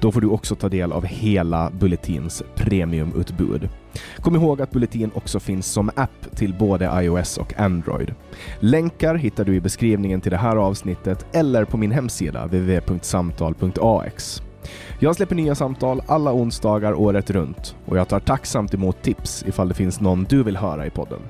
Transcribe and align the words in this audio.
Då 0.00 0.12
får 0.12 0.20
du 0.20 0.26
också 0.26 0.54
ta 0.54 0.68
del 0.68 0.92
av 0.92 1.04
hela 1.04 1.70
Bulletins 1.70 2.42
premiumutbud. 2.54 3.68
Kom 4.16 4.36
ihåg 4.36 4.62
att 4.62 4.70
Bulletin 4.70 5.10
också 5.14 5.40
finns 5.40 5.66
som 5.66 5.90
app 5.96 6.36
till 6.36 6.54
både 6.54 6.90
iOS 7.02 7.38
och 7.38 7.60
Android. 7.60 8.14
Länkar 8.60 9.14
hittar 9.14 9.44
du 9.44 9.54
i 9.54 9.60
beskrivningen 9.60 10.20
till 10.20 10.30
det 10.30 10.36
här 10.36 10.56
avsnittet 10.56 11.26
eller 11.32 11.64
på 11.64 11.76
min 11.76 11.90
hemsida 11.90 12.44
www.samtal.ax. 12.46 14.42
Jag 14.98 15.16
släpper 15.16 15.34
nya 15.34 15.54
samtal 15.54 16.02
alla 16.06 16.32
onsdagar 16.32 16.94
året 16.94 17.30
runt 17.30 17.76
och 17.86 17.98
jag 17.98 18.08
tar 18.08 18.20
tacksamt 18.20 18.74
emot 18.74 19.02
tips 19.02 19.44
ifall 19.46 19.68
det 19.68 19.74
finns 19.74 20.00
någon 20.00 20.24
du 20.24 20.42
vill 20.42 20.56
höra 20.56 20.86
i 20.86 20.90
podden. 20.90 21.20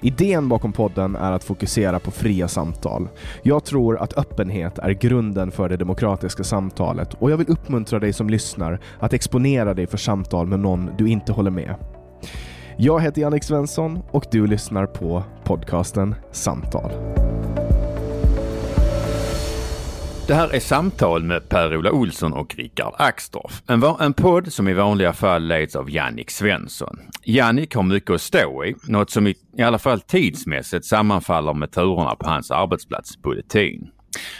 Idén 0.00 0.48
bakom 0.48 0.72
podden 0.72 1.16
är 1.16 1.32
att 1.32 1.44
fokusera 1.44 1.98
på 1.98 2.10
fria 2.10 2.48
samtal. 2.48 3.08
Jag 3.42 3.64
tror 3.64 3.98
att 3.98 4.18
öppenhet 4.18 4.78
är 4.78 4.90
grunden 4.90 5.50
för 5.50 5.68
det 5.68 5.76
demokratiska 5.76 6.44
samtalet 6.44 7.14
och 7.14 7.30
jag 7.30 7.36
vill 7.36 7.50
uppmuntra 7.50 7.98
dig 7.98 8.12
som 8.12 8.30
lyssnar 8.30 8.80
att 8.98 9.12
exponera 9.12 9.74
dig 9.74 9.86
för 9.86 9.98
samtal 9.98 10.46
med 10.46 10.60
någon 10.60 10.90
du 10.98 11.08
inte 11.08 11.32
håller 11.32 11.50
med. 11.50 11.74
Jag 12.76 13.00
heter 13.00 13.22
Jannik 13.22 13.44
Svensson 13.44 13.98
och 14.10 14.26
du 14.30 14.46
lyssnar 14.46 14.86
på 14.86 15.22
podcasten 15.44 16.14
Samtal. 16.30 16.90
Det 20.26 20.34
här 20.34 20.54
är 20.54 20.60
Samtal 20.60 21.24
med 21.24 21.48
Per-Ola 21.48 21.92
Olsson 21.92 22.32
och 22.32 22.54
Rickard 22.54 22.94
Axdorff. 22.98 23.62
En, 23.66 23.82
en 24.00 24.12
podd 24.12 24.52
som 24.52 24.68
i 24.68 24.72
vanliga 24.72 25.12
fall 25.12 25.46
leds 25.46 25.76
av 25.76 25.90
Jannik 25.90 26.30
Svensson. 26.30 26.98
Jannik 27.24 27.74
har 27.74 27.82
mycket 27.82 28.10
att 28.10 28.20
stå 28.20 28.64
i, 28.64 28.74
något 28.88 29.10
som 29.10 29.26
i, 29.26 29.34
i 29.58 29.62
alla 29.62 29.78
fall 29.78 30.00
tidsmässigt 30.00 30.84
sammanfaller 30.84 31.54
med 31.54 31.70
turerna 31.70 32.14
på 32.14 32.30
hans 32.30 32.50
arbetsplats 32.50 33.22
Bulletin. 33.22 33.90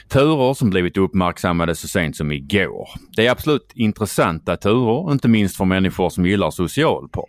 Turer 0.08 0.54
som 0.54 0.70
blivit 0.70 0.96
uppmärksammade 0.96 1.74
så 1.74 1.88
sent 1.88 2.16
som 2.16 2.32
igår. 2.32 2.88
Det 3.16 3.26
är 3.26 3.30
absolut 3.30 3.72
intressanta 3.74 4.56
turer, 4.56 5.12
inte 5.12 5.28
minst 5.28 5.56
för 5.56 5.64
människor 5.64 6.10
som 6.10 6.26
gillar 6.26 6.50
socialpar. 6.50 7.24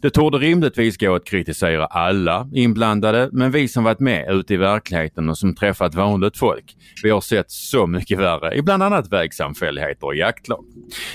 Det 0.00 0.10
torde 0.10 0.38
rimligtvis 0.38 0.96
gå 0.96 1.14
att 1.14 1.24
kritisera 1.24 1.86
alla 1.86 2.48
inblandade, 2.54 3.28
men 3.32 3.50
vi 3.50 3.68
som 3.68 3.84
varit 3.84 4.00
med 4.00 4.30
ute 4.30 4.54
i 4.54 4.56
verkligheten 4.56 5.28
och 5.28 5.38
som 5.38 5.54
träffat 5.54 5.94
vanligt 5.94 6.38
folk, 6.38 6.76
vi 7.02 7.10
har 7.10 7.20
sett 7.20 7.50
så 7.50 7.86
mycket 7.86 8.18
värre 8.18 8.54
i 8.54 8.62
bland 8.62 8.82
annat 8.82 9.12
vägsamfälligheter 9.12 10.06
och 10.06 10.16
jaktlag. 10.16 10.64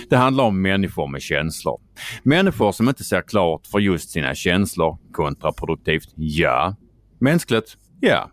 Det 0.09 0.17
handlar 0.17 0.43
om 0.43 0.61
människor 0.61 1.07
med 1.07 1.21
känslor. 1.21 1.81
Människor 2.23 2.71
som 2.71 2.89
inte 2.89 3.03
ser 3.03 3.21
klart 3.21 3.67
för 3.67 3.79
just 3.79 4.09
sina 4.09 4.35
känslor. 4.35 4.97
Kontraproduktivt, 5.11 6.09
ja. 6.15 6.75
Mänskligt, 7.19 7.77
ja. 7.99 8.31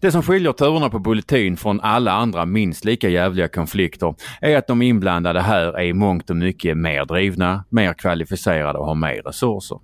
Det 0.00 0.12
som 0.12 0.22
skiljer 0.22 0.52
turerna 0.52 0.90
på 0.90 0.98
Bulletin 0.98 1.56
från 1.56 1.80
alla 1.80 2.12
andra 2.12 2.46
minst 2.46 2.84
lika 2.84 3.08
jävliga 3.08 3.48
konflikter 3.48 4.14
är 4.40 4.56
att 4.56 4.66
de 4.66 4.82
inblandade 4.82 5.40
här 5.40 5.72
är 5.78 5.84
i 5.84 5.92
mångt 5.92 6.30
och 6.30 6.36
mycket 6.36 6.76
mer 6.76 7.04
drivna, 7.04 7.64
mer 7.68 7.94
kvalificerade 7.94 8.78
och 8.78 8.86
har 8.86 8.94
mer 8.94 9.22
resurser. 9.22 9.78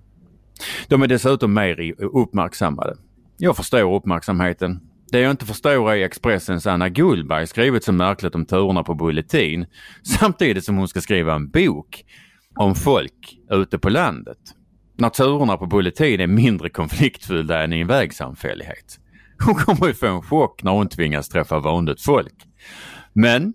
De 0.88 1.02
är 1.02 1.06
dessutom 1.06 1.54
mer 1.54 1.94
uppmärksammade. 1.98 2.96
Jag 3.38 3.56
förstår 3.56 3.94
uppmärksamheten. 3.94 4.80
Det 5.12 5.20
jag 5.20 5.30
inte 5.30 5.46
förstår 5.46 5.92
är 5.92 6.04
Expressens 6.04 6.66
Anna 6.66 6.88
Gullberg 6.88 7.46
skrivit 7.46 7.84
så 7.84 7.92
märkligt 7.92 8.34
om 8.34 8.46
turerna 8.46 8.82
på 8.82 8.94
Bulletin 8.94 9.66
samtidigt 10.18 10.64
som 10.64 10.76
hon 10.76 10.88
ska 10.88 11.00
skriva 11.00 11.34
en 11.34 11.50
bok 11.50 12.04
om 12.56 12.74
folk 12.74 13.38
ute 13.50 13.78
på 13.78 13.88
landet. 13.88 14.38
När 14.96 15.08
turerna 15.08 15.56
på 15.56 15.66
Bulletin 15.66 16.20
är 16.20 16.26
mindre 16.26 16.68
konfliktfyllda 16.68 17.62
än 17.62 17.72
i 17.72 17.80
en 17.80 17.86
vägsamfällighet. 17.86 18.98
Hon 19.44 19.54
kommer 19.54 19.86
ju 19.86 19.94
få 19.94 20.06
en 20.06 20.22
chock 20.22 20.62
när 20.62 20.72
hon 20.72 20.88
tvingas 20.88 21.28
träffa 21.28 21.58
vanligt 21.58 22.02
folk. 22.02 22.34
Men, 23.12 23.54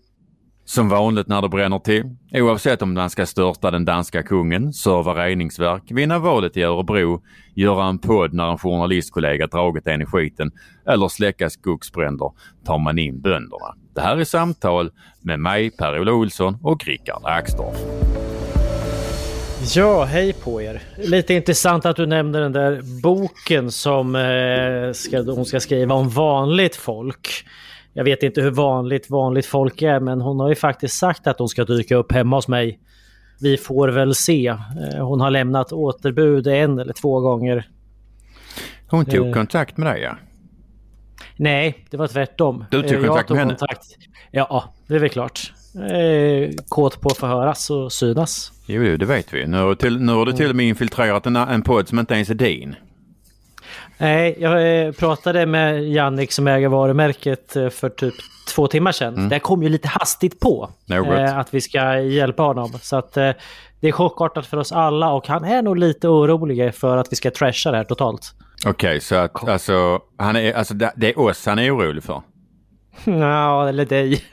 som 0.66 0.90
vanligt 0.90 1.28
när 1.28 1.42
det 1.42 1.50
bränner 1.50 1.80
till, 1.80 2.04
oavsett 2.34 2.82
om 2.82 2.94
man 2.94 3.10
ska 3.10 3.26
störta 3.26 3.72
den 3.72 3.86
danska 3.86 4.24
kungen, 4.24 4.74
serva 4.74 5.26
reningsverk, 5.26 5.84
vinna 5.92 6.20
valet 6.20 6.58
i 6.58 6.64
Örebro, 6.64 7.22
göra 7.56 7.86
en 7.86 8.00
podd 8.00 8.34
när 8.34 8.52
en 8.52 8.58
journalistkollega 8.58 9.48
dragit 9.48 9.88
en 9.88 10.02
i 10.02 10.06
skiten 10.06 10.52
eller 10.88 11.08
släcka 11.08 11.50
skogsbränder 11.50 12.32
tar 12.66 12.80
man 12.80 13.00
in 13.00 13.22
bönderna. 13.22 13.76
Det 13.96 14.02
här 14.02 14.18
är 14.18 14.24
Samtal 14.24 14.92
med 15.22 15.40
mig, 15.40 15.72
Per-Ola 15.72 16.14
Olsson 16.14 16.58
och 16.62 16.86
Rickard 16.86 17.22
Axdorff. 17.24 18.23
Ja, 19.64 20.04
hej 20.04 20.34
på 20.34 20.62
er. 20.62 20.82
Lite 20.98 21.34
intressant 21.34 21.86
att 21.86 21.96
du 21.96 22.06
nämner 22.06 22.42
den 22.42 22.52
där 22.52 22.82
boken 23.02 23.72
som 23.72 24.16
eh, 24.16 24.94
ska, 24.94 25.22
hon 25.32 25.46
ska 25.46 25.60
skriva 25.60 25.96
om 25.96 26.10
vanligt 26.10 26.76
folk. 26.76 27.28
Jag 27.94 28.04
vet 28.04 28.24
inte 28.24 28.42
hur 28.42 28.52
vanligt 28.52 29.10
vanligt 29.10 29.46
folk 29.46 29.82
är, 29.82 30.00
men 30.00 30.22
hon 30.22 30.40
har 30.40 30.50
ju 30.50 30.56
faktiskt 30.56 30.98
sagt 30.98 31.28
att 31.28 31.40
hon 31.40 31.50
ska 31.50 31.64
dyka 31.66 31.96
upp 31.96 32.12
hemma 32.12 32.36
hos 32.36 32.48
mig. 32.48 32.80
Vi 33.42 33.58
får 33.58 33.88
väl 33.90 34.16
se. 34.16 34.48
Eh, 34.48 34.58
hon 35.08 35.22
har 35.22 35.32
lämnat 35.32 35.72
återbud 35.74 36.48
en 36.48 36.80
eller 36.80 36.94
två 36.94 37.20
gånger. 37.20 37.68
Hon 38.90 39.06
tog 39.06 39.28
Eh. 39.28 39.34
kontakt 39.34 39.78
med 39.78 39.88
dig 39.94 40.02
ja. 40.02 40.16
Nej, 41.38 41.86
det 41.90 41.98
var 41.98 42.08
tvärtom. 42.08 42.66
Du 42.72 42.82
tog 42.82 42.92
Eh, 42.94 43.08
kontakt 43.08 43.30
med 43.30 43.40
henne? 43.40 43.56
kontakt. 43.56 43.86
Ja, 44.32 44.74
det 44.88 44.96
är 44.96 45.00
väl 45.00 45.10
klart. 45.10 45.54
Eh, 45.76 46.50
kåt 46.70 47.02
på 47.02 47.10
att 47.10 47.18
få 47.18 47.28
höras 47.28 47.70
och 47.70 47.92
synas. 47.92 48.52
Jo, 48.66 48.98
det 48.98 49.06
vet 49.06 49.34
vi. 49.34 49.48
Nu 49.48 49.58
har, 49.58 49.70
du 49.70 49.76
till, 49.76 50.00
nu 50.00 50.12
har 50.12 50.26
du 50.26 50.34
till 50.34 50.50
och 50.50 50.56
med 50.56 50.66
infiltrerat 50.66 51.26
en, 51.26 51.36
en 51.36 51.62
podd 51.62 51.88
som 51.88 52.00
inte 52.00 52.14
ens 52.14 52.30
är 52.30 52.34
din. 52.34 52.76
Nej, 53.98 54.36
jag 54.40 54.86
eh, 54.86 54.92
pratade 54.92 55.46
med 55.46 55.84
Jannik 55.84 56.32
som 56.32 56.48
äger 56.48 56.68
varumärket 56.68 57.56
eh, 57.56 57.70
för 57.70 57.90
typ 57.90 58.14
två 58.56 58.68
timmar 58.68 58.92
sedan. 58.92 59.16
Mm. 59.16 59.30
Det 59.30 59.40
kom 59.40 59.64
ju 59.64 59.70
lite 59.70 59.88
hastigt 59.88 60.40
på 60.40 60.70
eh, 60.90 61.38
att 61.38 61.54
vi 61.54 61.62
ska 61.62 62.00
hjälpa 62.00 62.44
honom. 62.44 62.70
Så 62.82 62.96
att 62.96 63.18
eh, 63.18 63.32
det 63.80 63.88
är 63.88 63.92
chockartat 63.92 64.46
för 64.46 64.58
oss 64.58 64.72
alla 64.72 65.12
och 65.12 65.28
han 65.28 65.44
är 65.44 65.62
nog 65.62 65.78
lite 65.78 66.08
orolig 66.08 66.76
för 66.76 66.98
att 66.98 67.12
vi 67.12 67.16
ska 67.16 67.32
trasha 67.32 67.72
det 67.72 67.78
här 67.78 67.84
totalt. 67.84 68.34
Okej, 68.66 69.00
så 69.00 69.16
att 69.16 69.50
alltså, 69.50 70.00
han 70.18 70.36
är, 70.36 70.54
alltså 70.54 70.74
det 70.74 71.10
är 71.10 71.20
oss 71.20 71.46
han 71.46 71.60
är 71.60 71.76
orolig 71.78 72.04
för? 72.04 72.22
Ja, 73.06 73.70
eller 73.70 73.86
dig. 73.86 74.24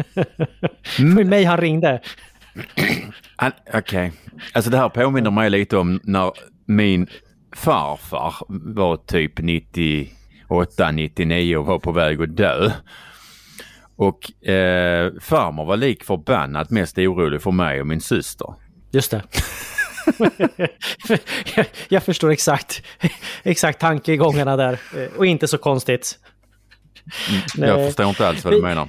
Mm. 0.99 1.17
För 1.17 1.25
mig 1.25 1.45
han 1.45 1.57
ringde. 1.57 2.01
Okej. 3.75 4.13
Alltså 4.53 4.71
det 4.71 4.79
här 4.79 4.89
påminner 4.89 5.31
mig 5.31 5.51
lite 5.51 5.77
om 5.77 6.01
när 6.03 6.33
min 6.67 7.07
farfar 7.57 8.35
var 8.49 8.97
typ 8.97 9.39
98, 9.39 10.91
99 10.91 11.57
och 11.57 11.67
var 11.67 11.79
på 11.79 11.93
väg 11.93 12.23
att 12.23 12.37
dö. 12.37 12.71
Och 13.97 14.49
eh, 14.49 15.13
farmor 15.21 15.65
var 15.65 15.77
lik 15.77 16.05
förbannat 16.05 16.71
mest 16.71 16.99
orolig 16.99 17.43
för 17.43 17.51
mig 17.51 17.81
och 17.81 17.87
min 17.87 18.01
syster. 18.01 18.55
Just 18.91 19.11
det. 19.11 19.23
jag, 21.57 21.67
jag 21.89 22.03
förstår 22.03 22.31
exakt, 22.31 22.83
exakt 23.43 23.81
tankegångarna 23.81 24.57
där. 24.57 24.79
Och 25.17 25.27
inte 25.27 25.49
så 25.49 25.59
konstigt. 25.59 26.19
Jag 27.57 27.77
Nej. 27.77 27.87
förstår 27.87 28.07
inte 28.07 28.29
alls 28.29 28.45
vad 28.45 28.53
du 28.53 28.63
menar. 28.63 28.89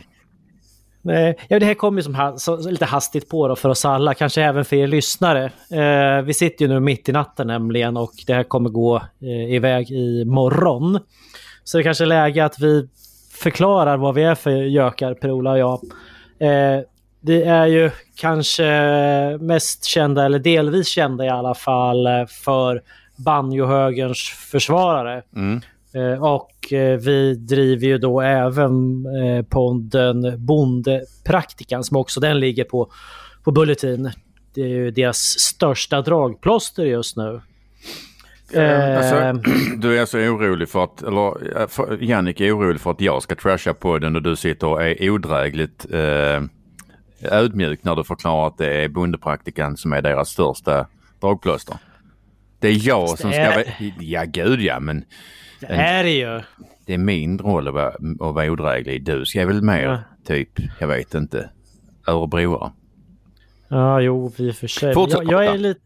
Nej, 1.04 1.38
ja, 1.48 1.60
det 1.60 1.66
här 1.66 1.74
kom 1.74 1.98
ju 1.98 2.04
som 2.04 2.16
ha, 2.16 2.38
så, 2.38 2.58
så 2.58 2.70
lite 2.70 2.86
hastigt 2.86 3.30
på 3.30 3.48
då 3.48 3.56
för 3.56 3.70
oss 3.70 3.86
alla, 3.86 4.14
kanske 4.14 4.44
även 4.44 4.66
för 4.66 4.76
er 4.76 4.88
lyssnare. 4.88 5.52
Eh, 5.72 6.22
vi 6.22 6.34
sitter 6.34 6.66
ju 6.66 6.72
nu 6.72 6.80
mitt 6.80 7.10
i 7.10 7.12
natten 7.12 7.48
nämligen 7.48 7.98
och 7.98 8.14
det 8.28 8.34
här 8.34 8.44
kommer 8.44 8.70
gå 8.70 8.96
eh, 9.22 9.54
iväg 9.56 9.92
i 9.92 10.26
morgon. 10.26 11.00
Så 11.64 11.78
det 11.78 11.84
kanske 11.84 12.04
är 12.04 12.06
läge 12.06 12.46
att 12.46 12.60
vi 12.60 12.88
förklarar 13.34 13.98
vad 13.98 14.16
vi 14.16 14.24
är 14.24 14.36
för 14.36 14.52
gökar, 14.52 15.14
Per-Ola 15.14 15.52
och 15.52 15.60
jag. 15.60 15.80
Eh, 16.40 16.82
vi 17.22 17.44
är 17.44 17.66
ju 17.66 17.92
kanske 18.16 18.68
mest 19.40 19.84
kända, 19.84 20.26
eller 20.26 20.40
delvis 20.40 20.88
kända 20.88 21.26
i 21.26 21.30
alla 21.30 21.56
fall, 21.56 22.08
eh, 22.08 22.26
för 22.44 22.82
banjohögerns 23.16 24.20
försvarare. 24.52 25.24
Mm. 25.36 25.62
Eh, 25.94 26.24
Och 26.24 26.74
eh, 26.74 26.98
vi 27.00 27.36
driver 27.36 27.88
ju 27.88 27.98
då 27.98 28.22
även 28.22 29.06
eh, 29.06 29.46
podden 29.46 30.46
Bondepraktikan 30.46 31.84
som 31.84 31.98
också 31.98 32.20
den 32.20 32.40
ligger 32.40 32.64
på, 32.64 32.92
på 33.44 33.52
Bulletin. 33.52 34.12
Det 34.54 34.62
är 34.62 34.68
ju 34.68 34.92
deras 34.92 35.18
största 35.40 36.02
dragplåster 36.02 36.84
just 36.84 37.18
nu. 37.18 37.42
Eh, 38.54 38.98
Alltså, 38.98 39.52
du 39.78 39.98
är 39.98 40.02
alltså 40.02 40.18
orolig 40.18 40.70
för 40.70 40.84
att, 40.84 41.02
eller 41.04 41.68
för, 41.68 41.98
Jannik 42.04 42.40
är 42.42 42.58
orolig 42.58 42.82
för 42.82 42.92
att 42.92 43.02
jag 43.02 43.24
ska 43.24 43.36
trasha 43.36 43.74
podden 43.74 44.16
och 44.16 44.22
du 44.22 44.36
sitter 44.36 44.68
och 44.68 44.84
är 44.84 45.10
odrägligt 45.10 45.86
eh, 45.92 46.42
ödmjuk 47.32 47.84
när 47.84 47.96
du 47.96 48.04
förklarar 48.04 48.48
att 48.48 48.58
det 48.58 48.84
är 48.84 48.88
bondepraktikan 48.90 49.78
som 49.78 49.94
är 49.94 50.02
deras 50.02 50.30
största 50.30 50.88
dragplåster. 51.22 51.76
Det 52.60 52.68
är 52.68 52.88
jag 52.88 53.10
som 53.10 53.32
ska 53.32 53.42
är- 53.42 53.94
ja 54.00 54.24
gud 54.28 54.62
ja 54.62 54.80
men 54.80 55.04
det 55.68 55.74
är 55.74 56.04
det 56.04 56.12
ju. 56.12 56.42
det 56.86 56.94
är 56.94 56.98
min 56.98 57.40
roll 57.40 57.68
att 57.68 57.74
vara, 57.74 57.88
att 57.88 58.36
vara 58.36 58.52
odräglig. 58.52 59.06
Du 59.06 59.26
ska 59.26 59.46
väl 59.46 59.62
mer 59.62 59.84
Ja. 59.84 59.98
typ, 60.28 60.50
jag 60.80 60.88
vet 60.88 61.14
inte, 61.16 61.50
örebroare. 62.08 62.72
Ja, 63.68 64.02
jo, 64.02 64.32
vi 64.38 64.54
för 64.54 64.68
sig. 64.68 64.94
Fortsätt 64.94 65.20
jag, 65.24 65.46
jag 65.46 65.54
är 65.54 65.58
lite... 65.58 65.80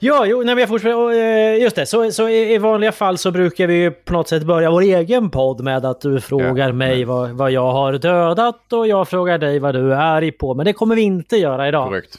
Ja, 0.00 0.26
jo, 0.26 0.36
nej, 0.36 0.46
men 0.54 0.58
jag 0.58 0.68
fortsätter. 0.68 0.96
och, 0.96 1.14
eh, 1.14 1.62
Just 1.62 1.76
det, 1.76 1.86
så, 1.86 2.10
så 2.12 2.28
i, 2.28 2.58
vanliga 2.58 2.92
fall 2.92 3.18
så 3.18 3.30
brukar 3.30 3.66
vi 3.66 3.90
på 3.90 4.12
något 4.12 4.28
sätt 4.28 4.42
börja 4.42 4.70
vår 4.70 4.80
egen 4.82 5.30
podd 5.30 5.60
med 5.64 5.84
att 5.84 6.00
du 6.00 6.20
frågar 6.20 6.66
Ja, 6.68 6.72
mig 6.72 7.04
vad, 7.04 7.30
vad 7.30 7.50
jag 7.50 7.72
har 7.72 7.92
dödat 7.92 8.72
och 8.72 8.86
jag 8.88 9.08
frågar 9.08 9.38
dig 9.38 9.58
vad 9.58 9.74
du 9.74 9.92
är 9.92 9.96
arg 9.96 10.32
på. 10.32 10.54
Men 10.54 10.66
det 10.66 10.72
kommer 10.72 10.96
vi 10.96 11.02
inte 11.02 11.36
göra 11.36 11.68
idag. 11.68 11.88
Korrekt. 11.88 12.18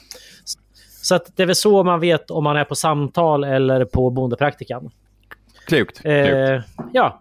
Så 1.01 1.15
att 1.15 1.31
det 1.37 1.43
är 1.43 1.47
väl 1.47 1.55
så 1.55 1.83
man 1.83 1.99
vet 1.99 2.31
om 2.31 2.43
man 2.43 2.57
är 2.57 2.63
på 2.63 2.75
samtal 2.75 3.43
eller 3.43 3.85
på 3.85 4.09
bondepraktikan. 4.09 4.91
Klokt. 5.67 6.01
klokt. 6.01 6.05
Eh, 6.05 6.61
ja. 6.93 7.19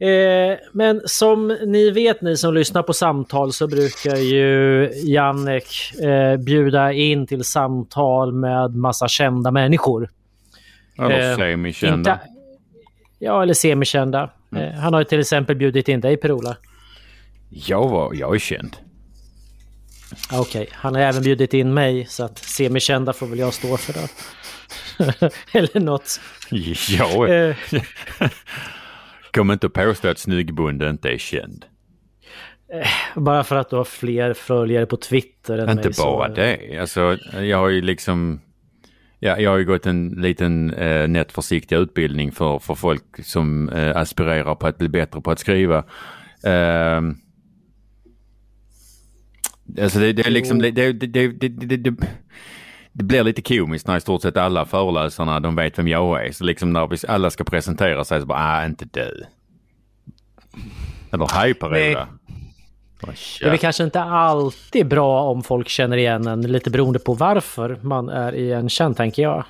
Eh, 0.00 0.58
men 0.72 1.00
som 1.04 1.48
ni 1.66 1.90
vet, 1.90 2.22
ni 2.22 2.36
som 2.36 2.54
lyssnar 2.54 2.82
på 2.82 2.92
samtal, 2.92 3.52
så 3.52 3.66
brukar 3.66 4.16
ju 4.16 4.90
Jannek 5.04 5.92
eh, 6.02 6.36
bjuda 6.36 6.92
in 6.92 7.26
till 7.26 7.44
samtal 7.44 8.32
med 8.32 8.74
massa 8.74 9.08
kända 9.08 9.50
människor. 9.50 10.10
Eller 10.98 11.36
semikända. 11.36 12.12
Inte, 12.12 12.20
ja, 13.18 13.42
eller 13.42 13.54
semikända. 13.54 14.30
Eh, 14.56 14.70
han 14.70 14.92
har 14.92 15.00
ju 15.00 15.04
till 15.04 15.20
exempel 15.20 15.56
bjudit 15.56 15.88
in 15.88 16.00
dig, 16.00 16.16
Per-Ola. 16.16 16.56
Jag, 17.50 17.88
var, 17.88 18.14
jag 18.14 18.34
är 18.34 18.38
känd. 18.38 18.76
Okej, 20.32 20.68
han 20.72 20.94
har 20.94 21.02
även 21.02 21.22
bjudit 21.22 21.54
in 21.54 21.74
mig, 21.74 22.06
så 22.06 22.24
att 22.24 22.38
semikända 22.38 23.12
får 23.12 23.26
väl 23.26 23.38
jag 23.38 23.54
stå 23.54 23.76
för 23.76 23.92
då. 23.92 24.08
eller 25.52 25.80
något. 25.80 26.20
Är... 27.28 27.48
Eh, 27.50 27.56
Kom 29.32 29.50
inte 29.50 29.66
att 29.66 29.72
påstå 29.72 30.08
att 30.08 30.18
snyggbonde 30.18 30.90
inte 30.90 31.08
är 31.10 31.18
känd. 31.18 31.64
bara 33.16 33.44
för 33.44 33.56
att 33.56 33.70
du 33.70 33.76
har 33.76 33.84
fler 33.84 34.32
följare 34.34 34.86
på 34.86 34.96
Twitter 34.96 35.58
än 35.58 35.70
Inte 35.70 35.84
mig. 35.88 35.94
så- 35.94 36.02
bara 36.16 36.28
det. 36.28 36.78
Alltså, 36.78 37.18
jag 37.42 37.58
har 37.58 37.68
ju 37.68 37.80
liksom... 37.80 38.40
Ja, 39.20 39.38
jag 39.38 39.50
har 39.50 39.58
ju 39.58 39.64
gått 39.64 39.86
en 39.86 40.08
liten 40.08 40.74
eh, 40.74 41.08
nätt 41.08 41.32
försiktig 41.32 41.76
utbildning 41.76 42.32
för, 42.32 42.58
för 42.58 42.74
folk 42.74 43.24
som 43.24 43.68
eh, 43.68 43.96
aspirerar 43.96 44.54
på 44.54 44.66
att 44.66 44.78
bli 44.78 44.88
bättre 44.88 45.20
på 45.20 45.30
att 45.30 45.38
skriva. 45.38 45.78
Eh, 46.44 47.00
alltså 49.82 49.98
det, 49.98 50.12
det 50.12 50.26
är 50.26 50.30
liksom... 50.30 50.58
Det, 50.58 50.70
det, 50.70 50.92
det, 50.92 51.96
det, 52.92 53.04
blir 53.04 53.24
lite 53.24 53.42
komiskt 53.42 53.86
när 53.86 53.96
i 53.96 54.00
stort 54.00 54.22
sett 54.22 54.36
alla 54.36 54.64
föreläsarna 54.64 55.40
de 55.40 55.56
vet 55.56 55.78
vem 55.78 55.88
jag 55.88 56.26
är. 56.26 56.32
Så 56.32 56.44
liksom 56.44 56.72
när 56.72 56.86
vi 56.86 56.96
alla 57.08 57.30
ska 57.30 57.44
presentera 57.44 58.04
sig 58.04 58.20
så 58.20 58.26
bara, 58.26 58.38
ah, 58.38 58.64
inte 58.64 58.84
du. 58.92 59.24
Eller 61.12 61.28
hej 61.32 61.54
Per-Ola. 61.54 62.08
Bara, 63.02 63.12
Det 63.40 63.46
är 63.46 63.50
väl 63.50 63.58
kanske 63.58 63.84
inte 63.84 64.02
alltid 64.02 64.88
bra 64.88 65.22
om 65.22 65.42
folk 65.42 65.68
känner 65.68 65.96
igen 65.96 66.26
en, 66.26 66.42
lite 66.42 66.70
beroende 66.70 66.98
på 66.98 67.14
varför 67.14 67.78
man 67.82 68.08
är 68.08 68.34
igenkänd, 68.34 68.96
tänker 68.96 69.22
jag. 69.22 69.44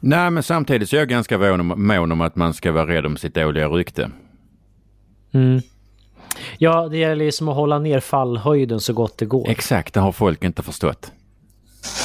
Nej, 0.00 0.30
men 0.30 0.42
samtidigt 0.42 0.88
så 0.88 0.96
är 0.96 1.00
jag 1.00 1.08
ganska 1.08 1.38
mån 1.38 2.12
om, 2.12 2.20
att 2.20 2.36
man 2.36 2.54
ska 2.54 2.72
vara 2.72 2.86
rädd 2.86 3.06
om 3.06 3.16
sitt 3.16 3.34
dåliga 3.34 3.68
rykte. 3.68 4.10
Ja, 6.58 6.88
det 6.88 6.98
gäller 6.98 7.24
ju 7.24 7.32
som 7.32 7.48
att 7.48 7.54
hålla 7.56 7.78
ner 7.78 8.00
fallhöjden 8.00 8.80
så 8.80 8.92
gott 8.92 9.18
det 9.18 9.26
går. 9.26 9.48
Exakt, 9.48 9.94
det 9.94 10.00
har 10.00 10.12
folk 10.12 10.44
inte 10.44 10.62
förstått. 10.62 11.12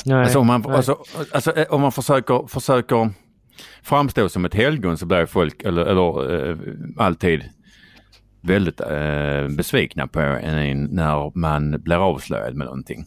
Nej, 0.05 0.23
Alltså 0.23 0.39
om 0.39 0.47
man, 0.47 0.63
nej. 0.67 0.75
alltså, 0.75 0.97
alltså, 1.31 1.51
eh, 1.57 1.65
om 1.69 1.81
man 1.81 1.91
försöker, 1.91 2.47
försöker 2.47 3.09
framstå 3.83 4.29
som 4.29 4.45
ett 4.45 4.53
helgon 4.53 4.97
så 4.97 5.05
blir 5.05 5.25
folk 5.25 5.63
eller, 5.63 5.85
eller 5.85 6.49
eh, 6.49 6.57
alltid 6.97 7.43
väldigt 8.41 8.79
eh, 8.81 9.47
besvikna 9.57 10.07
på 10.07 10.19
en 10.19 10.83
när 10.83 11.37
man 11.37 11.81
blir 11.81 11.95
avslöjad 12.09 12.55
med 12.55 12.65
någonting. 12.65 13.05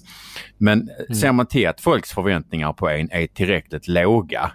Men 0.59 0.89
Mm. 1.09 1.15
ser 1.15 1.33
man 1.33 1.47
till 1.47 1.69
att 1.69 1.81
folks 1.81 2.13
förväntningar 2.13 2.73
på 2.73 2.89
en 2.89 3.09
är 3.11 3.27
tillräckligt 3.27 3.89
låga 3.89 4.51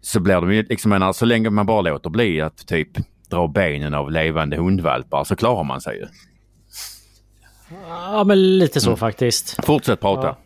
så 0.00 0.20
blir 0.20 0.34
de 0.34 0.52
ju 0.54 0.62
liksom, 0.62 0.88
menar, 0.90 1.12
så 1.12 1.24
länge 1.24 1.50
man 1.50 1.66
bara 1.66 1.80
låter 1.80 2.10
bli 2.10 2.40
att 2.40 2.66
typ 2.66 2.88
dra 3.30 3.48
benen 3.48 3.94
av 3.94 4.10
levande 4.10 4.56
hundvalpar 4.56 5.24
så 5.24 5.36
klarar 5.36 5.64
man 5.64 5.80
sig 5.80 5.96
ju. 5.98 6.06
Ja, 7.88 8.24
men 8.24 8.58
lite 8.58 8.78
Mm. 8.78 8.84
så 8.84 8.96
faktiskt. 8.96 9.64
Fortsätt 9.66 10.00
prata. 10.00 10.26
Ja. 10.26 10.38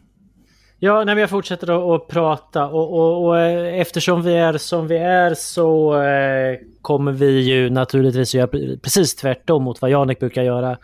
Ja, 0.82 1.04
nej, 1.04 1.18
jag 1.18 1.30
fortsätter 1.30 1.94
att 1.94 2.08
prata 2.08 2.66
och, 2.66 2.92
och, 2.92 3.25
och 3.25 3.38
eh, 3.38 3.80
eftersom 3.80 4.22
vi 4.22 4.34
är 4.34 4.58
som 4.58 4.87
vi 4.88 4.96
är 4.96 5.34
så 5.34 6.02
eh, 6.02 6.58
kommer 6.82 7.12
vi 7.12 7.40
ju 7.40 7.70
naturligtvis 7.70 8.34
göra 8.34 8.46
pre- 8.46 8.80
precis 8.80 9.14
tvärtom 9.16 9.62
mot 9.64 9.82
vad 9.82 9.90
Janek 9.90 10.18
brukar 10.20 10.42
göra. 10.42 10.78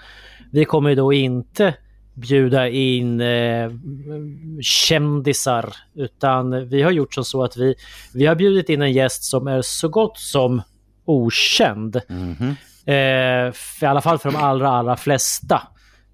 Vi 0.53 0.65
kommer 0.65 0.91
ju 0.91 0.97
då 0.97 1.13
inte 1.13 1.75
bjuda 2.15 2.69
in 2.69 3.21
eh, 3.21 3.71
kändisar 4.63 5.75
utan 5.95 6.69
vi 6.69 6.83
har 6.83 6.91
gjort 6.91 7.15
som 7.15 7.25
så 7.25 7.45
att 7.45 7.57
vi, 7.57 7.75
vi 8.15 8.27
har 8.27 8.35
bjudit 8.35 8.69
in 8.69 8.83
en 8.83 8.93
gäst 8.93 9.25
som 9.25 9.47
är 9.47 9.63
så 9.63 9.89
gott 9.89 10.19
som 10.19 10.63
okänd. 11.05 11.97
Eh, 12.87 13.53
för, 13.53 13.83
I 13.83 13.87
alla 13.87 14.01
fall 14.01 14.19
för 14.19 14.31
de 14.31 14.37
allra, 14.37 14.69
allra 14.69 14.97
flesta. 14.97 15.63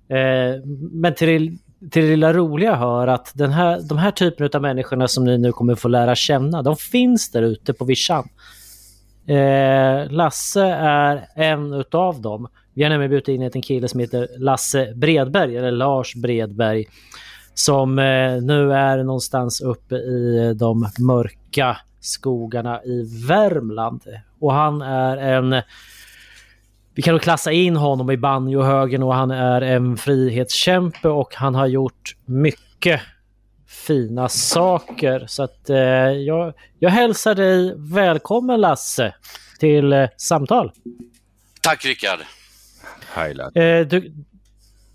Eh, 0.09 0.61
men 0.93 1.15
till, 1.15 1.59
till 1.91 2.03
det 2.03 2.09
lilla 2.09 2.33
roliga 2.33 2.75
hör 2.75 3.07
att 3.07 3.33
den 3.35 3.51
här, 3.53 3.81
de 3.89 3.99
här 3.99 4.11
typen 4.11 4.51
av 4.55 4.63
människorna 4.63 5.09
som 5.09 5.25
ni 5.25 5.39
nu 5.39 5.53
kommer 5.53 5.75
få 5.75 5.89
lära 5.89 6.15
känna, 6.15 6.63
de 6.63 6.77
finns 6.77 7.31
där 7.31 7.43
ute 7.43 7.73
på 7.73 7.85
vischan. 7.85 8.29
Eh, 9.27 10.11
Lasse 10.11 10.65
är 10.65 11.27
en 11.35 11.73
utav 11.73 12.21
dem. 12.21 12.49
Vi 12.75 12.83
har 12.83 12.91
nämligen 12.91 13.11
bjudit 13.11 13.29
in 13.29 13.43
en 13.43 13.63
kille 13.63 13.89
som 13.89 14.01
heter 14.01 14.29
Lasse 14.39 14.93
Bredberg, 14.95 15.57
eller 15.57 15.71
Lars 15.71 16.15
Bredberg, 16.15 16.85
som 17.55 17.99
eh, 17.99 18.43
nu 18.43 18.73
är 18.73 19.05
någonstans 19.05 19.61
uppe 19.61 19.95
i 19.95 20.47
eh, 20.47 20.51
de 20.51 20.89
mörka 20.99 21.77
skogarna 22.01 22.83
i 22.85 23.27
Värmland. 23.29 24.03
Och 24.41 24.53
han 24.53 24.83
är 24.83 25.17
en 25.17 25.63
vi 26.95 27.03
kan 27.03 27.15
nog 27.15 27.23
klassa 27.23 27.53
in 27.53 27.77
honom 27.77 28.11
i 28.11 28.17
banjohögen 28.17 29.03
och 29.03 29.15
han 29.15 29.31
är 29.31 29.61
en 29.61 29.97
frihetskämpe 29.97 31.09
och 31.09 31.35
han 31.35 31.55
har 31.55 31.67
gjort 31.67 32.17
mycket 32.25 33.01
fina 33.87 34.29
saker. 34.29 35.25
Så 35.27 35.43
att 35.43 35.71
eh, 35.71 35.77
jag, 35.77 36.55
jag 36.79 36.91
hälsar 36.91 37.35
dig 37.35 37.75
välkommen 37.77 38.61
Lasse 38.61 39.15
till 39.59 39.93
eh, 39.93 40.09
samtal. 40.17 40.73
Tack 41.61 41.85
Rickard. 41.85 42.19
Eh, 43.57 43.87
du, 43.87 44.15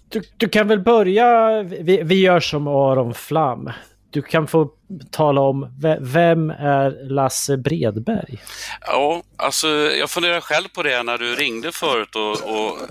du, 0.09 0.21
du, 0.37 0.49
kan 0.49 0.67
väl 0.67 0.79
börja, 0.79 1.63
vi, 1.63 2.03
vi 2.03 2.21
gör 2.21 2.39
som 2.39 2.67
Aron 2.67 3.13
Flam. 3.13 3.71
Du 4.17 4.21
kan 4.23 4.47
få 4.47 4.69
tala 5.11 5.41
om, 5.41 5.75
vem 6.01 6.49
är 6.49 7.09
Lasse 7.09 7.57
Bredberg? 7.57 8.37
Ja, 8.81 9.23
alltså 9.35 9.67
jag 9.69 10.09
funderar 10.09 10.41
själv 10.41 10.67
på 10.67 10.83
det 10.83 11.03
när 11.03 11.17
du 11.17 11.35
ringde 11.35 11.71
förut 11.71 12.15
och, 12.15 12.31
och 12.31 12.81
eh, 12.81 12.87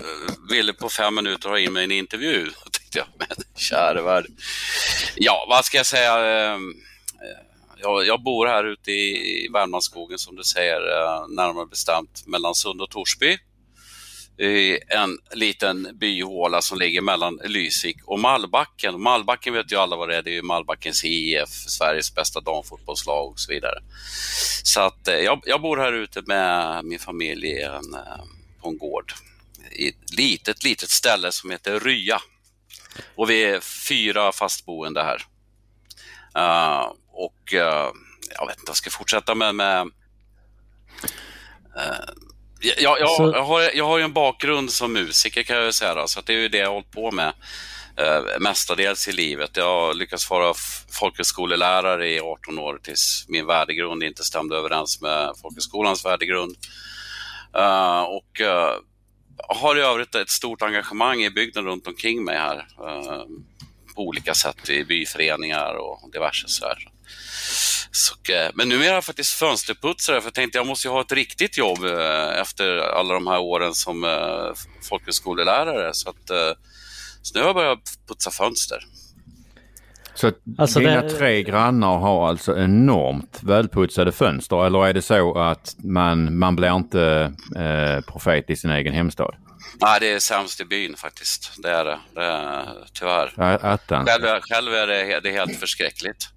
ville 0.49 0.73
på 0.73 0.89
fem 0.89 1.15
minuter 1.15 1.49
ha 1.49 1.59
in 1.59 1.73
mig 1.73 1.81
i 1.81 1.85
en 1.85 1.91
intervju. 1.91 2.43
Då 2.65 2.69
tänkte 2.71 2.97
jag, 2.97 3.07
men 3.17 3.27
käre 3.55 4.01
värld. 4.01 4.25
Ja, 5.15 5.45
vad 5.49 5.65
ska 5.65 5.77
jag 5.77 5.85
säga? 5.85 6.25
Ehm, 6.25 6.69
eh, 7.21 7.43
jag, 7.81 8.07
jag 8.07 8.23
bor 8.23 8.47
här 8.47 8.63
ute 8.63 8.91
i 8.91 9.49
Värmlandsskogen 9.53 10.17
som 10.17 10.35
du 10.35 10.43
säger, 10.43 10.81
eh, 10.81 11.27
närmare 11.29 11.65
bestämt 11.65 12.27
mellan 12.27 12.55
Sund 12.55 12.81
och 12.81 12.89
Torsby 12.89 13.37
en 14.87 15.17
liten 15.33 15.97
byhåla 15.99 16.61
som 16.61 16.77
ligger 16.77 17.01
mellan 17.01 17.39
Lysvik 17.43 17.97
och 18.03 18.19
Mallbacken. 18.19 19.01
Mallbacken 19.01 19.53
vet 19.53 19.71
ju 19.71 19.75
alla 19.75 19.95
vad 19.95 20.09
det 20.09 20.15
är, 20.15 20.21
det 20.21 20.29
är 20.29 20.33
ju 20.33 20.41
Mallbackens 20.41 21.03
IF, 21.03 21.49
Sveriges 21.49 22.15
bästa 22.15 22.41
damfotbollslag 22.41 23.31
och 23.31 23.39
så 23.39 23.51
vidare. 23.51 23.79
Så 24.63 24.81
att 24.81 25.07
eh, 25.07 25.15
jag, 25.15 25.41
jag 25.45 25.61
bor 25.61 25.77
här 25.77 25.93
ute 25.93 26.21
med 26.21 26.85
min 26.85 26.99
familj 26.99 27.47
i 27.47 27.61
en, 27.61 27.93
eh, 27.93 28.23
på 28.61 28.69
en 28.69 28.77
gård 28.77 29.13
i 29.71 29.89
ett 29.89 30.13
litet, 30.13 30.63
litet 30.63 30.89
ställe 30.89 31.31
som 31.31 31.51
heter 31.51 31.79
Rya. 31.79 32.21
Och 33.15 33.29
vi 33.29 33.43
är 33.43 33.59
fyra 33.59 34.31
fastboende 34.31 35.03
här. 35.03 35.21
Uh, 36.37 36.91
och 37.11 37.53
uh, 37.53 37.91
jag 38.39 38.47
vet 38.47 38.59
inte, 38.59 38.69
jag 38.69 38.75
ska 38.75 38.89
fortsätta 38.89 39.35
med, 39.35 39.55
med 39.55 39.85
uh, 41.75 42.13
jag, 42.61 42.81
jag, 42.81 42.99
jag, 42.99 43.43
har, 43.43 43.61
jag 43.75 43.85
har 43.85 43.97
ju 43.97 44.03
en 44.03 44.13
bakgrund 44.13 44.71
som 44.71 44.93
musiker 44.93 45.43
kan 45.43 45.57
jag 45.57 45.73
säga, 45.73 45.95
då, 45.95 46.07
så 46.07 46.21
det 46.21 46.33
är 46.33 46.37
ju 46.37 46.49
det 46.49 46.57
jag 46.57 46.67
har 46.67 46.73
hållit 46.73 46.91
på 46.91 47.11
med 47.11 47.33
eh, 47.97 48.39
mestadels 48.39 49.07
i 49.07 49.11
livet. 49.11 49.57
Jag 49.57 49.65
har 49.65 49.93
lyckats 49.93 50.29
vara 50.29 50.53
folkhögskolelärare 50.99 52.09
i 52.09 52.19
18 52.19 52.59
år 52.59 52.79
tills 52.83 53.25
min 53.27 53.45
värdegrund 53.45 54.03
inte 54.03 54.23
stämde 54.23 54.55
överens 54.55 55.01
med 55.01 55.33
folkhögskolans 55.41 56.05
värdegrund. 56.05 56.55
Uh, 57.57 58.01
och 58.01 58.41
uh, 58.41 58.73
har 59.47 59.77
i 59.77 59.81
övrigt 59.81 60.15
ett 60.15 60.29
stort 60.29 60.61
engagemang 60.61 61.23
i 61.23 61.29
bygden 61.29 61.65
runt 61.65 61.87
omkring 61.87 62.23
mig 62.23 62.37
här. 62.37 62.57
Uh, 62.57 63.23
på 63.95 64.01
olika 64.01 64.33
sätt 64.33 64.69
i 64.69 64.83
byföreningar 64.83 65.73
och 65.73 66.11
diverse 66.11 66.47
så 66.47 66.65
här. 66.65 66.96
Så, 67.91 68.33
eh, 68.33 68.51
men 68.53 68.69
nu 68.69 68.83
är 68.83 68.93
jag 68.93 69.03
faktiskt 69.03 69.33
fönsterputsare 69.33 70.21
för 70.21 70.27
jag 70.27 70.33
tänkte 70.33 70.57
jag 70.57 70.67
måste 70.67 70.89
ha 70.89 71.01
ett 71.01 71.11
riktigt 71.11 71.57
jobb 71.57 71.83
eh, 71.83 72.41
efter 72.41 72.77
alla 72.77 73.13
de 73.13 73.27
här 73.27 73.39
åren 73.39 73.73
som 73.73 74.03
eh, 74.03 74.53
folkhögskolelärare. 74.89 75.89
Så, 75.93 76.09
att, 76.09 76.27
så 77.21 77.33
nu 77.33 77.39
har 77.39 77.47
jag 77.47 77.55
börjat 77.55 77.97
putsa 78.07 78.31
fönster. 78.31 78.79
Så 80.17 80.31
alltså 80.57 80.79
dina 80.79 81.01
det... 81.01 81.09
tre 81.09 81.43
grannar 81.43 81.97
har 81.97 82.29
alltså 82.29 82.57
enormt 82.57 83.39
välputsade 83.43 84.11
fönster 84.11 84.65
eller 84.65 84.87
är 84.87 84.93
det 84.93 85.01
så 85.01 85.37
att 85.37 85.75
man, 85.83 86.37
man 86.37 86.55
blir 86.55 86.75
inte 86.75 87.33
eh, 87.55 88.11
profet 88.11 88.49
i 88.49 88.55
sin 88.55 88.71
egen 88.71 88.93
hemstad? 88.93 89.35
Nej, 89.81 89.99
det 89.99 90.13
är 90.13 90.19
sämst 90.19 90.61
i 90.61 90.65
byn 90.65 90.95
faktiskt. 90.97 91.53
Det 91.57 91.69
är 91.69 91.85
det. 91.85 91.99
det 92.15 92.23
är, 92.23 92.65
tyvärr. 92.93 93.33
Attans. 93.65 94.09
Själv, 94.09 94.41
själv 94.41 94.73
är 94.73 94.87
det, 94.87 95.19
det 95.23 95.29
är 95.29 95.33
helt 95.33 95.59
förskräckligt. 95.59 96.29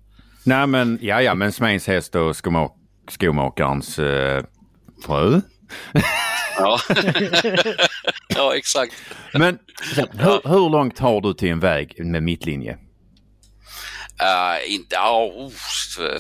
Nej 0.45 0.67
men, 0.67 0.99
ja 1.03 1.23
ja, 1.23 1.35
men 1.35 1.53
Smeds 1.53 1.87
häst 1.87 2.15
och 2.15 2.37
skomak 2.37 2.77
skomakarens 3.09 3.99
eh, 3.99 4.45
fru. 5.07 5.41
ja. 6.59 6.79
ja, 8.29 8.57
exakt. 8.57 8.95
Men 9.35 9.59
hur, 10.13 10.49
hur, 10.49 10.71
långt 10.71 10.99
har 10.99 11.21
du 11.21 11.35
till 11.35 11.51
en 11.51 11.61
väg 11.61 12.05
med 12.05 12.23
mittlinje? 12.23 12.73
Uh, 12.73 14.75
inte, 14.75 14.97
oh, 14.97 15.51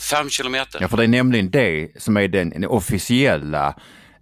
fem 0.00 0.30
kilometer. 0.30 0.78
Ja, 0.80 0.88
för 0.88 0.96
det 0.96 1.04
är 1.04 1.08
nämligen 1.08 1.50
det 1.50 2.02
som 2.02 2.16
är 2.16 2.28
den, 2.28 2.50
den 2.50 2.64
officiella 2.64 3.68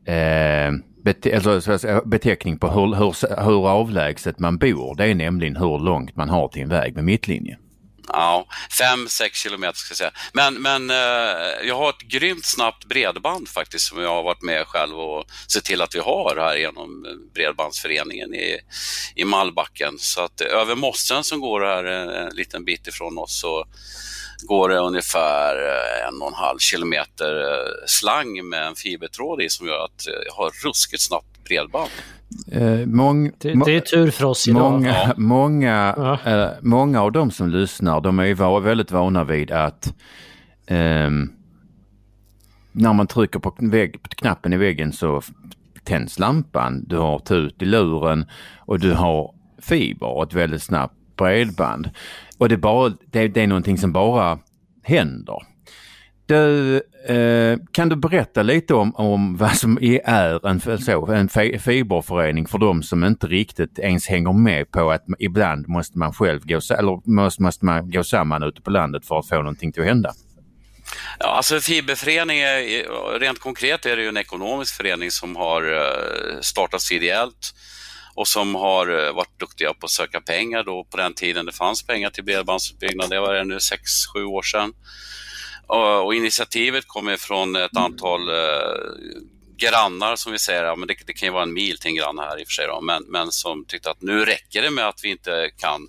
eh, 0.06 0.72
bete, 1.04 1.36
alltså, 1.36 2.02
beteckning 2.04 2.58
på 2.58 2.70
hur, 2.70 2.94
hur, 2.94 3.42
hur 3.44 3.68
avlägset 3.68 4.38
man 4.38 4.58
bor. 4.58 4.94
Det 4.96 5.04
är 5.04 5.14
nämligen 5.14 5.56
hur 5.56 5.78
långt 5.78 6.16
man 6.16 6.28
har 6.28 6.48
till 6.48 6.62
en 6.62 6.68
väg 6.68 6.94
med 6.94 7.04
mittlinje. 7.04 7.58
Ja, 8.12 8.46
fem, 8.78 9.08
sex 9.08 9.38
kilometer 9.38 9.78
ska 9.78 9.90
jag 9.90 9.98
säga. 9.98 10.12
Men, 10.32 10.54
men 10.54 10.90
eh, 10.90 11.66
jag 11.68 11.74
har 11.74 11.90
ett 11.90 12.00
grymt 12.00 12.44
snabbt 12.44 12.84
bredband 12.84 13.48
faktiskt 13.48 13.84
som 13.86 14.02
jag 14.02 14.08
har 14.08 14.22
varit 14.22 14.42
med 14.42 14.66
själv 14.66 14.98
och 14.98 15.24
sett 15.52 15.64
till 15.64 15.82
att 15.82 15.94
vi 15.94 15.98
har 15.98 16.36
här 16.36 16.56
genom 16.56 17.06
Bredbandsföreningen 17.34 18.34
i, 18.34 18.58
i 19.14 19.24
Mallbacken. 19.24 19.98
Så 19.98 20.20
att 20.20 20.40
över 20.40 20.74
mossen 20.74 21.24
som 21.24 21.40
går 21.40 21.60
här 21.60 21.84
en 21.84 22.36
liten 22.36 22.64
bit 22.64 22.86
ifrån 22.86 23.18
oss 23.18 23.40
så 23.40 23.66
går 24.42 24.68
det 24.68 24.78
ungefär 24.78 25.56
eh, 25.56 26.08
en 26.08 26.22
och 26.22 26.28
en 26.28 26.34
halv 26.34 26.58
kilometer 26.58 27.40
eh, 27.40 27.86
slang 27.86 28.48
med 28.48 28.66
en 28.66 28.76
fibertråd 28.76 29.42
i 29.42 29.48
som 29.48 29.66
gör 29.66 29.84
att 29.84 30.06
jag 30.26 30.32
har 30.32 30.50
ruskigt 30.64 31.02
snabbt 31.02 31.44
bredband. 31.44 31.90
Eh, 32.52 32.87
mång, 32.87 33.32
det, 33.38 33.64
det, 33.64 33.76
är 33.76 33.80
tur 33.80 34.11
för 34.11 34.25
oss 34.25 34.49
idag. 34.49 34.73
Många, 34.73 35.14
många, 35.16 35.94
ja. 35.97 36.18
Eh, 36.32 36.50
många 36.62 37.02
av 37.02 37.12
de 37.12 37.30
som 37.30 37.49
lyssnar 37.49 38.00
de 38.00 38.18
är 38.18 38.35
var, 38.35 38.61
väldigt 38.61 38.90
vana 38.90 39.25
vid 39.25 39.50
att 39.50 39.94
eh, 40.66 41.11
när 42.73 42.92
man 42.92 43.06
trycker 43.06 43.38
på, 43.38 43.54
vägg, 43.58 44.02
på 44.02 44.08
knappen 44.08 44.52
i 44.52 44.56
väggen 44.56 44.92
så 44.92 45.23
tänds 45.85 46.18
lampan. 46.18 46.85
Du 46.87 46.97
har 46.97 47.18
tut 47.18 47.62
i 47.62 47.64
luren 47.64 48.26
och 48.58 48.80
du 48.80 48.92
har 48.92 49.35
fiber 49.58 50.06
och 50.06 50.23
ett 50.23 50.35
väldigt 50.35 50.62
snabbt 50.62 50.94
bredband. 51.16 51.90
Och 52.38 52.49
det, 52.49 52.56
bara, 52.56 52.92
det, 53.11 53.28
det 53.28 53.42
är 53.42 53.47
någonting 53.47 53.78
som 53.78 53.92
bara 53.92 54.38
händer. 54.82 55.42
Du, 56.28 56.76
eh, 57.06 57.58
kan 57.73 57.88
du 57.88 57.97
berätta 57.97 58.42
lite 58.42 58.75
om, 58.75 58.94
om 58.97 59.37
vad 59.37 59.56
som 59.56 59.78
är 59.82 60.47
en, 60.47 60.61
så, 60.80 61.06
en 61.06 61.28
fiberförening 61.58 62.47
för 62.47 62.58
de 62.58 62.82
som 62.82 63.04
inte 63.04 63.26
riktigt 63.26 63.78
ens 63.78 64.06
hänger 64.06 64.32
med 64.32 64.70
på 64.70 64.90
att 64.90 65.04
ibland 65.18 65.68
måste 65.68 65.99
man 65.99 66.12
själv 66.12 66.40
gå, 66.47 66.61
eller 66.78 67.11
måste, 67.11 67.42
måste 67.42 67.64
man 67.64 67.90
gå 67.90 68.04
samman 68.04 68.42
ute 68.42 68.61
på 68.61 68.70
landet 68.70 69.06
för 69.06 69.18
att 69.18 69.28
få 69.28 69.37
någonting 69.37 69.73
till 69.73 69.82
att 69.82 69.88
hända? 69.88 70.12
Ja, 71.18 71.26
alltså 71.26 71.61
fiberförening, 71.61 72.38
är, 72.38 73.18
rent 73.18 73.38
konkret 73.38 73.87
är 73.87 73.97
det 73.97 74.02
ju 74.02 74.08
en 74.08 74.16
ekonomisk 74.16 74.76
förening 74.76 75.11
som 75.11 75.37
har 75.37 75.62
eh, 75.73 76.40
startats 76.40 76.92
ideellt 76.92 77.54
och 78.14 78.28
som 78.28 78.54
har 78.54 79.06
eh, 79.06 79.14
varit 79.14 79.40
duktiga 79.40 79.75
på 79.75 79.85
att 79.85 79.90
söka 79.90 80.20
pengar 80.20 80.64
då 80.64 80.85
på 80.90 80.97
den 80.97 81.14
tiden 81.14 81.47
det 81.47 81.52
fanns 81.52 81.87
pengar 81.87 82.11
till 82.11 82.25
bredbandsutbyggnad. 82.25 83.11
Det 83.11 83.20
var 83.20 83.35
det 83.35 83.44
nu 83.44 83.58
6-7 84.14 84.25
år 84.25 84.42
sedan. 84.42 84.73
Och, 85.68 86.14
initiativet 86.14 86.84
kommer 86.87 87.16
från 87.16 87.56
ett 87.56 87.76
antal 87.76 88.28
eh, 88.28 88.34
grannar 89.56 90.16
som 90.16 90.32
vi 90.32 90.38
säger, 90.38 90.64
ja, 90.64 90.76
men 90.76 90.88
det, 90.88 90.94
det, 91.06 91.12
kan 91.12 91.26
ju 91.26 91.32
vara 91.32 91.42
en 91.42 91.52
mil 91.52 91.78
till 91.78 91.88
en 91.88 91.94
granne 91.94 92.22
här 92.22 92.40
i 92.40 92.42
och 92.42 92.46
för 92.46 92.52
sig, 92.52 92.66
då, 92.66 92.80
men, 92.80 93.04
men 93.08 93.32
som 93.32 93.64
tyckte 93.64 93.90
att 93.90 94.02
nu 94.02 94.25
räcker 94.25 94.62
det 94.62 94.70
med 94.70 94.88
att 94.88 95.04
vi 95.04 95.08
inte 95.08 95.50
kan 95.56 95.88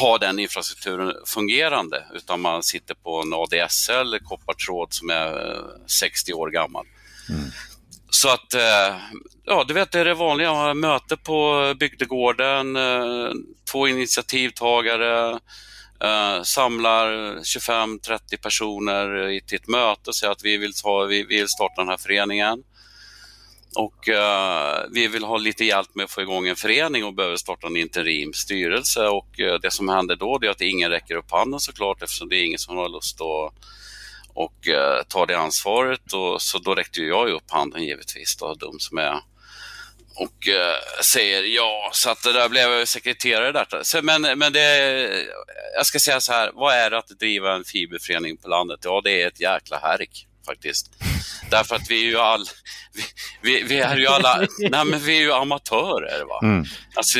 ha 0.00 0.18
den 0.18 0.38
infrastrukturen 0.38 1.14
fungerande 1.26 2.04
utan 2.14 2.40
man 2.40 2.62
sitter 2.62 2.94
på 2.94 3.22
en 3.22 3.32
ADSL, 3.34 4.18
koppartråd 4.24 4.92
som 4.92 5.10
är 5.10 5.56
60 5.86 6.32
eh, 6.32 6.38
år 6.38 6.50
gammal. 6.50 6.86
Mm. 7.28 7.50
Så 8.10 8.28
att, 8.28 8.54
eh, 8.54 8.96
ja 9.44 9.64
du 9.68 9.74
vet 9.74 9.92
det 9.92 10.00
är 10.00 10.04
det 10.04 10.14
vanliga, 10.14 10.74
möte 10.74 11.16
på 11.16 11.74
bygdegården, 11.80 12.78
två 13.72 13.88
initiativtagare, 13.88 15.38
Eh, 16.04 16.42
samlar 16.42 17.36
25-30 17.36 18.36
personer 18.42 19.40
till 19.40 19.56
ett 19.56 19.68
möte 19.68 20.10
och 20.10 20.16
säger 20.16 20.32
att 20.32 20.44
vi 20.44 20.56
vill, 20.56 20.74
ta, 20.74 21.04
vi 21.04 21.22
vill 21.22 21.48
starta 21.48 21.80
den 21.80 21.88
här 21.88 21.96
föreningen. 21.96 22.62
Och 23.76 24.08
uh, 24.08 24.92
vi 24.92 25.08
vill 25.08 25.24
ha 25.24 25.36
lite 25.36 25.64
hjälp 25.64 25.94
med 25.94 26.04
att 26.04 26.10
få 26.10 26.22
igång 26.22 26.46
en 26.46 26.56
förening 26.56 27.04
och 27.04 27.14
behöver 27.14 27.36
starta 27.36 27.66
en 27.66 27.76
interimstyrelse. 27.76 29.06
Och 29.06 29.40
uh, 29.40 29.54
det 29.62 29.70
som 29.70 29.88
händer 29.88 30.16
då 30.16 30.38
är 30.42 30.48
att 30.48 30.60
ingen 30.60 30.90
räcker 30.90 31.14
upp 31.14 31.30
handen 31.30 31.60
såklart 31.60 32.02
eftersom 32.02 32.28
det 32.28 32.36
är 32.36 32.44
ingen 32.44 32.58
som 32.58 32.76
har 32.76 32.88
lust 32.88 33.20
att 33.20 33.54
och, 34.34 34.68
ta 35.08 35.26
det 35.26 35.38
ansvaret. 35.38 36.12
Och, 36.12 36.42
så 36.42 36.58
då 36.58 36.74
räckte 36.74 37.00
jag 37.00 37.30
upp 37.30 37.50
handen 37.50 37.84
givetvis, 37.84 38.36
då, 38.36 38.54
dum 38.54 38.78
som 38.78 38.98
är 38.98 39.20
och 40.20 40.48
eh, 40.48 41.02
säger 41.02 41.42
ja, 41.42 41.90
så 41.92 42.10
att 42.10 42.22
det 42.22 42.32
där 42.32 42.48
blev 42.48 42.70
jag 42.70 42.88
sekreterare 42.88 43.52
där. 43.52 43.82
Så, 43.82 44.02
men, 44.02 44.38
men 44.38 44.52
det, 44.52 45.26
jag 45.76 45.86
ska 45.86 45.98
säga 45.98 46.20
så 46.20 46.32
här, 46.32 46.50
vad 46.54 46.74
är 46.74 46.90
det 46.90 46.98
att 46.98 47.08
driva 47.08 47.54
en 47.54 47.64
fiberförening 47.64 48.36
på 48.36 48.48
landet? 48.48 48.80
Ja, 48.82 49.00
det 49.04 49.22
är 49.22 49.28
ett 49.28 49.40
jäkla 49.40 49.78
härk 49.78 50.26
faktiskt. 50.46 50.90
Därför 51.50 51.76
att 51.76 51.90
vi 51.90 52.04
är 52.04 52.08
ju 52.08 52.18
all, 52.18 52.44
vi, 52.92 53.02
vi, 53.42 53.62
vi 53.62 53.78
är 53.78 53.96
ju 53.96 54.06
alla, 54.06 54.46
nej 54.58 54.84
men 54.84 55.00
vi 55.00 55.16
är 55.16 55.20
ju 55.20 55.32
amatörer. 55.32 56.24
Va? 56.24 56.40
Mm. 56.42 56.64
Alltså, 56.94 57.18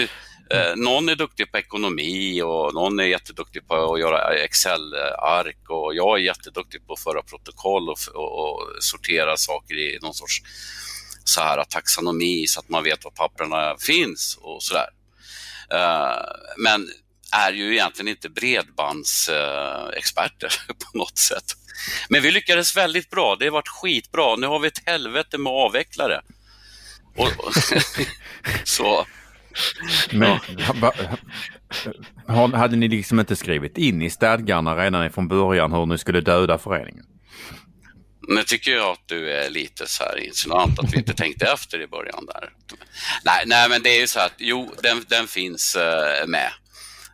eh, 0.51 0.77
någon 0.77 1.09
är 1.09 1.17
duktig 1.17 1.53
på 1.53 1.59
ekonomi 1.59 2.43
och 2.43 2.75
någon 2.75 3.01
är 3.01 3.05
jätteduktig 3.05 3.69
på 3.69 3.95
att 3.95 4.01
göra 4.01 4.35
Excel-ark 4.35 5.71
och 5.71 5.95
jag 5.95 6.19
är 6.19 6.23
jätteduktig 6.23 6.87
på 6.87 6.93
att 6.93 7.01
föra 7.01 7.23
protokoll 7.23 7.89
och, 7.89 7.99
och, 8.15 8.41
och 8.41 8.61
sortera 8.81 9.37
saker 9.37 9.75
i 9.75 9.99
någon 10.03 10.15
sorts 10.15 10.43
så 11.25 11.41
här 11.41 11.65
taxonomi 11.65 12.47
så 12.47 12.61
att 12.61 12.69
man 12.69 12.85
vet 12.85 13.05
var 13.05 13.11
papperna 13.11 13.77
finns 13.79 14.39
och 14.41 14.63
sådär. 14.63 14.89
där. 15.69 16.23
men 16.57 16.89
är 17.33 17.53
ju 17.53 17.73
egentligen 17.73 18.09
inte 18.09 18.29
bredbandsexperter 18.29 20.53
på 20.69 20.99
något 20.99 21.19
sätt. 21.19 21.57
Men 22.09 22.23
vi 22.23 22.31
lyckades 22.31 22.77
väldigt 22.77 23.11
bra. 23.11 23.37
Det 23.37 23.45
har 23.45 23.53
varit 23.53 23.69
skitbra. 23.69 24.37
Nu 24.37 24.47
har 24.47 24.59
vi 24.59 24.69
ett 24.69 24.83
helvete 24.87 25.39
med 25.39 25.53
avvecklare. 25.53 26.23
Och, 27.17 27.27
och 27.27 27.53
så. 28.65 29.07
Men, 30.13 30.39
ja. 32.27 32.47
hade 32.47 32.77
ni 32.77 32.89
liksom 32.89 33.21
inte 33.21 33.37
skrivit 33.37 33.79
in 33.79 34.03
i 34.03 34.11
stadgarna 34.11 34.77
redan 34.77 35.11
från 35.11 35.29
början 35.29 35.73
hur 35.73 35.87
ni 35.87 35.99
skulle 35.99 36.21
döda 36.21 36.59
föreningen? 36.59 37.05
Nu 38.29 38.43
tycker 38.45 38.71
jag 38.71 38.91
att 38.91 39.09
du 39.09 39.33
är 39.33 39.51
lite 39.51 39.87
så 39.87 40.05
här 40.05 40.19
insinuant 40.19 40.79
att 40.79 40.93
vi 40.93 40.99
inte 40.99 41.15
tänkte 41.15 41.47
efter 41.47 41.81
i 41.81 41.87
början 41.87 42.27
där. 42.27 42.53
Nej, 43.25 43.45
nej 43.47 43.69
men 43.69 43.83
det 43.83 43.91
är 43.97 44.01
ju 44.01 44.07
så 44.07 44.21
att 44.21 44.33
jo, 44.39 44.75
den, 44.83 45.05
den 45.09 45.27
finns 45.27 45.77
uh, 45.77 46.29
med. 46.29 46.51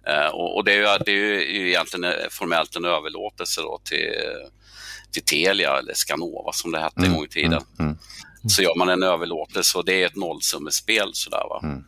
Uh, 0.08 0.26
och, 0.26 0.56
och, 0.56 0.64
det 0.64 0.72
är 0.72 0.76
ju, 0.76 1.04
det 1.04 1.10
är 1.10 1.54
ju 1.54 1.68
egentligen 1.68 2.12
formellt 2.30 2.76
en 2.76 2.84
överlåtelse 2.84 3.60
då 3.60 3.80
till, 3.84 4.12
till 5.12 5.22
Telia 5.22 5.78
eller 5.78 5.94
Skanova 5.94 6.52
som 6.52 6.72
det 6.72 6.80
hette 6.80 7.00
mm, 7.00 7.10
en 7.10 7.16
gång 7.16 7.24
i 7.24 7.28
tiden. 7.28 7.62
Mm, 7.78 7.90
mm. 7.90 7.98
Så 8.48 8.62
gör 8.62 8.78
man 8.78 8.88
en 8.88 9.02
överlåtelse 9.02 9.78
och 9.78 9.84
det 9.84 10.02
är 10.02 10.06
ett 10.06 10.16
nollsummespel 10.16 11.10
sådär 11.12 11.44
va. 11.48 11.60
Mm. 11.62 11.84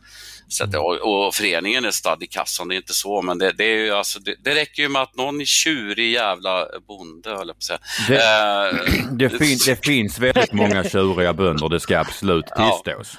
Så 0.49 0.63
att, 0.63 0.75
och, 0.75 1.27
och, 1.27 1.35
föreningen 1.35 1.85
är 1.85 1.91
stadd 1.91 2.23
i 2.23 2.27
kassan, 2.27 2.67
det 2.67 2.75
är 2.75 2.77
inte 2.77 2.93
så, 2.93 3.21
men 3.21 3.37
det, 3.37 3.51
det 3.51 3.63
är 3.63 3.77
ju, 3.77 3.91
alltså, 3.91 4.19
det, 4.19 4.35
det, 4.43 4.55
räcker 4.55 4.83
ju 4.83 4.89
med 4.89 5.01
att 5.01 5.15
någon 5.15 5.41
är 5.41 5.45
tjurig 5.45 6.11
jävla 6.11 6.67
bonde, 6.87 7.29
höll 7.29 7.47
jag 7.47 7.55
på 7.55 7.57
att 7.57 7.63
säga. 7.63 7.79
Det, 8.07 8.15
uh, 8.15 9.11
det, 9.17 9.29
fin, 9.29 9.57
det 9.65 9.85
finns 9.85 10.19
väldigt 10.19 10.53
många 10.53 10.83
tjuriga 10.83 11.33
bönder, 11.33 11.69
det 11.69 11.79
ska 11.79 11.99
absolut 11.99 12.45
tillstås. 12.45 13.17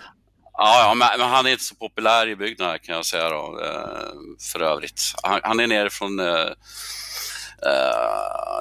Ja, 0.52 0.80
ja 0.82 0.94
men, 0.94 1.08
men, 1.18 1.28
han 1.28 1.46
är 1.46 1.50
inte 1.50 1.64
så 1.64 1.74
populär 1.74 2.28
i 2.28 2.36
bygden 2.36 2.66
här, 2.66 2.78
kan 2.78 2.94
jag 2.94 3.06
säga 3.06 3.28
då, 3.28 3.60
uh, 3.64 4.36
för 4.52 4.62
övrigt. 4.62 5.02
Han, 5.22 5.40
han 5.42 5.60
är 5.60 5.66
nere 5.66 5.90
från 5.90 6.20
uh, 7.66 7.70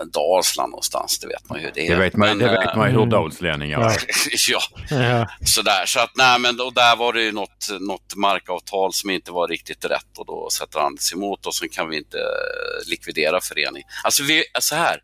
uh, 0.01 0.07
Dalsland 0.07 0.71
någonstans, 0.71 1.19
det 1.19 1.27
vet 1.27 1.49
man 1.49 1.59
ju 1.59 1.65
hur 1.65 1.71
det 1.73 1.87
är. 1.87 1.89
Det 1.89 1.95
vet 1.95 2.15
man, 2.15 2.27
men, 2.27 2.37
det 2.37 2.49
vet 2.49 2.75
man 2.75 2.87
ju 2.87 2.91
hur 2.91 3.03
mm. 3.03 3.09
dalslänningar 3.09 3.79
är. 3.79 3.97
ja, 4.49 4.61
ja. 4.89 5.27
sådär. 5.45 5.85
Så 5.85 5.99
att, 5.99 6.11
nej, 6.15 6.39
men 6.39 6.57
då, 6.57 6.69
där 6.69 6.95
var 6.95 7.13
det 7.13 7.21
ju 7.21 7.31
något, 7.31 7.67
något 7.79 8.15
markavtal 8.15 8.93
som 8.93 9.09
inte 9.09 9.31
var 9.31 9.47
riktigt 9.47 9.85
rätt 9.85 10.17
och 10.17 10.25
då 10.25 10.49
sätter 10.49 10.79
han 10.79 10.97
sig 10.97 11.17
emot 11.17 11.45
och 11.45 11.55
så 11.55 11.69
kan 11.69 11.89
vi 11.89 11.97
inte 11.97 12.17
eh, 12.17 12.89
likvidera 12.89 13.41
föreningen. 13.41 13.89
Alltså, 14.03 14.23
vi, 14.23 14.43
så 14.59 14.75
här, 14.75 14.99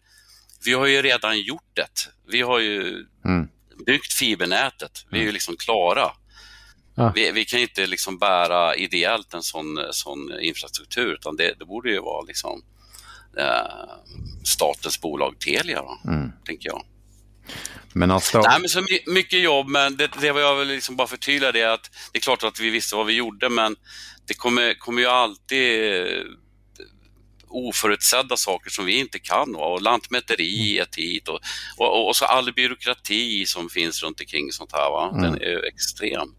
vi 0.66 0.74
har 0.74 0.86
ju 0.86 1.02
redan 1.02 1.42
gjort 1.42 1.72
det. 1.74 2.10
Vi 2.28 2.42
har 2.42 2.60
ju 2.60 3.06
mm. 3.26 3.48
byggt 3.86 4.14
fibernätet. 4.14 5.06
Vi 5.12 5.20
är 5.20 5.24
ju 5.24 5.32
liksom 5.32 5.56
klara. 5.58 6.12
Ja. 6.96 7.12
Vi, 7.16 7.32
vi, 7.32 7.46
kan 7.46 7.60
inte 7.60 7.88
liksom 7.88 8.18
bära 8.18 8.76
ideellt 8.76 9.34
en 9.34 9.44
sån, 9.44 9.80
sån 9.92 10.40
infrastruktur, 10.42 11.14
utan 11.14 11.36
det, 11.36 11.56
det 11.60 11.66
borde 11.66 11.90
ju 11.90 12.00
vara 12.00 12.22
liksom 12.22 12.64
eh, 13.38 13.96
statens 14.44 15.02
bolag 15.02 15.40
Telia, 15.40 15.82
då, 15.82 16.12
mm. 16.12 16.32
tänker 16.46 16.70
jag. 16.70 16.82
Men 17.94 18.12
alltså... 18.12 18.42
Nej, 18.42 18.60
men 18.60 18.70
så 18.70 18.86
mycket 19.08 19.42
jobb, 19.42 19.68
men 19.68 19.98
det, 19.98 20.10
det 20.22 20.32
var 20.32 20.42
jag 20.42 20.56
vill 20.56 20.68
liksom 20.68 20.96
bara 20.96 21.08
förtydliga 21.08 21.52
det 21.52 21.64
att 21.64 21.92
det 22.12 22.18
är 22.18 22.22
klart 22.22 22.44
att 22.44 22.60
vi 22.60 22.70
visste 22.70 22.96
vad 22.96 23.06
vi 23.06 23.14
gjorde, 23.14 23.50
men 23.50 23.76
det 24.28 24.34
kommer, 24.34 24.74
kommer 24.74 25.02
ju 25.02 25.08
alltid 25.08 25.94
eh, 25.94 26.24
oförutsedda 27.48 28.38
saker 28.38 28.70
som 28.70 28.86
vi 28.86 29.00
inte 29.00 29.20
kan. 29.20 29.56
Och 29.56 29.82
Lantmäteriet 29.82 30.96
hit 30.96 31.28
och, 31.28 31.40
och, 31.78 32.08
och, 32.08 32.16
så 32.16 32.26
all 32.26 32.54
byråkrati 32.54 33.46
som 33.46 33.70
finns 33.70 34.04
runt 34.04 34.20
omkring 34.20 34.52
sånt 34.52 34.72
här. 34.72 34.90
Va? 34.92 35.12
Den 35.12 35.26
mm. 35.26 35.42
är 35.42 35.50
ju 35.50 35.60
extrem. 35.60 36.36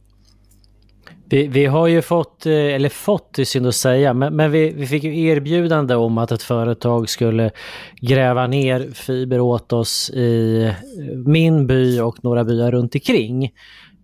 Vi, 1.29 1.47
vi, 1.47 1.67
har 1.67 1.87
ju 1.87 2.03
fått, 2.03 2.47
eh, 2.47 2.53
eller 2.53 2.89
fått 2.89 3.39
är 3.39 3.45
synd 3.45 3.67
att 3.67 3.75
säga, 3.75 4.15
men, 4.15 4.37
men 4.37 4.51
vi, 4.51 4.71
vi, 4.71 4.87
fick 4.87 5.05
ju 5.05 5.27
erbjudande 5.27 5.95
om 5.95 6.19
att 6.19 6.33
ett 6.33 6.43
företag 6.43 7.09
skulle 7.09 7.51
gräva 8.01 8.47
ner 8.47 8.91
fiber 8.95 9.41
åt 9.41 9.73
oss 9.73 10.11
i 10.11 10.62
eh, 10.62 10.73
min 11.27 11.67
by 11.67 12.01
och 12.01 12.25
några 12.25 12.45
byar 12.45 12.71
runt 12.71 12.95
omkring. 12.95 13.51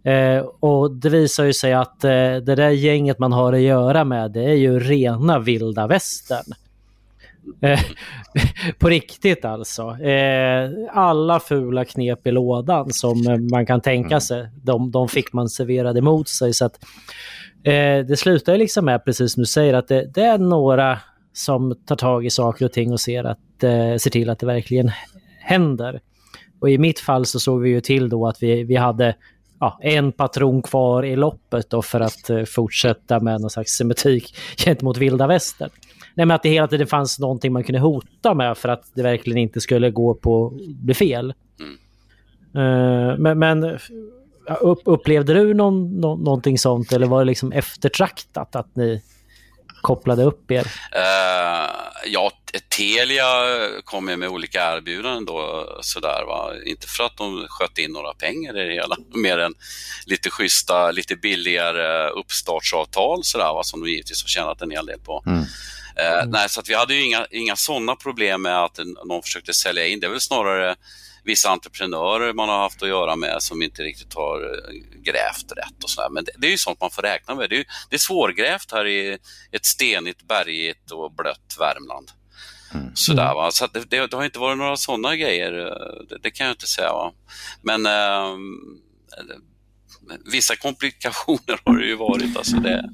Eh, 0.05 0.45
och 0.61 0.91
det 0.91 1.09
visar 1.09 1.45
ju 1.45 1.53
sig 1.53 1.73
att 1.73 2.05
eh, 2.05 2.11
det 2.11 2.55
där 2.55 2.71
gänget 2.71 3.19
man 3.19 3.33
har 3.33 3.53
att 3.53 3.61
göra 3.61 4.05
med, 4.05 4.33
det 4.33 4.45
är 4.45 4.55
ju 4.55 4.79
rena 4.79 5.39
vilda 5.39 5.87
västern. 5.87 6.55
Eh, 7.61 7.81
på 8.79 8.89
riktigt 8.89 9.45
alltså. 9.45 9.83
Eh, 10.01 10.71
alla 10.93 11.41
fula 11.41 11.85
knep 11.85 12.27
i 12.27 12.31
lådan 12.31 12.93
som 12.93 13.49
man 13.51 13.67
kan 13.67 13.81
tänka 13.81 14.09
mm. 14.09 14.21
sig, 14.21 14.49
de, 14.63 14.91
de 14.91 15.09
fick 15.09 15.33
man 15.33 15.49
serverade 15.49 16.01
mot 16.01 16.29
sig. 16.29 16.55
Så 16.55 16.65
att, 16.65 16.85
eh, 17.65 18.07
det 18.07 18.19
slutar 18.19 18.57
liksom 18.57 18.85
med, 18.85 19.05
precis 19.05 19.33
som 19.33 19.41
du 19.41 19.47
säger, 19.47 19.75
att 19.75 19.89
det, 19.89 20.15
det, 20.15 20.25
är 20.25 20.39
några 20.39 20.99
som 21.33 21.75
tar 21.87 21.97
tag 21.97 22.27
i 22.27 22.31
saker 22.31 22.65
och 22.65 22.73
ting 22.73 22.93
och 22.93 23.01
ser, 23.01 23.25
att, 23.25 23.63
eh, 23.63 23.97
ser 23.97 24.11
till 24.11 24.31
att 24.31 24.39
det 24.39 24.47
verkligen 24.47 24.91
händer. 25.41 26.01
Och 26.61 26.71
i 26.71 26.79
mitt 26.79 27.01
fall 27.01 27.27
så 27.27 27.41
såg 27.41 27.61
vi 27.61 27.71
ju 27.71 27.81
till 27.81 28.09
då 28.09 28.27
att 28.27 28.43
vi, 28.43 28.65
vi 28.65 28.77
hade 28.77 29.15
ja, 29.61 29.79
en 29.83 30.13
patron 30.13 30.63
kvar 30.63 31.03
i 31.03 31.17
loppet 31.17 31.71
då 31.71 31.83
för 31.83 32.01
att 32.01 32.31
eh, 32.31 32.45
fortsätta 32.45 33.21
med 33.21 33.41
någon 33.41 33.51
slags 33.51 33.73
semitik 33.73 34.37
gentemot 34.57 34.97
vilda 34.97 35.27
västern. 35.27 35.71
Nej, 36.15 36.27
men 36.27 36.31
att 36.31 36.43
det 36.43 36.49
hela 36.49 36.69
tiden 36.69 36.87
fanns 36.87 37.19
någonting 37.19 37.53
man 37.53 37.65
kunde 37.65 37.81
hota 37.81 38.35
med 38.35 38.59
för 38.59 38.69
att 38.69 38.91
det 38.95 39.03
verkligen 39.03 39.39
inte 39.39 39.61
skulle 39.61 39.91
gå 39.91 40.15
på 40.15 40.59
bli 40.67 40.95
fel. 40.95 41.35
Mm. 41.61 41.79
Uh, 42.57 43.19
men, 43.19 43.39
men 43.39 43.79
upp, 44.61 44.81
upplevde 44.85 45.35
du 45.35 45.55
någon, 45.55 46.01
nå, 46.01 46.17
någonting 46.17 46.59
sånt 46.59 46.93
eller 46.93 47.07
var 47.07 47.19
det 47.19 47.25
liksom 47.25 47.53
eftertraktat 47.53 48.57
att 48.57 48.77
ni 48.77 49.03
kopplade 49.83 50.23
upp 50.23 50.51
er? 50.51 50.67
Uh, 50.97 51.71
ja, 52.07 52.31
Telia 52.77 53.27
kom 53.85 54.05
med 54.05 54.29
olika 54.29 54.77
erbjudanden 54.77 55.25
då, 55.25 55.67
sådär 55.83 56.25
va. 56.27 56.53
Inte 56.67 56.87
för 56.87 57.05
att 57.05 57.17
de 57.17 57.47
sköt 57.49 57.79
in 57.79 57.93
några 57.93 58.15
pengar 58.15 58.59
i 58.59 58.65
det 58.65 58.73
hela, 58.73 58.97
mer 59.15 59.39
än 59.39 59.55
lite 60.07 60.31
schyssta, 60.31 60.91
lite 60.91 61.17
billigare 61.17 62.09
uppstartsavtal 62.09 63.25
sådär 63.25 63.53
va, 63.53 63.63
som 63.65 63.81
de 63.81 63.91
givetvis 63.91 64.23
har 64.23 64.29
tjänat 64.29 64.63
en 64.63 64.71
hel 64.71 64.87
del 64.87 64.99
på. 64.99 65.23
Mm. 65.27 65.45
Eh, 65.97 66.19
mm. 66.19 66.31
nej, 66.31 66.49
så 66.49 66.63
vi 66.67 66.75
hade 66.75 66.95
ju 66.95 67.05
inga, 67.05 67.27
inga 67.31 67.57
sådana 67.57 67.97
problem 67.97 68.43
med 68.43 68.65
att 68.65 68.79
någon 69.07 69.23
försökte 69.23 69.55
sälja 69.55 69.87
in. 69.87 70.01
Det 70.01 70.07
är 70.07 70.11
väl 70.11 70.21
snarare 70.21 70.77
vissa 71.25 71.51
entreprenörer 71.51 72.33
man 72.33 72.49
har 72.49 72.59
haft 72.59 72.83
att 72.83 72.89
göra 72.89 73.17
med 73.17 73.43
som 73.43 73.63
inte 73.63 73.83
riktigt 73.83 74.15
har 74.15 74.43
eh, 74.43 74.75
grävt 75.03 75.53
rätt 75.57 75.85
och 75.85 75.91
sådär. 75.91 76.09
Men 76.11 76.25
det, 76.25 76.33
det, 76.39 76.47
är 76.47 76.51
ju 76.51 76.59
sånt 76.59 76.81
man 76.81 76.91
får 76.91 77.03
räkna 77.03 77.35
med. 77.35 77.51
Det 77.51 77.57
är, 77.57 77.65
det 77.91 77.97
är 77.97 77.99
svårgrävt 77.99 78.73
här 78.73 78.87
i 78.87 79.19
ett 79.53 79.65
stenigt, 79.65 80.29
bergigt 80.29 80.91
och 80.91 81.13
blött 81.13 81.57
Värmland. 81.59 82.11
Mm. 82.75 82.91
Sådär, 82.95 83.35
va? 83.35 83.51
Så 83.51 83.67
det, 83.67 83.91
det, 83.91 84.07
det, 84.07 84.17
har 84.17 84.25
inte 84.25 84.39
varit 84.39 84.59
några 84.59 84.77
sådana 84.77 85.17
grejer, 85.17 85.67
eh, 85.67 86.07
det, 86.09 86.19
det 86.23 86.31
kan 86.31 86.47
jag 86.47 86.55
inte 86.55 86.67
säga. 86.67 86.93
Va? 86.93 87.13
Men 87.63 87.87
eh, 87.87 88.37
vissa 90.33 90.57
komplikationer 90.57 91.61
har 91.65 91.77
det 91.77 91.87
ju 91.87 91.97
varit. 91.97 92.37
Alltså 92.37 92.57
det... 92.57 92.91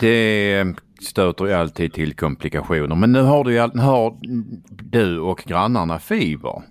det 0.00 0.64
stöter 1.00 1.46
ju 1.46 1.52
alltid 1.52 1.92
till 1.92 2.14
komplikationer. 2.14 2.96
Men 2.96 3.12
nu 3.12 3.22
har 3.22 3.44
du, 3.44 3.52
ju, 3.52 3.60
har 3.60 4.18
du 4.90 5.18
och 5.18 5.42
grannarna 5.46 5.98
fiber. 5.98 6.62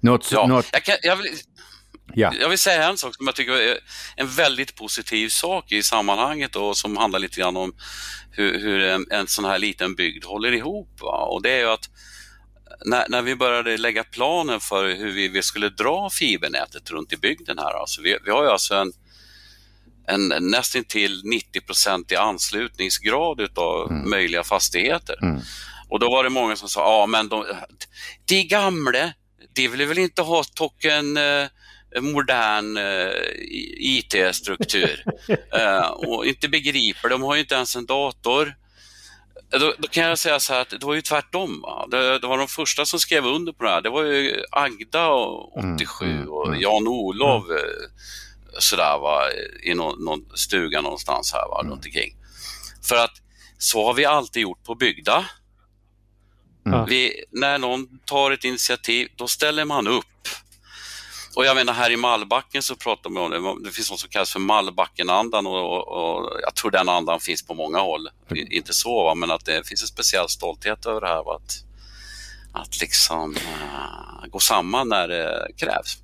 Något, 0.00 0.32
ja, 0.32 0.46
något... 0.46 0.66
Jag, 0.72 0.84
kan, 0.84 0.96
jag, 1.02 1.16
vill, 1.16 1.26
ja. 2.14 2.32
jag 2.40 2.48
vill 2.48 2.58
säga 2.58 2.88
en 2.88 2.96
sak 2.96 3.14
som 3.14 3.26
jag 3.26 3.34
tycker 3.34 3.52
är 3.52 3.78
en 4.16 4.28
väldigt 4.28 4.76
positiv 4.76 5.28
sak 5.28 5.72
i 5.72 5.82
sammanhanget 5.82 6.56
och 6.56 6.76
som 6.76 6.96
handlar 6.96 7.18
lite 7.18 7.40
grann 7.40 7.56
om 7.56 7.72
hur, 8.30 8.58
hur 8.58 8.80
en, 8.80 9.06
en 9.10 9.26
sån 9.26 9.44
här 9.44 9.58
liten 9.58 9.94
bygd 9.94 10.24
håller 10.24 10.52
ihop. 10.52 11.00
Va? 11.00 11.24
Och 11.24 11.42
det 11.42 11.50
är 11.50 11.58
ju 11.58 11.70
att 11.70 11.88
när, 12.84 13.06
när, 13.08 13.22
vi 13.22 13.36
började 13.36 13.76
lägga 13.76 14.04
planen 14.04 14.60
för 14.60 14.94
hur 14.94 15.12
vi, 15.12 15.28
vi 15.28 15.42
skulle 15.42 15.68
dra 15.68 16.10
fibernätet 16.10 16.90
runt 16.90 17.12
i 17.12 17.16
bygden 17.16 17.58
här, 17.58 17.80
alltså 17.80 18.02
vi, 18.02 18.18
vi 18.24 18.30
har 18.30 18.42
ju 18.44 18.50
alltså 18.50 18.74
en 18.74 18.92
en 20.10 20.28
nästintill 20.40 21.22
90% 21.82 22.12
i 22.12 22.16
anslutningsgrad 22.16 23.40
utav 23.40 23.90
mm. 23.90 24.10
möjliga 24.10 24.44
fastigheter. 24.44 25.18
Mm. 25.22 25.40
Och 25.88 26.00
då 26.00 26.10
var 26.10 26.24
det 26.24 26.30
många 26.30 26.56
som 26.56 26.68
sa, 26.68 26.80
ja 26.80 27.06
men 27.06 27.28
de, 27.28 27.44
de 28.24 28.42
gamla, 28.42 29.12
de 29.54 29.68
vill 29.68 29.86
väl 29.86 29.98
inte 29.98 30.22
ha 30.22 30.44
token 30.54 31.16
eh, 31.16 31.46
modern 32.00 32.76
eh, 32.76 33.10
IT-struktur 33.78 35.04
uh, 35.30 35.90
och 36.08 36.26
inte 36.26 36.48
begriper, 36.48 37.08
de 37.08 37.22
har 37.22 37.34
ju 37.34 37.40
inte 37.40 37.54
ens 37.54 37.76
en 37.76 37.86
dator. 37.86 38.54
Då, 39.50 39.74
då, 39.78 39.88
kan 39.88 40.04
jag 40.04 40.18
säga 40.18 40.40
så 40.40 40.52
här 40.52 40.60
att 40.60 40.70
det 40.70 40.86
var 40.86 40.94
ju 40.94 41.02
tvärtom. 41.02 41.64
Det, 41.90 42.18
det, 42.18 42.26
var 42.26 42.38
de 42.38 42.48
första 42.48 42.84
som 42.84 42.98
skrev 42.98 43.26
under 43.26 43.52
på 43.52 43.64
det 43.64 43.70
här. 43.70 43.80
Det 43.80 43.90
var 43.90 44.02
ju 44.02 44.44
Agda 44.50 45.10
87 45.78 46.04
mm, 46.04 46.28
och 46.28 46.46
mm, 46.46 46.60
Jan-Olov 46.60 47.50
mm. 47.50 47.62
Sådär 48.58 48.98
va, 48.98 49.22
i 49.62 49.74
någon, 49.74 50.04
någon, 50.04 50.20
stuga 50.34 50.80
någonstans 50.80 51.32
här 51.32 51.48
va, 51.48 51.60
mm. 51.60 51.72
runt 51.72 51.84
omkring. 51.84 52.16
För 52.88 52.96
att 52.96 53.20
så 53.58 53.86
har 53.86 53.94
vi 53.94 54.04
alltid 54.04 54.42
gjort 54.42 54.64
på 54.64 54.74
bygda. 54.74 55.24
Mm. 56.66 56.84
Vi, 56.88 57.24
när 57.30 57.58
någon 57.58 57.98
tar 58.04 58.30
ett 58.30 58.44
initiativ, 58.44 59.08
då 59.16 59.28
ställer 59.28 59.64
man 59.64 59.88
upp. 59.88 60.06
Och 61.36 61.44
jag 61.44 61.56
menar 61.56 61.72
här 61.72 61.90
i 61.90 61.96
Mallbacken 61.96 62.62
så 62.62 62.76
pratar 62.76 63.10
man 63.10 63.22
om 63.22 63.30
det, 63.30 63.68
det 63.68 63.74
finns 63.74 63.90
något 63.90 64.00
som 64.00 64.10
kallas 64.10 64.32
för 64.32 64.40
Mallbackenandan 64.40 65.46
och, 65.46 65.76
och, 65.76 65.88
och, 65.88 66.40
jag 66.42 66.54
tror 66.54 66.70
den 66.70 66.88
andan 66.88 67.20
finns 67.20 67.46
på 67.46 67.54
många 67.54 67.78
håll. 67.78 68.08
Mm. 68.30 68.46
Inte 68.50 68.72
så, 68.72 69.04
va? 69.04 69.14
men 69.14 69.30
att 69.30 69.44
det 69.44 69.68
finns 69.68 69.82
en 69.82 69.88
speciell 69.88 70.28
stolthet 70.28 70.86
över 70.86 71.00
det 71.00 71.06
här. 71.06 71.24
Va? 71.24 71.36
Att, 71.36 71.64
att 72.52 72.80
liksom 72.80 73.36
uh, 73.36 74.28
gå 74.30 74.38
samman 74.38 74.88
när 74.88 75.08
det 75.08 75.48
krävs. 75.56 75.98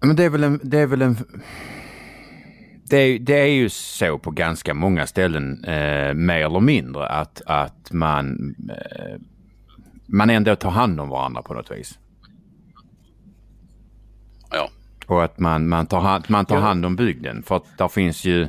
Men 0.00 0.16
det 0.16 0.24
är 0.24 0.30
väl 0.30 0.44
en... 0.44 0.60
Det 0.62 0.78
är 0.78 0.86
väl 0.86 1.02
en... 1.02 1.42
Det 2.90 2.96
är, 2.96 3.18
det 3.18 3.38
är 3.38 3.46
ju 3.46 3.68
så 3.68 4.18
på 4.18 4.30
ganska 4.30 4.74
många 4.74 5.06
ställen, 5.06 5.64
eh, 5.64 6.14
mer 6.14 6.44
eller 6.44 6.60
mindre, 6.60 7.06
att, 7.08 7.42
att 7.46 7.92
man, 7.92 8.54
eh, 8.68 9.20
man 10.06 10.30
ändå 10.30 10.56
tar 10.56 10.70
hand 10.70 11.00
om 11.00 11.08
varandra 11.08 11.42
på 11.42 11.54
något 11.54 11.70
vis. 11.70 11.98
Ja. 14.50 14.70
Och 15.06 15.24
att 15.24 15.38
man, 15.38 15.68
man, 15.68 15.86
tar, 15.86 16.00
hand, 16.00 16.24
man 16.28 16.46
tar 16.46 16.60
hand 16.60 16.86
om 16.86 16.96
bygden. 16.96 17.42
För 17.42 17.56
att 17.56 17.78
där 17.78 17.88
finns 17.88 18.24
ju 18.24 18.48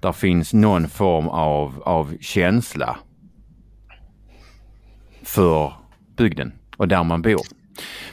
där 0.00 0.12
finns 0.12 0.54
någon 0.54 0.88
form 0.88 1.28
av, 1.28 1.82
av 1.84 2.16
känsla 2.20 2.96
för 5.22 5.72
bygden 6.16 6.52
och 6.76 6.88
där 6.88 7.04
man 7.04 7.22
bor. 7.22 7.40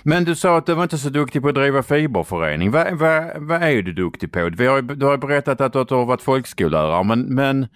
Men 0.04 0.24
du 0.24 0.36
sa 0.36 0.58
att 0.58 0.66
du 0.66 0.74
var 0.74 0.84
inte 0.84 0.98
så 0.98 1.10
duktig 1.10 1.42
på 1.42 1.48
att 1.48 1.56
driva 1.56 1.84
fiberförening. 1.84 2.72
Vad, 2.72 2.94
va, 2.94 3.32
va 3.38 3.60
är 3.60 3.82
du 3.82 3.94
duktig 3.94 4.32
på? 4.32 4.50
Vi 4.58 4.66
har, 4.66 4.82
du 4.82 5.06
har 5.06 5.18
berättat 5.18 5.62
att 5.62 5.74
du 5.74 5.96
har 5.96 6.06
varit 6.06 6.22
folkskollärare 6.22 7.04
men, 7.04 7.36
men 7.36 7.68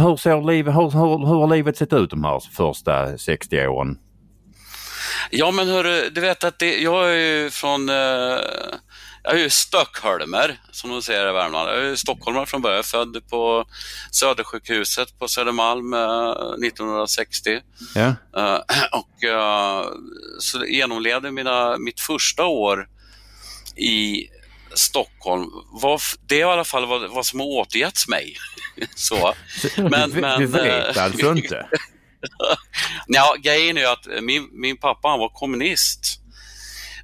hur, 0.00 0.16
ser 0.16 0.42
liv, 0.42 0.66
hur, 0.66 0.90
hur, 0.90 1.26
hur 1.26 1.40
har 1.40 1.56
livet 1.56 1.76
sett 1.76 1.92
ut 1.92 2.10
de 2.10 2.24
här 2.24 2.40
första 2.56 3.18
60 3.18 3.66
åren? 3.66 3.98
Ja 5.30 5.50
men 5.50 5.68
hörru, 5.68 6.10
du 6.10 6.20
vet 6.20 6.44
att 6.44 6.58
det, 6.58 6.78
jag 6.78 7.12
är 7.12 7.16
ju 7.16 7.50
från 7.50 7.88
eh, 7.88 8.38
jag 9.22 9.34
är 9.34 9.38
ju 9.38 9.50
stockholmer, 9.50 10.60
som 10.70 10.90
de 10.90 11.02
säger 11.02 11.28
i 11.30 11.32
Värmland. 11.32 11.68
Jag 11.68 11.78
är 11.78 11.88
ju 11.88 11.96
stockholmare 11.96 12.46
från 12.46 12.62
början, 12.62 12.84
född 12.84 13.28
på 13.30 13.64
Södersjukhuset 14.10 15.18
på 15.18 15.28
Södermalm 15.28 15.94
eh, 15.94 16.66
1960. 16.66 17.60
Ja. 17.94 18.14
Eh, 18.36 18.60
och 18.92 19.24
eh, 19.24 19.84
så 20.38 20.64
genomlevde 20.64 21.30
mina, 21.30 21.78
mitt 21.78 22.00
första 22.00 22.44
år 22.44 22.88
i 23.76 24.28
Stockholm. 24.74 25.50
Var, 25.72 26.00
det 26.26 26.34
är 26.34 26.40
i 26.40 26.42
alla 26.42 26.64
fall 26.64 26.86
vad, 26.86 27.10
vad 27.10 27.26
som 27.26 27.40
har 27.40 27.46
återgetts 27.46 28.08
mig. 28.08 28.36
så. 28.94 29.34
Men, 29.76 30.10
du, 30.10 30.20
men, 30.20 30.40
du 30.40 30.46
vet 30.46 30.96
eh, 30.96 31.04
alltså 31.04 31.30
inte? 31.32 31.66
ja, 33.06 33.36
grejen 33.42 33.76
är 33.76 33.80
ju 33.80 33.86
att 33.86 34.22
min, 34.22 34.48
min 34.52 34.76
pappa 34.76 35.08
han 35.08 35.18
var 35.18 35.28
kommunist. 35.28 36.16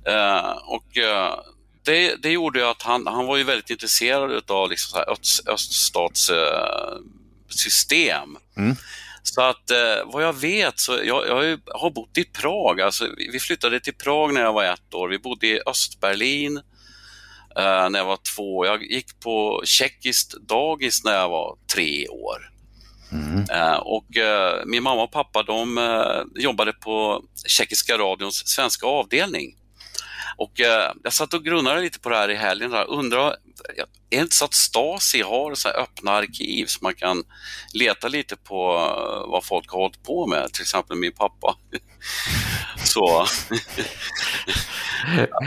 Uh, 0.08 0.50
och 0.50 0.96
uh, 0.96 1.55
det, 1.86 2.16
det 2.22 2.30
gjorde 2.30 2.58
ju 2.58 2.64
att 2.64 2.82
han, 2.82 3.06
han 3.06 3.26
var 3.26 3.36
ju 3.36 3.44
väldigt 3.44 3.70
intresserad 3.70 4.50
av 4.50 4.70
liksom 4.70 4.90
så 4.90 4.96
här 4.96 5.10
öst, 5.10 5.48
öststatssystem. 5.48 8.36
Mm. 8.56 8.76
Så 9.22 9.42
att 9.42 9.70
eh, 9.70 9.96
vad 10.04 10.24
jag 10.24 10.32
vet 10.32 10.78
så 10.78 10.92
jag, 11.04 11.28
jag 11.28 11.58
har 11.74 11.90
bott 11.90 12.18
i 12.18 12.24
Prag. 12.24 12.80
Alltså, 12.80 13.08
vi 13.32 13.40
flyttade 13.40 13.80
till 13.80 13.94
Prag 13.94 14.34
när 14.34 14.40
jag 14.40 14.52
var 14.52 14.64
ett 14.64 14.94
år. 14.94 15.08
Vi 15.08 15.18
bodde 15.18 15.46
i 15.46 15.60
Östberlin 15.66 16.56
eh, 17.56 17.90
när 17.90 17.98
jag 17.98 18.06
var 18.06 18.18
två. 18.36 18.66
Jag 18.66 18.82
gick 18.82 19.20
på 19.20 19.62
tjeckiskt 19.64 20.34
dagis 20.48 21.04
när 21.04 21.14
jag 21.14 21.28
var 21.28 21.56
tre 21.74 22.08
år. 22.08 22.50
Mm. 23.12 23.44
Eh, 23.50 23.76
och 23.76 24.16
eh, 24.16 24.62
min 24.66 24.82
mamma 24.82 25.02
och 25.02 25.12
pappa 25.12 25.42
de 25.42 25.78
eh, 25.78 26.22
jobbade 26.42 26.72
på 26.72 27.24
tjeckiska 27.46 27.98
radions 27.98 28.48
svenska 28.48 28.86
avdelning. 28.86 29.56
Och 30.36 30.60
eh, 30.60 30.92
jag 31.04 31.12
satt 31.12 31.34
och 31.34 31.44
grunnade 31.44 31.80
lite 31.80 32.00
på 32.00 32.08
det 32.08 32.16
här 32.16 32.30
i 32.30 32.34
helgen. 32.34 32.70
Där. 32.70 32.90
Undrar, 32.90 33.36
är 34.10 34.16
det 34.16 34.16
inte 34.16 34.36
så 34.36 34.44
att 34.44 34.54
Stasi 34.54 35.22
har 35.22 35.54
så 35.54 35.68
öppna 35.68 36.10
arkiv 36.10 36.66
så 36.66 36.78
man 36.82 36.94
kan 36.94 37.24
leta 37.72 38.08
lite 38.08 38.36
på 38.36 38.74
eh, 38.74 39.30
vad 39.30 39.44
folk 39.44 39.70
har 39.70 39.78
hållit 39.78 40.02
på 40.02 40.26
med, 40.26 40.52
till 40.52 40.62
exempel 40.62 40.96
min 40.96 41.12
pappa. 41.12 41.56
så. 42.84 43.26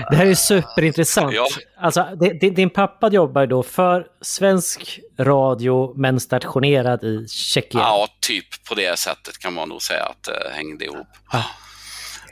det 0.09 0.15
här 0.15 0.25
är 0.25 0.35
superintressant. 0.35 1.33
Ja. 1.33 1.47
Alltså, 1.77 2.05
din 2.41 2.69
pappa 2.69 3.09
jobbar 3.09 3.45
då 3.45 3.63
för 3.63 4.07
svensk 4.21 4.99
radio 5.19 5.93
men 5.97 6.19
stationerad 6.19 7.03
i 7.03 7.27
Tjeckien? 7.27 7.83
Ja, 7.83 8.07
typ 8.19 8.65
på 8.69 8.75
det 8.75 8.99
sättet 8.99 9.37
kan 9.37 9.53
man 9.53 9.69
nog 9.69 9.81
säga 9.81 10.03
att 10.03 10.23
det 10.23 10.51
hängde 10.53 10.85
ihop. 10.85 11.07
Ah. 11.27 11.43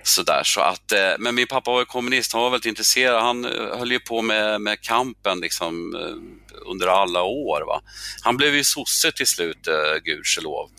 Sådär, 0.08 0.44
så 0.44 0.62
att, 0.62 0.92
eh, 0.92 1.14
men 1.20 1.36
min 1.36 1.48
pappa 1.48 1.72
var 1.72 1.86
kommunist, 1.86 2.34
han 2.34 2.42
var 2.42 2.50
väldigt 2.50 2.66
intresserad. 2.66 3.22
Han 3.22 3.46
eh, 3.46 3.78
höll 3.78 3.92
ju 3.92 4.00
på 4.00 4.22
med, 4.22 4.62
med 4.62 4.82
kampen 4.82 5.40
liksom, 5.40 5.96
eh, 5.96 6.70
under 6.72 6.88
alla 6.88 7.24
år. 7.24 7.64
Va? 7.68 7.82
Han 8.22 8.38
blev 8.38 8.56
ju 8.56 8.64
sosse 8.64 9.12
till 9.12 9.28
slut, 9.28 9.68
gudskelov. 10.04 10.70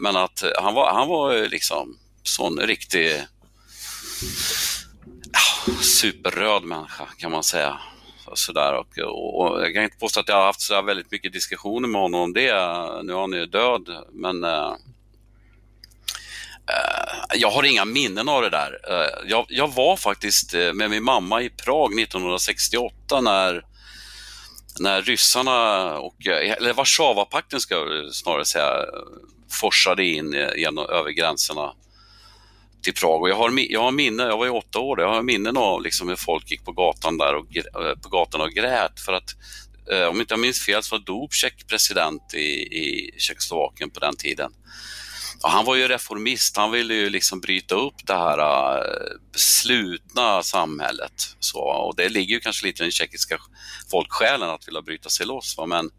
Men 0.00 0.16
att 0.16 0.44
han 0.58 0.74
var, 0.74 0.92
han 0.92 1.08
var 1.08 1.48
liksom 1.48 1.98
sån 2.22 2.60
riktig 2.60 3.22
superröd 5.80 6.62
människa 6.62 7.06
kan 7.18 7.30
man 7.30 7.42
säga. 7.42 7.80
Sådär. 8.34 8.74
Och, 8.74 8.98
och, 8.98 9.40
och, 9.40 9.62
jag 9.62 9.74
kan 9.74 9.84
inte 9.84 9.98
påstå 9.98 10.20
att 10.20 10.28
jag 10.28 10.36
har 10.36 10.46
haft 10.46 10.60
så 10.60 10.82
väldigt 10.82 11.10
mycket 11.10 11.32
diskussioner 11.32 11.88
med 11.88 12.00
honom 12.00 12.20
om 12.20 12.32
det. 12.32 12.52
Nu 13.02 13.12
är 13.12 13.20
han 13.20 13.32
ju 13.32 13.46
död, 13.46 13.88
men 14.12 14.44
Eh, 14.44 14.76
Eh, 16.70 17.40
jag 17.40 17.50
har 17.50 17.62
inga 17.62 17.84
minnen 17.84 18.28
av 18.28 18.42
det 18.42 18.50
där. 18.50 18.78
Eh, 18.88 19.28
jag, 19.30 19.46
jag, 19.48 19.74
var 19.74 19.96
faktiskt 19.96 20.54
eh, 20.54 20.72
med 20.72 20.90
min 20.90 21.04
mamma 21.04 21.42
i 21.42 21.50
Prag 21.50 22.00
1968 22.00 23.20
när, 23.20 23.64
när 24.78 25.02
ryssarna, 25.02 25.98
och, 25.98 26.26
eller 26.26 26.72
Warszawapakten 26.72 27.60
ska 27.60 27.74
jag 27.74 28.14
snarare 28.14 28.44
säga, 28.44 28.84
forsade 29.60 30.04
in 30.04 30.48
genom, 30.56 30.86
över 30.86 31.10
gränserna 31.10 31.72
till 32.82 32.94
Prag. 32.94 33.22
Och 33.22 33.28
jag, 33.28 33.36
har, 33.36 33.52
jag 33.56 33.82
har 33.82 33.92
minne, 33.92 34.22
jag 34.22 34.38
var 34.38 34.44
ju 34.44 34.50
åtta 34.50 34.78
år, 34.78 35.00
jag 35.00 35.08
har 35.08 35.22
minnen 35.22 35.56
av 35.56 35.82
liksom 35.82 36.08
hur 36.08 36.16
folk 36.16 36.50
gick 36.50 36.64
på 36.64 36.72
gatan 36.72 37.18
där 37.18 37.34
och, 37.34 37.46
på 38.02 38.08
gatan 38.08 38.40
och 38.40 38.50
grät 38.50 39.00
för 39.00 39.12
att 39.12 39.30
om 40.10 40.20
inte 40.20 40.32
jag 40.32 40.40
minns 40.40 40.64
fel 40.64 40.82
så 40.82 40.94
var 40.94 41.04
Dubček 41.04 41.66
president 41.68 42.34
i, 42.34 42.38
i 42.78 43.14
Tjeckoslovakien 43.18 43.90
på 43.90 44.00
den 44.00 44.16
tiden. 44.16 44.52
Han 45.42 45.64
var 45.64 45.74
ju 45.74 45.88
reformist, 45.88 46.56
han 46.56 46.70
ville 46.70 46.94
ju 46.94 47.10
liksom 47.10 47.40
bryta 47.40 47.74
upp 47.74 47.94
det 48.06 48.14
här 48.14 48.38
uh, 48.78 49.18
slutna 49.34 50.42
samhället. 50.42 51.12
Så, 51.40 51.58
och 51.60 51.96
det 51.96 52.08
ligger 52.08 52.34
ju 52.34 52.40
kanske 52.40 52.66
lite 52.66 52.82
i 52.82 52.84
den 52.84 52.92
tjeckiska 52.92 53.38
folksjälen 53.90 54.50
att 54.50 54.68
vilja 54.68 54.82
bryta 54.82 55.08
sig 55.08 55.26
loss. 55.26 55.56
Va? 55.58 55.66
Men, 55.66 55.90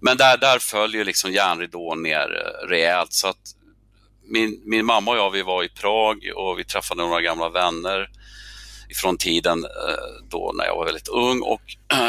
men 0.00 0.16
där, 0.16 0.36
där 0.36 0.86
ju 0.94 1.04
liksom 1.04 1.32
järnridån 1.32 2.02
ner 2.02 2.18
äh, 2.62 2.68
rejält. 2.68 3.12
Så 3.12 3.28
att 3.28 3.56
min, 4.28 4.62
min 4.64 4.86
mamma 4.86 5.10
och 5.10 5.16
jag 5.16 5.30
vi 5.30 5.42
var 5.42 5.64
i 5.64 5.68
Prag 5.68 6.30
och 6.36 6.58
vi 6.58 6.64
träffade 6.64 7.02
några 7.02 7.20
gamla 7.20 7.48
vänner 7.48 8.08
ifrån 8.88 9.18
tiden 9.18 9.64
äh, 9.64 10.28
då 10.30 10.52
när 10.54 10.64
jag 10.64 10.76
var 10.76 10.84
väldigt 10.84 11.08
ung 11.08 11.42
och 11.42 11.62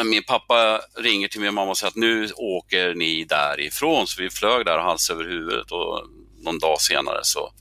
min 0.05 0.23
pappa 0.23 0.81
ringer 0.97 1.27
till 1.27 1.41
min 1.41 1.53
mamma 1.53 1.71
och 1.71 1.77
säger 1.77 1.89
att 1.89 1.95
nu 1.95 2.31
åker 2.35 2.95
ni 2.95 3.23
därifrån. 3.23 4.07
Så 4.07 4.21
vi 4.21 4.29
flög 4.29 4.65
där 4.65 4.77
hals 4.77 5.09
över 5.09 5.23
huvudet 5.23 5.71
och 5.71 6.07
någon 6.47 6.59
dag 6.59 6.81
senare 6.81 7.19
så 7.23 7.51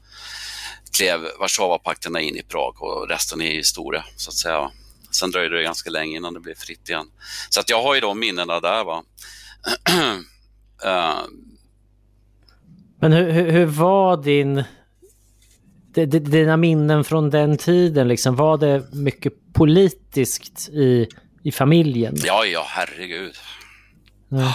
klev 0.97 1.21
Warszawapakterna 1.41 2.21
in 2.21 2.37
i 2.37 2.43
Prag 2.43 2.83
och 2.83 3.09
resten 3.09 3.41
är 3.41 3.51
historia 3.51 4.05
så 4.17 4.31
att 4.31 4.35
säga. 4.35 4.71
Sen 5.11 5.31
dröjde 5.31 5.57
det 5.57 5.63
ganska 5.63 5.91
länge 5.91 6.17
innan 6.17 6.35
det 6.35 6.41
blev 6.41 6.55
fritt 6.55 6.89
igen. 6.89 7.07
Så 7.51 7.61
att 7.61 7.71
jag 7.71 7.83
har 7.83 7.95
ju 7.95 8.01
de 8.01 8.19
minnena 8.19 8.61
där. 8.61 8.85
Va? 8.85 9.03
uh, 10.85 11.27
Men 13.01 13.13
hur, 13.13 13.31
hur, 13.31 13.51
hur 13.51 13.67
var 13.67 14.17
din 14.17 14.65
dina 16.05 16.57
minnen 16.57 17.05
från 17.05 17.31
den 17.31 17.59
tiden, 17.59 18.09
liksom, 18.09 18.37
var 18.37 18.59
det 18.59 18.93
mycket 18.93 19.33
politiskt 19.53 20.69
i, 20.69 21.09
i 21.43 21.53
familjen? 21.53 22.15
Ja, 22.25 22.45
ja, 22.45 22.67
herregud. 22.69 23.35
Ja. 24.29 24.55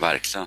Verkligen. 0.00 0.46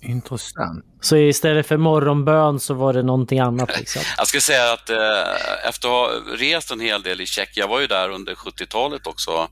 Intressant. 0.00 0.84
Så 1.02 1.16
istället 1.16 1.66
för 1.66 1.76
morgonbön 1.76 2.60
så 2.60 2.74
var 2.74 2.92
det 2.92 3.02
någonting 3.02 3.40
annat? 3.40 3.76
Liksom. 3.78 4.02
Jag 4.16 4.26
ska 4.26 4.40
säga 4.40 4.72
att 4.72 4.90
eh, 4.90 5.68
efter 5.68 5.88
att 5.88 5.94
ha 5.94 6.10
rest 6.36 6.70
en 6.70 6.80
hel 6.80 7.02
del 7.02 7.20
i 7.20 7.26
Tjeckien, 7.26 7.60
jag 7.60 7.68
var 7.68 7.80
ju 7.80 7.86
där 7.86 8.08
under 8.08 8.34
70-talet 8.34 9.06
också, 9.06 9.48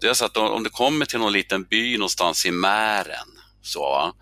det 0.00 0.06
är 0.06 0.14
så 0.14 0.24
att 0.24 0.36
om 0.36 0.62
du 0.62 0.70
kommer 0.70 1.06
till 1.06 1.18
någon 1.18 1.32
liten 1.32 1.64
by 1.64 1.96
någonstans 1.96 2.46
i 2.46 2.50
Mären, 2.50 3.28
så, 3.62 4.12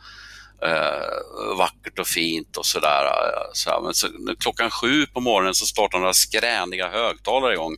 eh, 0.63 1.57
vackert 1.57 1.99
och 1.99 2.07
fint 2.07 2.57
och 2.57 2.67
sådär. 2.67 3.05
Så, 3.53 3.81
men 3.85 3.95
så, 3.95 4.09
klockan 4.39 4.71
sju 4.71 5.07
på 5.07 5.21
morgonen 5.21 5.55
så 5.55 5.67
startar 5.67 5.99
några 5.99 6.15
skräniga 6.15 6.89
högtalare 6.89 7.55
igång 7.55 7.77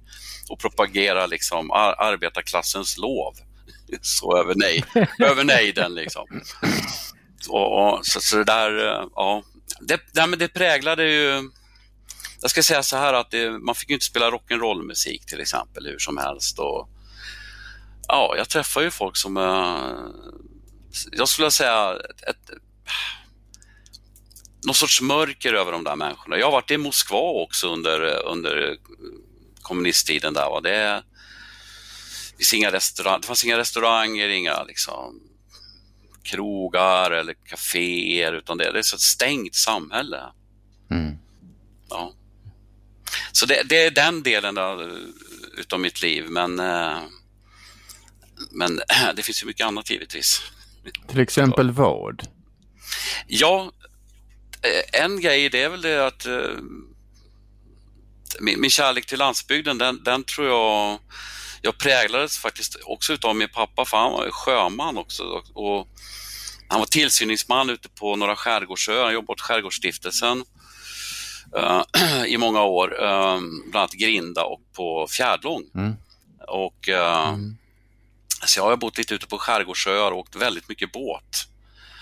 och 0.48 0.59
propagerar 0.59 1.26
liksom 1.28 1.70
ar 1.70 1.94
arbetarklassens 1.98 2.98
lov. 2.98 3.35
Så 4.02 4.38
över, 4.38 4.55
nej, 4.57 4.85
över 5.18 5.44
nejden 5.44 5.94
liksom. 5.94 6.26
Och, 7.48 7.94
och, 7.94 8.07
så, 8.07 8.20
så 8.20 8.37
det 8.37 8.44
där, 8.44 8.87
eh, 8.87 9.07
ja, 9.14 9.42
det, 9.81 10.00
nej, 10.12 10.26
men 10.26 10.38
det 10.38 10.48
präglade 10.48 11.05
ju 11.05 11.50
jag 12.42 12.50
ska 12.50 12.62
säga 12.62 12.83
så 12.83 12.96
här 12.96 13.14
att 13.14 13.31
det, 13.31 13.50
man 13.50 13.74
fick 13.74 13.90
inte 13.90 14.05
spela 14.05 14.31
rock'n'roll-musik 14.31 15.26
till 15.26 15.40
exempel 15.40 15.87
hur 15.87 15.98
som 15.98 16.16
helst. 16.16 16.59
Och, 16.59 16.88
ja, 18.09 18.35
jag 18.37 18.48
träffar 18.48 18.81
ju 18.81 18.90
folk 18.90 19.16
som, 19.16 19.37
eh, 19.37 19.96
jag 21.12 21.28
skulle 21.28 21.50
säga, 21.50 21.96
ett, 22.11 22.22
ett, 22.28 22.50
någon 24.66 24.74
sorts 24.74 25.00
mörker 25.00 25.55
över 25.55 25.72
de 25.72 25.85
där 25.85 25.96
människorna. 25.96 26.38
Jag 26.38 26.46
har 26.46 26.52
varit 26.52 26.70
i 26.70 26.76
Moskva 26.76 27.18
också 27.18 27.72
under, 27.72 28.26
under 28.26 28.76
kommunisttiden 29.62 30.35
där. 30.35 30.50
Va? 30.50 30.61
Det, 30.61 31.02
det, 32.38 32.57
inga 32.57 32.72
restaurang, 32.72 33.20
det 33.20 33.26
fanns 33.26 33.44
inga 33.44 33.59
restauranger, 33.59 34.28
inga 34.28 34.64
liksom, 34.64 35.20
krogar 36.23 37.11
eller 37.11 37.35
kaféer, 37.35 38.33
utan 38.33 38.59
det, 38.59 38.73
det 38.73 38.79
är 38.79 38.83
så 38.83 38.97
ett 38.97 39.03
stängt 39.03 39.55
samhälle. 39.55 40.21
Mm. 40.91 41.19
Ja. 41.89 42.13
Så 43.33 43.47
det, 43.47 43.63
det, 43.69 43.83
är 43.83 43.91
den 43.91 44.23
delen 44.23 44.59
av, 44.59 44.99
utav 45.59 45.81
mitt 45.81 46.03
liv, 46.03 46.27
men, 46.29 46.61
eh, 46.61 46.99
men 48.51 48.81
det 49.17 49.23
finns 49.23 49.43
ju 49.43 49.47
mycket 49.47 49.67
annat 49.67 49.91
givetvis. 49.91 50.43
Till 51.09 51.21
exempel 51.21 51.71
vad? 51.71 52.29
Ja, 53.27 53.73
eh, 54.63 55.03
en 55.03 55.21
grej 55.21 55.49
det 55.49 55.63
är 55.63 55.69
väl 55.69 55.83
det 55.83 56.07
att 56.07 56.27
eh, 56.27 56.59
min, 58.41 58.61
min 58.61 58.71
kärlek 58.71 59.07
till 59.07 59.19
landsbygden, 59.19 59.79
den, 59.79 60.05
den 60.05 60.25
tror 60.25 60.47
jag 60.47 60.99
jag 61.62 61.79
präglades 61.79 62.38
faktiskt 62.38 62.77
också 62.85 63.12
utav 63.12 63.37
min 63.37 63.48
pappa, 63.48 63.85
för 63.85 63.96
han 63.96 64.12
var 64.12 64.31
sjöman 64.31 64.98
också. 64.98 65.22
Och 65.55 65.88
han 66.68 66.79
var 66.79 66.87
tillsyningsman 66.87 67.70
ute 67.70 67.88
på 67.88 68.16
några 68.16 68.37
skärgårdsöar, 68.37 69.05
han 69.05 69.14
jobbade 69.14 69.33
åt 69.33 69.40
Skärgårdsstiftelsen 69.40 70.44
uh, 71.57 71.83
i 72.27 72.37
många 72.38 72.62
år, 72.62 72.92
uh, 72.92 73.40
bland 73.70 73.77
annat 73.77 73.92
Grinda 73.92 74.44
och 74.44 74.61
på 74.72 75.07
Fjärdlång. 75.11 75.62
Mm. 75.75 75.94
Och, 76.48 76.88
uh, 76.88 77.29
mm. 77.29 77.57
Så 78.46 78.61
jag 78.61 78.64
har 78.64 78.77
bott 78.77 78.98
lite 78.98 79.14
ute 79.14 79.27
på 79.27 79.38
skärgårdsöar 79.38 80.12
och 80.12 80.18
åkt 80.18 80.37
väldigt 80.37 80.68
mycket 80.68 80.92
båt. 80.92 81.48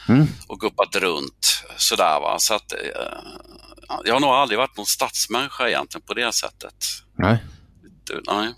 Mm. 0.09 0.27
Och 0.49 0.61
guppat 0.61 0.97
runt 0.97 1.65
sådär. 1.77 2.21
Va? 2.21 2.39
Så 2.39 2.55
att, 2.55 2.73
jag 4.05 4.15
har 4.15 4.21
nog 4.21 4.31
aldrig 4.31 4.59
varit 4.59 4.77
någon 4.77 4.87
stadsmänniska 4.87 5.69
egentligen 5.69 6.07
på 6.07 6.15
det 6.15 6.33
sättet. 6.33 6.75
Nej. 7.17 7.39
nej. 8.27 8.55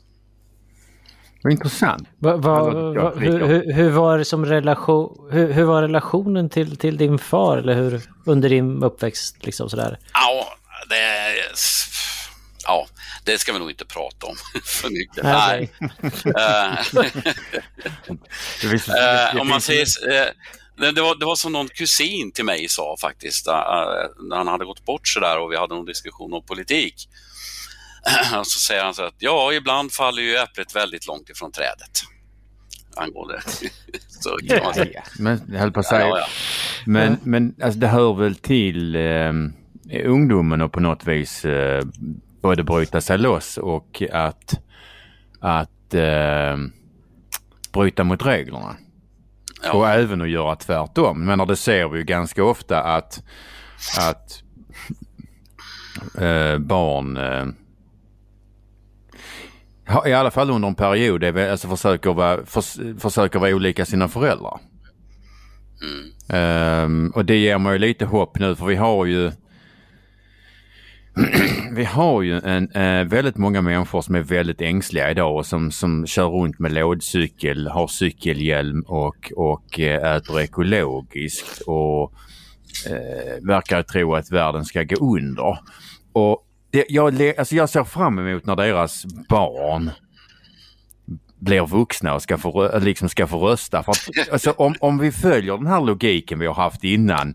Vad 1.43 1.53
intressant. 1.53 2.09
Va, 2.19 2.37
va, 2.37 2.71
va, 2.71 3.15
hur, 3.15 3.73
hur, 3.73 3.91
var 3.91 4.19
det 4.19 4.25
som 4.25 4.47
relation, 4.47 5.29
hur, 5.33 5.53
hur, 5.53 5.65
var 5.65 5.83
relationen 5.83 6.51
till, 6.51 6.77
till 6.77 6.97
din 6.97 7.19
far 7.19 7.59
eller 7.59 7.75
hur, 7.75 8.03
under 8.27 8.49
din 8.49 8.83
uppväxt? 8.83 9.37
Liksom 9.47 9.71
sådär? 9.71 9.99
Ja, 10.13 10.57
det, 10.89 11.35
ja, 12.65 12.87
det 13.25 13.39
ska 13.39 13.53
vi 13.53 13.59
nog 13.59 13.71
inte 13.71 13.85
prata 13.85 14.27
om 14.27 14.37
för 14.65 14.91
mycket. 14.91 15.25
Nej. 15.25 15.73
uh, 19.35 19.41
om 19.41 19.49
man 19.49 19.61
säger, 19.61 19.87
uh, 19.87 20.93
det, 20.93 21.01
var, 21.01 21.19
det 21.19 21.27
var 21.27 21.37
som 21.37 21.53
någon 21.53 21.69
kusin 21.69 22.33
till 22.33 22.45
mig 22.45 22.69
sa 22.69 22.97
faktiskt, 23.01 23.47
när 23.47 24.37
han 24.37 24.49
hade 24.49 24.65
gått 24.65 24.85
bort 24.85 25.09
sådär 25.09 25.39
och 25.39 25.53
vi 25.53 25.57
hade 25.57 25.75
någon 25.75 25.87
diskussion 25.87 26.33
om 26.33 26.43
politik. 26.45 27.09
Och 28.39 28.47
så 28.47 28.59
säger 28.59 28.85
han 28.85 28.95
så 28.95 29.03
att 29.03 29.15
ja, 29.19 29.53
ibland 29.53 29.93
faller 29.93 30.23
ju 30.23 30.37
äpplet 30.37 30.77
väldigt 30.77 31.07
långt 31.07 31.31
ifrån 31.31 31.53
trädet. 31.53 32.03
Angående 32.97 33.41
så 34.09 34.39
kan 34.49 34.65
man 34.65 34.75
säga. 34.75 35.03
Men, 35.19 35.41
jag 35.53 35.61
höll 35.61 35.73
på 35.73 35.81
att 35.81 35.87
säga. 35.87 36.07
Ja, 36.07 36.19
ja. 36.19 36.27
Men, 36.87 37.19
men 37.23 37.55
alltså, 37.63 37.81
det 37.81 37.89
hör 37.89 38.15
väl 38.15 38.35
till 38.35 38.97
eh, 38.97 39.33
ungdomen 40.05 40.61
och 40.61 40.73
på 40.73 40.81
något 40.81 41.07
vis 41.07 41.45
eh, 41.45 41.85
både 42.43 42.65
bryta 42.65 43.01
sig 43.01 43.19
loss 43.19 43.59
och 43.59 44.03
att, 44.13 44.55
att 45.41 45.95
eh, 45.95 46.57
bryta 47.73 48.05
mot 48.05 48.27
reglerna. 48.27 48.77
Ja. 49.63 49.73
Och 49.73 49.89
även 49.89 50.23
att 50.23 50.31
göra 50.31 50.57
tvärtom. 50.57 51.25
Men 51.25 51.39
det 51.39 51.57
ser 51.57 51.89
vi 51.89 51.99
ju 51.99 52.05
ganska 52.05 52.45
ofta 52.45 52.83
att, 52.83 53.23
att 53.99 54.43
eh, 56.19 56.59
barn 56.59 57.17
eh, 57.17 57.47
i 60.07 60.13
alla 60.13 60.31
fall 60.31 60.51
under 60.51 60.69
en 60.69 60.75
period 60.75 61.25
alltså 61.25 61.69
försöker, 61.69 62.13
vara, 62.13 62.47
för, 62.47 63.01
försöker 63.01 63.39
vara 63.39 63.55
olika 63.55 63.85
sina 63.85 64.09
föräldrar. 64.09 64.61
Mm. 65.83 66.13
Um, 66.85 67.11
och 67.11 67.25
det 67.25 67.37
ger 67.37 67.59
mig 67.59 67.79
lite 67.79 68.05
hopp 68.05 68.39
nu 68.39 68.55
för 68.55 68.67
vi 68.67 68.77
har 68.77 69.05
ju 69.05 69.33
vi 71.73 71.85
har 71.85 72.23
ju 72.23 72.39
en, 72.39 72.71
eh, 72.71 73.05
väldigt 73.05 73.37
många 73.37 73.61
människor 73.63 74.03
som 74.03 74.15
är 74.15 74.21
väldigt 74.21 74.61
ängsliga 74.61 75.11
idag 75.11 75.37
och 75.37 75.47
som, 75.47 75.71
som 75.71 76.07
kör 76.07 76.29
runt 76.29 76.59
med 76.59 76.73
lådcykel, 76.73 77.69
har 77.69 77.87
cykelhjälm 77.87 78.83
och, 78.87 79.33
och 79.37 79.81
eh, 79.81 80.17
äter 80.17 80.41
ekologiskt 80.41 81.61
och 81.61 82.13
eh, 82.87 83.47
verkar 83.47 83.83
tro 83.83 84.15
att 84.15 84.31
världen 84.31 84.65
ska 84.65 84.83
gå 84.83 85.17
under. 85.17 85.59
Och 86.13 86.47
det, 86.73 86.87
jag, 86.89 87.39
alltså 87.39 87.55
jag 87.55 87.69
ser 87.69 87.85
fram 87.85 88.19
emot 88.19 88.47
när 88.47 88.57
deras 88.57 89.07
barn 89.29 89.91
blir 91.41 91.67
vuxna 91.67 92.15
och 92.15 92.23
ska 92.23 92.39
få, 92.39 92.79
liksom 92.79 93.09
ska 93.09 93.27
få 93.27 93.49
rösta. 93.49 93.83
För 93.83 93.93
att, 93.93 94.33
alltså, 94.33 94.51
om, 94.51 94.75
om 94.81 94.99
vi 94.99 95.13
följer 95.13 95.57
den 95.57 95.67
här 95.67 95.81
logiken 95.81 96.39
vi 96.39 96.47
har 96.47 96.55
haft 96.55 96.85
innan 96.85 97.35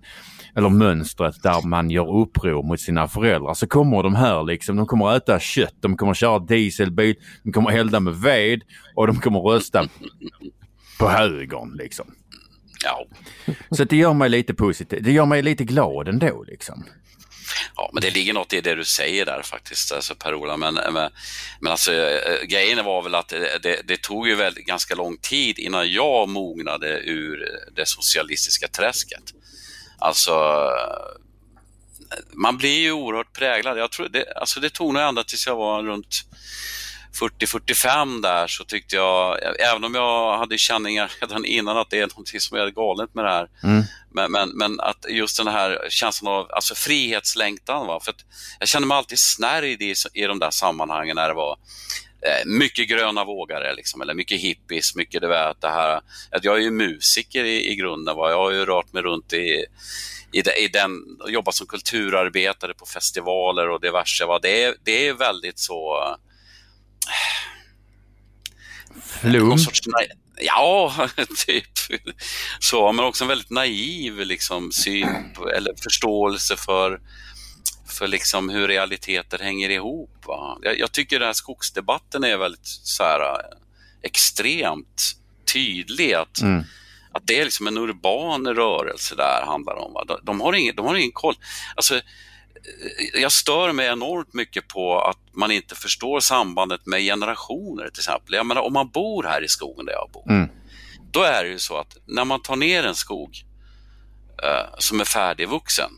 eller 0.55 0.69
mönstret 0.69 1.43
där 1.43 1.67
man 1.67 1.89
gör 1.89 2.15
uppror 2.17 2.63
mot 2.63 2.79
sina 2.79 3.07
föräldrar 3.07 3.53
så 3.53 3.67
kommer 3.67 4.03
de 4.03 4.15
här 4.15 4.43
liksom, 4.43 4.75
de 4.75 4.85
kommer 4.85 5.17
äta 5.17 5.39
kött, 5.39 5.75
de 5.79 5.97
kommer 5.97 6.13
köra 6.13 6.39
dieselbil, 6.39 7.15
de 7.43 7.51
kommer 7.51 7.71
elda 7.71 7.99
med 7.99 8.15
ved 8.15 8.61
och 8.95 9.07
de 9.07 9.15
kommer 9.15 9.39
rösta 9.39 9.87
på 10.99 11.09
högern 11.09 11.77
liksom. 11.77 12.05
Ja. 12.83 13.05
Så 13.71 13.83
det 13.83 13.97
gör 13.97 14.13
mig 14.13 14.29
lite 14.29 14.53
positivt, 14.53 15.03
det 15.03 15.11
gör 15.11 15.25
mig 15.25 15.41
lite 15.41 15.63
glad 15.63 16.07
ändå 16.07 16.43
liksom. 16.47 16.83
Ja, 17.75 17.89
men 17.93 18.01
det 18.01 18.09
ligger 18.09 18.33
något 18.33 18.53
i 18.53 18.61
det 18.61 18.75
du 18.75 18.85
säger 18.85 19.25
där 19.25 19.41
faktiskt, 19.41 19.91
alltså 19.91 20.15
Per-Ola. 20.15 20.57
Men, 20.57 20.73
men, 20.73 21.11
men 21.59 21.71
alltså, 21.71 21.93
eh, 21.93 22.43
grejen 22.43 22.85
var 22.85 23.01
väl 23.01 23.15
att 23.15 23.33
eh, 23.33 23.39
det, 23.61 23.81
det, 23.87 24.01
tog 24.01 24.27
ju 24.27 24.35
väl 24.35 24.53
ganska 24.53 24.95
lång 24.95 25.17
tid 25.17 25.59
innan 25.59 25.91
jag 25.91 26.29
mognade 26.29 26.99
ur 26.99 27.43
eh, 27.43 27.73
det 27.75 27.87
socialistiska 27.87 28.67
träsket. 28.67 29.33
Alltså, 29.99 30.69
man 32.33 32.57
blir 32.57 32.79
ju 32.79 32.91
oerhört 32.91 33.33
präglad. 33.33 33.77
Jag 33.77 33.91
tror 33.91 34.09
det, 34.09 34.33
alltså 34.35 34.59
det 34.59 34.69
tog 34.69 34.93
nog 34.93 35.03
ända 35.03 35.23
tills 35.23 35.47
jag 35.47 35.55
var 35.55 35.83
runt 35.83 36.23
40-45 37.19 38.21
där 38.21 38.47
så 38.47 38.63
tyckte 38.63 38.95
jag, 38.95 39.37
även 39.59 39.83
om 39.83 39.95
jag 39.95 40.37
hade 40.37 40.57
känningar 40.57 41.11
redan 41.21 41.45
innan 41.45 41.77
att 41.77 41.89
det 41.89 41.99
är 41.99 42.07
något 42.17 42.41
som 42.41 42.57
är 42.57 42.71
galet 42.71 43.15
med 43.15 43.25
det 43.25 43.31
här, 43.31 43.49
mm. 43.63 43.83
men, 44.11 44.31
men, 44.31 44.49
men, 44.49 44.79
att 44.79 45.05
just 45.09 45.37
den 45.37 45.47
här 45.47 45.87
känslan 45.89 46.33
av 46.33 46.47
alltså 46.51 46.75
frihetslängtan. 46.75 47.87
Va? 47.87 47.99
För 48.03 48.13
jag 48.59 48.69
kände 48.69 48.87
mig 48.87 48.97
alltid 48.97 49.19
snärjd 49.19 49.81
i, 49.81 49.93
i 50.13 50.23
de 50.23 50.39
där 50.39 50.51
sammanhangen 50.51 51.15
när 51.15 51.27
det 51.27 51.33
var 51.33 51.57
eh, 52.21 52.45
mycket 52.45 52.89
gröna 52.89 53.23
vågare, 53.23 53.75
liksom, 53.75 54.01
eller 54.01 54.13
mycket 54.13 54.41
hippies, 54.41 54.95
mycket 54.95 55.21
det, 55.21 55.27
vet, 55.27 55.61
det 55.61 55.69
här. 55.69 56.01
Att 56.31 56.43
jag 56.43 56.55
är 56.55 56.61
ju 56.61 56.71
musiker 56.71 57.43
i, 57.43 57.71
i 57.71 57.75
grunden, 57.75 58.15
va? 58.15 58.29
jag 58.29 58.37
har 58.37 58.51
ju 58.51 58.65
rört 58.65 58.93
mig 58.93 59.03
runt 59.03 59.33
i 59.33 59.65
i, 60.31 60.41
de, 60.41 60.51
i 60.51 60.67
den, 60.67 60.91
jobbat 61.27 61.55
som 61.55 61.67
kulturarbetare 61.67 62.73
på 62.73 62.85
festivaler 62.85 63.69
och 63.69 63.81
diverse. 63.81 64.25
Va? 64.25 64.39
Det, 64.39 64.63
är, 64.63 64.75
det 64.83 65.07
är 65.07 65.13
väldigt 65.13 65.59
så 65.59 66.15
Flum? 69.01 69.57
ja, 70.41 70.93
typ 71.45 71.65
så, 72.59 72.91
men 72.91 73.05
också 73.05 73.23
en 73.23 73.27
väldigt 73.27 73.49
naiv 73.49 74.19
liksom, 74.19 74.71
syn 74.71 75.33
på, 75.35 75.49
eller 75.49 75.73
förståelse 75.83 76.55
för, 76.55 77.01
för 77.87 78.07
liksom 78.07 78.49
hur 78.49 78.67
realiteter 78.67 79.39
hänger 79.39 79.69
ihop. 79.69 80.25
Jag, 80.61 80.79
jag, 80.79 80.91
tycker 80.91 81.19
den 81.19 81.25
här 81.25 81.33
skogsdebatten 81.33 82.23
är 82.23 82.37
väldigt 82.37 82.67
så 82.67 83.03
här, 83.03 83.41
extremt 84.01 85.15
tydlig. 85.53 86.13
Att, 86.13 86.41
mm. 86.41 86.63
att 87.11 87.27
det 87.27 87.39
är 87.39 87.43
liksom 87.43 87.67
en 87.67 87.77
urban 87.77 88.47
rörelse 88.47 89.15
där 89.15 89.45
handlar 89.45 89.75
om. 89.75 89.93
Va? 89.93 90.03
De, 90.07 90.19
de, 90.23 90.41
har 90.41 90.53
ingen, 90.53 90.75
de 90.75 90.85
har 90.85 90.95
ingen 90.95 91.11
koll. 91.11 91.35
Alltså, 91.75 92.01
jag 93.13 93.31
stör 93.31 93.71
mig 93.71 93.87
enormt 93.87 94.33
mycket 94.33 94.67
på 94.67 95.01
att 95.01 95.17
man 95.33 95.51
inte 95.51 95.75
förstår 95.75 96.19
sambandet 96.19 96.85
med 96.85 97.01
generationer 97.01 97.89
till 97.89 97.99
exempel. 97.99 98.33
Jag 98.33 98.45
menar, 98.45 98.61
om 98.61 98.73
man 98.73 98.89
bor 98.89 99.23
här 99.23 99.43
i 99.43 99.47
skogen 99.47 99.85
där 99.85 99.93
jag 99.93 100.09
bor, 100.13 100.29
mm. 100.31 100.49
då 101.11 101.23
är 101.23 101.43
det 101.43 101.49
ju 101.49 101.59
så 101.59 101.77
att 101.77 101.97
när 102.05 102.25
man 102.25 102.41
tar 102.41 102.55
ner 102.55 102.83
en 102.83 102.95
skog 102.95 103.43
eh, 104.43 104.75
som 104.77 104.99
är 104.99 105.05
färdigvuxen 105.05 105.91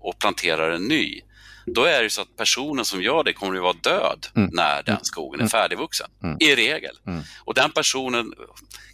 och 0.00 0.18
planterar 0.18 0.70
en 0.70 0.82
ny, 0.82 1.20
då 1.66 1.84
är 1.84 2.02
det 2.02 2.10
så 2.10 2.22
att 2.22 2.36
personen 2.36 2.84
som 2.84 3.02
gör 3.02 3.24
det 3.24 3.32
kommer 3.32 3.56
att 3.56 3.62
vara 3.62 3.72
död 3.72 4.26
Mm. 4.36 4.50
när 4.52 4.82
den 4.82 4.98
skogen 5.02 5.40
är 5.40 5.46
färdigvuxen. 5.48 6.10
I 6.40 6.54
regel. 6.54 6.98
Och 7.44 7.54
den 7.54 7.70
personen 7.70 8.32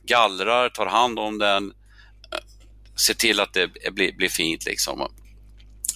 gallrar, 0.05 0.69
tar 0.69 0.87
hand 0.87 1.19
om 1.19 1.39
den, 1.39 1.73
eh, 2.33 2.39
ser 3.07 3.15
till 3.15 3.41
att 3.41 3.53
det 3.53 3.93
blir, 3.93 4.13
blir 4.13 4.29
fint 4.29 4.65
liksom 4.65 5.09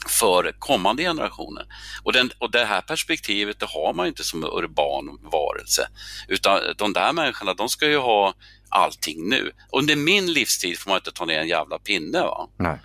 för 0.09 0.55
kommande 0.59 1.03
generationer. 1.03 1.67
Och, 2.03 2.13
den, 2.13 2.31
och 2.39 2.51
det 2.51 2.65
här 2.65 2.81
perspektivet 2.81 3.61
det 3.61 3.67
har 3.67 3.95
man 3.95 4.07
inte 4.07 4.25
som 4.25 4.45
urban 4.45 5.19
varelse. 5.23 5.89
Utan 6.29 6.61
de 6.77 6.93
där 6.93 7.13
människorna, 7.13 7.55
de 7.55 7.69
ska 7.69 7.87
ju 7.87 7.99
ha 7.99 8.35
allting 8.69 9.29
nu. 9.29 9.51
Under 9.73 9.97
min 9.97 10.33
livstid 10.33 10.79
får 10.79 10.91
man 10.91 10.99
inte 10.99 11.13
ta 11.13 11.25
ner 11.25 11.39
en 11.39 11.49
jävla 11.49 11.79
pinne. 11.79 12.21
Va? 12.21 12.49
Nej. 12.57 12.79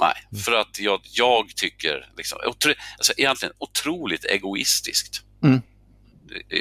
Nej, 0.00 0.42
för 0.44 0.52
att 0.52 0.80
jag, 0.80 1.00
jag 1.02 1.56
tycker, 1.56 2.12
liksom, 2.16 2.38
otro, 2.46 2.72
alltså 2.98 3.12
egentligen 3.16 3.54
otroligt 3.58 4.24
egoistiskt. 4.24 5.22
Mm. 5.42 5.62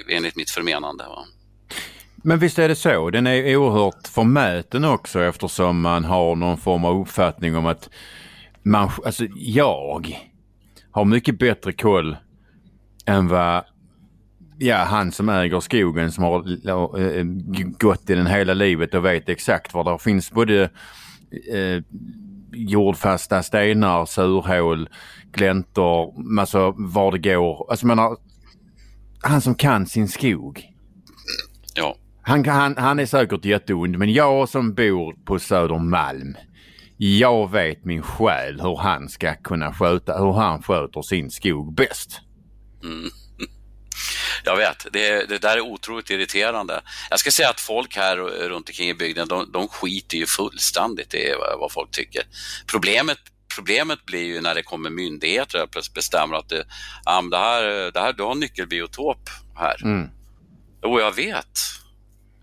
Enligt 0.09 0.35
mitt 0.35 0.49
förmenande. 0.49 1.03
Va? 1.03 1.25
Men 2.15 2.39
visst 2.39 2.59
är 2.59 2.67
det 2.67 2.75
så. 2.75 3.09
Den 3.09 3.27
är 3.27 3.55
oerhört 3.55 4.07
förmäten 4.07 4.85
också 4.85 5.23
eftersom 5.23 5.81
man 5.81 6.05
har 6.05 6.35
någon 6.35 6.57
form 6.57 6.85
av 6.85 7.01
uppfattning 7.01 7.55
om 7.55 7.65
att 7.65 7.89
man, 8.67 8.89
alltså 9.05 9.25
jag 9.35 10.27
har 10.91 11.05
mycket 11.05 11.39
bättre 11.39 11.73
koll 11.73 12.17
än 13.05 13.27
vad 13.27 13.63
ja, 14.57 14.77
han 14.77 15.11
som 15.11 15.29
äger 15.29 15.59
skogen 15.59 16.11
som 16.11 16.23
har 16.23 16.67
äh, 16.69 17.23
gått 17.79 18.09
i 18.09 18.15
den 18.15 18.27
hela 18.27 18.53
livet 18.53 18.93
och 18.93 19.05
vet 19.05 19.29
exakt 19.29 19.73
var 19.73 19.91
det 19.91 20.03
finns 20.03 20.31
både 20.31 20.63
äh, 21.51 21.83
jordfasta 22.51 23.43
stenar, 23.43 24.05
surhål, 24.05 24.89
gläntor, 25.31 26.13
alltså 26.39 26.73
var 26.77 27.11
det 27.11 27.33
går. 27.33 27.67
Alltså 27.69 27.87
man 27.87 27.97
har, 27.97 28.17
han 29.21 29.41
som 29.41 29.55
kan 29.55 29.85
sin 29.85 30.07
skog. 30.07 30.63
Ja. 31.75 31.95
Han, 32.21 32.45
han, 32.45 32.77
han 32.77 32.99
är 32.99 33.05
säkert 33.05 33.45
jätteond 33.45 33.97
men 33.97 34.13
jag 34.13 34.49
som 34.49 34.73
bor 34.73 35.15
på 35.25 35.39
Södermalm. 35.39 36.35
Jag 36.97 37.51
vet 37.51 37.85
min 37.85 38.01
själ 38.01 38.61
hur 38.61 38.77
han 38.77 39.09
ska 39.09 39.35
kunna 39.35 39.73
sköta, 39.73 40.17
hur 40.17 40.33
han 40.33 40.63
sköter 40.63 41.01
sin 41.01 41.31
skog 41.31 41.73
bäst. 41.73 42.21
Mm. 42.83 43.09
Jag 44.43 44.57
vet, 44.57 44.87
det, 44.93 45.29
det 45.29 45.37
där 45.37 45.57
är 45.57 45.61
otroligt 45.61 46.09
irriterande. 46.09 46.81
Jag 47.09 47.19
ska 47.19 47.31
säga 47.31 47.49
att 47.49 47.59
folk 47.59 47.95
här 47.95 48.17
runt 48.49 48.69
omkring 48.69 48.89
i 48.89 48.93
bygden, 48.93 49.27
de, 49.27 49.51
de 49.51 49.67
skiter 49.67 50.17
ju 50.17 50.25
fullständigt 50.25 51.13
i 51.13 51.33
vad, 51.59 51.71
folk 51.71 51.91
tycker. 51.91 52.23
Problemet 52.67 53.17
Problemet 53.55 54.05
blir 54.05 54.23
ju 54.23 54.41
när 54.41 54.55
det 54.55 54.63
kommer 54.63 54.89
myndigheter 54.89 55.63
och 55.63 55.71
plötsligt 55.71 55.93
bestämmer 55.93 56.37
att 56.37 56.49
det, 56.49 56.65
ah, 57.05 57.21
det, 57.21 57.37
här, 57.37 57.91
det 57.91 57.99
här, 57.99 58.13
du 58.13 58.23
har 58.23 58.35
nyckelbiotop 58.35 59.29
här. 59.55 59.83
Mm. 59.83 60.09
Jo, 60.83 60.99
jag 60.99 61.15
vet. 61.15 61.59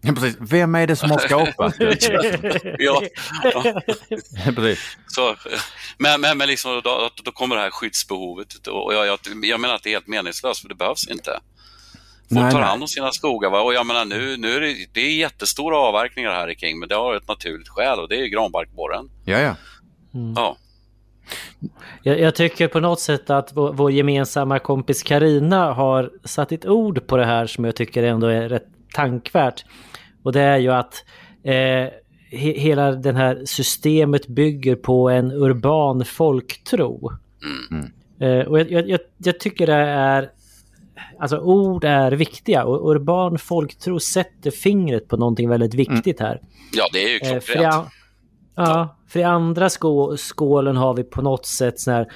Ja, 0.05 0.13
precis. 0.13 0.37
Vem 0.41 0.75
är 0.75 0.87
det 0.87 0.97
som 0.97 1.11
har 1.11 1.19
skapat 1.19 1.79
det? 1.79 2.77
ja, 2.79 3.03
ja. 3.43 3.63
precis. 4.55 4.97
Så, 5.07 5.37
men 5.99 6.21
men, 6.21 6.39
men 6.39 6.49
liksom, 6.49 6.81
då, 6.85 7.11
då 7.25 7.33
kommer 7.33 7.57
det 7.57 7.63
här 7.63 7.71
skyddsbehovet 7.71 8.67
och 8.67 8.95
jag, 8.95 9.07
jag, 9.07 9.19
jag 9.43 9.61
menar 9.61 9.75
att 9.75 9.83
det 9.83 9.89
är 9.89 9.93
helt 9.95 10.07
meningslöst 10.07 10.61
för 10.61 10.69
det 10.69 10.75
behövs 10.75 11.09
inte. 11.09 11.41
Folk 12.29 12.43
Nej, 12.43 12.53
tar 12.53 12.61
hand 12.61 12.83
om 12.83 12.89
sina 12.89 13.13
skogar 13.13 13.51
va? 13.51 13.61
och 13.61 13.75
jag 13.75 13.87
menar 13.87 14.05
nu, 14.05 14.37
nu 14.37 14.57
är 14.57 14.61
det, 14.61 14.75
det 14.93 15.01
är 15.01 15.17
jättestora 15.17 15.77
avverkningar 15.77 16.31
här 16.31 16.51
i 16.51 16.55
kring 16.55 16.79
men 16.79 16.89
det 16.89 16.95
har 16.95 17.15
ett 17.15 17.29
naturligt 17.29 17.69
skäl 17.69 17.99
och 17.99 18.09
det 18.09 18.17
är 18.17 18.27
granbarkborren. 18.27 19.11
Ja, 19.25 19.39
ja. 19.39 19.57
Ja. 20.37 20.57
Jag, 22.03 22.21
jag 22.21 22.35
tycker 22.35 22.69
på 22.69 22.81
något 22.81 23.01
sätt 23.01 23.31
att 23.31 23.51
vår, 23.53 23.73
vår 23.73 23.93
gemensamma 23.93 24.59
kompis 24.59 25.03
Karina 25.03 25.73
har 25.73 26.11
satt 26.25 26.53
ett 26.53 26.67
ord 26.67 27.07
på 27.07 27.17
det 27.17 27.25
här 27.25 27.47
som 27.47 27.65
jag 27.65 27.77
tycker 27.77 28.03
ändå 28.03 28.27
är 28.27 28.49
rätt 28.49 28.67
tankvärt. 28.95 29.65
Och 30.25 30.33
det 30.33 30.41
är 30.41 30.59
ju 30.59 30.71
att 30.73 31.05
eh, 31.43 31.53
he, 32.31 32.53
hela 32.57 32.93
det 32.93 33.13
här 33.13 33.43
systemet 33.45 34.27
bygger 34.27 34.77
på 34.77 35.09
en 35.11 35.33
urban 35.33 36.05
folktro. 36.05 37.13
Eh, 38.21 38.47
och 38.47 38.61
jag, 38.61 38.89
jag, 38.89 39.01
jag, 39.19 39.41
tycker 39.41 39.67
det 39.67 39.75
är... 39.75 40.31
Alltså 41.19 41.39
ord 41.39 41.85
är 41.85 42.13
viktiga 42.13 42.65
och 42.65 42.91
urban 42.91 43.39
folktro 43.39 44.01
sätter 44.01 44.51
fingret 44.51 45.09
på 45.09 45.17
någonting 45.17 45.49
väldigt 45.49 45.75
viktigt 45.75 46.21
här. 46.21 46.41
ja, 46.73 46.85
det 46.93 47.05
är 47.05 47.09
ju 47.09 47.15
Eh, 47.37 47.41
klockrent. 47.41 47.75
a- 47.75 47.87
ja, 48.55 48.97
för 49.09 49.21
i 49.21 49.23
andra 49.23 49.71
skå, 49.71 50.17
skålen 50.17 50.77
har 50.77 50.95
vi 50.95 51.05
på 51.05 51.23
något 51.23 51.47
sätt 51.47 51.81
sån 51.81 51.95
här 51.95 52.07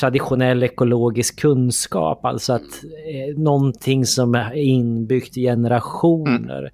traditionell 0.00 0.62
ekologisk 0.62 1.40
kunskap. 1.40 2.24
Alltså 2.24 2.52
att 2.52 2.62
eh, 2.62 3.38
någonting 3.38 4.06
som 4.06 4.34
är 4.34 4.54
inbyggt 4.54 5.36
i 5.36 5.42
generationer 5.42 6.62
eh, 6.64 6.70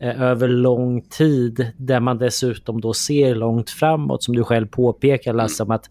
över 0.00 0.48
lång 0.48 1.02
tid. 1.02 1.72
Där 1.76 2.00
man 2.00 2.18
dessutom 2.18 2.80
då 2.80 2.94
ser 2.94 3.34
långt 3.34 3.70
framåt 3.70 4.22
som 4.22 4.36
du 4.36 4.44
själv 4.44 4.66
påpekar 4.66 5.32
Lasse. 5.32 5.62
om 5.62 5.70
att 5.70 5.90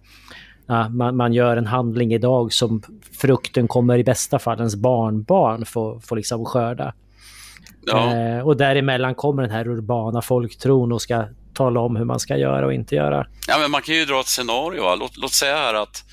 ja, 0.67 0.89
man, 0.89 1.15
man 1.15 1.33
gör 1.33 1.57
en 1.57 1.67
handling 1.67 2.13
idag 2.13 2.53
som 2.53 2.81
frukten 3.19 3.67
kommer 3.67 3.97
i 3.97 4.03
bästa 4.03 4.39
fall 4.39 4.57
ens 4.57 4.75
barnbarn 4.75 5.65
få, 5.65 5.99
få 5.99 6.15
liksom 6.15 6.45
skörda. 6.45 6.93
Ja. 7.85 8.15
Eh, 8.15 8.47
och 8.47 8.57
däremellan 8.57 9.15
kommer 9.15 9.41
den 9.41 9.51
här 9.51 9.67
urbana 9.67 10.21
folktron 10.21 10.91
och 10.91 11.01
ska 11.01 11.25
tala 11.53 11.79
om 11.79 11.95
hur 11.95 12.05
man 12.05 12.19
ska 12.19 12.37
göra 12.37 12.65
och 12.65 12.73
inte 12.73 12.95
göra. 12.95 13.27
Ja, 13.47 13.57
men 13.59 13.71
man 13.71 13.81
kan 13.81 13.95
ju 13.95 14.05
dra 14.05 14.19
ett 14.19 14.27
scenario. 14.27 14.95
Låt, 14.95 15.17
låt 15.17 15.31
säga 15.31 15.55
här 15.55 15.73
att 15.73 16.03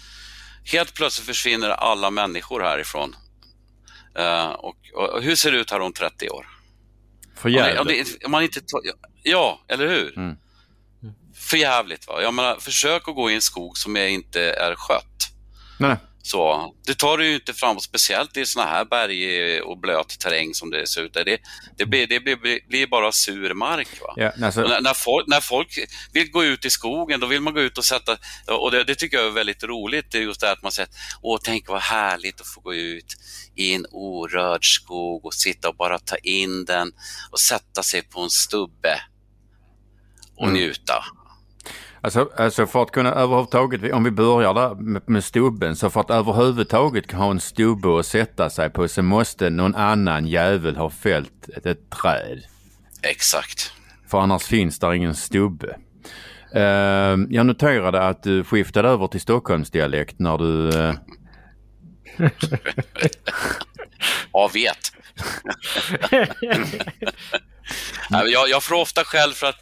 helt 0.72 0.94
plötsligt 0.94 1.26
försvinner 1.26 1.68
alla 1.68 2.10
människor 2.10 2.60
härifrån. 2.60 3.14
Eh, 4.18 4.50
och, 4.50 4.76
och 4.94 5.22
hur 5.22 5.34
ser 5.34 5.52
det 5.52 5.58
ut 5.58 5.70
här 5.70 5.80
om 5.80 5.92
30 5.92 6.30
år? 6.30 6.46
För 7.40 7.48
det- 7.48 7.60
om, 7.80 7.88
jävligt. 7.88 8.20
det, 8.20 8.26
om 8.26 8.32
man 8.32 8.42
inte 8.42 8.60
tar, 8.60 8.80
ja, 9.22 9.60
eller 9.68 9.88
hur? 9.88 10.16
Mm. 10.18 10.36
För 11.34 11.56
jävligt 11.56 12.08
va? 12.08 12.22
Jag 12.22 12.34
menar, 12.34 12.56
försök 12.60 13.08
att 13.08 13.14
gå 13.14 13.30
i 13.30 13.34
en 13.34 13.40
skog 13.40 13.78
som 13.78 13.96
inte 14.12 14.40
är 14.52 14.74
skött. 14.74 15.06
Nej. 15.78 15.96
Så, 16.30 16.74
det 16.86 16.94
tar 16.98 17.18
du 17.18 17.26
ju 17.26 17.34
inte 17.34 17.54
framåt, 17.54 17.82
speciellt 17.82 18.36
i 18.36 18.46
såna 18.46 18.66
här 18.66 18.84
berg 18.84 19.60
och 19.60 19.78
blöt 19.78 20.18
terräng 20.18 20.54
som 20.54 20.70
det 20.70 20.86
ser 20.86 21.02
ut. 21.02 21.14
där. 21.14 21.24
Det, 21.24 21.40
det, 21.76 21.86
blir, 21.86 22.06
det 22.06 22.20
blir, 22.20 22.68
blir 22.68 22.86
bara 22.86 23.12
sur 23.12 23.54
mark. 23.54 23.88
Ja, 24.16 24.32
alltså, 24.42 24.60
när, 24.60 24.80
när, 24.80 24.94
folk, 24.94 25.26
när 25.28 25.40
folk 25.40 25.78
vill 26.12 26.30
gå 26.30 26.44
ut 26.44 26.64
i 26.64 26.70
skogen, 26.70 27.20
då 27.20 27.26
vill 27.26 27.40
man 27.40 27.54
gå 27.54 27.60
ut 27.60 27.78
och 27.78 27.84
sätta... 27.84 28.16
Och 28.48 28.70
det, 28.70 28.84
det 28.84 28.94
tycker 28.94 29.16
jag 29.16 29.26
är 29.26 29.30
väldigt 29.30 29.62
roligt, 29.64 30.14
just 30.14 30.40
det 30.40 30.46
här 30.46 30.52
att 30.54 30.62
man 30.62 30.72
säger 30.72 30.90
åh, 31.22 31.38
tänk 31.42 31.68
vad 31.68 31.80
härligt 31.80 32.40
att 32.40 32.46
få 32.46 32.60
gå 32.60 32.74
ut 32.74 33.16
i 33.56 33.74
en 33.74 33.86
orörd 33.90 34.64
skog 34.74 35.26
och 35.26 35.34
sitta 35.34 35.68
och 35.68 35.76
bara 35.76 35.98
ta 35.98 36.16
in 36.16 36.64
den 36.64 36.92
och 37.30 37.40
sätta 37.40 37.82
sig 37.82 38.02
på 38.02 38.20
en 38.20 38.30
stubbe 38.30 39.00
och 40.36 40.46
Mm. 40.48 40.54
njuta. 40.54 41.04
Alltså, 42.02 42.30
alltså 42.36 42.66
för 42.66 42.82
att 42.82 42.90
kunna 42.90 43.10
överhuvudtaget, 43.12 43.92
om 43.92 44.04
vi 44.04 44.10
börjar 44.10 44.54
där 44.54 44.74
med, 44.74 45.02
med 45.06 45.24
stubben, 45.24 45.76
så 45.76 45.90
för 45.90 46.00
att 46.00 46.10
överhuvudtaget 46.10 47.12
ha 47.12 47.30
en 47.30 47.40
stubbe 47.40 47.98
att 47.98 48.06
sätta 48.06 48.50
sig 48.50 48.70
på 48.70 48.88
så 48.88 49.02
måste 49.02 49.50
någon 49.50 49.74
annan 49.74 50.26
jävel 50.26 50.76
ha 50.76 50.90
fällt 50.90 51.48
ett, 51.56 51.66
ett 51.66 51.90
träd. 51.90 52.42
Exakt. 53.02 53.72
För 54.08 54.18
annars 54.20 54.42
finns 54.42 54.78
där 54.78 54.92
ingen 54.92 55.14
stubbe. 55.14 55.76
Ehm, 56.54 57.26
jag 57.30 57.46
noterade 57.46 58.02
att 58.02 58.22
du 58.22 58.44
skiftade 58.44 58.88
över 58.88 59.06
till 59.06 59.20
Stockholmsdialekt 59.20 60.18
när 60.18 60.38
du... 60.38 60.68
eh, 60.68 60.94
Ja, 64.32 64.50
vet. 64.54 64.92
Jag, 68.10 68.48
jag 68.48 68.62
får 68.62 68.74
ofta 68.74 69.04
skäll 69.04 69.32
för 69.32 69.46
att 69.46 69.56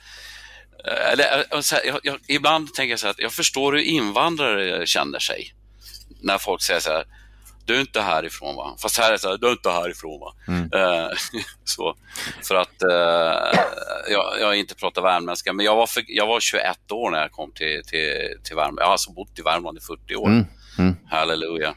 eller, 0.89 1.45
eh, 1.51 1.61
så 1.61 1.75
här, 1.75 1.87
jag, 1.87 2.01
jag, 2.03 2.19
ibland 2.27 2.75
tänker 2.75 2.91
jag 2.91 3.01
så 3.01 3.07
här 3.07 3.11
att 3.11 3.21
jag 3.21 3.33
förstår 3.33 3.73
hur 3.73 3.81
invandrare 3.81 4.87
känner 4.87 5.19
sig. 5.19 5.55
När 6.21 6.39
folk 6.39 6.63
säger 6.63 6.81
så 6.81 6.91
här, 6.91 7.05
du 7.69 7.77
är 7.77 7.81
inte 7.81 8.01
härifrån 8.01 8.57
va? 8.57 8.77
Fast 8.79 8.99
här 8.99 9.09
är 9.09 9.13
det 9.13 9.19
så 9.19 9.29
här, 9.29 9.39
du 9.39 9.47
är 9.47 9.53
inte 9.53 9.71
härifrån 9.71 10.21
va? 10.21 10.35
Eh, 10.79 11.09
så, 11.65 11.97
för 12.43 12.55
att 12.55 12.83
eh, 12.83 13.61
jag, 14.13 14.41
jag 14.41 14.57
inte 14.57 14.75
pratar 14.75 15.03
värmländska, 15.03 15.53
men 15.53 15.67
jag 15.67 15.77
var, 15.77 15.87
för, 15.87 16.05
jag 16.07 16.27
var 16.27 16.41
21 16.41 16.93
år 16.93 17.11
när 17.11 17.21
jag 17.21 17.33
kom 17.33 17.53
till, 17.53 17.83
till, 17.85 18.13
till 18.45 18.57
Värmland. 18.57 18.79
Jag 18.79 18.85
har 18.85 18.93
alltså 18.93 19.13
bott 19.13 19.39
i 19.39 19.43
Värmland 19.43 19.79
i 19.79 19.81
40 19.81 20.17
år. 20.17 20.29
Mm, 20.29 20.47
mm. 20.79 20.97
Halleluja. 21.11 21.75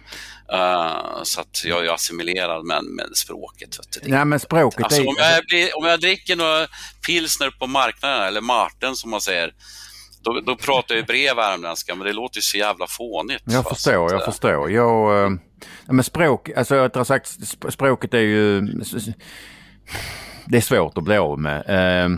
Eh, 0.54 1.24
så 1.24 1.42
att 1.42 1.64
jag 1.66 1.86
är 1.86 1.94
assimilerad 1.94 2.66
med, 2.66 2.84
med 2.84 3.06
språket. 3.16 3.80
Vet 3.80 4.04
du. 4.04 4.12
Nej 4.12 4.26
men 4.26 4.40
språket 4.40 4.84
Alltså, 4.84 5.02
är... 5.02 5.08
om, 5.08 5.16
jag 5.18 5.46
blir, 5.46 5.78
om 5.78 5.86
jag 5.86 6.00
dricker 6.00 6.36
några 6.36 6.68
pilsner 7.08 7.50
på 7.50 7.68
marknaden, 7.68 8.24
eller 8.24 8.42
Marten 8.42 8.96
som 8.96 9.12
man 9.12 9.22
säger, 9.22 9.54
då, 10.24 10.40
då 10.46 10.56
pratar 10.56 10.96
jag 10.96 11.00
ju 11.00 11.06
bred 11.06 11.36
värmländska, 11.36 11.96
men 11.96 12.08
det 12.08 12.14
låter 12.14 12.38
ju 12.38 12.42
så 12.42 12.58
jävla 12.58 12.88
fånigt. 12.88 13.44
Jag 13.46 13.64
va? 13.64 13.70
förstår, 13.70 14.12
jag 14.12 14.22
eh, 14.22 14.26
förstår. 14.26 14.72
Jag, 14.72 15.40
ja, 15.86 15.94
men 15.94 16.04
språk, 16.04 16.50
alltså 16.50 16.76
rättare 16.76 17.06
sagt, 17.06 17.26
sp- 17.28 17.70
språket 17.70 18.14
är 18.14 18.20
ju... 18.20 18.62
Det 20.46 20.58
är 20.58 20.62
svårt 20.62 20.98
att 20.98 21.04
bli 21.04 21.18
av 21.18 21.40
med. 21.40 21.60
Eh, 21.70 22.10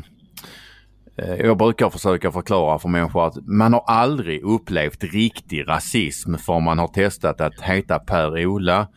jag 1.16 1.58
brukar 1.58 1.90
försöka 1.90 2.32
förklara 2.32 2.80
för 2.80 2.90
människor 2.90 3.28
att 3.28 3.48
man 3.48 3.74
har 3.74 3.84
aldrig 3.88 4.44
upplevt 4.44 5.04
riktig 5.04 5.68
rasism 5.68 6.36
för 6.38 6.60
man 6.60 6.80
har 6.80 6.88
testat 6.88 7.42
att 7.42 7.62
heta 7.62 8.00
Per-Ola, 8.00 8.88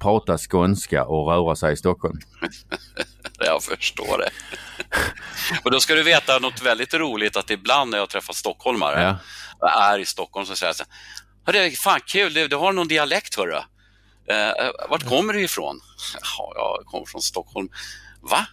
prata 0.00 0.38
skånska 0.38 1.04
och 1.04 1.28
röra 1.28 1.56
sig 1.56 1.72
i 1.72 1.76
Stockholm. 1.76 2.18
jag 3.38 3.62
förstår 3.62 4.18
det. 4.18 4.30
och 5.64 5.70
då 5.70 5.80
ska 5.80 5.94
du 5.94 6.02
veta 6.02 6.38
något 6.38 6.62
väldigt 6.62 6.94
roligt 6.94 7.36
att 7.36 7.50
ibland 7.50 7.90
när 7.90 7.98
jag 7.98 8.08
träffar 8.08 8.34
stockholmare 8.34 9.18
ja. 9.60 9.92
är 9.92 9.98
i 9.98 10.04
Stockholm 10.04 10.46
så 10.46 10.56
säger 10.56 10.68
jag 10.68 10.76
så 10.76 10.84
här, 11.52 11.76
fan 11.76 12.00
kul, 12.06 12.34
du, 12.34 12.48
du 12.48 12.56
har 12.56 12.72
någon 12.72 12.88
dialekt 12.88 13.34
hörru. 13.34 13.56
Eh, 14.30 14.70
vart 14.90 15.08
kommer 15.08 15.32
du 15.32 15.42
ifrån? 15.42 15.80
Ja, 16.38 16.52
jag 16.54 16.86
kommer 16.86 17.06
från 17.06 17.22
Stockholm. 17.22 17.68
Va? 18.20 18.46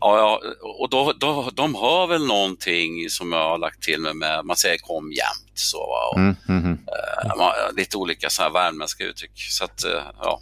Ja, 0.00 0.40
och 0.80 0.90
då, 0.90 1.12
då, 1.20 1.50
de 1.54 1.74
hör 1.74 2.06
väl 2.06 2.26
någonting 2.26 3.10
som 3.10 3.32
jag 3.32 3.48
har 3.48 3.58
lagt 3.58 3.82
till 3.82 4.00
mig 4.00 4.14
med, 4.14 4.44
man 4.44 4.56
säger 4.56 4.78
kom 4.78 5.12
jämt. 5.12 5.52
Så, 5.54 5.78
och, 6.12 6.18
mm, 6.18 6.36
mm, 6.48 6.64
mm. 6.64 6.78
Uh, 6.78 7.76
lite 7.76 7.96
olika 7.96 8.30
så 8.30 8.42
här 8.42 8.50
värmländska 8.50 9.04
uttryck. 9.04 9.32
Så 9.34 9.64
att, 9.64 9.84
uh, 9.84 10.02
ja. 10.22 10.40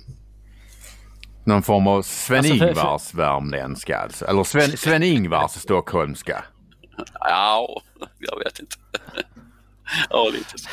Någon 1.45 1.63
form 1.63 1.87
av 1.87 2.03
Sven-Ingvars 2.03 2.79
alltså 2.79 3.17
värmländska 3.17 3.99
alltså? 3.99 4.25
Eller 4.25 4.45
Sven, 4.45 4.77
Sven-Ingvars 4.77 5.51
stockholmska? 5.61 6.45
Ja, 7.21 7.83
jag 8.19 8.39
vet 8.39 8.59
inte. 8.59 8.77
ja, 10.11 10.29
lite 10.33 10.59
så. 10.59 10.69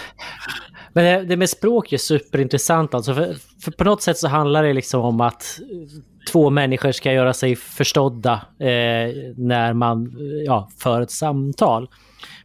Men 0.94 1.06
det, 1.06 1.26
det 1.26 1.38
med 1.38 1.50
språk 1.50 1.94
är 1.94 1.98
superintressant 1.98 2.94
alltså. 2.94 3.14
För, 3.14 3.36
för, 3.64 3.72
på 3.72 3.84
något 3.84 4.02
sätt 4.02 4.18
så 4.18 4.28
handlar 4.28 4.64
det 4.64 4.74
liksom 4.74 5.02
om 5.02 5.22
att 5.22 5.60
två 6.32 6.50
människor 6.50 6.92
ska 6.92 7.14
göra 7.14 7.34
sig 7.34 7.56
förstådda 7.56 8.34
eh, 8.60 9.34
när 9.38 9.74
man 9.74 10.14
ja, 10.46 10.70
för 10.78 11.02
ett 11.02 11.12
samtal. 11.12 11.90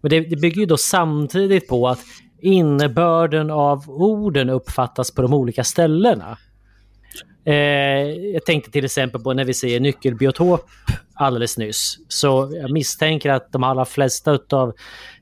Men 0.01 0.11
det, 0.11 0.21
det 0.21 0.37
bygger 0.37 0.61
ju 0.61 0.67
då 0.67 0.77
samtidigt 0.77 1.69
på 1.69 1.89
att 1.89 2.01
innebörden 2.41 3.51
av 3.51 3.91
orden 3.91 4.51
uppfattas 4.51 5.11
på 5.11 5.23
de 5.23 5.35
olika 5.35 5.65
ställena. 5.65 6.39
Eh, 7.45 7.55
jag 8.33 8.45
tänkte 8.45 8.71
till 8.71 8.85
exempel 8.85 9.21
på 9.21 9.33
när 9.33 9.45
vi 9.45 9.55
säger 9.55 9.81
nyckelbiotop 9.81 10.71
alldeles 11.15 11.59
nyss. 11.59 11.99
Så 12.09 12.53
jag 12.55 12.71
misstänker 12.71 13.31
att 13.31 13.53
de 13.53 13.65
allra 13.65 13.85
flesta 13.85 14.39
av 14.51 14.75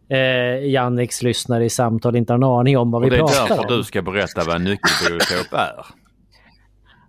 eh, 0.08 0.68
Janniks 0.70 1.22
lyssnare 1.22 1.64
i 1.64 1.70
samtal 1.70 2.16
inte 2.16 2.32
har 2.32 2.38
en 2.38 2.44
aning 2.44 2.78
om 2.78 2.90
vad 2.90 3.02
vi 3.02 3.10
pratar 3.10 3.22
om. 3.22 3.48
Det 3.48 3.54
är 3.54 3.56
därför 3.56 3.76
du 3.76 3.84
ska 3.84 4.02
berätta 4.02 4.44
vad 4.44 4.56
en 4.56 4.64
nyckelbiotop 4.64 5.52
är. 5.52 5.86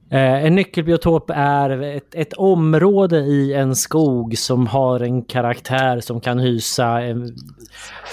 Eh, 0.10 0.46
en 0.46 0.56
nyckelbiotop 0.56 1.32
är 1.34 1.82
ett, 1.84 2.16
ett, 2.16 2.34
område 2.34 3.18
i 3.18 3.54
en 3.54 3.76
skog 3.76 4.38
som 4.38 4.68
har 4.68 5.00
en 5.00 5.22
karaktär 5.22 6.00
som 6.00 6.22
kan 6.22 6.40
hysa 6.40 7.00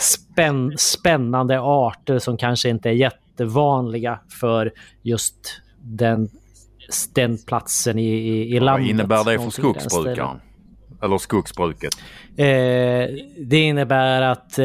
spänn, 0.00 0.72
spännande 0.78 1.60
arter 1.60 2.18
som 2.18 2.36
kanske 2.36 2.68
inte 2.68 2.88
är 2.88 2.92
jättevanliga 2.92 4.18
för 4.40 4.72
just 5.02 5.60
den, 5.82 6.28
den 7.14 7.38
platsen 7.46 7.98
i, 7.98 8.12
i, 8.12 8.56
i 8.56 8.60
landet. 8.60 8.84
Vad 8.84 8.90
innebär 8.90 9.24
det 9.24 9.38
för 9.38 9.50
skogsbrukaren? 9.50 10.40
Eller 11.04 11.18
skogsbruket? 11.18 11.94
Eh, 12.36 13.08
det 13.38 13.56
innebär 13.56 14.22
att 14.22 14.58
eh, 14.58 14.64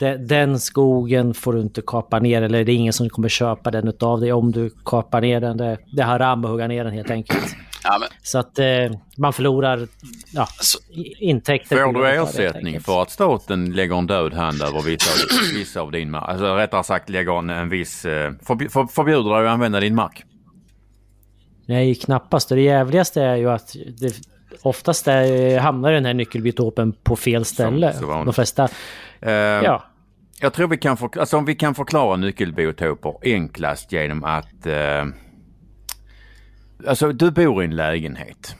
de, 0.00 0.16
den 0.16 0.60
skogen 0.60 1.34
får 1.34 1.52
du 1.52 1.60
inte 1.60 1.82
kapa 1.86 2.18
ner 2.18 2.42
eller 2.42 2.64
det 2.64 2.72
är 2.72 2.76
ingen 2.76 2.92
som 2.92 3.08
kommer 3.08 3.28
köpa 3.28 3.70
den 3.70 3.88
utav 3.88 4.20
dig 4.20 4.32
om 4.32 4.52
du 4.52 4.70
kapar 4.84 5.20
ner 5.20 5.40
den. 5.40 5.56
Det, 5.56 5.78
det 5.92 6.02
är 6.02 6.06
haram 6.06 6.44
att 6.44 6.50
hugga 6.50 6.68
ner 6.68 6.84
den 6.84 6.92
helt 6.92 7.10
enkelt. 7.10 7.56
Ja, 7.84 7.96
men... 8.00 8.08
Så 8.22 8.38
att 8.38 8.58
eh, 8.58 8.66
man 9.16 9.32
förlorar 9.32 9.88
ja, 10.32 10.40
alltså, 10.40 10.78
intäkter. 11.18 11.84
Får 11.84 11.92
du 11.92 12.08
ersättning 12.08 12.80
för 12.80 13.02
att 13.02 13.10
staten 13.10 13.72
lägger 13.72 13.96
en 13.98 14.06
död 14.06 14.34
hand 14.34 14.62
över 14.62 14.82
vissa, 14.82 15.10
vissa 15.54 15.80
av 15.80 15.92
din 15.92 16.10
mark? 16.10 16.24
Alltså 16.28 16.54
rättare 16.54 16.84
sagt 16.84 17.08
lägger 17.08 17.38
en, 17.38 17.50
en 17.50 17.68
viss... 17.68 18.04
Eh, 18.04 18.32
förb 18.42 18.70
för, 18.70 18.86
förbjuder 18.86 19.30
dig 19.30 19.46
att 19.46 19.52
använda 19.52 19.80
din 19.80 19.94
mark? 19.94 20.24
Nej, 21.66 21.94
knappast. 21.94 22.48
det 22.48 22.60
jävligaste 22.60 23.22
är 23.22 23.36
ju 23.36 23.50
att 23.50 23.76
det, 24.00 24.14
oftast 24.62 25.08
är, 25.08 25.58
hamnar 25.58 25.92
den 25.92 26.04
här 26.04 26.14
nyckelbiotopen 26.14 26.92
på 26.92 27.16
fel 27.16 27.44
ställe. 27.44 27.92
Så, 27.92 27.98
så 27.98 28.06
De 28.24 28.34
flesta... 28.34 28.68
Uh, 29.26 29.32
ja. 29.32 29.84
Jag 30.40 30.52
tror 30.52 30.68
vi 30.68 30.76
kan, 30.76 30.96
för, 30.96 31.18
alltså 31.18 31.36
om 31.36 31.44
vi 31.44 31.54
kan 31.54 31.74
förklara 31.74 32.16
nyckelbiotoper 32.16 33.14
enklast 33.22 33.92
genom 33.92 34.24
att... 34.24 34.66
Uh, 34.66 35.06
alltså 36.86 37.12
du 37.12 37.30
bor 37.30 37.62
i 37.62 37.64
en 37.64 37.76
lägenhet. 37.76 38.56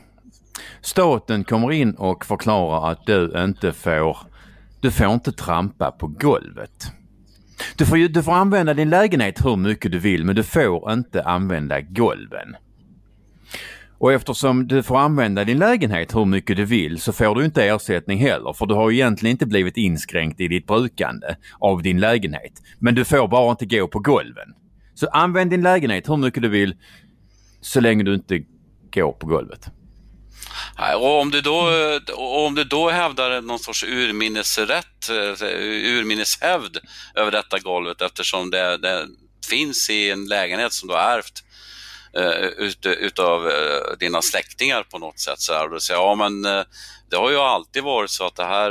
Staten 0.81 1.45
kommer 1.45 1.73
in 1.73 1.95
och 1.95 2.25
förklarar 2.25 2.93
att 2.93 3.07
du 3.07 3.33
inte 3.45 3.73
får... 3.73 4.19
Du 4.81 4.91
får 4.91 5.13
inte 5.13 5.33
trampa 5.33 5.91
på 5.91 6.07
golvet. 6.07 6.93
Du 7.77 7.87
får, 7.87 8.09
du 8.09 8.23
får 8.23 8.33
använda 8.33 8.75
din 8.75 8.91
lägenhet 8.91 9.45
hur 9.45 9.57
mycket 9.57 9.93
du 9.93 9.99
vill 9.99 10.25
men 10.25 10.37
du 10.37 10.43
får 10.43 10.93
inte 10.93 11.23
använda 11.23 11.81
golven. 11.81 12.57
Och 14.01 14.13
eftersom 14.13 14.67
du 14.67 14.83
får 14.83 14.99
använda 14.99 15.45
din 15.45 15.59
lägenhet 15.59 16.15
hur 16.15 16.25
mycket 16.25 16.57
du 16.57 16.65
vill 16.65 17.01
så 17.01 17.13
får 17.13 17.35
du 17.35 17.45
inte 17.45 17.65
ersättning 17.65 18.19
heller 18.19 18.53
för 18.53 18.67
du 18.67 18.75
har 18.75 18.91
egentligen 18.91 19.31
inte 19.31 19.47
blivit 19.47 19.77
inskränkt 19.77 20.41
i 20.41 20.49
ditt 20.49 20.67
brukande 20.67 21.37
av 21.61 21.83
din 21.83 22.01
lägenhet. 22.01 22.53
Men 22.79 22.95
du 22.95 23.05
får 23.05 23.29
bara 23.29 23.51
inte 23.51 23.67
gå 23.67 23.89
på 23.89 23.99
golven. 23.99 24.55
Så 24.95 25.07
använd 25.07 25.51
din 25.51 25.63
lägenhet 25.63 26.09
hur 26.09 26.17
mycket 26.17 26.43
du 26.43 26.49
vill 26.49 26.77
så 27.61 27.81
länge 27.81 28.05
du 28.05 28.15
inte 28.15 28.43
går 28.95 29.13
på 29.13 29.27
golvet. 29.27 29.71
Och 30.97 31.21
om 31.21 31.31
du 31.31 31.41
då, 31.41 31.71
om 32.17 32.55
du 32.55 32.65
då 32.65 32.91
hävdar 32.91 33.41
någon 33.41 33.59
sorts 33.59 33.85
urminnesrätt, 33.85 35.09
eh, 35.09 35.47
urminneshävd 35.99 36.79
över 37.15 37.31
detta 37.31 37.59
golvet 37.59 38.03
eftersom 38.03 38.51
det, 38.51 38.77
det 38.77 39.07
finns 39.51 39.91
i 39.91 40.11
en 40.11 40.27
lägenhet 40.27 40.73
som 40.73 40.89
du 40.89 40.95
har 40.95 41.01
ärvt 41.01 41.45
Eh, 42.19 42.47
ut, 42.67 42.87
utav 42.87 43.51
eh, 43.51 43.97
dina 43.99 44.23
släktingar 44.23 44.83
på 44.83 44.99
något 44.99 45.19
sätt. 45.21 45.41
Så 45.41 45.53
här, 45.53 45.65
och 45.65 45.71
då 45.71 45.81
säger 45.81 46.01
ja 46.01 46.15
men 46.15 46.45
eh, 46.45 46.65
det 47.11 47.17
har 47.17 47.31
ju 47.31 47.37
alltid 47.37 47.83
varit 47.83 48.11
så 48.11 48.27
att 48.27 48.37
det 48.37 48.45
här, 48.45 48.71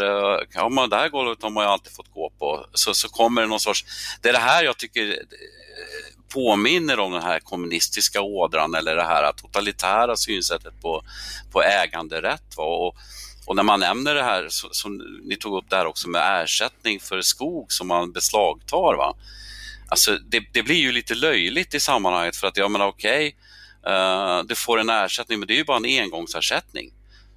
ja, 0.53 0.69
man, 0.69 0.89
det 0.89 0.95
här 0.95 1.09
golvet 1.09 1.43
har 1.43 1.49
man 1.49 1.63
ju 1.63 1.69
alltid 1.69 1.93
fått 1.93 2.13
gå 2.13 2.31
på. 2.39 2.65
Så, 2.73 2.93
så 2.93 3.09
kommer 3.09 3.41
det 3.41 3.47
någon 3.47 3.59
sorts, 3.59 3.85
det 4.21 4.29
är 4.29 4.33
det 4.33 4.39
här 4.39 4.63
jag 4.63 4.77
tycker 4.77 5.19
påminner 6.33 6.99
om 6.99 7.11
den 7.11 7.21
här 7.21 7.39
kommunistiska 7.39 8.21
ådran 8.21 8.75
eller 8.75 8.95
det 8.95 9.03
här 9.03 9.31
totalitära 9.31 10.15
synsättet 10.15 10.81
på, 10.81 11.03
på 11.51 11.63
äganderätt. 11.63 12.57
Va? 12.57 12.63
Och, 12.63 12.95
och 13.45 13.55
när 13.55 13.63
man 13.63 13.79
nämner 13.79 14.15
det 14.15 14.23
här, 14.23 14.47
som 14.49 14.97
ni 15.23 15.35
tog 15.35 15.57
upp 15.57 15.69
det 15.69 15.75
här 15.75 15.85
också 15.85 16.09
med 16.09 16.43
ersättning 16.43 16.99
för 16.99 17.21
skog 17.21 17.71
som 17.71 17.87
man 17.87 18.11
beslagtar. 18.11 18.97
Va? 18.97 19.15
Alltså 19.87 20.17
det, 20.17 20.43
det, 20.53 20.63
blir 20.63 20.75
ju 20.75 20.91
lite 20.91 21.15
löjligt 21.15 21.73
i 21.73 21.79
sammanhanget 21.79 22.35
för 22.35 22.47
att 22.47 22.57
jag 22.57 22.71
menar 22.71 22.87
okej, 22.87 23.35
okay, 23.81 23.93
uh, 23.93 24.43
du 24.43 24.55
får 24.55 24.79
en 24.79 24.89
ersättning 24.89 25.39
men 25.39 25.47
det 25.47 25.53
är 25.53 25.57
ju 25.57 25.63
bara 25.63 25.77
en 25.77 26.03
engångsersättning. 26.03 26.93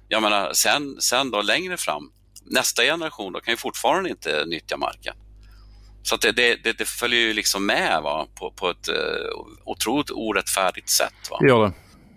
Jag 0.07 0.21
menar 0.21 0.53
sen, 0.53 1.01
sen 1.01 1.31
då 1.31 1.41
längre 1.41 1.77
fram, 1.77 2.11
nästa 2.45 2.83
generation 2.83 3.33
då 3.33 3.39
kan 3.39 3.51
ju 3.51 3.57
fortfarande 3.57 4.09
inte 4.09 4.45
nyttja 4.45 4.77
marken. 4.77 5.15
Så 6.03 6.17
det, 6.17 6.31
det, 6.31 6.77
det, 6.77 6.85
följer 6.85 7.19
ju 7.19 7.33
liksom 7.33 7.65
med 7.65 8.01
va? 8.03 8.27
På, 8.35 8.51
på 8.51 8.69
ett 8.69 8.89
uh, 8.89 8.95
otroligt 9.65 10.11
orättfärdigt 10.11 10.89
sätt. 10.89 11.29
Va? 11.31 11.37
Det 11.39 11.47
gör 11.47 11.61
det. 11.61 11.73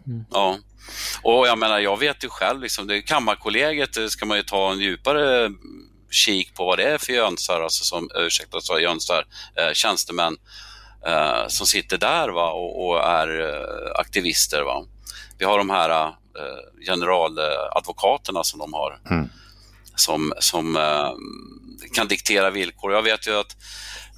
Mm. 0.06 0.24
Ja. 0.30 0.58
Och 1.22 1.46
jag 1.46 1.58
menar, 1.58 1.78
jag 1.78 1.98
vet 1.98 2.24
ju 2.24 2.28
själv, 2.28 2.60
liksom, 2.60 2.86
det, 2.86 3.02
Kammarkollegiet 3.02 4.10
ska 4.10 4.26
man 4.26 4.36
ju 4.36 4.42
ta 4.42 4.72
en 4.72 4.78
djupare 4.78 5.50
kik 6.14 6.54
på 6.54 6.64
vad 6.64 6.78
det 6.78 6.84
är 6.84 6.98
för 6.98 7.12
jönsar, 7.12 7.60
alltså 7.60 7.84
som, 7.84 8.10
ursäkta, 8.14 8.60
så 8.60 8.78
jönsar, 8.78 9.26
eh, 9.56 9.72
tjänstemän 9.72 10.36
eh, 11.06 11.46
som 11.48 11.66
sitter 11.66 11.98
där 11.98 12.28
va, 12.28 12.50
och, 12.50 12.86
och 12.86 13.04
är 13.04 13.40
eh, 13.40 14.00
aktivister. 14.00 14.62
Va. 14.62 14.84
Vi 15.38 15.44
har 15.44 15.58
de 15.58 15.70
här 15.70 15.90
eh, 15.90 16.84
generaladvokaterna 16.86 18.44
som 18.44 18.58
de 18.58 18.72
har, 18.72 19.00
mm. 19.10 19.28
som, 19.96 20.32
som 20.38 20.76
eh, 20.76 21.12
kan 21.94 22.08
diktera 22.08 22.50
villkor. 22.50 22.92
Jag 22.92 23.02
vet 23.02 23.26
ju 23.26 23.40
att 23.40 23.56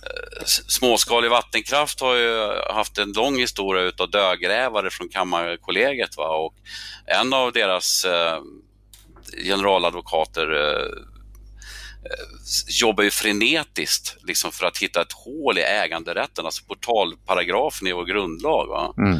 eh, 0.02 0.44
småskalig 0.46 1.30
vattenkraft 1.30 2.00
har 2.00 2.14
ju 2.14 2.62
haft 2.72 2.98
en 2.98 3.12
lång 3.12 3.38
historia 3.38 3.82
utav 3.82 4.10
dödgrävare 4.10 4.90
från 4.90 5.08
Kammarkollegiet. 5.08 6.16
Va? 6.16 6.28
Och 6.28 6.54
en 7.06 7.32
av 7.32 7.52
deras 7.52 8.04
eh, 8.04 8.40
generaladvokater 9.44 10.46
jobbar 12.68 13.04
ju 13.04 13.10
frenetiskt 13.10 14.16
liksom 14.22 14.52
för 14.52 14.66
att 14.66 14.78
hitta 14.78 15.02
ett 15.02 15.12
hål 15.12 15.58
i 15.58 15.62
äganderätten, 15.62 16.44
alltså 16.44 16.64
portalparagrafen 16.64 17.88
i 17.88 17.92
vår 17.92 18.04
grundlag. 18.04 18.94
Mm. 18.98 19.18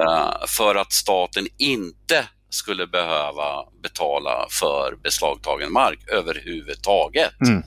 Uh, 0.00 0.46
för 0.46 0.74
att 0.74 0.92
staten 0.92 1.46
inte 1.58 2.24
skulle 2.50 2.86
behöva 2.86 3.64
betala 3.82 4.46
för 4.50 4.96
beslagtagen 5.02 5.72
mark 5.72 5.98
överhuvudtaget. 6.08 7.40
Mm. 7.40 7.62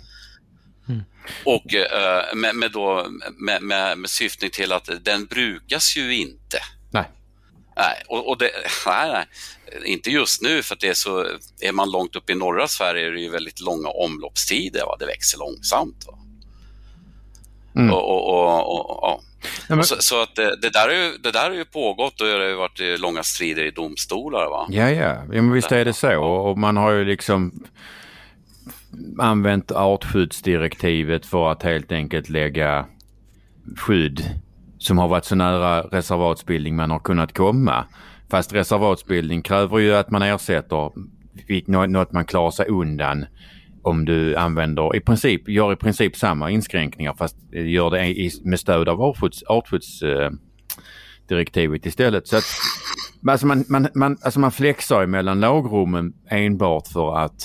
Mm. 0.89 1.03
Och 1.45 1.73
uh, 1.73 2.35
med, 2.35 2.55
med, 2.55 2.71
då, 2.71 3.07
med, 3.37 3.61
med, 3.61 3.97
med 3.97 4.09
syftning 4.09 4.49
till 4.49 4.71
att 4.71 4.89
den 5.01 5.25
brukas 5.25 5.97
ju 5.97 6.15
inte. 6.15 6.59
Nej. 7.79 8.03
Och, 8.07 8.29
och 8.29 8.37
det, 8.37 8.51
nej, 8.85 9.11
nej, 9.11 9.25
inte 9.85 10.09
just 10.09 10.41
nu 10.41 10.61
för 10.61 10.75
att 10.75 10.79
det 10.79 10.87
är 10.87 10.93
så, 10.93 11.25
är 11.61 11.71
man 11.71 11.91
långt 11.91 12.15
upp 12.15 12.29
i 12.29 12.35
norra 12.35 12.67
Sverige 12.67 13.07
är 13.07 13.11
det 13.11 13.21
ju 13.21 13.29
väldigt 13.29 13.61
långa 13.61 13.89
omloppstider. 13.89 14.85
Va? 14.85 14.95
Det 14.99 15.05
växer 15.05 15.37
långsamt. 15.37 16.05
Va? 16.07 16.19
Mm. 17.75 17.93
Och, 17.93 18.09
och, 18.09 18.29
och, 18.29 18.89
och, 18.89 18.99
ja. 19.01 19.75
men... 19.75 19.83
så, 19.83 19.95
så, 19.99 20.21
att 20.21 20.35
det, 20.35 20.55
det, 20.61 20.69
där 20.69 20.89
är 20.89 21.05
ju, 21.05 21.17
det 21.17 21.31
där 21.31 21.49
har 21.49 21.55
ju 21.55 21.65
pågått 21.65 22.21
och 22.21 22.27
det 22.27 22.33
har 22.33 22.53
varit 22.53 22.99
långa 22.99 23.23
strider 23.23 23.63
i 23.63 23.71
domstolar. 23.71 24.49
Va? 24.49 24.67
Ja, 24.69 24.89
ja, 24.89 25.15
ja 25.15 25.41
men 25.41 25.51
visst 25.51 25.71
är 25.71 25.85
det 25.85 25.93
så. 25.93 26.23
Och 26.23 26.57
man 26.57 26.77
har 26.77 26.91
ju 26.91 27.05
liksom 27.05 27.63
använt 29.19 29.71
artskyddsdirektivet 29.71 31.25
för 31.25 31.51
att 31.51 31.63
helt 31.63 31.91
enkelt 31.91 32.29
lägga 32.29 32.85
skydd 33.77 34.39
som 34.79 34.97
har 34.97 35.07
varit 35.07 35.25
så 35.25 35.35
nära 35.35 35.81
reservatsbildning 35.81 36.75
man 36.75 36.91
har 36.91 36.99
kunnat 36.99 37.33
komma. 37.33 37.85
Fast 38.31 38.53
reservatsbildning 38.53 39.41
kräver 39.41 39.77
ju 39.77 39.95
att 39.95 40.11
man 40.11 40.21
ersätter 40.21 40.91
något 41.67 42.11
man 42.11 42.25
klarar 42.25 42.51
sig 42.51 42.67
undan 42.67 43.25
om 43.81 44.05
du 44.05 44.35
använder 44.35 44.95
i 44.95 44.99
princip, 44.99 45.49
gör 45.49 45.73
i 45.73 45.75
princip 45.75 46.15
samma 46.15 46.49
inskränkningar 46.49 47.13
fast 47.13 47.35
gör 47.51 47.89
det 47.89 48.31
med 48.43 48.59
stöd 48.59 48.89
av 48.89 49.15
artskyddsdirektivet 49.47 51.85
eh, 51.85 51.87
istället. 51.87 52.27
Så 52.27 52.37
att, 52.37 52.43
alltså 53.27 53.47
man, 53.47 53.65
man, 53.69 53.87
man, 53.95 54.17
alltså 54.21 54.39
man 54.39 54.51
flexar 54.51 55.05
mellan 55.05 55.39
lagrummen 55.39 56.13
enbart 56.29 56.87
för 56.87 57.17
att 57.17 57.43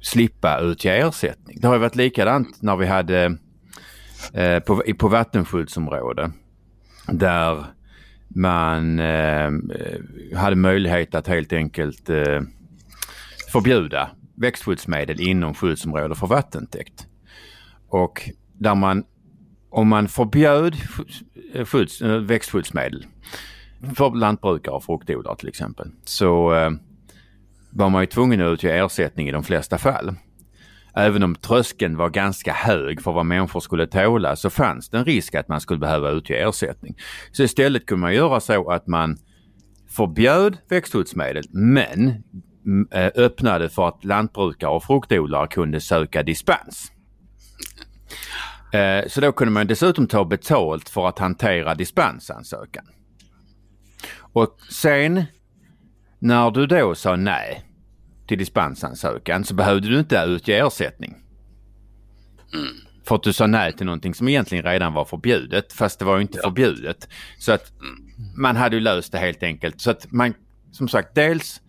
slippa 0.00 0.60
utge 0.60 0.88
ersättning. 0.88 1.58
Det 1.60 1.66
har 1.66 1.74
ju 1.74 1.80
varit 1.80 1.96
likadant 1.96 2.62
när 2.62 2.76
vi 2.76 2.86
hade 2.86 3.36
eh, 4.32 4.58
på, 4.58 4.82
på 4.98 5.08
vattenskyddsområde 5.08 6.32
där 7.06 7.64
man 8.28 8.98
eh, 8.98 9.50
hade 10.36 10.56
möjlighet 10.56 11.14
att 11.14 11.26
helt 11.26 11.52
enkelt 11.52 12.10
eh, 12.10 12.40
förbjuda 13.52 14.10
växtskyddsmedel 14.34 15.20
inom 15.20 15.54
skyddsområde 15.54 16.14
för 16.14 16.26
vattentäkt. 16.26 17.06
Och 17.88 18.30
där 18.52 18.74
man, 18.74 19.04
om 19.70 19.88
man 19.88 20.08
förbjöd 20.08 20.76
skydds, 21.66 22.02
eh, 22.02 22.10
eh, 22.10 22.18
växtskyddsmedel 22.18 23.06
för 23.96 24.14
lantbrukare 24.14 24.74
och 24.74 24.84
fruktodlare 24.84 25.36
till 25.36 25.48
exempel 25.48 25.90
så 26.04 26.54
eh, 26.54 26.70
var 27.70 27.90
man 27.90 28.02
ju 28.02 28.06
tvungen 28.06 28.40
att 28.40 28.52
utge 28.52 28.64
ersättning 28.64 29.28
i 29.28 29.32
de 29.32 29.44
flesta 29.44 29.78
fall. 29.78 30.14
Även 30.96 31.22
om 31.22 31.34
tröskeln 31.34 31.96
var 31.96 32.10
ganska 32.10 32.52
hög 32.52 33.02
för 33.02 33.12
vad 33.12 33.26
människor 33.26 33.60
skulle 33.60 33.86
tåla 33.86 34.36
så 34.36 34.50
fanns 34.50 34.88
det 34.88 34.98
en 34.98 35.04
risk 35.04 35.34
att 35.34 35.48
man 35.48 35.60
skulle 35.60 35.78
behöva 35.78 36.10
utge 36.10 36.34
ersättning. 36.34 36.96
Så 37.32 37.42
istället 37.42 37.86
kunde 37.86 38.00
man 38.00 38.14
göra 38.14 38.40
så 38.40 38.70
att 38.70 38.86
man 38.86 39.18
förbjöd 39.90 40.56
växtskyddsmedel 40.68 41.44
men 41.50 42.22
mm, 42.66 42.88
eh, 42.90 43.10
öppnade 43.14 43.68
för 43.68 43.88
att 43.88 44.04
lantbrukare 44.04 44.70
och 44.70 44.84
fruktodlare 44.84 45.46
kunde 45.46 45.80
söka 45.80 46.22
dispens. 46.22 46.92
Eh, 48.72 49.08
så 49.08 49.20
då 49.20 49.32
kunde 49.32 49.52
man 49.52 49.66
dessutom 49.66 50.06
ta 50.06 50.24
betalt 50.24 50.88
för 50.88 51.08
att 51.08 51.18
hantera 51.18 51.74
dispensansökan. 51.74 52.84
Och 54.16 54.58
sen 54.70 55.24
när 56.18 56.50
du 56.50 56.66
då 56.66 56.94
sa 56.94 57.16
nej 57.16 57.62
till 58.26 58.38
dispensansökan 58.38 59.44
så 59.44 59.54
behövde 59.54 59.88
du 59.88 59.98
inte 59.98 60.16
utge 60.16 60.52
ersättning. 60.52 61.16
Mm. 62.54 62.74
För 63.04 63.14
att 63.14 63.22
du 63.22 63.32
sa 63.32 63.46
nej 63.46 63.72
till 63.72 63.86
någonting 63.86 64.14
som 64.14 64.28
egentligen 64.28 64.64
redan 64.64 64.92
var 64.92 65.04
förbjudet 65.04 65.72
fast 65.72 65.98
det 65.98 66.04
var 66.04 66.16
ju 66.16 66.22
inte 66.22 66.38
ja. 66.38 66.42
förbjudet. 66.42 67.08
Så 67.38 67.52
att 67.52 67.72
man 68.36 68.56
hade 68.56 68.76
ju 68.76 68.82
löst 68.82 69.12
det 69.12 69.18
helt 69.18 69.42
enkelt. 69.42 69.80
Så 69.80 69.90
att 69.90 70.12
man, 70.12 70.34
som 70.72 70.88
sagt, 70.88 71.14
dels 71.14 71.60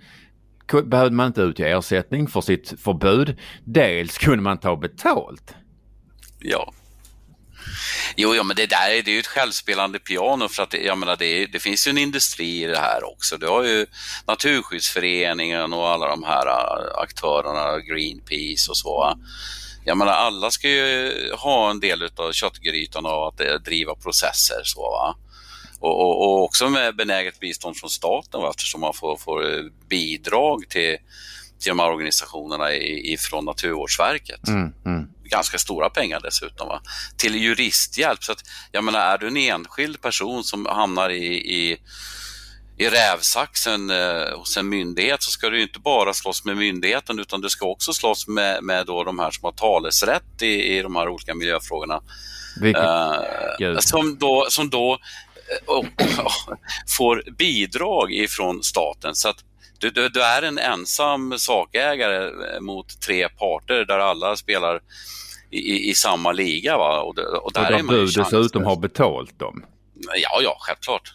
behövde 0.85 1.15
man 1.15 1.27
inte 1.27 1.41
utge 1.41 1.63
ersättning 1.63 2.27
för 2.27 2.41
sitt 2.41 2.79
förbud. 2.79 3.39
Dels 3.63 4.17
kunde 4.17 4.43
man 4.43 4.57
ta 4.57 4.75
betalt. 4.75 5.55
Ja. 6.39 6.73
Jo, 8.16 8.36
ja, 8.36 8.43
men 8.43 8.55
det 8.55 8.66
där 8.66 9.03
det 9.03 9.11
är 9.11 9.13
ju 9.13 9.20
ett 9.20 9.28
självspelande 9.28 9.99
piano 9.99 10.47
för 10.47 10.63
att 10.63 10.70
det, 10.70 10.78
jag 10.78 10.97
menar, 10.97 11.16
det, 11.16 11.45
det, 11.45 11.59
finns 11.59 11.88
ju 11.88 11.89
en 11.89 11.97
industri 11.97 12.63
i 12.63 12.68
det 12.68 12.78
här 12.78 13.03
också. 13.03 13.38
Du 13.38 13.47
har 13.47 13.63
ju 13.63 13.86
Naturskyddsföreningen 14.28 15.74
och 15.74 15.89
alla 15.89 16.07
de 16.07 16.24
här 16.24 16.47
äh, 16.47 17.01
aktörerna, 17.01 17.80
Greenpeace 17.80 18.70
och 18.70 18.78
så. 18.78 19.18
Jag 19.86 19.97
menar, 19.97 20.11
alla 20.11 20.51
ska 20.51 20.70
ju 20.70 21.13
ha 21.34 21.70
en 21.70 21.80
del 21.80 22.09
av 22.16 22.32
köttgrytan 22.32 23.05
och 23.05 23.28
att 23.28 23.39
äh, 23.39 23.53
driva 23.53 23.95
processer. 23.95 24.61
Så, 24.63 24.82
va? 24.82 25.16
Och, 25.80 26.01
och, 26.01 26.22
och, 26.22 26.43
också 26.43 26.70
med 26.70 26.95
benäget 26.95 27.39
bistånd 27.39 27.78
från 27.78 27.89
staten 27.89 28.41
va? 28.41 28.49
eftersom 28.49 28.82
man 28.82 28.93
får, 28.93 29.18
får 29.18 29.57
äh, 29.57 29.63
bidrag 29.89 30.70
till, 30.70 30.97
till 31.59 31.70
de 31.70 31.80
här 31.80 31.91
organisationerna 31.91 32.74
ifrån 32.74 33.45
Naturvårdsverket. 33.45 34.47
Mm, 34.47 34.74
mm 34.86 35.14
ganska 35.30 35.57
stora 35.57 35.89
pengar 35.89 36.19
dessutom, 36.23 36.67
va? 36.67 36.82
till 37.17 37.36
juristhjälp. 37.36 38.23
Så 38.23 38.32
att, 38.32 38.43
jag 38.71 38.84
menar, 38.84 38.99
är 38.99 39.17
du 39.17 39.28
en 39.28 39.38
enskild 39.38 40.01
person 40.01 40.43
som 40.43 40.65
hamnar 40.65 41.09
i, 41.09 41.36
i 41.36 41.78
i 42.78 42.89
rävsaxen 42.89 43.89
eh, 43.89 44.38
hos 44.38 44.57
en 44.57 44.69
myndighet 44.69 45.23
så 45.23 45.32
ska 45.32 45.49
du 45.49 45.61
inte 45.61 45.80
bara 45.80 46.13
slåss 46.13 46.45
med 46.45 46.57
myndigheten 46.57 47.19
utan 47.19 47.41
du 47.41 47.49
ska 47.49 47.65
också 47.65 47.93
slåss 47.93 48.28
med, 48.28 48.63
med 48.63 48.86
då 48.86 49.03
de 49.03 49.19
här 49.19 49.32
som 49.32 49.43
har 49.43 49.51
talesrätt 49.51 50.41
i, 50.41 50.78
i 50.78 50.82
de 50.82 50.95
här 50.95 51.09
olika 51.09 51.36
miljöfrågorna. 51.36 52.01
Eh, 52.63 53.78
som 53.80 54.17
då, 54.17 54.45
som 54.49 54.69
då 54.69 54.99
eh, 55.67 55.86
får 56.97 57.23
bidrag 57.38 58.13
ifrån 58.13 58.63
staten. 58.63 59.15
Så 59.15 59.30
att 59.30 59.38
du, 59.86 59.91
du, 59.91 60.09
du, 60.09 60.23
är 60.23 60.41
en 60.41 60.57
ensam 60.57 61.39
sakägare 61.39 62.25
eh, 62.25 62.59
mot 62.61 63.01
tre 63.01 63.29
parter 63.29 63.86
där 63.86 63.99
alla 63.99 64.36
spelar 64.36 64.81
i, 65.51 65.89
i 65.89 65.95
samma 65.95 66.31
liga. 66.31 66.77
Va? 66.77 67.01
Och, 67.01 67.07
och 67.07 67.15
där 67.15 67.43
och 67.43 67.53
där 67.53 67.83
du 67.83 68.05
dessutom 68.05 68.63
har 68.63 68.75
betalt 68.75 69.39
dem? 69.39 69.65
Ja, 70.15 70.39
ja, 70.41 70.57
självklart. 70.59 71.13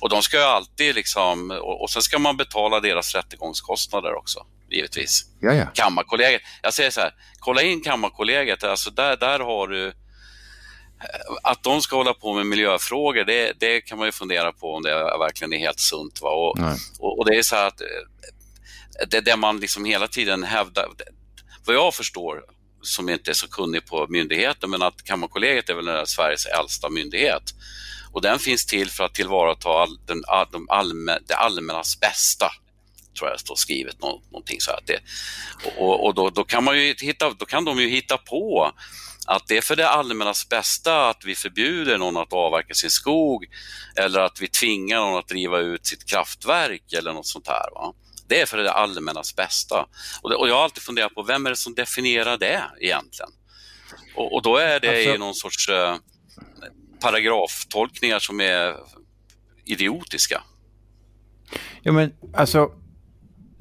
Och 0.00 0.08
de 0.08 0.22
ska 0.22 0.36
ju 0.36 0.42
alltid 0.42 0.94
liksom, 0.94 1.50
och, 1.50 1.82
och 1.82 1.90
sen 1.90 2.02
ska 2.02 2.18
man 2.18 2.36
betala 2.36 2.80
deras 2.80 3.14
rättegångskostnader 3.14 4.14
också, 4.14 4.46
givetvis. 4.70 5.26
Ja, 5.40 5.54
ja. 5.54 5.66
Kammarkollegiet, 5.74 6.42
jag 6.62 6.74
säger 6.74 6.90
så 6.90 7.00
här, 7.00 7.14
kolla 7.38 7.62
in 7.62 7.80
Kammarkollegiet, 7.80 8.64
alltså 8.64 8.90
där, 8.90 9.16
där 9.16 9.40
har 9.40 9.68
du 9.68 9.92
att 11.42 11.62
de 11.62 11.82
ska 11.82 11.96
hålla 11.96 12.14
på 12.14 12.34
med 12.34 12.46
miljöfrågor, 12.46 13.24
det, 13.24 13.52
det 13.60 13.80
kan 13.80 13.98
man 13.98 14.08
ju 14.08 14.12
fundera 14.12 14.52
på 14.52 14.74
om 14.74 14.82
det 14.82 14.94
verkligen 14.94 15.52
är 15.52 15.58
helt 15.58 15.80
sunt. 15.80 16.20
Va? 16.22 16.30
Och, 16.30 16.58
och, 16.98 17.18
och, 17.18 17.26
det 17.26 17.38
är 17.38 17.42
så 17.42 17.56
här 17.56 17.66
att 17.66 17.80
det, 19.10 19.20
det 19.20 19.36
man 19.36 19.60
liksom 19.60 19.84
hela 19.84 20.08
tiden 20.08 20.42
hävdar, 20.42 20.86
vad 21.64 21.76
jag 21.76 21.94
förstår, 21.94 22.44
som 22.82 23.08
inte 23.08 23.30
är 23.30 23.34
så 23.34 23.48
kunnig 23.48 23.86
på 23.86 24.06
myndigheten, 24.08 24.70
men 24.70 24.82
att 24.82 25.04
Kammarkollegiet 25.04 25.68
är 25.68 25.74
väl 25.74 26.06
Sveriges 26.06 26.46
äldsta 26.46 26.88
myndighet. 26.88 27.42
Och 28.12 28.22
den 28.22 28.38
finns 28.38 28.66
till 28.66 28.90
för 28.90 29.04
att 29.04 29.14
tillvarata 29.14 29.68
all, 29.68 29.98
den, 30.06 30.22
de 30.52 30.66
allmän, 30.70 31.22
det 31.26 31.34
allmännas 31.34 32.00
bästa 32.00 32.52
tror 33.18 33.30
jag 33.30 33.40
står 33.40 33.54
skrivet 33.54 34.00
någonting 34.00 34.60
så 34.60 34.70
att 34.70 34.86
det, 34.86 34.98
och, 35.78 36.06
och 36.06 36.14
då, 36.14 36.30
då, 36.30 36.44
kan 36.44 36.64
man 36.64 36.78
ju 36.78 36.94
hitta, 37.00 37.30
då 37.30 37.44
kan 37.44 37.64
de 37.64 37.80
ju 37.80 37.88
hitta 37.88 38.18
på 38.18 38.72
att 39.26 39.46
det 39.48 39.56
är 39.56 39.60
för 39.60 39.76
det 39.76 39.88
allmännas 39.88 40.48
bästa 40.48 41.08
att 41.08 41.24
vi 41.24 41.34
förbjuder 41.34 41.98
någon 41.98 42.16
att 42.16 42.32
avverka 42.32 42.74
sin 42.74 42.90
skog 42.90 43.46
eller 43.96 44.20
att 44.20 44.40
vi 44.40 44.48
tvingar 44.48 44.96
någon 44.96 45.18
att 45.18 45.28
driva 45.28 45.58
ut 45.58 45.86
sitt 45.86 46.04
kraftverk 46.04 46.92
eller 46.92 47.12
något 47.12 47.26
sånt 47.26 47.48
här. 47.48 47.70
Va? 47.74 47.94
Det 48.28 48.40
är 48.40 48.46
för 48.46 48.58
det 48.58 48.72
allmännas 48.72 49.36
bästa. 49.36 49.86
Och, 50.22 50.30
det, 50.30 50.36
och 50.36 50.48
jag 50.48 50.54
har 50.54 50.64
alltid 50.64 50.82
funderat 50.82 51.14
på 51.14 51.22
vem 51.22 51.46
är 51.46 51.50
det 51.50 51.56
som 51.56 51.74
definierar 51.74 52.38
det 52.38 52.62
egentligen? 52.80 53.30
Och, 54.14 54.34
och 54.34 54.42
då 54.42 54.56
är 54.56 54.80
det 54.80 54.88
alltså... 54.88 55.14
i 55.14 55.18
någon 55.18 55.34
sorts 55.34 55.68
eh, 55.68 55.96
paragraftolkningar 57.00 58.18
som 58.18 58.40
är 58.40 58.76
idiotiska. 59.64 60.42
Ja 61.82 61.92
men 61.92 62.12
alltså 62.34 62.70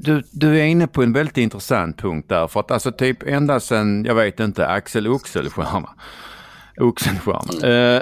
du, 0.01 0.23
du 0.31 0.59
är 0.59 0.63
inne 0.63 0.87
på 0.87 1.03
en 1.03 1.13
väldigt 1.13 1.37
intressant 1.37 1.97
punkt 1.97 2.29
där. 2.29 2.47
För 2.47 2.59
att 2.59 2.71
alltså 2.71 2.91
typ 2.91 3.23
ända 3.23 3.59
sedan, 3.59 4.05
jag 4.05 4.15
vet 4.15 4.39
inte, 4.39 4.67
Axel 4.67 5.07
Oxenstierna, 5.07 5.89
Oxenstierna 6.77 7.67
eh, 7.67 8.01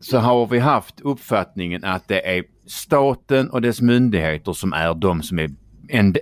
så 0.00 0.18
har 0.18 0.46
vi 0.46 0.58
haft 0.58 1.00
uppfattningen 1.00 1.84
att 1.84 2.08
det 2.08 2.36
är 2.36 2.44
staten 2.66 3.50
och 3.50 3.62
dess 3.62 3.80
myndigheter 3.80 4.52
som 4.52 4.72
är 4.72 4.94
de 4.94 5.22
som 5.22 5.38
är 5.38 5.50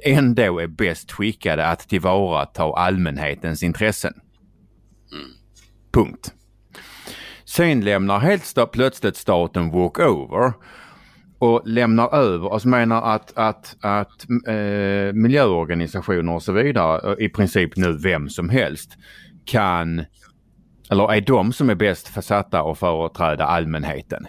ändå 0.05 0.61
är 0.61 0.67
bäst 0.67 1.13
skickade 1.13 1.67
att 1.67 1.89
tillvarata 1.89 2.63
allmänhetens 2.63 3.63
intressen. 3.63 4.15
Mm. 5.13 5.31
Punkt. 5.93 6.33
Sen 7.45 7.81
lämnar 7.81 8.19
helt 8.19 8.73
plötsligt 8.73 9.17
staten 9.17 9.71
walkover 9.71 10.53
och 11.39 11.63
lämnar 11.65 12.15
över, 12.15 12.51
alltså 12.53 12.69
menar 12.69 13.15
att, 13.15 13.33
att, 13.39 13.77
att 13.81 14.27
eh, 14.49 15.13
miljöorganisationer 15.15 16.35
och 16.35 16.43
så 16.43 16.53
vidare, 16.53 17.17
i 17.25 17.29
princip 17.29 17.77
nu 17.77 17.99
vem 17.99 18.29
som 18.29 18.49
helst, 18.49 18.91
kan, 19.45 20.05
eller 20.91 21.13
är 21.13 21.21
de 21.21 21.53
som 21.53 21.71
är 21.71 21.75
bäst 21.75 22.09
försatta 22.09 22.61
att 22.61 22.79
företräda 22.79 23.45
allmänheten? 23.45 24.27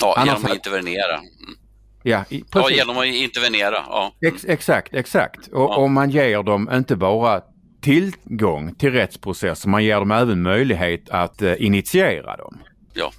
Ja, 0.00 0.14
Annars 0.18 0.28
genom 0.28 0.44
att 0.44 0.54
intervenera. 0.56 1.14
Mm. 1.16 1.28
Ja, 2.02 2.24
i, 2.30 2.44
Ja, 2.54 2.70
genom 2.70 2.98
att 2.98 3.06
intervenera. 3.06 3.76
Ja. 3.88 4.12
Ex, 4.26 4.44
exakt, 4.44 4.94
exakt. 4.94 5.46
Och, 5.46 5.60
Ja. 5.60 5.76
och 5.76 5.90
man 5.90 6.10
ger 6.10 6.42
dem 6.42 6.70
inte 6.72 6.96
bara 6.96 7.40
tillgång 7.82 8.74
till 8.74 8.92
rättsprocessen, 8.92 9.70
man 9.70 9.84
ger 9.84 9.94
dem 9.98 10.10
även 10.10 10.42
möjlighet 10.42 11.10
att 11.10 11.42
eh, 11.42 11.54
initiera 11.58 12.36
dem. 12.36 12.58
ja. 12.94 13.12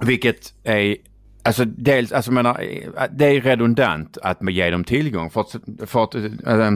Vilket 0.00 0.54
är, 0.64 0.96
alltså 1.42 1.64
dels, 1.64 2.12
alltså 2.12 2.30
jag 2.30 2.34
menar, 2.34 2.66
det 3.10 3.24
är 3.24 3.40
redundant 3.40 4.18
att 4.22 4.50
ge 4.50 4.70
dem 4.70 4.84
tillgång 4.84 5.30
för 5.30 5.40
att, 5.40 5.56
för 5.86 6.04
att 6.04 6.14
äh, 6.14 6.70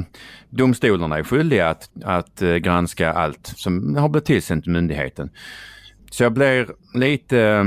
domstolarna 0.50 1.18
är 1.18 1.22
skyldiga 1.22 1.68
att, 1.68 1.90
att 2.04 2.42
äh, 2.42 2.54
granska 2.54 3.12
allt 3.12 3.46
som 3.46 3.96
har 3.96 4.08
blivit 4.08 4.26
tillsänt 4.26 4.64
till 4.64 4.72
myndigheten. 4.72 5.30
Så 6.10 6.22
jag 6.22 6.32
blir 6.32 6.68
lite, 6.94 7.40
äh, 7.40 7.64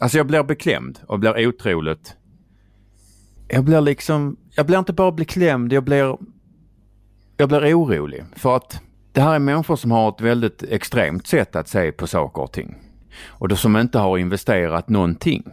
alltså 0.00 0.18
jag 0.18 0.26
blir 0.26 0.42
beklämd 0.42 0.98
och 1.06 1.18
blir 1.18 1.46
otroligt, 1.46 2.16
jag 3.48 3.64
blir 3.64 3.80
liksom, 3.80 4.36
jag 4.56 4.66
blir 4.66 4.78
inte 4.78 4.92
bara 4.92 5.12
beklämd, 5.12 5.72
jag 5.72 5.84
blir, 5.84 6.16
jag 7.36 7.48
blir 7.48 7.78
orolig 7.78 8.24
för 8.36 8.56
att 8.56 8.80
det 9.12 9.20
här 9.20 9.34
är 9.34 9.38
människor 9.38 9.76
som 9.76 9.90
har 9.90 10.08
ett 10.08 10.20
väldigt 10.20 10.62
extremt 10.62 11.26
sätt 11.26 11.56
att 11.56 11.68
se 11.68 11.92
på 11.92 12.06
saker 12.06 12.42
och 12.42 12.52
ting 12.52 12.76
och 13.26 13.48
då 13.48 13.56
som 13.56 13.76
inte 13.76 13.98
har 13.98 14.18
investerat 14.18 14.88
någonting. 14.88 15.44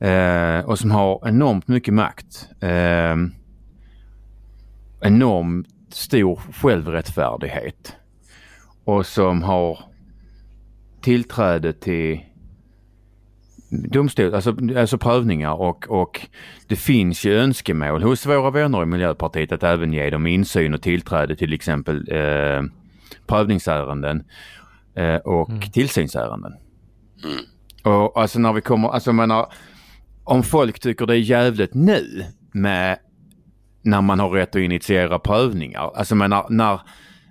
Eh, 0.00 0.64
och 0.64 0.78
som 0.78 0.90
har 0.90 1.28
enormt 1.28 1.68
mycket 1.68 1.94
makt. 1.94 2.48
Eh, 2.60 3.16
enormt 5.00 5.68
stor 5.88 6.40
självrättfärdighet. 6.52 7.96
Och 8.84 9.06
som 9.06 9.42
har 9.42 9.78
tillträde 11.00 11.72
till 11.72 12.20
domstol, 13.70 14.34
alltså, 14.34 14.56
alltså 14.76 14.98
prövningar 14.98 15.60
och, 15.60 15.90
och 15.90 16.26
det 16.68 16.76
finns 16.76 17.24
ju 17.24 17.38
önskemål 17.38 18.02
hos 18.02 18.26
våra 18.26 18.50
vänner 18.50 18.82
i 18.82 18.86
Miljöpartiet 18.86 19.52
att 19.52 19.62
även 19.62 19.92
ge 19.92 20.10
dem 20.10 20.26
insyn 20.26 20.74
och 20.74 20.82
tillträde 20.82 21.36
till 21.36 21.52
exempel 21.52 21.96
eh, 21.96 22.62
prövningsärenden 23.26 24.24
eh, 24.94 25.16
och 25.16 25.72
tillsynsärenden. 25.72 26.52
Och 27.82 28.20
alltså 28.20 28.38
när 28.38 28.52
vi 28.52 28.60
kommer, 28.60 28.88
alltså 28.88 29.10
jag 29.10 29.14
menar, 29.14 29.52
om 30.24 30.42
folk 30.42 30.80
tycker 30.80 31.06
det 31.06 31.14
är 31.14 31.18
jävligt 31.18 31.74
nu 31.74 32.24
med 32.52 32.98
när 33.82 34.00
man 34.00 34.20
har 34.20 34.30
rätt 34.30 34.56
att 34.56 34.62
initiera 34.62 35.18
prövningar. 35.18 35.96
Alltså 35.96 36.14
jag 36.14 36.18
menar, 36.18 36.46
när, 36.50 36.80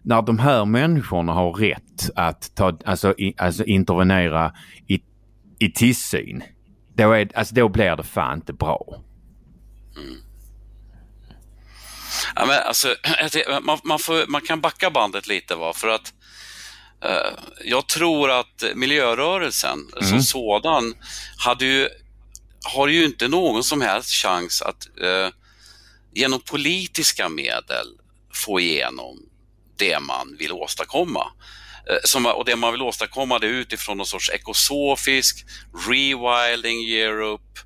när 0.03 0.21
de 0.21 0.39
här 0.39 0.65
människorna 0.65 1.33
har 1.33 1.53
rätt 1.53 2.09
att 2.15 2.55
ta, 2.55 2.77
alltså, 2.85 3.13
i, 3.17 3.33
alltså 3.37 3.63
intervenera 3.63 4.53
i, 4.87 5.01
i 5.59 5.71
tillsyn. 5.71 6.43
Då, 6.93 7.11
är, 7.11 7.29
alltså, 7.37 7.55
då 7.55 7.69
blir 7.69 7.95
det 7.95 8.03
fan 8.03 8.37
inte 8.37 8.53
bra. 8.53 9.03
Mm. 9.97 10.21
Ja, 12.35 12.45
men 12.45 12.59
alltså, 12.67 12.87
man, 13.61 13.77
man, 13.83 13.99
får, 13.99 14.31
man 14.31 14.41
kan 14.41 14.61
backa 14.61 14.89
bandet 14.89 15.27
lite 15.27 15.55
va, 15.55 15.73
för 15.75 15.87
att 15.87 16.13
jag 17.63 17.87
tror 17.87 18.31
att 18.31 18.63
miljörörelsen 18.75 19.79
som 20.01 20.21
sådan 20.21 20.95
hade 21.37 21.65
ju, 21.65 21.89
har 22.73 22.87
ju 22.87 23.05
inte 23.05 23.27
någon 23.27 23.63
som 23.63 23.81
helst 23.81 24.09
chans 24.09 24.61
att 24.61 24.87
eh, 25.01 25.29
genom 26.13 26.41
politiska 26.41 27.29
medel 27.29 27.87
få 28.33 28.59
igenom 28.59 29.17
det 29.77 29.99
man 29.99 30.35
vill 30.39 30.51
åstadkomma. 30.51 31.27
Eh, 31.89 31.97
Som, 32.03 32.25
och 32.25 32.45
det 32.45 32.55
man 32.55 32.71
vill 32.71 32.81
åstadkomma 32.81 33.39
det 33.39 33.47
är 33.47 33.51
utifrån 33.51 33.97
någon 33.97 34.05
sorts 34.05 34.29
ekosofisk, 34.29 35.45
rewilding 35.89 36.91
Europe, 36.93 37.59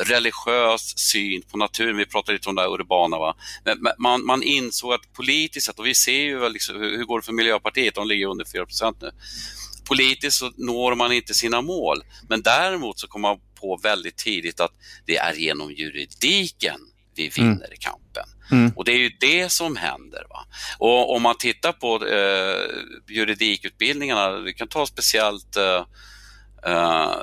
religiös 0.00 0.98
syn 0.98 1.42
på 1.42 1.58
naturen. 1.58 1.96
Vi 1.96 2.06
pratade 2.06 2.32
lite 2.32 2.48
om 2.48 2.54
det 2.54 2.66
urbana. 2.66 3.18
Va? 3.18 3.36
Men, 3.64 3.78
man, 3.98 4.26
man 4.26 4.42
insåg 4.42 4.92
att 4.92 5.12
politiskt 5.12 5.66
sett, 5.66 5.78
och 5.78 5.86
vi 5.86 5.94
ser 5.94 6.20
ju 6.20 6.38
väl 6.38 6.52
liksom, 6.52 6.76
hur, 6.76 6.96
hur 6.96 7.04
går 7.04 7.20
det 7.20 7.24
för 7.24 7.32
Miljöpartiet, 7.32 7.94
de 7.94 8.08
ligger 8.08 8.26
under 8.26 8.44
4 8.44 8.66
nu. 9.00 9.10
Politiskt 9.88 10.38
så 10.38 10.52
når 10.56 10.94
man 10.94 11.12
inte 11.12 11.34
sina 11.34 11.62
mål, 11.62 12.02
men 12.28 12.42
däremot 12.42 12.98
så 12.98 13.08
kom 13.08 13.20
man 13.20 13.38
på 13.60 13.80
väldigt 13.82 14.16
tidigt 14.16 14.60
att 14.60 14.72
det 15.06 15.16
är 15.16 15.34
genom 15.34 15.72
juridiken 15.72 16.80
vi 17.14 17.28
vinner 17.28 17.74
kampen. 17.80 18.24
Och 18.76 18.84
det 18.84 18.92
är 18.92 18.98
ju 18.98 19.10
det 19.20 19.52
som 19.52 19.76
händer. 19.76 20.26
Va? 20.28 20.46
Och 20.78 21.14
om 21.14 21.22
man 21.22 21.38
tittar 21.38 21.72
på 21.72 22.06
eh, 22.06 23.14
juridikutbildningarna, 23.14 24.38
vi 24.38 24.54
kan 24.54 24.68
ta 24.68 24.86
speciellt 24.86 25.56
eh, 25.56 25.84
Uh, 26.68 27.14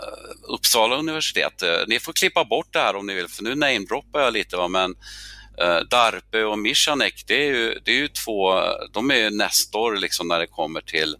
Uppsala 0.47 0.95
universitet. 0.95 1.63
uh, 1.63 1.69
ni 1.87 1.99
får 1.99 2.13
klippa 2.13 2.45
bort 2.45 2.73
det 2.73 2.79
här 2.79 2.95
om 2.95 3.05
ni 3.05 3.13
vill, 3.13 3.27
för 3.27 3.43
nu 3.43 3.55
namedroppar 3.55 4.21
jag 4.21 4.33
lite. 4.33 4.57
Va? 4.57 4.67
Men 4.67 4.95
uh, 5.61 5.79
Darpe 5.89 6.43
och 6.43 6.59
Michanek, 6.59 7.23
det 7.27 7.47
är 7.47 7.47
ju, 7.47 7.79
det 7.85 7.91
är 7.91 7.95
ju 7.95 8.07
två, 8.07 8.61
de 8.93 9.11
är 9.11 9.15
ju 9.15 9.29
nästor 9.29 9.95
liksom 9.95 10.27
när 10.27 10.39
det 10.39 10.47
kommer 10.47 10.81
till 10.81 11.15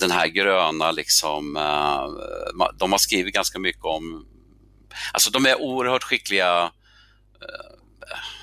den 0.00 0.10
här 0.10 0.26
gröna, 0.26 0.90
liksom, 0.90 1.56
uh, 1.56 2.70
de 2.78 2.92
har 2.92 2.98
skrivit 2.98 3.34
ganska 3.34 3.58
mycket 3.58 3.84
om, 3.84 4.26
alltså 5.12 5.30
de 5.30 5.46
är 5.46 5.60
oerhört 5.60 6.02
skickliga 6.02 6.70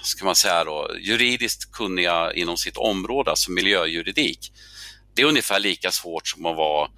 ska 0.04 0.26
man 0.26 0.36
säga 0.36 0.64
då, 0.64 0.92
juridiskt 1.00 1.72
kunniga 1.72 2.34
inom 2.34 2.58
sitt 2.58 2.78
område, 2.78 3.30
alltså 3.30 3.52
miljöjuridik. 3.52 4.52
Det 5.14 5.22
är 5.22 5.26
ungefär 5.26 5.60
lika 5.60 5.92
svårt 5.92 6.28
som 6.28 6.46
att 6.46 6.58
vara 6.58 6.90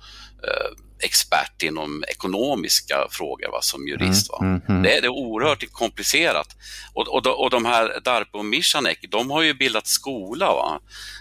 expert 0.99 1.63
inom 1.63 2.03
ekonomiska 2.07 3.07
frågor 3.09 3.51
va, 3.51 3.61
som 3.61 3.87
jurist. 3.87 4.29
Va? 4.29 4.37
Mm, 4.41 4.61
mm. 4.69 4.83
Det, 4.83 4.97
är, 4.97 5.01
det 5.01 5.07
är 5.07 5.11
oerhört 5.11 5.71
komplicerat. 5.71 6.55
Och, 6.93 7.07
och, 7.07 7.21
de- 7.21 7.33
och 7.35 7.49
de 7.49 7.65
här 7.65 7.99
Darpe 8.03 8.37
och 8.37 8.45
Mischanek, 8.45 9.05
de 9.09 9.31
har 9.31 9.41
ju 9.41 9.53
bildat 9.53 9.87
skola 9.87 10.45
va? 10.45 10.79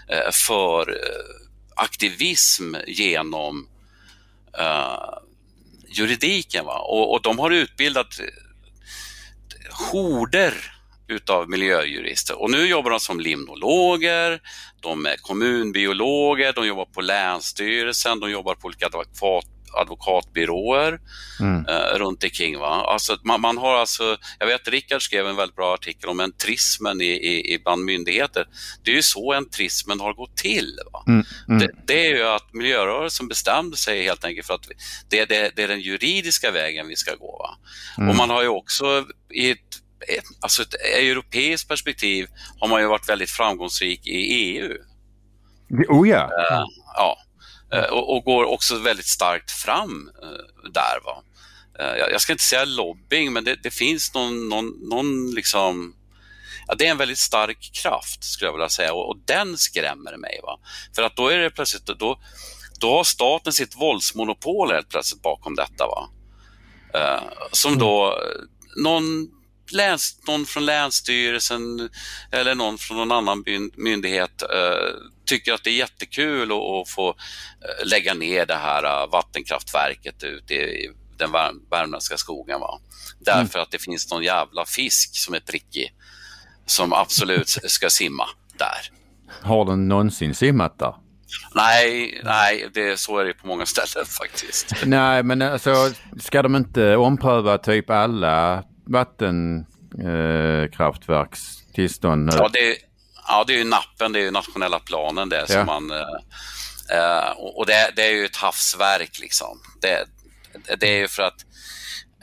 eh, 0.09 0.31
för 0.47 0.89
eh, 0.89 1.45
aktivism 1.75 2.75
genom 2.87 3.67
eh, 4.59 5.17
juridiken. 5.89 6.65
Va? 6.65 6.79
Och, 6.79 7.13
och 7.13 7.21
de 7.21 7.39
har 7.39 7.51
utbildat 7.51 8.19
horder 9.91 10.53
utav 11.07 11.49
miljöjurister. 11.49 12.41
Och 12.41 12.51
nu 12.51 12.67
jobbar 12.67 12.91
de 12.91 12.99
som 12.99 13.19
limnologer, 13.19 14.41
de 14.81 15.05
är 15.05 15.15
kommunbiologer, 15.17 16.53
de 16.53 16.67
jobbar 16.67 16.85
på 16.85 17.01
Länsstyrelsen, 17.01 18.19
de 18.19 18.31
jobbar 18.31 18.55
på 18.55 18.65
olika 18.67 18.85
advokat, 18.85 19.45
advokatbyråer 19.81 20.99
eh, 21.67 21.97
runt 21.97 22.23
omkring. 22.23 22.59
Va? 22.59 22.85
Alltså, 22.87 23.13
att 23.13 23.23
man, 23.23 23.41
man 23.41 23.57
har 23.57 23.75
alltså, 23.75 24.17
jag 24.39 24.47
vet 24.47 24.67
Rickard 24.67 25.01
skrev 25.01 25.27
en 25.27 25.35
väldigt 25.35 25.55
bra 25.55 25.73
artikel 25.73 26.09
om 26.09 26.19
entrismen 26.19 27.01
i, 27.01 27.05
i, 27.05 27.53
i 27.53 27.59
bland 27.63 27.85
myndigheter. 27.85 28.45
Det 28.83 28.91
är 28.91 28.95
ju 28.95 29.03
så 29.03 29.33
entrismen 29.33 29.99
har 29.99 30.13
gått 30.13 30.37
till. 30.37 30.79
Va? 30.93 31.03
Det, 31.59 31.69
det 31.87 32.05
är 32.05 32.15
ju 32.15 32.23
att 32.23 32.53
miljörörelsen 32.53 33.27
bestämde 33.27 33.77
sig 33.77 34.03
helt 34.03 34.25
enkelt 34.25 34.47
för 34.47 34.53
att 34.53 34.67
det, 35.09 35.25
det, 35.25 35.51
det 35.55 35.63
är 35.63 35.67
den 35.67 35.81
juridiska 35.81 36.51
vägen 36.51 36.87
vi 36.87 36.95
ska 36.95 37.15
gå. 37.15 37.37
Va? 37.37 37.57
Och 38.09 38.15
man 38.15 38.29
har 38.29 38.41
ju 38.41 38.47
också 38.47 39.05
i 39.33 39.51
ett, 39.51 39.59
alltså 40.41 40.61
ett 40.61 40.73
europeiskt 40.73 41.69
perspektiv 41.69 42.27
har 42.59 42.67
man 42.67 42.81
ju 42.81 42.87
varit 42.87 43.09
väldigt 43.09 43.31
framgångsrik 43.31 44.07
i 44.07 44.15
EU. 44.15 44.77
Oh 45.87 46.09
ja. 46.09 46.23
Eh, 46.23 46.63
ja. 46.95 47.17
Eh, 47.73 47.83
och, 47.83 48.15
och 48.15 48.23
går 48.23 48.43
också 48.43 48.77
väldigt 48.77 49.05
starkt 49.05 49.51
fram 49.51 50.11
eh, 50.23 50.71
där. 50.71 50.99
Va? 51.05 51.23
Eh, 51.79 51.97
jag, 52.11 52.21
ska 52.21 52.31
inte 52.31 52.43
säga 52.43 52.65
lobbying, 52.65 53.33
men 53.33 53.43
det, 53.43 53.55
det 53.55 53.71
finns 53.71 54.13
någon, 54.13 54.49
någon, 54.49 54.89
någon 54.89 55.31
liksom 55.31 55.93
Ja, 56.67 56.75
det 56.75 56.85
är 56.85 56.91
en 56.91 56.97
väldigt 56.97 57.17
stark 57.17 57.71
kraft 57.83 58.23
skulle 58.23 58.47
jag 58.47 58.53
vilja 58.53 58.69
säga 58.69 58.93
och, 58.93 59.09
och 59.09 59.17
den 59.25 59.57
skrämmer 59.57 60.17
mig. 60.17 60.39
Va? 60.43 60.59
För 60.95 61.03
att 61.03 61.15
då 61.15 61.27
är 61.27 61.37
det 61.37 61.49
plötsligt, 61.49 61.85
då, 61.85 62.19
då 62.79 62.97
har 62.97 63.03
staten 63.03 63.53
sitt 63.53 63.75
våldsmonopol 63.75 64.71
helt 64.71 64.89
plötsligt 64.89 65.21
bakom 65.21 65.55
detta. 65.55 65.87
Va? 65.87 66.09
Eh, 66.93 67.23
som 67.51 67.77
då 67.77 68.07
eh, 68.07 68.81
någon, 68.83 69.27
läns, 69.71 70.19
någon 70.27 70.45
från 70.45 70.65
Länsstyrelsen 70.65 71.89
eller 72.31 72.55
någon 72.55 72.77
från 72.77 72.97
någon 72.97 73.11
annan 73.11 73.43
myndighet 73.75 74.41
eh, 74.41 74.93
tycker 75.27 75.53
att 75.53 75.63
det 75.63 75.69
är 75.69 75.73
jättekul 75.73 76.51
att, 76.51 76.89
få 76.89 77.09
eh, 77.09 77.15
lägga 77.85 78.13
ner 78.13 78.45
det 78.45 78.55
här 78.55 78.83
eh, 78.83 79.07
vattenkraftverket 79.11 80.23
ute 80.23 80.53
i, 80.53 80.91
den 81.17 81.31
värm, 81.31 81.61
värmländska 81.71 82.17
skogen. 82.17 82.59
Va? 82.59 82.79
Därför 83.19 83.59
att 83.59 83.71
det 83.71 83.81
finns 83.81 84.11
någon 84.11 84.23
jävla 84.23 84.65
fisk 84.65 85.09
som 85.13 85.33
är 85.33 85.39
prickig 85.39 85.93
som 86.65 86.93
absolut 86.93 87.49
ska 87.49 87.89
simma 87.89 88.25
där. 88.57 88.91
Har 89.41 89.65
den 89.65 89.87
någonsin 89.87 90.35
simmat 90.35 90.79
där? 90.79 90.93
Nej, 91.55 92.21
nej 92.23 92.69
det, 92.73 92.99
så 92.99 93.17
är 93.17 93.25
det 93.25 93.33
på 93.33 93.47
många 93.47 93.65
ställen 93.65 94.05
faktiskt. 94.05 94.73
Nej, 94.85 95.23
men 95.23 95.41
alltså 95.41 95.91
ska 96.19 96.41
de 96.41 96.55
inte 96.55 96.95
ompröva 96.95 97.57
typ 97.57 97.89
alla 97.89 98.63
vattenkraftverks 98.85 101.57
tillstånd? 101.73 102.29
Ja, 102.33 102.49
det, 102.53 102.71
är- 102.71 102.77
ja, 103.27 103.43
det 103.47 103.53
är 103.53 103.57
ju 103.57 103.63
nappen, 103.63 104.11
det 104.11 104.19
är 104.19 104.23
ju 104.23 104.31
nationella 104.31 104.79
planen 104.79 105.29
det 105.29 105.37
Ja. 105.39 105.47
som 105.47 105.65
man... 105.65 105.91
eh, 105.91 106.97
eh, 106.97 107.29
och 107.29 107.65
det, 107.65 107.91
det 107.95 108.07
är 108.07 108.11
ju 108.11 108.25
ett 108.25 108.35
havsverk 108.35 109.19
liksom. 109.19 109.61
Det, 109.81 110.07
det 110.79 110.87
är 110.87 110.97
ju 110.97 111.07
för 111.07 111.23
att 111.23 111.45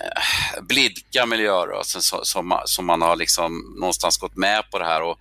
eh, 0.01 0.63
blidka 0.63 1.27
miljörörelsen 1.27 2.03
som, 2.03 2.61
som, 2.65 2.87
man 2.87 3.03
har 3.03 3.17
liksom 3.17 3.77
någonstans 3.81 4.19
gått 4.19 4.37
med 4.37 4.71
på 4.71 4.79
det 4.79 4.85
här. 4.85 5.03
Och, 5.03 5.19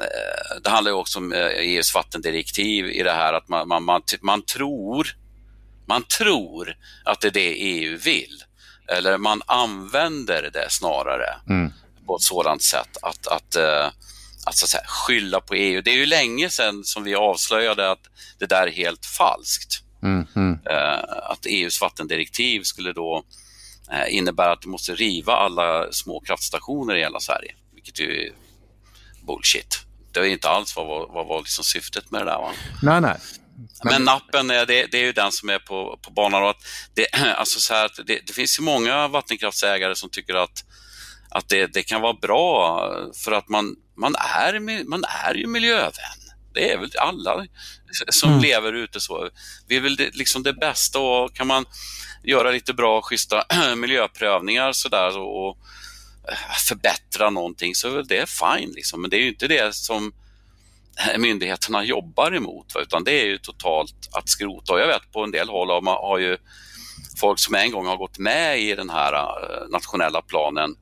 eh, 0.00 0.60
det 0.62 0.70
handlar 0.70 0.90
ju 0.90 0.96
också 0.96 1.18
om 1.18 1.32
EUs 1.32 1.94
vattendirektiv 1.94 2.86
i 2.86 3.02
det 3.02 3.12
här 3.12 3.32
att 3.32 3.48
man, 3.48 3.68
man, 3.68 3.82
man, 3.82 4.02
man, 4.20 4.42
tror, 4.42 5.08
man 5.86 6.02
tror 6.02 6.76
att 7.04 7.20
det 7.20 7.28
är 7.28 7.32
det 7.32 7.54
EU 7.54 7.98
vill. 7.98 8.44
Eller 8.88 9.18
man 9.18 9.42
använder 9.46 10.50
det 10.52 10.66
snarare 10.70 11.34
mm. 11.48 11.72
på 12.06 12.16
ett 12.16 12.22
sådant 12.22 12.62
sätt 12.62 12.96
att, 13.02 13.26
att 13.26 13.56
att, 14.46 14.56
så 14.56 14.64
att 14.64 14.68
säga, 14.68 14.84
skylla 14.86 15.40
på 15.40 15.54
EU. 15.54 15.82
Det 15.82 15.90
är 15.90 15.96
ju 15.96 16.06
länge 16.06 16.50
sedan 16.50 16.84
som 16.84 17.04
vi 17.04 17.14
avslöjade 17.14 17.90
att 17.90 18.02
det 18.38 18.46
där 18.46 18.66
är 18.66 18.70
helt 18.70 19.06
falskt. 19.06 19.82
Mm, 20.02 20.26
mm. 20.36 20.58
Att 21.22 21.46
EUs 21.46 21.80
vattendirektiv 21.80 22.62
skulle 22.62 22.92
då 22.92 23.24
eh, 23.92 24.16
innebära 24.16 24.52
att 24.52 24.62
du 24.62 24.68
måste 24.68 24.94
riva 24.94 25.32
alla 25.32 25.92
små 25.92 26.20
kraftstationer 26.20 26.96
i 26.96 27.00
hela 27.00 27.20
Sverige, 27.20 27.54
vilket 27.74 28.00
ju 28.00 28.26
är 28.26 28.32
bullshit. 29.26 29.78
Det 30.12 30.20
är 30.20 30.24
inte 30.24 30.48
alls 30.48 30.76
vad, 30.76 30.86
vad, 30.86 31.08
vad 31.12 31.26
var 31.26 31.38
liksom 31.38 31.64
syftet 31.64 32.10
med 32.10 32.20
det 32.20 32.24
där. 32.24 32.38
Va? 32.38 32.52
Nej, 32.82 33.00
nej. 33.00 33.16
Men, 33.84 33.92
Men 33.92 34.04
nappen, 34.04 34.48
det, 34.48 34.64
det, 34.64 34.94
är 34.94 35.04
ju 35.04 35.12
den 35.12 35.32
som 35.32 35.48
är 35.48 35.58
på, 35.58 35.98
på 36.02 36.10
banan. 36.10 36.48
Att 36.48 36.56
det, 36.94 37.06
alltså 37.36 37.60
så 37.60 37.74
här, 37.74 37.90
det, 38.06 38.20
det 38.26 38.32
finns 38.32 38.58
ju 38.58 38.62
många 38.62 39.08
vattenkraftsägare 39.08 39.96
som 39.96 40.10
tycker 40.10 40.34
att 40.34 40.64
att 41.34 41.48
det, 41.48 41.66
det 41.66 41.82
kan 41.82 42.00
vara 42.00 42.12
bra 42.12 42.80
för 43.24 43.32
att 43.32 43.48
man, 43.48 43.76
man, 44.02 44.14
är, 44.14 44.84
man 44.88 45.04
är 45.04 45.34
ju 45.34 45.46
miljövän. 45.46 45.92
Det 46.54 46.72
är 46.72 46.78
väl 46.78 46.90
alla 46.98 47.46
som 48.10 48.30
mm. 48.30 48.42
lever 48.42 48.72
ute 48.72 49.00
så. 49.00 49.28
Vi 49.68 49.78
vill 49.78 49.96
det, 49.96 50.14
liksom 50.14 50.42
det 50.42 50.52
bästa 50.52 50.98
och 50.98 51.34
kan 51.34 51.46
man 51.46 51.64
göra 52.24 52.50
lite 52.50 52.72
bra, 52.72 53.02
schyssta 53.02 53.44
miljöprövningar 53.76 54.72
sådär 54.72 55.18
och, 55.18 55.48
och 55.48 55.58
förbättra 56.68 57.30
någonting 57.30 57.74
så 57.74 57.88
är 57.88 57.92
väl 57.92 58.06
det 58.06 58.28
fine. 58.28 58.72
Liksom. 58.74 59.00
Men 59.00 59.10
det 59.10 59.16
är 59.16 59.20
ju 59.20 59.28
inte 59.28 59.48
det 59.48 59.74
som 59.74 60.12
myndigheterna 61.18 61.84
jobbar 61.84 62.34
emot, 62.34 62.76
utan 62.78 63.04
det 63.04 63.12
är 63.12 63.26
ju 63.26 63.38
totalt 63.38 64.08
att 64.12 64.28
skrota. 64.28 64.72
Och 64.72 64.80
jag 64.80 64.86
vet 64.86 65.12
på 65.12 65.24
en 65.24 65.30
del 65.30 65.48
håll 65.48 65.70
har, 65.70 65.80
man, 65.80 65.94
har 65.94 66.18
ju 66.18 66.38
folk 67.20 67.38
som 67.38 67.54
en 67.54 67.70
gång 67.70 67.86
har 67.86 67.96
gått 67.96 68.18
med 68.18 68.60
i 68.60 68.74
den 68.74 68.90
här 68.90 69.12
uh, 69.12 69.70
nationella 69.70 70.22
planen 70.22 70.76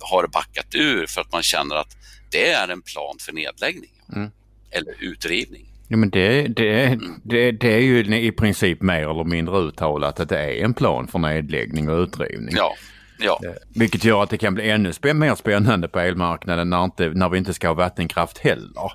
har 0.00 0.26
backat 0.26 0.74
ur 0.74 1.06
för 1.06 1.20
att 1.20 1.32
man 1.32 1.42
känner 1.42 1.76
att 1.76 1.96
det 2.32 2.50
är 2.50 2.68
en 2.68 2.82
plan 2.82 3.16
för 3.20 3.32
nedläggning 3.32 3.90
mm. 4.16 4.30
eller 4.70 4.94
utrivning. 5.00 5.66
Ja, 5.88 5.96
men 5.96 6.10
det, 6.10 6.48
det, 6.48 6.84
mm. 6.84 7.20
det, 7.24 7.52
det 7.52 7.74
är 7.74 7.80
ju 7.80 8.16
i 8.16 8.32
princip 8.32 8.82
mer 8.82 9.10
eller 9.10 9.24
mindre 9.24 9.58
uttalat 9.58 10.20
att 10.20 10.28
det 10.28 10.38
är 10.38 10.64
en 10.64 10.74
plan 10.74 11.08
för 11.08 11.18
nedläggning 11.18 11.88
och 11.88 11.98
utrivning. 11.98 12.54
Ja. 12.56 12.74
Ja. 13.18 13.40
Eh, 13.44 13.52
vilket 13.74 14.04
gör 14.04 14.22
att 14.22 14.30
det 14.30 14.38
kan 14.38 14.54
bli 14.54 14.70
ännu 14.70 14.92
mer 15.14 15.34
spännande 15.34 15.88
på 15.88 16.00
elmarknaden 16.00 16.70
när, 16.70 16.84
inte, 16.84 17.08
när 17.08 17.28
vi 17.28 17.38
inte 17.38 17.54
ska 17.54 17.68
ha 17.68 17.74
vattenkraft 17.74 18.38
heller. 18.38 18.92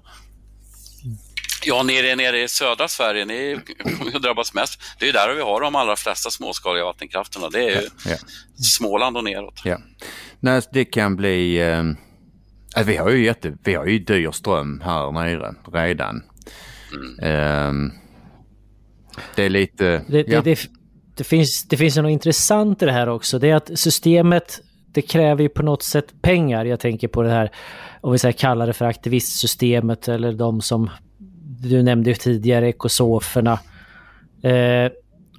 Ja, 1.66 1.84
nere, 1.84 2.16
nere 2.16 2.44
i 2.44 2.48
södra 2.48 2.88
Sverige, 2.88 3.26
ni 3.26 3.60
drabbas 4.22 4.54
mest. 4.54 4.82
Det 5.00 5.10
är 5.10 5.14
där 5.14 5.34
vi 5.34 5.42
har 5.42 5.62
de 5.62 5.76
allra 5.76 5.96
flesta 5.96 6.30
småskaliga 6.30 6.86
vattenkrafterna. 6.86 7.50
Det 7.50 7.60
är 7.60 7.70
ju 7.70 7.88
ja, 8.06 8.12
ja. 8.12 8.18
Småland 8.64 9.18
och 9.18 9.24
neråt. 9.24 9.62
Ja. 9.64 9.78
Nej, 10.40 10.62
det 10.72 10.86
kan 10.86 11.16
bli... 11.16 11.58
Eh, 11.58 11.84
vi, 12.84 12.98
har 12.98 13.10
ju 13.10 13.26
jätte, 13.26 13.58
vi 13.64 13.74
har 13.74 13.86
ju 13.86 14.00
dyr 14.00 14.32
ström 14.32 14.82
här 14.86 15.12
nere 15.12 15.56
redan. 15.74 16.24
Mm. 17.22 17.92
Det 19.36 19.44
är 19.44 19.50
lite... 19.50 20.02
Det, 20.08 20.28
ja. 20.28 20.42
det, 20.42 20.60
det, 21.16 21.24
finns, 21.24 21.68
det 21.68 21.78
finns 21.78 21.98
något 21.98 22.10
intressant 22.10 22.82
i 22.82 22.86
det 22.86 22.92
här 22.92 23.10
också. 23.10 23.40
Det 23.40 23.50
är 23.50 23.56
att 23.56 23.80
systemet 23.80 24.62
det 24.98 25.02
kräver 25.02 25.44
ju 25.44 25.50
på 25.50 25.64
något 25.64 25.84
sätt 25.84 26.22
pengar. 26.22 26.66
Jag 26.66 26.80
tänker 26.80 27.08
på 27.08 27.22
det 27.22 27.30
här, 27.30 27.52
om 28.02 28.12
vi 28.12 28.18
säger 28.18 28.34
kalla 28.34 28.66
det 28.66 28.74
för 28.74 28.86
aktivistsystemet 28.86 30.08
eller 30.08 30.34
de 30.34 30.62
som 30.62 30.90
du 31.62 31.84
nämnde 31.84 32.14
tidigare, 32.14 32.70
ekosoferna. 32.70 33.60
Eh, 34.44 34.92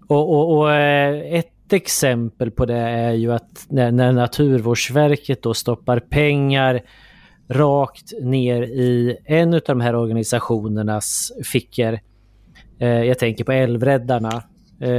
och, 0.08 0.32
och, 0.32 0.58
och 0.58 0.72
eh, 0.72 1.38
ett 1.38 1.72
exempel 1.72 2.50
på 2.50 2.66
det 2.66 2.78
är 2.78 3.12
ju 3.12 3.32
att 3.32 3.66
när, 3.68 3.92
när 3.92 4.12
Naturvårdsverket 4.12 5.42
då 5.42 5.54
stoppar 5.54 6.00
pengar 6.00 6.80
rakt 7.48 8.12
ner 8.20 8.62
i 8.62 9.16
en 9.24 9.54
av 9.54 9.60
de 9.66 9.80
här 9.80 9.94
organisationernas 9.94 11.32
fickor. 11.44 11.98
Eh, 12.80 12.88
jag 12.88 13.18
tänker 13.18 13.44
på 13.44 13.52
Älvräddarna. 13.52 14.42
Eh, 14.80 14.90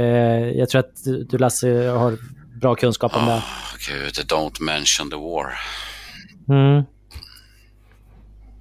jag 0.50 0.68
tror 0.68 0.78
att 0.78 1.04
du 1.04 1.38
Lasse 1.38 1.88
har 1.88 2.18
bra 2.60 2.74
kunskap 2.74 3.16
om 3.16 3.26
det. 3.26 3.32
Oh, 3.32 3.42
Gud, 3.88 4.14
don't 4.26 4.62
mention 4.62 5.10
the 5.10 5.16
war. 5.16 5.52
Mm. 6.48 6.84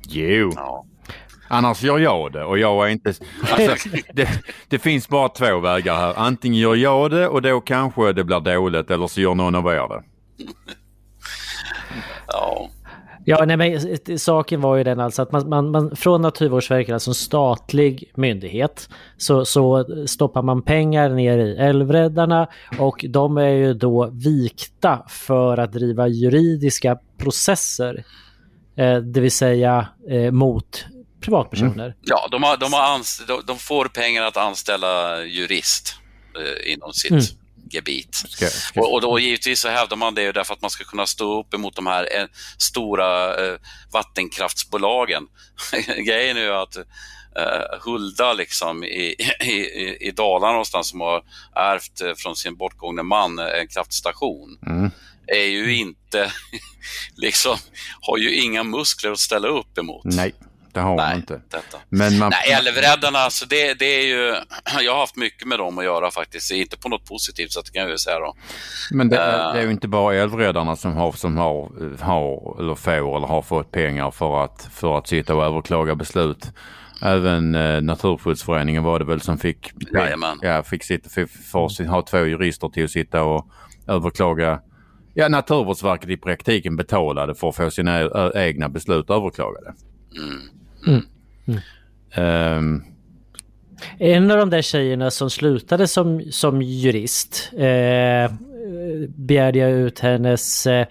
Jo. 0.08 0.52
Ja. 0.56 0.86
Annars 1.52 1.84
gör 1.84 2.00
jag 2.00 2.32
det 2.32 2.44
och 2.44 2.60
jag 2.60 2.88
är 2.88 2.92
inte... 2.92 3.14
Alltså, 3.52 3.90
det, 4.14 4.30
det, 4.68 4.80
finns 4.80 5.10
bara 5.10 5.30
två 5.30 5.60
vägar 5.60 5.96
här. 5.96 6.14
Antingen 6.18 6.60
gör 6.60 6.76
jag 6.76 7.12
det 7.12 7.28
och 7.28 7.42
då 7.42 7.62
kanske 7.62 8.14
det 8.14 8.24
blir 8.24 8.40
dåligt 8.40 8.92
eller 8.92 9.08
så 9.08 9.22
gör 9.22 9.36
någon 9.36 9.56
av 9.56 9.68
er 9.68 9.88
det. 9.88 10.04
Ja. 12.28 12.70
Ja, 13.26 13.46
nej, 13.46 13.58
men 13.58 14.20
saken 14.20 14.62
var 14.62 14.76
ju 14.76 14.84
den 14.84 15.00
alltså 15.00 15.22
att 15.22 15.32
man, 15.32 15.50
man, 15.50 15.72
man 15.72 15.96
från 15.96 16.22
Naturvårdsverket, 16.22 16.94
alltså 16.94 17.10
en 17.10 17.16
statlig 17.16 18.12
myndighet, 18.16 18.90
så, 19.18 19.46
så 19.46 19.86
stoppar 20.08 20.42
man 20.42 20.62
pengar 20.62 21.10
ner 21.10 21.38
i 21.38 21.56
Älvräddarna 21.56 22.48
och 22.80 23.06
de 23.10 23.38
är 23.38 23.50
ju 23.50 23.74
då 23.74 24.10
vikta 24.14 25.06
för 25.10 25.58
att 25.58 25.74
driva 25.74 26.08
juridiska 26.08 26.98
processer. 27.18 28.04
Eh, 28.78 28.98
det 28.98 29.22
vill 29.22 29.32
säga 29.32 29.88
eh, 30.10 30.32
mot 30.32 30.86
privatpersoner. 31.22 31.86
Mm. 31.86 31.98
Ja, 32.02 32.28
de, 32.32 32.44
har, 32.44 32.58
de, 32.58 32.74
har 32.74 33.28
de, 33.28 33.42
de, 33.48 33.58
får 33.58 33.86
pengar 33.86 34.24
att 34.24 34.38
anställa 34.38 35.24
jurist 35.24 35.96
eh, 36.36 36.74
inom 36.74 36.94
sitt 36.94 37.12
mm. 37.12 37.24
Gebit. 37.74 38.16
Ska, 38.16 38.48
ska. 38.48 38.82
Och, 38.82 38.94
och, 38.94 39.02
då 39.02 39.20
givetvis 39.20 39.60
så 39.60 39.70
hävdar 39.70 39.98
man 39.98 40.16
det 40.16 40.32
därför 40.32 40.54
att 40.54 40.62
man 40.62 40.70
ska 40.70 40.84
kunna 40.84 41.06
stå 41.06 41.40
upp 41.40 41.54
emot 41.54 41.76
de 41.76 41.88
här 41.88 42.20
eh, 42.20 42.28
stora 42.58 43.46
eh, 43.46 43.58
vattenkraftsbolagen. 43.92 45.24
Grejen 46.06 46.38
är 46.38 46.42
ju 46.42 46.54
att 46.54 46.78
eh, 46.78 47.80
Hulda 47.82 48.34
liksom 48.34 48.84
i, 48.84 49.16
i, 49.42 49.98
i 50.08 50.12
Dalarna 50.12 50.52
någonstans 50.52 50.90
som 50.90 51.02
har 51.02 51.24
ärvt 51.56 52.02
eh, 52.02 52.14
från 52.18 52.36
sin 52.36 52.56
bortgångne 52.56 53.04
man 53.04 53.40
en 53.40 53.68
kraftstation. 53.68 54.60
Mm 54.68 54.92
är 55.30 55.46
ju 55.46 55.76
inte, 55.76 56.32
liksom, 57.16 57.58
har 58.02 58.18
ju 58.18 58.36
inga 58.36 58.64
muskler 58.64 59.12
att 59.12 59.20
ställa 59.20 59.48
upp 59.48 59.78
emot. 59.78 60.06
Nej. 60.06 60.34
Det 60.74 60.80
har 60.80 60.96
Nej, 60.96 61.08
man 61.10 61.16
inte. 61.16 61.34
Detta. 61.34 61.78
Men 61.90 62.18
man... 62.18 62.30
Nej, 62.30 62.54
Älvräddarna, 62.54 63.20
alltså 63.20 63.46
det, 63.46 63.74
det 63.74 63.86
är 63.86 64.06
ju... 64.06 64.36
Jag 64.82 64.94
har 64.94 65.00
haft 65.00 65.16
mycket 65.16 65.48
med 65.48 65.60
dem 65.60 65.78
att 65.78 65.84
göra 65.84 66.12
faktiskt. 66.12 66.52
Inte 66.52 66.78
på 66.78 66.90
något 66.90 67.06
positivt 67.06 67.52
sätt 67.52 67.72
kan 67.74 67.82
jag 67.82 67.92
ju 67.92 67.98
säga 67.98 68.20
då. 68.20 68.36
Men 68.92 69.10
det, 69.10 69.16
uh... 69.16 69.54
det 69.54 69.60
är 69.60 69.64
ju 69.64 69.72
inte 69.72 69.88
bara 69.88 70.16
Älvräddarna 70.16 70.76
som 70.76 70.94
har, 70.94 71.12
som 71.12 71.38
har, 71.38 71.72
har 72.04 72.60
eller 72.60 72.76
får 72.76 73.18
eller 73.18 73.28
har 73.28 73.42
fått 73.42 73.72
pengar 73.72 74.12
för 74.12 74.44
att, 74.44 74.68
för 74.74 74.98
att 74.98 75.08
sitta 75.08 75.36
och 75.36 75.44
överklaga 75.44 75.96
beslut. 75.96 76.46
Även 77.02 77.56
eh, 77.56 77.82
Naturskyddsföreningen 77.82 78.84
var 78.84 79.00
det 79.00 79.06
väl 79.06 79.22
som 79.22 79.38
fick, 79.38 79.72
ja, 80.42 80.64
fick, 80.64 80.84
sitta, 80.84 81.10
fick, 81.10 81.30
för, 81.30 81.86
ha 81.88 82.02
två 82.02 82.18
jurister 82.18 82.70
till 82.70 82.84
att 82.84 82.92
sitta 82.92 83.24
och 83.24 83.48
överklaga 83.88 84.60
Ja, 85.14 85.30
Naturvårdsverket 85.30 86.10
i 86.10 86.18
praktiken 86.18 86.76
betalade 86.76 87.36
för 87.36 87.50
att 87.50 87.56
få 87.56 87.72
sina 87.72 88.10
egna 88.36 88.70
beslut 88.70 89.10
överklagade. 89.10 89.74
Mm. 90.18 90.59
Mm. 90.88 91.06
Um. 92.18 92.84
En 93.98 94.32
av 94.32 94.38
de 94.38 94.50
där 94.50 94.62
tjejerna 94.62 95.12
som 95.12 95.30
slutade 95.30 95.88
som, 95.88 96.22
som 96.32 96.62
jurist 96.62 97.52
eh, 97.54 98.32
begärde 99.08 99.60
jag 99.60 99.72
ut 99.72 100.00
hennes 100.00 100.68
eh, 100.68 100.88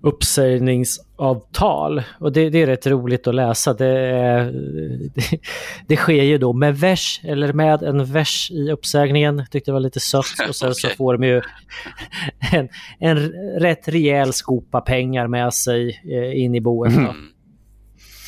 uppsägningsavtal. 0.00 2.02
Och 2.20 2.32
det, 2.32 2.50
det, 2.50 2.62
är 2.62 2.66
rätt 2.66 2.86
roligt 2.86 3.26
att 3.26 3.34
läsa. 3.34 3.74
Det, 3.74 4.00
det, 5.14 5.40
det, 5.86 5.96
sker 5.96 6.22
ju 6.22 6.38
då 6.38 6.52
med 6.52 6.78
vers, 6.78 7.20
eller 7.24 7.52
med 7.52 7.82
en 7.82 8.04
vers 8.04 8.50
i 8.50 8.70
uppsägningen. 8.70 9.38
Jag 9.38 9.50
tyckte 9.50 9.70
det 9.70 9.72
var 9.72 9.80
lite 9.80 10.00
sött. 10.00 10.24
Och 10.48 10.56
sen 10.56 10.70
okay. 10.70 10.90
så 10.90 10.96
får 10.96 11.18
de 11.18 11.26
ju 11.26 11.42
en, 12.52 12.68
en 12.98 13.32
rätt 13.60 13.88
rejäl 13.88 14.32
skopa 14.32 14.80
pengar 14.80 15.26
med 15.26 15.54
sig 15.54 16.00
eh, 16.12 16.42
in 16.42 16.54
i 16.54 16.60
boet. 16.60 16.96
Mm. 16.96 17.35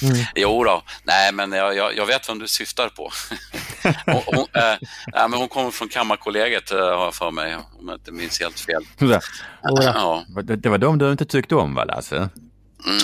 Mm. 0.02 0.16
Jo 0.34 0.64
då. 0.64 0.82
nej 1.04 1.32
men 1.32 1.52
jag, 1.52 1.76
jag, 1.76 1.96
jag, 1.96 2.06
vet 2.06 2.28
vem 2.28 2.38
du 2.38 2.48
syftar 2.48 2.88
på. 2.88 3.10
hon, 4.06 4.22
hon, 4.26 4.46
äh, 4.54 4.76
nej, 5.06 5.28
men 5.28 5.32
hon 5.32 5.48
kommer 5.48 5.70
från 5.70 5.88
Kammarkollegiet 5.88 6.70
äh, 6.70 6.78
har 6.78 7.04
jag 7.04 7.14
för 7.14 7.30
mig, 7.30 7.56
om 7.56 7.88
jag 7.88 7.96
inte 7.96 8.12
minns 8.12 8.40
helt 8.40 8.60
fel. 8.60 8.84
Ja. 8.98 9.20
Ja. 9.62 10.24
Det, 10.42 10.68
var 10.68 10.78
de 10.78 10.98
du 10.98 11.12
inte 11.12 11.24
tyckte 11.24 11.54
om 11.54 11.74
va 11.74 11.84
Lasse? 11.84 12.16
Mm, 12.16 12.30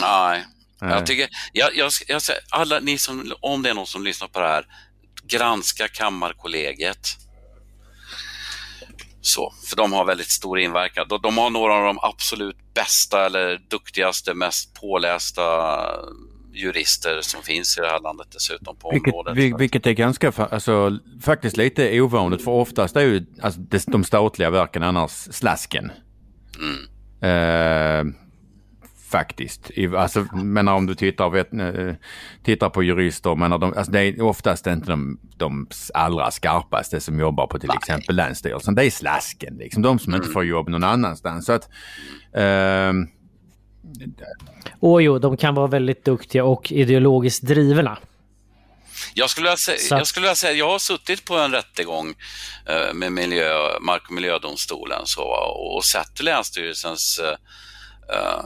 nej. 0.00 0.44
nej. 0.80 0.90
Jag 0.90 1.06
tycker, 1.06 1.28
jag, 1.52 1.76
jag, 1.76 1.90
jag, 2.06 2.20
alla 2.50 2.80
ni 2.80 2.98
som, 2.98 3.32
om 3.40 3.62
det 3.62 3.70
är 3.70 3.74
någon 3.74 3.86
som 3.86 4.04
lyssnar 4.04 4.28
på 4.28 4.40
det 4.40 4.48
här, 4.48 4.66
granska 5.26 5.88
Kammarkollegiet. 5.88 7.08
Så, 9.20 9.54
för 9.68 9.76
de 9.76 9.92
har 9.92 10.04
väldigt 10.04 10.30
stor 10.30 10.58
inverkan. 10.58 11.08
De, 11.08 11.20
de 11.22 11.38
har 11.38 11.50
några 11.50 11.74
av 11.74 11.84
de 11.84 11.98
absolut 12.02 12.56
bästa 12.74 13.26
eller 13.26 13.60
duktigaste, 13.70 14.34
mest 14.34 14.74
pålästa 14.74 15.86
jurister 16.54 17.20
som 17.20 17.42
finns 17.42 17.78
i 17.78 17.80
det 17.80 17.86
här 17.86 18.00
landet 18.00 18.26
dessutom 18.30 18.76
på 18.76 18.90
vilket, 18.90 19.14
området. 19.14 19.36
Vil, 19.36 19.54
vilket 19.54 19.86
är 19.86 19.92
ganska, 19.92 20.32
alltså, 20.36 20.98
faktiskt 21.22 21.56
lite 21.56 22.00
ovanligt 22.00 22.44
för 22.44 22.50
oftast 22.50 22.96
är 22.96 23.00
ju 23.00 23.26
alltså, 23.40 23.60
de 23.86 24.04
statliga 24.04 24.50
verken 24.50 24.82
annars 24.82 25.10
slasken. 25.10 25.92
Mm. 26.58 26.84
Eh, 27.20 28.14
faktiskt. 29.10 29.70
Alltså, 29.96 30.26
menar 30.34 30.74
om 30.74 30.86
du 30.86 30.94
tittar, 30.94 31.30
vet, 31.30 31.52
eh, 31.52 31.94
tittar 32.42 32.70
på 32.70 32.82
jurister, 32.82 33.34
menar 33.34 33.58
de, 33.58 33.74
alltså, 33.76 33.92
det 33.92 34.00
är 34.00 34.22
oftast 34.22 34.66
inte 34.66 34.90
de, 34.90 35.18
de 35.36 35.66
allra 35.94 36.30
skarpaste 36.30 37.00
som 37.00 37.18
jobbar 37.18 37.46
på 37.46 37.58
till 37.58 37.68
Nej. 37.68 37.76
exempel 37.76 38.16
Länsstyrelsen. 38.16 38.74
Det 38.74 38.84
är 38.84 38.90
slasken, 38.90 39.56
liksom, 39.56 39.82
de 39.82 39.98
som 39.98 40.12
mm. 40.12 40.22
inte 40.22 40.32
får 40.32 40.44
jobb 40.44 40.68
någon 40.68 40.84
annanstans. 40.84 41.46
Så 41.46 41.52
att, 41.52 41.68
eh, 42.32 42.92
och 44.80 45.02
jo, 45.02 45.18
de 45.18 45.36
kan 45.36 45.54
vara 45.54 45.66
väldigt 45.66 46.04
duktiga 46.04 46.44
och 46.44 46.72
ideologiskt 46.72 47.42
drivna. 47.42 47.98
Jag 49.14 49.30
skulle, 49.30 49.56
säga, 49.56 49.78
jag 49.90 50.06
skulle 50.06 50.24
vilja 50.24 50.34
säga, 50.34 50.52
jag 50.52 50.70
har 50.70 50.78
suttit 50.78 51.24
på 51.24 51.38
en 51.38 51.52
rättegång 51.52 52.14
eh, 52.66 52.94
med 52.94 53.12
miljö, 53.12 53.80
Mark 53.80 54.02
och 54.06 54.12
miljödomstolen 54.12 55.00
så, 55.04 55.22
och 55.76 55.84
sett 55.84 56.22
Länsstyrelsens 56.22 57.20
uh, 57.20 58.44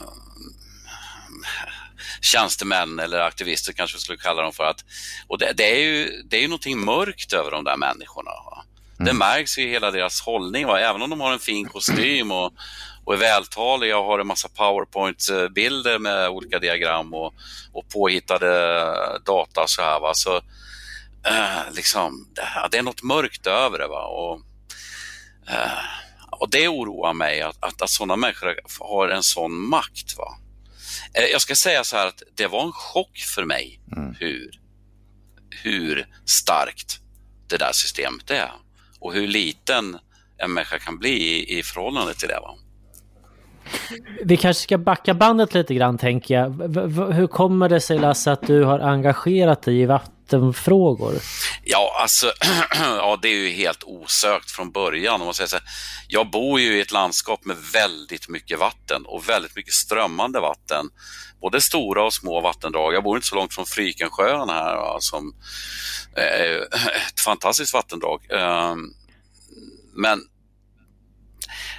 tjänstemän 2.21 2.99
eller 2.99 3.21
aktivister 3.21 3.73
kanske 3.73 3.97
vi 3.97 4.01
skulle 4.01 4.19
kalla 4.19 4.43
dem 4.43 4.53
för. 4.53 4.65
att 4.65 4.85
och 5.27 5.39
det, 5.39 5.53
det, 5.57 5.73
är 5.73 5.85
ju, 5.85 6.23
det 6.23 6.37
är 6.37 6.41
ju 6.41 6.49
någonting 6.49 6.85
mörkt 6.85 7.33
över 7.33 7.51
de 7.51 7.65
där 7.65 7.77
människorna. 7.77 8.31
Va? 8.31 8.65
Det 8.97 9.11
mm. 9.11 9.19
märks 9.19 9.59
i 9.59 9.69
hela 9.69 9.91
deras 9.91 10.21
hållning, 10.21 10.67
va? 10.67 10.81
även 10.81 11.03
om 11.03 11.11
de 11.11 11.21
har 11.21 11.33
en 11.33 11.39
fin 11.39 11.69
kostym 11.69 12.33
och, 12.33 12.53
och 13.09 13.15
är 13.15 13.19
vältaliga 13.19 13.99
och 13.99 14.05
har 14.05 14.19
en 14.19 14.27
massa 14.27 14.49
powerpoint-bilder 14.49 15.99
med 15.99 16.29
olika 16.29 16.59
diagram 16.59 17.15
och, 17.15 17.35
och 17.73 17.89
påhittade 17.89 18.49
data 19.27 19.67
så 19.67 19.83
här. 19.83 20.01
Va? 20.01 20.15
Så, 20.15 20.37
eh, 21.27 21.73
liksom, 21.73 22.29
det, 22.35 22.69
det, 22.71 22.79
är 22.79 22.83
något 22.83 23.03
mörkt 23.03 23.47
över 23.47 23.79
det. 23.79 23.87
Va? 23.87 24.07
Och, 24.07 24.41
eh, 25.51 25.79
och 26.31 26.51
det 26.51 26.69
oroar 26.69 27.13
mig 27.13 27.43
att, 27.43 27.65
att, 27.65 27.83
att 27.83 27.91
sådana 27.91 28.17
människor 28.17 28.61
har 28.81 29.09
en 29.09 29.23
sån 29.23 29.69
makt. 29.69 30.17
Va? 30.19 30.39
Eh, 31.15 31.25
jag 31.25 31.41
ska 31.41 31.55
säga 31.55 31.85
så 31.85 31.97
här 31.97 32.07
att 32.07 32.23
det 32.35 32.47
var 32.47 32.63
en 32.63 32.73
chock 32.73 33.19
för 33.35 33.45
mig 33.45 33.81
mm. 33.97 34.15
hur, 34.19 34.51
hur 35.63 36.07
starkt 36.27 37.01
det 37.47 37.57
där 37.57 37.73
systemet 37.73 38.31
är 38.31 38.53
och 39.01 39.13
hur 39.13 39.29
liten 39.29 39.99
en 40.39 40.53
människa 40.53 40.79
kan 40.79 40.99
bli 40.99 41.11
i, 41.11 41.59
i 41.59 41.63
förhållande 41.63 42.15
till 42.15 42.29
det. 42.29 42.41
Va? 42.41 42.59
Vi 44.25 44.37
kanske 44.37 44.63
ska 44.63 44.79
backa 44.79 45.15
bandet 45.15 45.55
lite 45.55 45.75
grann 45.75 45.99
tänker 45.99 46.35
jag. 46.35 46.69
V 46.69 46.81
hur 47.13 47.27
kommer 47.27 47.69
det 47.69 47.81
sig 47.81 47.99
Lasse 47.99 48.33
att 48.33 48.47
du 48.47 48.65
har 48.65 48.79
engagerat 48.79 49.63
dig 49.63 49.81
i 49.81 49.87
vattenfrågor? 49.87 51.15
Ja, 51.65 51.99
alltså, 52.03 52.33
ja, 52.81 53.19
det 53.23 53.29
är 53.29 53.37
ju 53.37 53.51
helt 53.51 53.85
osökt 53.85 54.51
från 54.51 54.71
början. 54.71 55.21
Om 55.21 55.25
man 55.25 55.35
säger 55.35 55.49
så 55.49 55.57
här, 55.57 55.65
jag 56.09 56.31
bor 56.31 56.61
ju 56.61 56.77
i 56.77 56.81
ett 56.81 56.93
landskap 56.93 57.45
med 57.45 57.57
väldigt 57.73 58.29
mycket 58.29 58.59
vatten 58.59 59.03
och 59.07 59.29
väldigt 59.29 59.57
mycket 59.57 59.75
strömmande 59.75 60.41
vatten. 60.41 60.91
Både 61.41 61.61
stora 61.61 62.05
och 62.05 62.15
små 62.15 62.41
vattendrag. 62.41 62.95
Jag 62.95 63.03
bor 63.05 63.17
inte 63.17 63.29
så 63.29 63.35
långt 63.35 63.55
från 63.55 63.67
Frykensjön 63.67 64.49
här, 64.49 64.77
va, 64.77 64.97
som 65.01 65.35
är 66.17 66.57
eh, 66.57 66.63
ett 67.09 67.21
fantastiskt 67.21 67.75
vattendrag. 67.75 68.27
Ehm, 68.31 68.79
men 69.95 70.21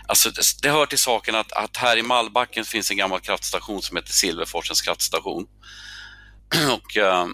Alltså, 0.10 0.32
det 0.62 0.70
hör 0.70 0.86
till 0.86 0.99
saken 0.99 1.36
att, 1.36 1.51
att 1.51 1.78
här 1.78 1.97
i 1.97 2.03
Mallbacken 2.03 2.66
finns 2.66 2.91
en 2.91 2.97
gammal 2.97 3.20
kraftstation 3.20 3.82
som 3.82 3.97
heter 3.97 4.12
Silverforsens 4.12 4.82
kraftstation. 4.82 5.47
Och 6.74 6.97
eh, 6.97 7.28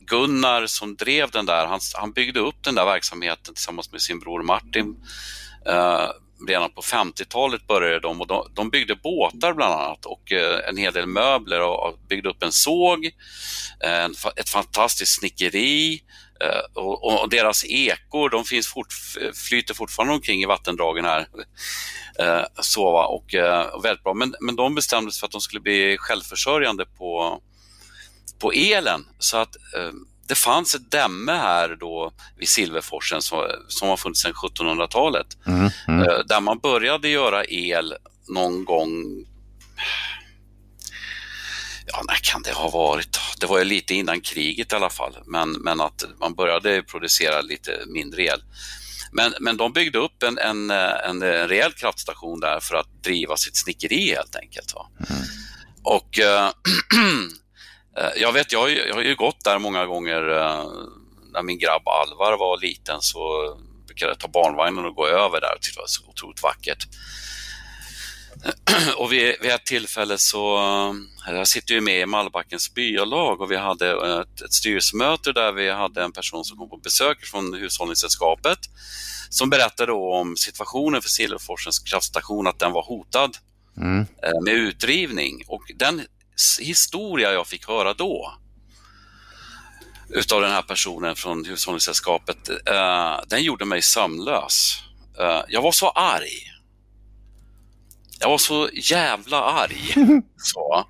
Gunnar 0.00 0.66
som 0.66 0.96
drev 0.96 1.30
den 1.30 1.46
där, 1.46 1.66
han, 1.66 1.80
han, 1.94 2.12
byggde 2.12 2.40
upp 2.40 2.64
den 2.64 2.74
där 2.74 2.84
verksamheten 2.84 3.54
tillsammans 3.54 3.92
med 3.92 4.02
sin 4.02 4.18
bror 4.20 4.42
Martin. 4.42 4.96
Eh, 5.66 6.08
redan 6.48 6.70
på 6.70 6.82
50-talet 6.82 7.66
började 7.66 8.00
de 8.00 8.20
och 8.20 8.26
de, 8.26 8.50
de, 8.54 8.70
byggde 8.70 8.96
båtar 8.96 9.52
bland 9.52 9.74
annat 9.74 10.06
och 10.06 10.32
eh, 10.32 10.68
en 10.68 10.76
hel 10.76 10.92
del 10.92 11.06
möbler 11.06 11.60
och, 11.62 11.98
byggde 12.08 12.28
upp 12.28 12.42
en 12.42 12.52
såg, 12.52 13.10
en, 13.80 14.14
ett 14.36 14.48
fantastiskt 14.48 15.18
snickeri, 15.18 16.02
och, 16.74 17.22
och, 17.22 17.30
deras 17.30 17.64
ekor, 17.64 18.30
de 18.30 18.44
finns 18.44 18.66
fort, 18.66 18.92
flyter 19.48 19.74
fortfarande 19.74 20.14
omkring 20.14 20.42
i 20.42 20.46
vattendragen 20.46 21.04
här. 21.04 21.20
Uh, 22.20 22.44
så, 22.60 22.84
och, 22.86 23.34
uh, 23.34 23.82
väldigt 23.82 24.04
bra. 24.04 24.14
Men, 24.14 24.34
men 24.40 24.56
de 24.56 24.74
bestämde 24.74 25.12
sig 25.12 25.20
för 25.20 25.26
att 25.26 25.32
de 25.32 25.40
skulle 25.40 25.60
bli 25.60 25.96
självförsörjande 25.98 26.86
på, 26.86 27.40
på 28.38 28.52
elen. 28.52 29.06
Så 29.18 29.36
att 29.36 29.56
det 30.28 30.34
fanns 30.34 30.74
ett 30.74 30.90
dämme 30.90 31.32
här 31.32 31.76
då 31.80 32.12
vid 32.36 32.48
Silverforsen 32.48 33.22
som, 33.22 33.46
som 33.68 33.88
har 33.88 33.96
funnits 33.96 34.22
sedan 34.22 34.32
1700-talet. 34.32 35.26
Mm, 35.46 35.70
mm. 35.88 36.06
Där 36.26 36.40
man 36.40 36.58
började 36.58 37.08
göra 37.08 37.44
el 37.44 37.94
någon 38.28 38.64
gång 38.64 39.24
ja, 41.92 42.02
när 42.08 42.14
kan 42.14 42.42
det 42.42 42.52
ha 42.52 42.70
varit? 42.70 43.18
Det 43.40 43.46
var 43.46 43.58
ju 43.58 43.64
lite 43.64 43.94
innan 43.94 44.20
kriget 44.20 44.72
i 44.72 44.76
alla 44.76 44.90
fall, 44.90 45.18
men, 45.26 45.52
men 45.52 45.80
att 45.80 46.04
man 46.20 46.34
började 46.34 46.82
producera 46.82 47.40
lite 47.40 47.82
mindre 47.86 48.22
el. 48.22 48.42
Men, 49.12 49.34
men 49.40 49.56
de 49.56 49.72
byggde 49.72 49.98
upp 49.98 50.22
en, 50.22 50.38
en, 50.38 50.70
en, 50.70 51.22
en 51.22 51.48
rejäl 51.48 51.72
kraftstation 51.72 52.40
där 52.40 52.60
för 52.60 52.74
att 52.74 53.02
driva 53.02 53.36
sitt 53.36 53.56
snickeri 53.56 54.14
helt 54.14 54.36
enkelt. 54.36 54.74
Va? 54.74 54.86
Mm. 55.10 55.22
Och 55.82 56.18
äh, 56.18 56.50
jag 58.16 58.32
vet, 58.32 58.52
jag, 58.52 58.70
jag 58.70 58.94
har 58.94 59.02
ju 59.02 59.14
gått 59.14 59.44
där 59.44 59.58
många 59.58 59.86
gånger 59.86 60.28
äh, 60.28 60.64
när 61.32 61.42
min 61.42 61.58
grabb 61.58 61.88
Alvar 61.88 62.38
var 62.38 62.60
liten 62.60 63.02
så 63.02 63.20
brukade 63.86 64.10
jag 64.10 64.18
ta 64.18 64.28
barnvagnen 64.28 64.84
och 64.84 64.94
gå 64.94 65.06
över 65.06 65.40
där 65.40 65.54
och 65.54 65.62
tyckte 65.62 65.78
det 65.78 65.82
var 65.82 65.86
så 65.86 66.02
otroligt 66.06 66.42
vackert. 66.42 66.86
Och 68.96 69.12
vid, 69.12 69.36
vid 69.42 69.50
ett 69.50 69.66
tillfälle 69.66 70.18
så, 70.18 70.56
eh, 71.28 71.34
jag 71.34 71.48
sitter 71.48 71.74
ju 71.74 71.80
med 71.80 72.00
i 72.00 72.06
Mallbackens 72.06 72.74
byalag 72.74 73.40
och 73.40 73.50
vi 73.50 73.56
hade 73.56 74.20
ett, 74.20 74.40
ett 74.40 74.52
styrelsemöte 74.52 75.32
där 75.32 75.52
vi 75.52 75.70
hade 75.70 76.02
en 76.02 76.12
person 76.12 76.44
som 76.44 76.58
kom 76.58 76.68
på 76.68 76.76
besök 76.76 77.24
från 77.24 77.54
Hushållningssällskapet 77.54 78.58
som 79.30 79.50
berättade 79.50 79.92
om 79.92 80.36
situationen 80.36 81.02
för 81.02 81.08
Silverforsens 81.08 81.78
kraftstation, 81.78 82.46
att 82.46 82.58
den 82.58 82.72
var 82.72 82.82
hotad 82.82 83.36
mm. 83.76 84.06
Eh, 84.22 84.42
med 84.44 84.54
utrivning. 84.54 85.42
Och 85.46 85.62
den 85.74 86.02
historia 86.60 87.32
jag 87.32 87.46
fick 87.46 87.68
höra 87.68 87.94
då 87.94 88.34
utav 90.08 90.40
den 90.40 90.50
här 90.50 90.62
personen 90.62 91.16
från 91.16 91.44
Hushållningssällskapet, 91.44 92.48
eh, 92.48 93.20
den 93.26 93.42
gjorde 93.42 93.64
mig 93.64 93.82
sömnlös. 93.82 94.82
Eh, 95.18 95.42
jag 95.48 95.62
var 95.62 95.72
så 95.72 95.88
arg 95.88 96.50
jag 98.20 98.28
var 98.28 98.38
så 98.38 98.68
jävla 98.72 99.42
arg. 99.42 99.94
Så. 100.36 100.86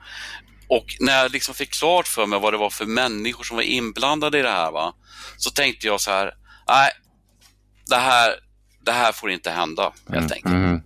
Och 0.68 0.86
när 1.00 1.22
jag 1.22 1.32
liksom 1.32 1.54
fick 1.54 1.70
klart 1.70 2.08
för 2.08 2.26
mig 2.26 2.40
vad 2.40 2.52
det 2.52 2.58
var 2.58 2.70
för 2.70 2.86
människor 2.86 3.44
som 3.44 3.56
var 3.56 3.62
inblandade 3.62 4.38
i 4.38 4.42
det 4.42 4.50
här, 4.50 4.70
va, 4.70 4.94
så 5.36 5.50
tänkte 5.50 5.86
jag 5.86 6.00
så 6.00 6.10
här, 6.10 6.34
nej, 6.68 6.90
det 7.86 7.96
här, 7.96 8.34
det 8.84 8.92
här 8.92 9.12
får 9.12 9.30
inte 9.30 9.50
hända 9.50 9.92
helt 10.08 10.32
mm. 10.32 10.32
enkelt. 10.32 10.54
Mm. 10.54 10.82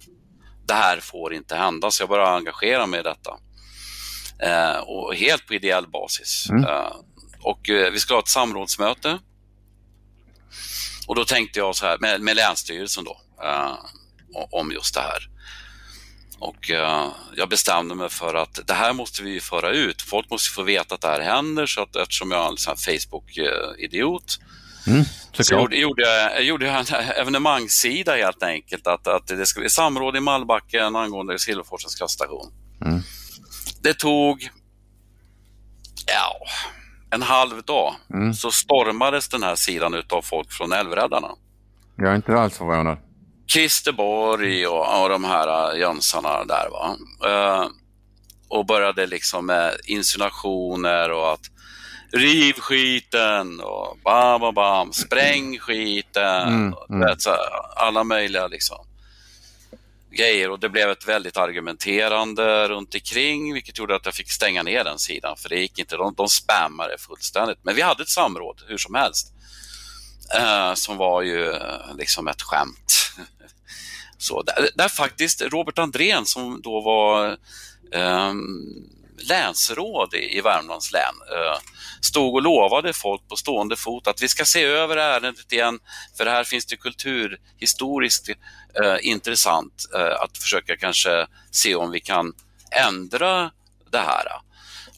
Det 0.66 0.74
här 0.74 1.00
får 1.00 1.34
inte 1.34 1.56
hända, 1.56 1.90
så 1.90 2.02
jag 2.02 2.08
började 2.08 2.30
engagera 2.30 2.86
mig 2.86 3.00
i 3.00 3.02
detta. 3.02 3.38
Eh, 4.38 4.78
och 4.78 5.14
helt 5.14 5.46
på 5.46 5.54
ideell 5.54 5.88
basis. 5.88 6.46
Mm. 6.50 6.64
Eh, 6.64 6.92
och 7.40 7.70
eh, 7.70 7.92
vi 7.92 7.98
skulle 7.98 8.16
ha 8.16 8.22
ett 8.22 8.28
samrådsmöte. 8.28 9.18
Och 11.06 11.14
då 11.14 11.24
tänkte 11.24 11.58
jag 11.58 11.76
så 11.76 11.86
här, 11.86 11.98
med, 11.98 12.20
med 12.20 12.36
Länsstyrelsen 12.36 13.04
då, 13.04 13.20
eh, 13.42 13.74
om 14.50 14.72
just 14.72 14.94
det 14.94 15.00
här. 15.00 15.28
Och 16.38 16.70
uh, 16.70 17.08
jag 17.36 17.48
bestämde 17.48 17.94
mig 17.94 18.08
för 18.08 18.34
att 18.34 18.60
det 18.66 18.74
här 18.74 18.92
måste 18.92 19.22
vi 19.22 19.40
föra 19.40 19.70
ut. 19.70 20.02
Folk 20.02 20.30
måste 20.30 20.54
få 20.54 20.62
veta 20.62 20.94
att 20.94 21.00
det 21.00 21.08
här 21.08 21.20
händer 21.20 21.66
så 21.66 21.82
att 21.82 21.96
eftersom 21.96 22.30
jag 22.30 22.44
är 22.44 22.70
en 22.70 22.76
Facebook-idiot 22.76 24.38
mm, 24.86 25.04
så 25.32 25.54
gjorde, 25.54 25.76
gjorde, 25.76 26.02
jag, 26.02 26.44
gjorde 26.44 26.66
jag 26.66 26.78
en 26.78 27.10
evenemangssida 27.16 28.16
helt 28.16 28.42
enkelt 28.42 28.86
att, 28.86 29.06
att 29.06 29.26
det 29.26 29.46
ska 29.46 29.60
bli 29.60 29.70
samråd 29.70 30.16
i 30.16 30.20
Mallbacken 30.20 30.96
angående 30.96 31.38
Silverforsens 31.38 31.94
kraftstation. 31.94 32.52
Mm. 32.84 33.00
Det 33.82 33.94
tog 33.94 34.50
ja, 36.06 36.36
en 37.10 37.22
halv 37.22 37.62
dag 37.62 37.94
mm. 38.10 38.34
så 38.34 38.50
stormades 38.50 39.28
den 39.28 39.42
här 39.42 39.54
sidan 39.54 40.02
av 40.10 40.22
folk 40.22 40.52
från 40.52 40.72
Älvräddarna. 40.72 41.28
Jag 41.96 42.12
är 42.12 42.16
inte 42.16 42.34
alls 42.34 42.58
förvånad. 42.58 42.98
Christer 43.46 43.92
Borg 43.92 44.66
och, 44.66 45.02
och 45.02 45.08
de 45.08 45.24
här 45.24 45.72
äh, 45.72 45.78
jönsarna 45.80 46.44
där. 46.44 46.68
Va? 46.70 46.96
Uh, 47.26 47.68
och 48.48 48.66
började 48.66 49.06
liksom 49.06 49.46
med 49.46 49.74
insinuationer 49.86 51.10
och 51.10 51.32
att 51.32 51.50
riv 52.12 52.52
skiten 52.52 53.60
och 53.60 53.98
bam, 54.04 54.40
bam, 54.40 54.54
bam, 54.54 54.92
spräng 54.92 55.58
skiten. 55.58 56.48
Mm, 56.48 56.74
mm. 56.90 57.18
Så, 57.18 57.30
alla 57.76 58.04
möjliga 58.04 58.46
liksom. 58.46 58.86
grejer 60.10 60.50
och 60.50 60.60
det 60.60 60.68
blev 60.68 60.90
ett 60.90 61.08
väldigt 61.08 61.36
argumenterande 61.36 62.68
runt 62.68 62.94
omkring 62.94 63.54
vilket 63.54 63.78
gjorde 63.78 63.96
att 63.96 64.04
jag 64.04 64.14
fick 64.14 64.32
stänga 64.32 64.62
ner 64.62 64.84
den 64.84 64.98
sidan 64.98 65.36
för 65.36 65.48
det 65.48 65.60
gick 65.60 65.78
inte, 65.78 65.96
de, 65.96 66.14
de 66.14 66.28
spammade 66.28 66.98
fullständigt. 66.98 67.58
Men 67.62 67.74
vi 67.74 67.82
hade 67.82 68.02
ett 68.02 68.08
samråd 68.08 68.62
hur 68.68 68.78
som 68.78 68.94
helst 68.94 69.34
eh, 70.34 70.74
som 70.74 70.96
var 70.96 71.22
ju 71.22 71.50
eh, 71.50 71.96
liksom 71.98 72.28
ett 72.28 72.42
skämt. 72.42 73.12
Så 74.18 74.42
där, 74.42 74.70
där 74.74 74.88
faktiskt 74.88 75.42
Robert 75.42 75.78
Andrén 75.78 76.26
som 76.26 76.62
då 76.62 76.80
var 76.80 77.30
eh, 77.92 78.34
länsråd 79.18 80.14
i, 80.14 80.38
i 80.38 80.40
Värmlands 80.40 80.92
län 80.92 81.14
eh, 81.32 81.58
stod 82.00 82.34
och 82.34 82.42
lovade 82.42 82.92
folk 82.92 83.28
på 83.28 83.36
stående 83.36 83.76
fot 83.76 84.06
att 84.06 84.22
vi 84.22 84.28
ska 84.28 84.44
se 84.44 84.64
över 84.64 84.96
ärendet 84.96 85.52
igen 85.52 85.78
för 86.16 86.26
här 86.26 86.44
finns 86.44 86.66
det 86.66 86.76
kulturhistoriskt 86.76 88.28
eh, 88.28 88.96
intressant 89.00 89.84
eh, 89.94 90.22
att 90.22 90.38
försöka 90.38 90.76
kanske 90.76 91.26
se 91.50 91.74
om 91.74 91.90
vi 91.90 92.00
kan 92.00 92.32
ändra 92.70 93.50
det 93.90 93.98
här. 93.98 94.26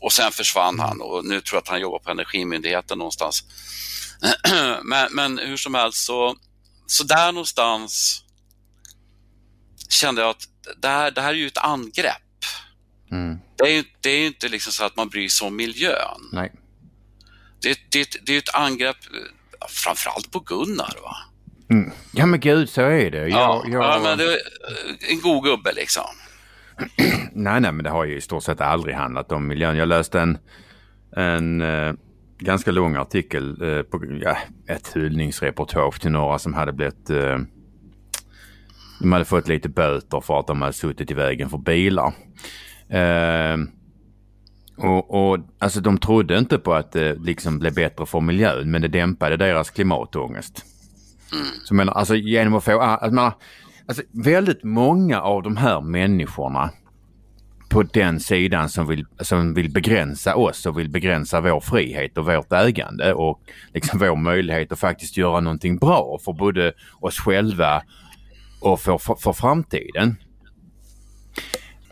Och 0.00 0.12
sen 0.12 0.32
försvann 0.32 0.80
han 0.80 1.00
och 1.00 1.24
nu 1.24 1.40
tror 1.40 1.56
jag 1.56 1.62
att 1.62 1.68
han 1.68 1.80
jobbar 1.80 1.98
på 1.98 2.10
Energimyndigheten 2.10 2.98
någonstans. 2.98 3.44
men, 4.82 5.08
men 5.12 5.38
hur 5.38 5.56
som 5.56 5.74
helst 5.74 6.06
så, 6.06 6.36
så 6.86 7.04
där 7.04 7.32
någonstans 7.32 8.22
kände 9.88 10.20
jag 10.20 10.30
att 10.30 10.42
det 10.82 10.88
här, 10.88 11.10
det 11.10 11.20
här 11.20 11.28
är 11.30 11.34
ju 11.34 11.46
ett 11.46 11.58
angrepp. 11.58 12.22
Mm. 13.10 13.38
Det 13.56 13.64
är 13.64 13.72
ju 13.76 13.84
det 14.00 14.10
är 14.10 14.26
inte 14.26 14.48
liksom 14.48 14.72
så 14.72 14.84
att 14.84 14.96
man 14.96 15.08
bryr 15.08 15.28
sig 15.28 15.46
om 15.46 15.56
miljön. 15.56 16.20
Nej. 16.32 16.52
Det, 17.62 17.78
det, 17.90 18.08
det 18.26 18.34
är 18.34 18.38
ett 18.38 18.54
angrepp 18.54 18.96
eh, 18.96 19.66
framförallt 19.68 20.30
på 20.30 20.40
Gunnar. 20.40 20.94
Va? 21.02 21.16
Mm. 21.70 21.90
Ja 22.12 22.26
men 22.26 22.40
gud, 22.40 22.68
så 22.68 22.82
är 22.82 23.10
det. 23.10 23.28
Ja, 23.28 23.62
Jag, 23.64 23.74
jag... 23.74 23.84
ja 23.84 24.00
men 24.02 24.18
det 24.18 24.24
är 24.24 24.38
en 25.10 25.20
god 25.20 25.44
gubbe 25.44 25.72
liksom. 25.72 26.04
Nej, 27.32 27.60
nej, 27.60 27.72
men 27.72 27.84
det 27.84 27.90
har 27.90 28.04
ju 28.04 28.16
i 28.16 28.20
stort 28.20 28.42
sett 28.42 28.60
aldrig 28.60 28.94
handlat 28.94 29.32
om 29.32 29.46
miljön. 29.46 29.76
Jag 29.76 29.88
läste 29.88 30.20
en, 30.20 30.38
en 31.16 31.60
eh, 31.60 31.92
ganska 32.38 32.70
lång 32.70 32.96
artikel 32.96 33.62
eh, 33.62 33.82
på 33.82 34.18
ja, 34.20 34.36
ett 34.68 34.96
hyllningsreportage 34.96 36.00
till 36.00 36.10
några 36.10 36.38
som 36.38 36.54
hade 36.54 36.72
blivit 36.72 37.10
eh, 37.10 37.38
de 39.00 39.12
hade 39.12 39.24
fått 39.24 39.48
lite 39.48 39.68
böter 39.68 40.20
för 40.20 40.40
att 40.40 40.46
de 40.46 40.60
hade 40.62 40.72
suttit 40.72 41.10
i 41.10 41.14
vägen 41.14 41.50
för 41.50 41.58
bilar. 41.58 42.12
Eh, 42.88 43.56
och, 44.76 45.14
och 45.14 45.38
alltså 45.58 45.80
de 45.80 45.98
trodde 45.98 46.38
inte 46.38 46.58
på 46.58 46.74
att 46.74 46.92
det 46.92 47.14
liksom 47.14 47.58
blev 47.58 47.74
bättre 47.74 48.06
för 48.06 48.20
miljön 48.20 48.70
men 48.70 48.82
det 48.82 48.88
dämpade 48.88 49.36
deras 49.36 49.70
klimatångest. 49.70 50.64
Så 51.64 51.74
menar, 51.74 51.92
alltså 51.92 52.14
genom 52.14 52.54
att 52.54 52.64
få, 52.64 52.80
alltså, 52.80 53.14
menar, 53.14 53.32
alltså 53.86 54.02
väldigt 54.10 54.64
många 54.64 55.20
av 55.20 55.42
de 55.42 55.56
här 55.56 55.80
människorna 55.80 56.70
på 57.68 57.82
den 57.82 58.20
sidan 58.20 58.68
som 58.68 58.86
vill, 58.86 59.06
som 59.20 59.54
vill 59.54 59.70
begränsa 59.70 60.36
oss 60.36 60.66
och 60.66 60.78
vill 60.78 60.90
begränsa 60.90 61.40
vår 61.40 61.60
frihet 61.60 62.18
och 62.18 62.26
vårt 62.26 62.52
ägande 62.52 63.14
och 63.14 63.40
liksom 63.74 63.98
vår 63.98 64.16
möjlighet 64.16 64.72
att 64.72 64.78
faktiskt 64.78 65.16
göra 65.16 65.40
någonting 65.40 65.76
bra 65.78 66.18
för 66.24 66.32
både 66.32 66.72
oss 67.00 67.18
själva 67.18 67.82
och 68.66 68.80
för, 68.80 68.98
för, 68.98 69.14
för 69.14 69.32
framtiden. 69.32 70.16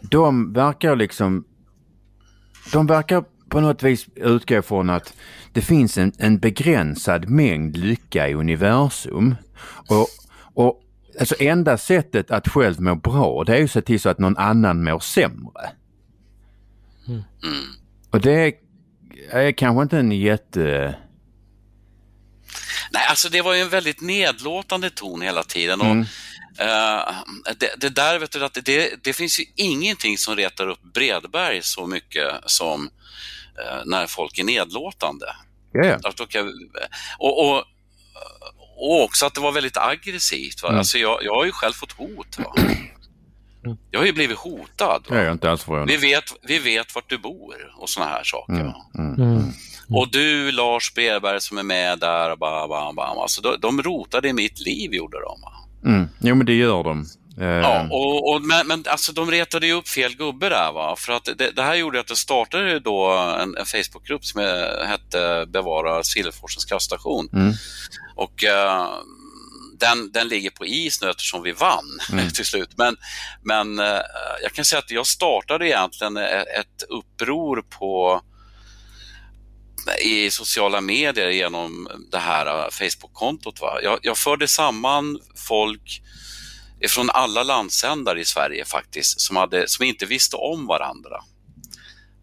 De 0.02 0.52
verkar 0.52 0.96
liksom 0.96 1.44
de 2.72 2.86
verkar 2.86 3.24
på 3.48 3.60
något 3.60 3.82
vis 3.82 4.06
utgå 4.16 4.62
från 4.62 4.90
att 4.90 5.14
det 5.52 5.62
finns 5.62 5.98
en, 5.98 6.12
en 6.18 6.38
begränsad 6.38 7.28
mängd 7.28 7.76
lycka 7.76 8.28
i 8.28 8.34
universum. 8.34 9.34
Och, 9.88 10.08
och 10.54 10.80
alltså 11.20 11.34
enda 11.38 11.78
sättet 11.78 12.30
att 12.30 12.48
själv 12.48 12.80
må 12.80 12.94
bra 12.94 13.44
det 13.44 13.54
är 13.54 13.58
ju 13.58 13.64
att 13.64 13.70
se 13.70 13.82
till 13.82 14.00
så 14.00 14.08
att 14.08 14.18
någon 14.18 14.36
annan 14.36 14.84
mår 14.84 14.98
sämre. 14.98 15.70
Och 18.10 18.20
det 18.20 18.54
är 19.30 19.52
kanske 19.52 19.82
inte 19.82 19.98
en 19.98 20.12
jätte... 20.12 20.94
Nej, 22.92 23.06
alltså 23.08 23.28
det 23.28 23.42
var 23.42 23.54
ju 23.54 23.60
en 23.60 23.68
väldigt 23.68 24.00
nedlåtande 24.00 24.90
ton 24.90 25.22
hela 25.22 25.42
tiden. 25.42 25.80
Och, 25.80 25.86
Mm. 25.86 26.04
Eh, 26.58 27.14
det, 27.58 27.74
det 27.76 27.88
där, 27.88 28.18
vet 28.18 28.32
du, 28.32 28.44
att 28.44 28.58
det, 28.64 29.04
det 29.04 29.12
finns 29.12 29.40
ju 29.40 29.44
ingenting 29.54 30.18
som 30.18 30.36
retar 30.36 30.68
upp 30.68 30.82
Bredberg 30.82 31.62
så 31.62 31.86
mycket 31.86 32.32
som 32.46 32.90
eh, 33.58 33.82
när 33.84 34.06
folk 34.06 34.38
är 34.38 34.44
nedlåtande. 34.44 35.26
Att 36.04 36.28
kan, 36.28 36.52
och, 37.18 37.48
och, 37.48 37.64
och 38.76 39.04
också 39.04 39.26
att 39.26 39.34
det 39.34 39.40
var 39.40 39.52
väldigt 39.52 39.76
aggressivt. 39.76 40.62
Va? 40.62 40.68
Mm. 40.68 40.78
Alltså 40.78 40.98
jag, 40.98 41.18
jag 41.22 41.34
har 41.34 41.44
ju 41.44 41.52
själv 41.52 41.72
fått 41.72 41.92
hot. 41.92 42.38
Va? 42.38 42.54
Jag 43.90 44.00
har 44.00 44.06
ju 44.06 44.12
blivit 44.12 44.38
hotad. 44.38 45.04
Jag 45.08 45.16
Va? 45.16 45.22
är 45.22 45.32
inte 45.32 45.50
alls. 45.50 45.66
Vi, 45.86 45.96
vet, 45.96 46.24
vi 46.42 46.58
vet 46.58 46.94
vart 46.94 47.10
du 47.10 47.18
bor 47.18 47.74
och 47.76 47.90
såna 47.90 48.06
här 48.06 48.24
saker. 48.24 48.52
Mm, 48.52 48.66
Va? 48.66 48.86
mm. 48.98 49.52
Och 49.88 50.10
du 50.10 50.52
Lars 50.52 50.94
Berberg 50.94 51.40
som 51.40 51.58
är 51.58 51.62
med 51.62 51.98
där 51.98 52.30
och 52.30 52.38
bam, 52.38 52.68
bam, 52.68 52.94
bam. 52.94 53.18
Alltså, 53.18 53.42
de, 53.42 53.56
de 53.60 53.82
rotade 53.82 54.28
i 54.28 54.32
mitt 54.32 54.60
liv 54.60 54.94
gjorde 54.94 55.20
de. 55.20 55.40
Va? 55.40 55.52
Mm. 55.84 56.08
Jo 56.20 56.34
men 56.34 56.46
det 56.46 56.54
gör 56.54 56.82
de. 56.84 57.06
Eh, 57.40 57.46
Ja, 57.46 57.88
och, 57.90 58.30
och, 58.34 58.42
men, 58.42 58.66
men 58.66 58.84
alltså, 58.88 59.12
de 59.12 59.30
retade 59.30 59.66
ju 59.66 59.72
upp 59.72 59.88
fel 59.88 60.16
gubbe 60.16 60.48
där. 60.48 60.72
Va? 60.72 60.94
För 60.98 61.12
att 61.12 61.24
det, 61.38 61.50
det 61.50 61.62
här 61.62 61.74
gjorde 61.74 62.00
att 62.00 62.06
det 62.06 62.16
startade 62.16 62.78
då 62.80 63.10
en, 63.40 63.56
en 63.56 63.66
Facebookgrupp 63.66 64.24
som 64.24 64.40
hette 64.86 65.46
Bevara 65.48 66.04
Silverforsens 66.04 66.64
kraftstation. 66.64 67.28
Mm. 67.32 67.52
Och 68.16 68.44
eh, 68.44 68.88
den, 69.78 70.12
den 70.12 70.28
ligger 70.28 70.50
på 70.50 70.66
is 70.66 71.02
nu 71.02 71.10
eftersom 71.10 71.42
vi 71.42 71.52
vann 71.52 71.84
Mm. 72.12 72.30
till 72.30 72.44
slut. 72.44 72.70
Men, 72.76 72.96
men 73.42 73.78
eh, 73.78 74.00
jag 74.42 74.52
kan 74.52 74.64
säga 74.64 74.78
att 74.78 74.90
jag 74.90 75.06
startade 75.06 75.68
egentligen 75.68 76.16
ett 76.16 76.82
uppror 76.88 77.62
på 77.78 78.20
i 80.04 80.30
sociala 80.30 80.80
medier 80.80 81.28
genom 81.28 81.88
det 82.10 82.18
här 82.18 82.46
eh, 82.46 82.70
Facebook-kontot. 82.70 83.60
Va? 83.60 83.78
Jag, 83.82 83.98
jag 84.02 84.18
förde 84.18 84.48
samman 84.48 85.18
folk 85.48 86.02
från 86.88 87.10
alla 87.10 87.42
landsändar 87.42 88.18
i 88.18 88.24
Sverige 88.24 88.64
faktiskt, 88.64 89.20
som, 89.20 89.36
hade, 89.36 89.68
som 89.68 89.84
inte 89.84 90.06
visste 90.06 90.36
om 90.36 90.66
varandra 90.66 91.22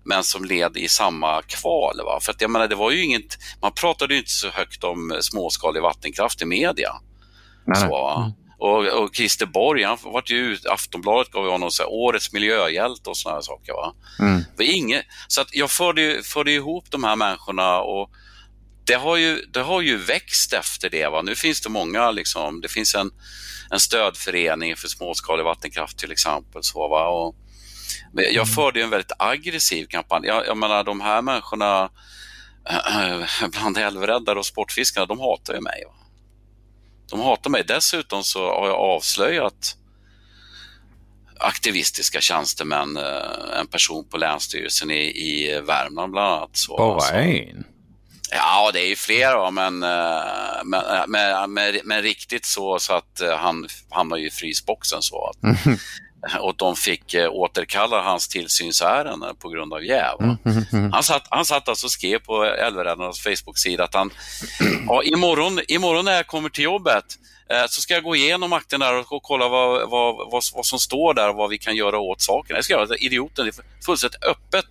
men 0.03 0.23
som 0.23 0.45
led 0.45 0.77
i 0.77 0.87
samma 0.87 1.41
kval. 1.41 2.01
Va? 2.05 2.19
För 2.21 2.31
att 2.31 2.41
jag 2.41 2.51
menar, 2.51 2.67
det 2.67 2.75
var 2.75 2.91
ju 2.91 3.03
inget, 3.03 3.37
man 3.61 3.71
pratade 3.73 4.13
ju 4.13 4.19
inte 4.19 4.31
så 4.31 4.49
högt 4.49 4.83
om 4.83 5.17
småskalig 5.21 5.81
vattenkraft 5.81 6.41
i 6.41 6.45
media. 6.45 6.91
Nej, 7.65 7.81
Så? 7.81 8.33
Och, 8.61 8.87
och 8.87 9.15
Christer 9.15 9.45
Borg, 9.45 9.83
han 9.83 9.97
vart 10.03 10.29
ju 10.29 10.57
Aftonbladet 10.69 11.31
gav 11.31 11.45
ju 11.45 11.51
honom 11.51 11.71
så 11.71 11.83
här, 11.83 11.89
årets 11.91 12.33
miljöhjälte 12.33 13.09
och 13.09 13.17
sådana 13.17 13.41
saker. 13.41 13.73
Va? 13.73 13.93
Mm. 14.19 14.43
Inget, 14.59 15.05
så 15.27 15.41
att 15.41 15.55
jag 15.55 15.71
förde, 15.71 16.23
förde 16.23 16.51
ihop 16.51 16.85
de 16.91 17.03
här 17.03 17.15
människorna 17.15 17.81
och 17.81 18.09
det 18.85 18.93
har 18.93 19.17
ju, 19.17 19.45
det 19.53 19.61
har 19.61 19.81
ju 19.81 19.97
växt 19.97 20.53
efter 20.53 20.89
det. 20.89 21.07
Va? 21.07 21.21
Nu 21.21 21.35
finns 21.35 21.61
det 21.61 21.69
många, 21.69 22.11
liksom, 22.11 22.61
det 22.61 22.69
finns 22.69 22.95
en, 22.95 23.11
en 23.71 23.79
stödförening 23.79 24.75
för 24.75 24.87
småskalig 24.87 25.43
vattenkraft 25.43 25.97
till 25.97 26.11
exempel. 26.11 26.63
Så, 26.63 26.87
va? 26.87 27.07
Och, 27.07 27.35
jag 28.33 28.49
förde 28.49 28.79
ju 28.79 28.83
en 28.83 28.89
väldigt 28.89 29.11
aggressiv 29.19 29.85
kampanj. 29.85 30.27
Jag, 30.27 30.47
jag 30.47 30.57
menar 30.57 30.83
de 30.83 31.01
här 31.01 31.21
människorna 31.21 31.89
bland 33.51 33.77
älvräddare 33.77 34.39
och 34.39 34.45
sportfiskarna, 34.45 35.05
de 35.05 35.19
hatar 35.19 35.53
ju 35.53 35.61
mig. 35.61 35.83
Va? 35.87 36.00
De 37.11 37.19
hatar 37.19 37.49
mig. 37.49 37.63
Dessutom 37.67 38.23
så 38.23 38.39
har 38.39 38.67
jag 38.67 38.77
avslöjat 38.77 39.75
aktivistiska 41.41 42.21
tjänstemän, 42.21 42.97
eh, 42.97 43.59
en 43.59 43.67
person 43.67 44.09
på 44.09 44.17
Länsstyrelsen 44.17 44.91
i, 44.91 45.01
i 45.01 45.61
Värmland 45.67 46.11
bland 46.11 46.33
annat. 46.33 46.49
Så, 46.53 46.77
Bara 46.77 46.95
alltså. 46.95 47.13
en? 47.13 47.63
Ja, 48.31 48.71
det 48.73 48.79
är 48.79 48.87
ju 48.87 48.95
fler 48.95 49.35
va, 49.35 49.51
men, 49.51 49.83
eh, 49.83 50.63
men, 50.65 50.85
eh, 50.85 51.07
men, 51.07 51.53
men, 51.53 51.79
men 51.83 52.01
riktigt 52.01 52.45
så, 52.45 52.79
så 52.79 52.93
att 52.93 53.21
han 53.39 53.67
hamnar 53.89 54.17
ju 54.17 54.27
i 54.27 54.31
frysboxen 54.31 55.01
så 55.01 55.29
att 55.29 55.57
och 56.39 56.55
de 56.57 56.75
fick 56.75 57.13
eh, 57.13 57.29
återkalla 57.29 58.01
hans 58.01 58.27
tillsynsärende 58.27 59.33
på 59.39 59.49
grund 59.49 59.73
av 59.73 59.85
jäv. 59.85 60.15
va. 60.19 60.37
Han 60.91 61.03
satt, 61.03 61.27
han 61.29 61.45
satt 61.45 61.69
alltså 61.69 61.87
och 61.87 61.91
skrev 61.91 62.19
på 62.19 62.43
Älvräddarnas 62.43 63.19
Facebook-sida 63.19 63.83
att 63.83 63.93
han, 63.93 64.11
ja, 64.87 65.03
imorgon, 65.03 65.59
imorgon 65.67 66.05
när 66.05 66.15
jag 66.15 66.27
kommer 66.27 66.49
till 66.49 66.63
jobbet 66.63 67.05
eh, 67.49 67.65
så 67.69 67.81
ska 67.81 67.93
jag 67.93 68.03
gå 68.03 68.15
igenom 68.15 68.53
akten 68.53 68.79
där 68.79 68.99
och, 69.13 69.23
kolla 69.23 69.47
vad, 69.47 69.89
vad, 69.89 70.15
vad, 70.15 70.43
vad 70.53 70.65
som 70.65 70.79
står 70.79 71.13
där 71.13 71.29
och 71.29 71.35
vad 71.35 71.49
vi 71.49 71.57
kan 71.57 71.75
göra 71.75 71.99
åt 71.99 72.21
saken. 72.21 72.55
Jag 72.55 72.65
ska 72.65 72.73
göra 72.73 72.85
det, 72.85 73.05
idioten, 73.05 73.45
det 73.45 73.57
är 73.57 73.85
fullständigt 73.85 74.23
öppet 74.23 74.65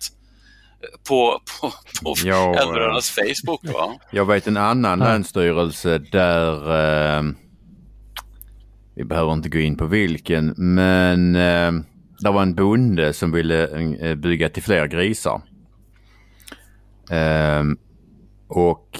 på, 1.07 1.41
på, 1.61 1.73
på 2.03 2.15
Ja, 2.23 2.55
Älvräddarnas 2.59 3.09
Facebook. 3.09 3.73
Va? 3.73 3.93
Jag 4.11 4.25
vet 4.25 4.47
en 4.47 4.57
annan 4.57 4.99
länsstyrelse 4.99 5.97
där 5.97 6.53
eh, 7.17 7.23
vi 8.95 9.03
behöver 9.03 9.33
inte 9.33 9.49
gå 9.49 9.59
in 9.59 9.77
på 9.77 9.85
vilken 9.85 10.53
men 10.57 11.35
eh, 11.35 11.83
det 12.19 12.31
var 12.31 12.41
en 12.41 12.55
bonde 12.55 13.13
som 13.13 13.31
ville 13.31 13.67
eh, 13.99 14.15
bygga 14.15 14.49
till 14.49 14.63
fler 14.63 14.87
grisar. 14.87 15.41
Eh, 17.11 17.63
och 18.47 18.99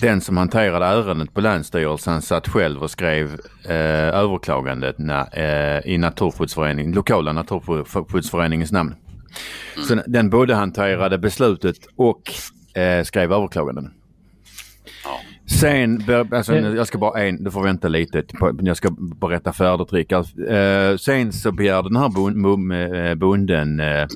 den 0.00 0.20
som 0.20 0.36
hanterade 0.36 0.86
ärendet 0.86 1.34
på 1.34 1.40
Länsstyrelsen 1.40 2.22
satt 2.22 2.48
själv 2.48 2.82
och 2.82 2.90
skrev 2.90 3.40
eh, 3.64 4.08
överklagandet 4.18 4.96
eh, 5.32 5.92
i 5.92 5.98
Naturskyddsföreningen, 5.98 6.92
lokala 6.92 7.32
Naturskyddsföreningens 7.32 8.72
namn. 8.72 8.94
Mm. 9.74 9.86
Så 9.86 10.10
den 10.10 10.30
både 10.30 10.54
hanterade 10.54 11.18
beslutet 11.18 11.76
och 11.96 12.22
eh, 12.80 13.04
skrev 13.04 13.32
överklaganden. 13.32 13.90
Sen, 15.60 16.02
alltså, 16.30 16.54
jag 16.54 16.86
ska 16.86 16.98
bara 16.98 17.22
en, 17.22 17.44
du 17.44 17.50
får 17.50 17.62
vänta 17.62 17.88
lite, 17.88 18.24
jag 18.60 18.76
ska 18.76 18.90
berätta 19.20 19.52
färdigt 19.52 19.92
Rickard. 19.92 20.26
Eh, 20.48 20.96
sen 20.96 21.32
så 21.32 21.52
begärde 21.52 21.88
den 21.88 21.96
här 21.96 23.08
eh, 23.08 23.14
bonden 23.14 23.80
eh, 23.80 24.06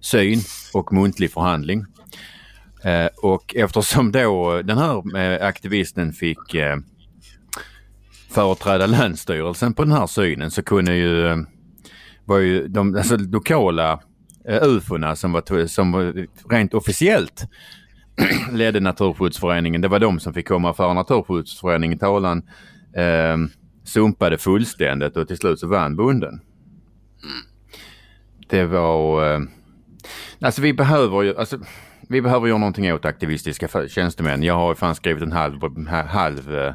syn 0.00 0.38
och 0.74 0.92
muntlig 0.92 1.30
förhandling. 1.30 1.84
Eh, 2.84 3.08
och 3.22 3.54
eftersom 3.56 4.12
då 4.12 4.62
den 4.62 4.78
här 4.78 5.16
eh, 5.16 5.46
aktivisten 5.46 6.12
fick 6.12 6.54
eh, 6.54 6.76
företräda 8.30 8.86
Länsstyrelsen 8.86 9.74
på 9.74 9.84
den 9.84 9.92
här 9.92 10.06
synen 10.06 10.50
så 10.50 10.62
kunde 10.62 10.94
ju, 10.94 11.26
eh, 11.26 11.36
var 12.24 12.38
ju 12.38 12.68
de 12.68 12.96
alltså, 12.96 13.16
lokala 13.16 14.00
eh, 14.48 14.62
ufona 14.62 15.16
som 15.16 15.32
var, 15.32 15.66
som 15.66 15.92
var 15.92 16.26
rent 16.50 16.74
officiellt 16.74 17.48
ledde 18.52 18.80
Naturskyddsföreningen. 18.80 19.80
Det 19.80 19.88
var 19.88 19.98
de 19.98 20.20
som 20.20 20.34
fick 20.34 20.48
komma 20.48 20.74
för 20.74 20.94
Naturskyddsföreningen 20.94 21.98
talan. 21.98 22.42
Eh, 22.96 23.36
sumpade 23.84 24.38
fullständigt 24.38 25.16
och 25.16 25.28
till 25.28 25.36
slut 25.36 25.60
så 25.60 25.66
vann 25.68 25.96
bonden. 25.96 26.40
Det 28.48 28.64
var... 28.64 29.32
Eh, 29.34 29.40
alltså 30.40 30.62
vi 30.62 30.72
behöver 30.72 31.22
ju... 31.22 31.36
Alltså, 31.36 31.58
vi 32.08 32.22
behöver 32.22 32.46
göra 32.46 32.58
någonting 32.58 32.92
åt 32.92 33.04
aktivistiska 33.04 33.88
tjänstemän. 33.88 34.42
Jag 34.42 34.54
har 34.54 34.74
fan 34.74 34.94
skrivit 34.94 35.22
en 35.22 35.32
halv, 35.32 35.64
eh, 35.64 36.06
halv 36.06 36.54
eh, 36.54 36.74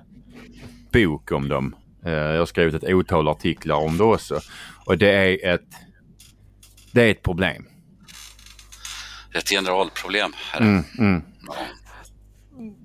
bok 0.92 1.32
om 1.32 1.50
dem. 1.50 1.76
Eh, 2.06 2.12
jag 2.12 2.40
har 2.40 2.46
skrivit 2.46 2.74
ett 2.84 2.94
otal 2.94 3.28
artiklar 3.28 3.76
om 3.76 3.98
det 3.98 4.04
också. 4.04 4.40
Och 4.86 4.98
det 4.98 5.12
är 5.12 5.54
ett, 5.54 5.68
det 6.92 7.02
är 7.02 7.12
ett 7.12 7.24
problem. 7.24 7.69
Ett 9.34 9.50
generalproblem. 9.50 10.32
Mm, 10.60 10.84
mm. 11.00 11.22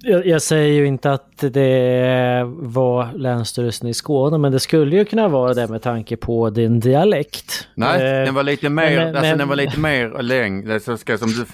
Jag, 0.02 0.26
jag, 0.26 0.42
säger 0.42 0.72
ju 0.72 0.86
inte 0.86 1.12
att 1.12 1.38
det 1.38 2.42
var 2.46 3.12
Länsstyrelsen 3.12 3.88
i 3.88 3.94
Skåne, 3.94 4.38
men 4.38 4.52
det 4.52 4.60
skulle 4.60 4.96
ju 4.96 5.04
kunna 5.04 5.28
vara 5.28 5.54
det 5.54 5.68
med 5.68 5.82
tanke 5.82 6.16
på 6.16 6.50
din 6.50 6.80
dialekt. 6.80 7.68
Nej, 7.74 8.02
eh, 8.02 8.24
den 8.24 8.34
var 8.34 8.42
lite 8.42 8.68
mer, 8.68 8.96
men, 8.96 9.08
alltså, 9.08 9.22
men, 9.22 9.38
den 9.38 9.48
var 9.48 9.56
lite 9.56 9.80
mer 9.80 10.22
längre, 10.22 10.80
så 10.80 10.96
ska, 10.96 11.18
som 11.18 11.28
du 11.28 11.46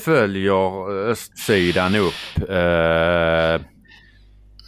följer 0.00 0.90
östsidan 1.10 1.94
upp 1.94 2.50
eh, 2.50 3.66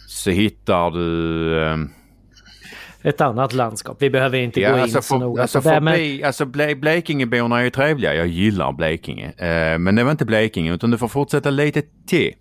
så 0.07 0.29
hittar 0.29 0.91
du 0.91 1.63
eh, 1.65 1.77
ett 3.01 3.21
annat 3.21 3.53
landskap. 3.53 3.97
Vi 3.99 4.09
behöver 4.09 4.37
inte 4.37 4.61
ja, 4.61 4.71
gå 4.71 4.81
alltså 4.81 4.97
in 4.97 5.03
så 5.03 5.17
noga 5.17 5.41
alltså 5.41 5.61
på 5.61 5.69
det. 5.69 5.81
Men... 5.81 6.25
Alltså 6.25 6.45
Blekingeborna 6.75 7.59
är 7.59 7.63
ju 7.63 7.69
trevliga. 7.69 8.15
Jag 8.15 8.27
gillar 8.27 8.71
Blekinge. 8.71 9.25
Eh, 9.37 9.77
men 9.77 9.95
det 9.95 10.03
var 10.03 10.11
inte 10.11 10.25
Blekinge 10.25 10.73
utan 10.73 10.91
du 10.91 10.97
får 10.97 11.07
fortsätta 11.07 11.49
lite 11.49 11.83
till. 12.07 12.33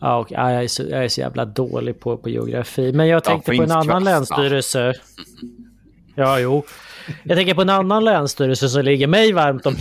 Ja, 0.00 0.16
och, 0.16 0.32
ja, 0.32 0.52
jag, 0.52 0.64
är 0.64 0.68
så, 0.68 0.82
jag 0.82 1.04
är 1.04 1.08
så 1.08 1.20
jävla 1.20 1.44
dålig 1.44 2.00
på, 2.00 2.16
på 2.16 2.28
geografi. 2.28 2.92
Men 2.92 3.08
jag 3.08 3.24
tänkte 3.24 3.52
ja, 3.52 3.56
på 3.56 3.62
en 3.62 3.72
annan 3.72 4.04
länsstyrelse. 4.04 4.92
Ja, 6.14 6.38
jo. 6.38 6.64
Jag 7.22 7.36
tänker 7.36 7.54
på 7.54 7.62
en 7.62 7.70
annan 7.70 8.04
länsstyrelse 8.04 8.68
som 8.68 8.84
ligger 8.84 9.06
mig 9.06 9.32
varmt 9.32 9.66
om, 9.66 9.76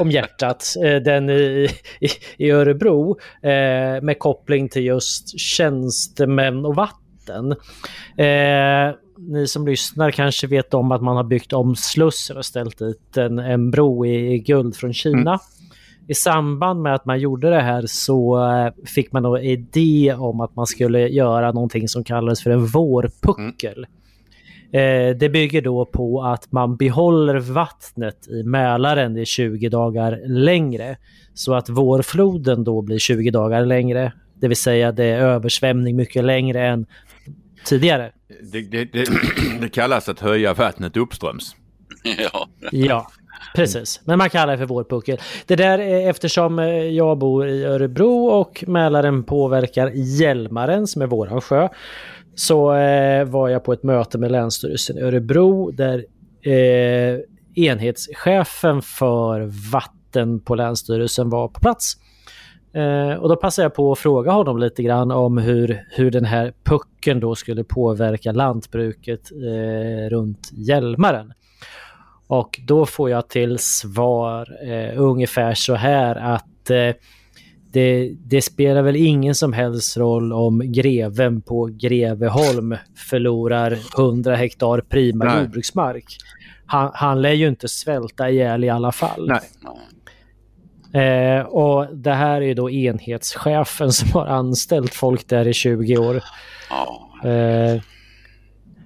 om 0.00 0.10
hjärtat. 0.10 0.74
Eh, 0.84 0.96
den 0.96 1.30
i, 1.30 1.68
i, 2.00 2.08
i 2.36 2.50
Örebro. 2.50 3.18
Eh, 3.42 4.02
med 4.02 4.18
koppling 4.18 4.68
till 4.68 4.84
just 4.84 5.40
tjänstemän 5.40 6.64
och 6.64 6.74
vatten. 6.74 7.07
Eh, 7.30 8.94
ni 9.18 9.46
som 9.46 9.66
lyssnar 9.66 10.10
kanske 10.10 10.46
vet 10.46 10.74
om 10.74 10.92
att 10.92 11.02
man 11.02 11.16
har 11.16 11.24
byggt 11.24 11.52
om 11.52 11.76
Slussen 11.76 12.36
och 12.36 12.44
ställt 12.44 12.78
dit 12.78 13.16
en, 13.16 13.38
en 13.38 13.70
bro 13.70 14.06
i, 14.06 14.32
i 14.34 14.38
guld 14.38 14.76
från 14.76 14.92
Kina. 14.92 15.30
Mm 15.30 15.38
i 16.08 16.14
samband 16.14 16.82
med 16.82 16.94
att 16.94 17.04
man 17.04 17.20
gjorde 17.20 17.50
det 17.50 17.60
här 17.60 17.84
så 17.86 18.44
eh, 18.50 18.72
fick 18.86 19.12
man 19.12 19.22
då 19.22 19.38
idé 19.38 20.14
om 20.18 20.40
att 20.40 20.56
man 20.56 20.66
skulle 20.66 21.08
göra 21.08 21.52
någonting 21.52 21.88
som 21.88 22.04
kallades 22.04 22.42
för 22.42 22.50
en 22.50 22.66
vårpuckel. 22.66 23.86
Mm. 24.72 25.10
Eh, 25.10 25.16
det 25.16 25.28
bygger 25.28 25.62
då 25.62 25.84
på 25.84 26.22
att 26.22 26.52
man 26.52 26.76
behåller 26.76 27.38
vattnet 27.38 28.28
i 28.28 28.42
Mälaren 28.42 29.16
i 29.16 29.26
20 29.26 29.68
dagar 29.68 30.20
längre. 30.26 30.96
Så 31.34 31.54
att 31.54 31.68
vårfloden 31.68 32.64
då 32.64 32.82
blir 32.82 32.98
20 32.98 33.30
dagar 33.30 33.66
längre. 33.66 34.12
Det 34.34 34.48
vill 34.48 34.56
säga 34.56 34.92
det 34.92 35.04
är 35.04 35.20
översvämning 35.20 35.96
mycket 35.96 36.24
längre 36.24 36.66
än 36.66 36.86
tidigare. 37.64 38.12
Det, 38.52 38.60
det, 38.60 38.84
det, 38.84 39.06
det 39.60 39.68
kallas 39.68 40.08
att 40.08 40.20
höja 40.20 40.54
vattnet 40.54 40.96
uppströms. 40.96 41.56
Ja. 42.18 42.48
ja. 42.72 43.10
Precis, 43.54 44.00
men 44.04 44.18
man 44.18 44.30
kallar 44.30 44.52
det 44.52 44.58
för 44.58 44.66
vårpuckel. 44.66 45.18
Det 45.46 45.56
där 45.56 45.78
är 45.78 46.10
eftersom 46.10 46.58
eh, 46.58 46.66
jag 46.68 47.18
bor 47.18 47.48
i 47.48 47.64
Örebro 47.64 48.26
och 48.26 48.64
Mälaren 48.66 49.24
påverkar 49.24 49.90
Hjälmaren 49.94 50.86
som 50.86 51.02
är 51.02 51.06
våran 51.06 51.40
sjö. 51.40 51.68
Så 52.34 52.74
eh, 52.74 53.24
var 53.24 53.48
jag 53.48 53.64
på 53.64 53.72
ett 53.72 53.82
möte 53.82 54.18
med 54.18 54.32
Länsstyrelsen 54.32 54.98
i 54.98 55.00
Örebro 55.00 55.70
där 55.70 56.04
eh, 56.42 57.20
enhetschefen 57.54 58.82
för 58.82 59.70
vatten 59.72 60.40
på 60.40 60.54
Länsstyrelsen 60.54 61.30
var 61.30 61.48
på 61.48 61.60
plats. 61.60 61.96
Eh, 62.72 63.12
och 63.12 63.28
då 63.28 63.36
passade 63.36 63.64
jag 63.64 63.74
på 63.74 63.92
att 63.92 63.98
fråga 63.98 64.32
honom 64.32 64.58
lite 64.58 64.82
grann 64.82 65.10
om 65.10 65.38
hur, 65.38 65.84
hur 65.90 66.10
den 66.10 66.24
här 66.24 66.52
pucken 66.64 67.20
då 67.20 67.34
skulle 67.34 67.64
påverka 67.64 68.32
lantbruket 68.32 69.30
eh, 69.32 70.08
runt 70.10 70.50
Hjälmaren. 70.52 71.32
Och 72.26 72.60
då 72.66 72.86
får 72.86 73.10
jag 73.10 73.28
till 73.28 73.58
svar 73.58 74.70
eh, 74.70 75.00
ungefär 75.02 75.54
så 75.54 75.74
här 75.74 76.16
att 76.16 76.70
eh, 76.70 76.90
det, 77.72 78.12
det, 78.24 78.42
spelar 78.42 78.82
väl 78.82 78.96
ingen 78.96 79.34
som 79.34 79.52
helst 79.52 79.96
roll 79.96 80.32
om 80.32 80.72
greven 80.72 81.40
på 81.40 81.64
Greveholm 81.72 82.76
förlorar 83.10 83.78
100 83.98 84.36
hektar 84.36 84.80
prima 84.80 85.24
Nej. 85.24 85.40
jordbruksmark. 85.42 86.04
Han, 86.66 86.90
han 86.94 87.22
lär 87.22 87.32
ju 87.32 87.48
inte 87.48 87.68
svälta 87.68 88.30
ihjäl 88.30 88.64
i 88.64 88.68
alla 88.68 88.92
fall. 88.92 89.32
Eh, 90.92 91.40
och 91.40 91.96
det 91.96 92.12
här 92.12 92.40
är 92.40 92.54
då 92.54 92.70
enhetschefen 92.70 93.92
som 93.92 94.12
har 94.12 94.26
anställt 94.26 94.94
folk 94.94 95.28
där 95.28 95.48
i 95.48 95.52
20 95.52 95.98
år. 95.98 96.16
Eh, 97.24 97.80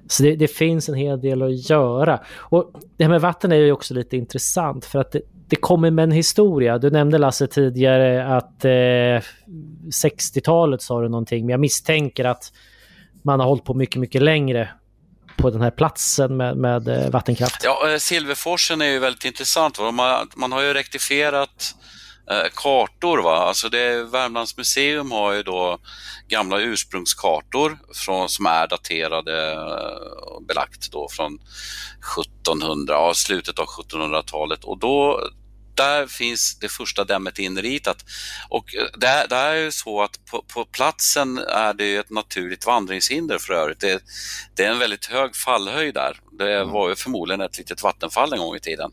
så 0.06 0.22
det, 0.22 0.36
det, 0.36 0.48
finns 0.48 0.88
en 0.88 0.94
hel 0.94 1.20
del 1.20 1.42
att 1.42 1.70
göra. 1.70 2.20
Och 2.38 2.72
det 2.96 3.04
här 3.04 3.10
med 3.10 3.20
vatten 3.20 3.52
är 3.52 3.56
ju 3.56 3.72
också 3.72 3.94
lite 3.94 4.16
intressant 4.16 4.84
för 4.84 4.98
att 4.98 5.12
det, 5.12 5.20
det 5.48 5.56
kommer 5.56 5.90
med 5.90 6.02
en 6.02 6.12
historia. 6.12 6.78
Du 6.78 6.90
nämnde 6.90 7.18
Lasse 7.18 7.46
tidigare 7.46 8.36
att 8.36 8.64
eh, 8.64 9.22
60-talet 10.04 10.82
sa 10.82 11.00
du 11.00 11.08
någonting, 11.08 11.46
men 11.46 11.50
jag 11.50 11.60
misstänker 11.60 12.24
att 12.24 12.52
man 13.22 13.40
har 13.40 13.46
hållit 13.46 13.64
på 13.64 13.74
mycket, 13.74 14.00
mycket 14.00 14.22
längre 14.22 14.68
på 15.42 15.50
den 15.50 15.62
här 15.62 15.70
platsen 15.70 16.36
med, 16.36 16.56
med 16.56 16.88
eh, 16.88 17.10
vattenkraft. 17.10 17.64
Ja, 17.64 17.90
eh, 17.90 17.98
Silverforsen 17.98 18.80
är 18.80 18.86
ju 18.86 18.98
väldigt 18.98 19.24
intressant. 19.24 19.78
Man, 19.78 20.28
man 20.36 20.52
har 20.52 20.62
ju 20.62 20.74
rektifierat 20.74 21.74
eh, 22.30 22.50
kartor. 22.54 23.18
Va? 23.18 23.36
Alltså 23.36 23.68
det, 23.68 24.04
Värmlands 24.04 24.56
museum 24.56 25.10
har 25.10 25.32
ju 25.32 25.42
då 25.42 25.78
gamla 26.28 26.60
ursprungskartor 26.60 27.78
från, 27.94 28.28
som 28.28 28.46
är 28.46 28.66
daterade 28.66 29.58
och 30.20 30.42
belagt 30.42 30.92
då 30.92 31.08
från 31.10 31.38
1700, 32.44 32.94
ja, 32.94 33.14
slutet 33.14 33.58
av 33.58 33.66
1700-talet 33.66 34.64
och 34.64 34.78
då 34.78 35.20
där 35.74 36.06
finns 36.06 36.58
det 36.58 36.68
första 36.68 37.04
dämmet 37.04 37.38
inritat. 37.38 38.04
Och 38.48 38.74
eh, 38.74 38.86
det, 38.98 39.26
det 39.28 39.36
är 39.36 39.54
ju 39.54 39.72
så 39.72 40.02
att 40.02 40.24
på, 40.30 40.42
på, 40.42 40.64
platsen 40.64 41.38
är 41.38 41.74
det 41.74 41.96
ett 41.96 42.10
naturligt 42.10 42.66
vandringshinder 42.66 43.38
för 43.38 43.54
övrigt. 43.54 43.80
Det, 43.80 44.02
det 44.54 44.64
är 44.64 44.70
en 44.70 44.78
väldigt 44.78 45.06
hög 45.06 45.36
fallhöjd 45.36 45.94
där. 45.94 46.20
Det 46.38 46.56
mm. 46.56 46.70
var 46.70 46.88
ju 46.88 46.96
förmodligen 46.96 47.40
ett 47.40 47.58
litet 47.58 47.82
vattenfall 47.82 48.32
en 48.32 48.38
gång 48.38 48.56
i 48.56 48.60
tiden. 48.60 48.90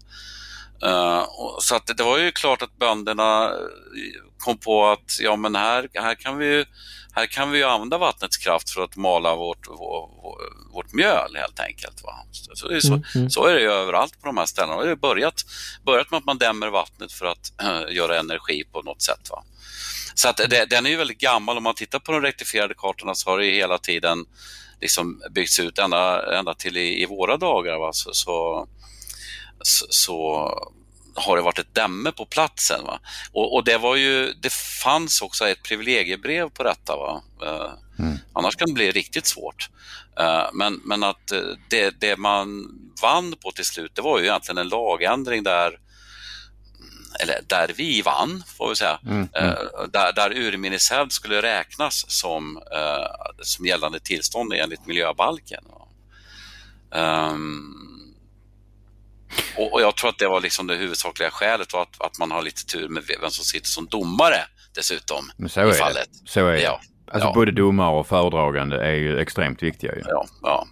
Uh, 0.85 1.25
så 1.59 1.75
att 1.75 1.97
det 1.97 2.03
var 2.03 2.17
ju 2.17 2.31
klart 2.31 2.61
att 2.61 2.77
bönderna 2.77 3.51
kom 4.37 4.57
på 4.57 4.87
att 4.87 5.19
ja, 5.19 5.35
men 5.35 5.55
här, 5.55 5.87
här, 5.93 6.15
kan 6.15 6.37
vi 6.37 6.45
ju, 6.45 6.65
här 7.13 7.25
kan 7.25 7.51
vi 7.51 7.57
ju 7.57 7.63
använda 7.63 7.97
vattnets 7.97 8.37
kraft 8.37 8.69
för 8.69 8.81
att 8.81 8.95
mala 8.95 9.35
vårt, 9.35 9.67
vår, 9.67 10.09
vårt 10.73 10.93
mjöl 10.93 11.35
helt 11.35 11.59
enkelt. 11.59 12.03
Va? 12.03 12.13
Så, 12.31 12.55
så, 12.55 12.81
så, 12.81 12.93
mm, 12.93 13.03
mm. 13.15 13.29
så, 13.29 13.45
är 13.45 13.55
det 13.55 13.61
ju 13.61 13.71
överallt 13.71 14.21
på 14.21 14.25
de 14.25 14.37
här 14.37 14.45
ställena. 14.45 14.81
Det 14.81 14.89
har 14.89 14.95
börjat, 14.95 15.45
börjat 15.85 16.11
med 16.11 16.17
att 16.17 16.25
man 16.25 16.37
dämmer 16.37 16.67
vattnet 16.67 17.11
för 17.11 17.25
att 17.25 17.53
uh, 17.63 17.95
göra 17.95 18.19
energi 18.19 18.63
på 18.71 18.81
något 18.81 19.01
sätt. 19.01 19.29
Va? 19.29 19.43
Så 20.13 20.29
att 20.29 20.37
det, 20.37 20.65
den 20.65 20.85
är 20.85 20.89
ju 20.89 20.95
väldigt 20.95 21.19
gammal. 21.19 21.57
Om 21.57 21.63
man 21.63 21.75
tittar 21.75 21.99
på 21.99 22.11
de 22.11 22.21
rektifierade 22.21 22.73
kartorna 22.73 23.15
så 23.15 23.29
har 23.29 23.39
det 23.39 23.45
hela 23.45 23.77
tiden 23.77 24.25
liksom 24.81 25.21
byggts 25.31 25.59
ut 25.59 25.79
ända, 25.79 26.33
ända 26.39 26.53
till 26.53 26.77
i, 26.77 27.01
i 27.01 27.05
våra 27.05 27.37
dagar. 27.37 27.79
Va? 27.79 27.93
Så, 27.93 28.13
så 28.13 28.67
så, 29.63 30.49
har 31.19 31.37
det 31.37 31.43
varit 31.43 31.59
ett 31.59 31.75
dämme 31.75 32.11
på 32.11 32.25
platsen. 32.25 32.83
Va? 32.83 32.99
Och, 33.31 33.55
och, 33.55 33.63
det 33.63 33.77
var 33.77 33.95
ju, 33.95 34.33
det 34.33 34.53
fanns 34.83 35.21
också 35.21 35.47
ett 35.47 35.63
privilegiebrev 35.63 36.49
på 36.49 36.63
detta. 36.63 36.95
Va? 36.95 37.21
Uh, 37.43 38.05
mm. 38.05 38.17
Annars 38.33 38.55
kan 38.55 38.67
det 38.67 38.73
bli 38.73 38.91
riktigt 38.91 39.27
svårt. 39.27 39.69
Uh, 40.19 40.49
men, 40.53 40.81
men 40.85 41.03
att 41.03 41.31
det, 41.69 41.99
det 41.99 42.17
man 42.17 42.65
vann 43.01 43.35
på 43.43 43.51
till 43.51 43.65
slut, 43.65 43.91
det 43.95 44.01
var 44.01 44.19
ju 44.19 44.25
egentligen 44.25 44.57
en 44.57 44.69
lagändring 44.69 45.43
där 45.43 45.79
eller 47.19 47.41
där 47.47 47.71
vi 47.75 48.01
vann, 48.01 48.43
får 48.57 48.69
vi 48.69 48.75
säga, 48.75 48.99
mm, 49.05 49.29
mm. 49.33 49.55
där, 49.91 50.13
där 50.13 50.37
urminneshävd 50.37 51.11
skulle 51.11 51.41
räknas 51.41 52.05
som, 52.07 52.59
som 53.41 53.65
gällande 53.65 53.99
tillstånd 53.99 54.53
enligt 54.53 54.85
miljöbalken. 54.85 55.63
Um, 56.91 57.88
och, 59.57 59.73
och, 59.73 59.81
jag 59.81 59.95
tror 59.95 60.09
att 60.09 60.17
det 60.17 60.27
var 60.27 60.41
liksom 60.41 60.67
det 60.67 60.75
huvudsakliga 60.75 61.31
skälet 61.31 61.73
och 61.73 61.81
att, 61.81 62.01
att 62.01 62.19
man 62.19 62.31
har 62.31 62.41
lite 62.41 62.65
tur 62.65 62.89
med 62.89 63.03
vem 63.21 63.29
som 63.29 63.45
sitter 63.45 63.67
som 63.67 63.85
domare 63.85 64.37
dessutom. 64.75 65.31
Men 65.37 65.49
så 65.49 65.61
är 65.61 65.69
i 65.69 65.73
fallet. 65.73 66.09
det. 66.23 66.29
Så 66.29 66.47
är 66.47 66.53
det. 66.53 66.61
Ja. 66.61 66.81
Alltså 67.11 67.27
ja. 67.27 67.33
både 67.33 67.51
domare 67.51 67.99
och 67.99 68.07
föredragande 68.07 68.85
är 68.85 68.93
ju 68.93 69.19
extremt 69.19 69.63
viktiga. 69.63 69.95
Ju. 69.95 70.01
Ja, 70.05 70.25
ja. 70.41 70.67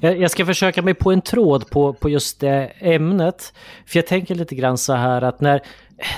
Jag 0.00 0.30
ska 0.30 0.46
försöka 0.46 0.82
mig 0.82 0.94
på 0.94 1.12
en 1.12 1.22
tråd 1.22 1.70
på, 1.70 1.94
på 1.94 2.08
just 2.08 2.40
det 2.40 2.72
ämnet. 2.78 3.52
För 3.86 3.98
jag 3.98 4.06
tänker 4.06 4.34
lite 4.34 4.54
grann 4.54 4.78
så 4.78 4.92
här 4.92 5.22
att 5.22 5.40
när, 5.40 5.60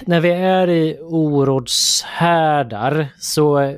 när 0.01 0.21
vi 0.21 0.31
är 0.31 0.71
i 0.71 0.99
orådshärdar 1.01 3.09
så 3.19 3.77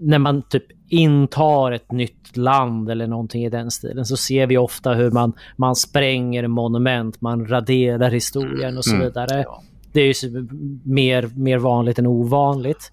när 0.00 0.18
man 0.18 0.48
typ 0.48 0.64
intar 0.92 1.72
ett 1.72 1.92
nytt 1.92 2.36
land 2.36 2.90
eller 2.90 3.06
någonting 3.06 3.44
i 3.44 3.48
den 3.48 3.70
stilen 3.70 4.06
så 4.06 4.16
ser 4.16 4.46
vi 4.46 4.58
ofta 4.58 4.92
hur 4.92 5.10
man, 5.10 5.32
man 5.56 5.76
spränger 5.76 6.46
monument, 6.46 7.20
man 7.20 7.46
raderar 7.46 8.10
historien 8.10 8.78
och 8.78 8.84
så 8.84 8.94
mm. 8.94 9.06
vidare. 9.06 9.34
Mm. 9.34 9.46
Det 9.92 10.00
är 10.00 10.24
ju 10.24 10.48
mer, 10.84 11.30
mer 11.36 11.58
vanligt 11.58 11.98
än 11.98 12.06
ovanligt. 12.06 12.92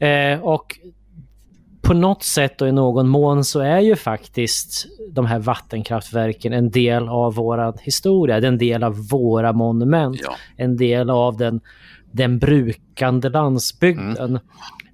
Eh, 0.00 0.40
och 0.40 0.78
på 1.82 1.94
något 1.94 2.22
sätt 2.22 2.62
och 2.62 2.68
i 2.68 2.72
någon 2.72 3.08
mån 3.08 3.44
så 3.44 3.60
är 3.60 3.80
ju 3.80 3.96
faktiskt 3.96 4.86
de 5.12 5.26
här 5.26 5.38
vattenkraftverken 5.38 6.52
en 6.52 6.70
del 6.70 7.08
av 7.08 7.34
vår 7.34 7.74
historia. 7.82 8.40
Det 8.40 8.46
är 8.46 8.52
en 8.52 8.58
del 8.58 8.82
av 8.82 9.08
våra 9.08 9.52
monument. 9.52 10.20
Ja. 10.22 10.36
En 10.56 10.76
del 10.76 11.10
av 11.10 11.36
den, 11.36 11.60
den 12.12 12.38
brukande 12.38 13.28
landsbygden. 13.28 14.16
Mm. 14.18 14.40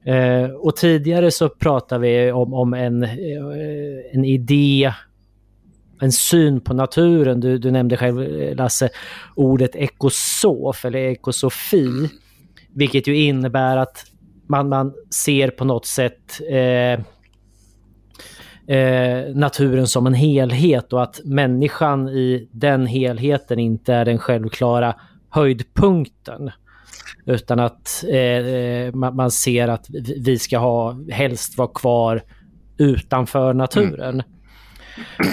Eh, 0.05 0.51
och 0.51 0.77
tidigare 0.77 1.31
så 1.31 1.49
pratade 1.49 2.01
vi 2.01 2.33
om, 2.33 2.55
om 2.55 2.74
en, 2.74 3.03
eh, 3.03 3.11
en 4.12 4.24
idé, 4.24 4.93
en 6.01 6.12
syn 6.12 6.61
på 6.61 6.74
naturen. 6.74 7.41
Du, 7.41 7.59
du 7.59 7.70
nämnde 7.70 7.97
själv 7.97 8.23
eh, 8.23 8.57
Lasse 8.57 8.89
ordet 9.35 9.77
ekosof 9.77 10.85
eller 10.85 10.99
ekosofi. 10.99 12.09
Vilket 12.74 13.07
ju 13.07 13.16
innebär 13.16 13.77
att 13.77 14.05
man, 14.47 14.69
man 14.69 14.93
ser 15.11 15.51
på 15.51 15.65
något 15.65 15.87
sätt 15.87 16.41
eh, 16.51 17.01
eh, 18.77 19.35
naturen 19.35 19.87
som 19.87 20.07
en 20.07 20.15
helhet 20.15 20.93
och 20.93 21.03
att 21.03 21.20
människan 21.24 22.09
i 22.09 22.49
den 22.53 22.87
helheten 22.87 23.59
inte 23.59 23.95
är 23.95 24.05
den 24.05 24.19
självklara 24.19 24.95
höjdpunkten. 25.31 26.51
Utan 27.27 27.61
att 27.61 28.05
eh, 28.09 28.16
eh 28.16 28.94
man, 28.94 29.16
man, 29.16 29.31
ser 29.31 29.69
att 29.69 29.86
vi 30.16 30.39
ska 30.39 30.59
ha, 30.59 30.97
helst 31.11 31.59
vara 31.59 31.69
kvar 31.69 32.23
utanför 32.78 33.55
naturen. 33.55 34.23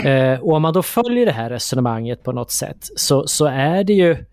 Mm. 0.01 0.33
Eh, 0.33 0.39
och 0.39 0.53
om 0.53 0.61
man 0.61 0.73
då 0.73 0.83
följer 0.83 1.25
det 1.25 1.31
här 1.31 1.49
resonemanget 1.49 2.23
på 2.23 2.31
något 2.31 2.51
sätt 2.51 2.89
så, 2.95 3.27
så 3.27 3.45
är 3.45 3.83
det 3.83 3.93
ju 3.93 4.25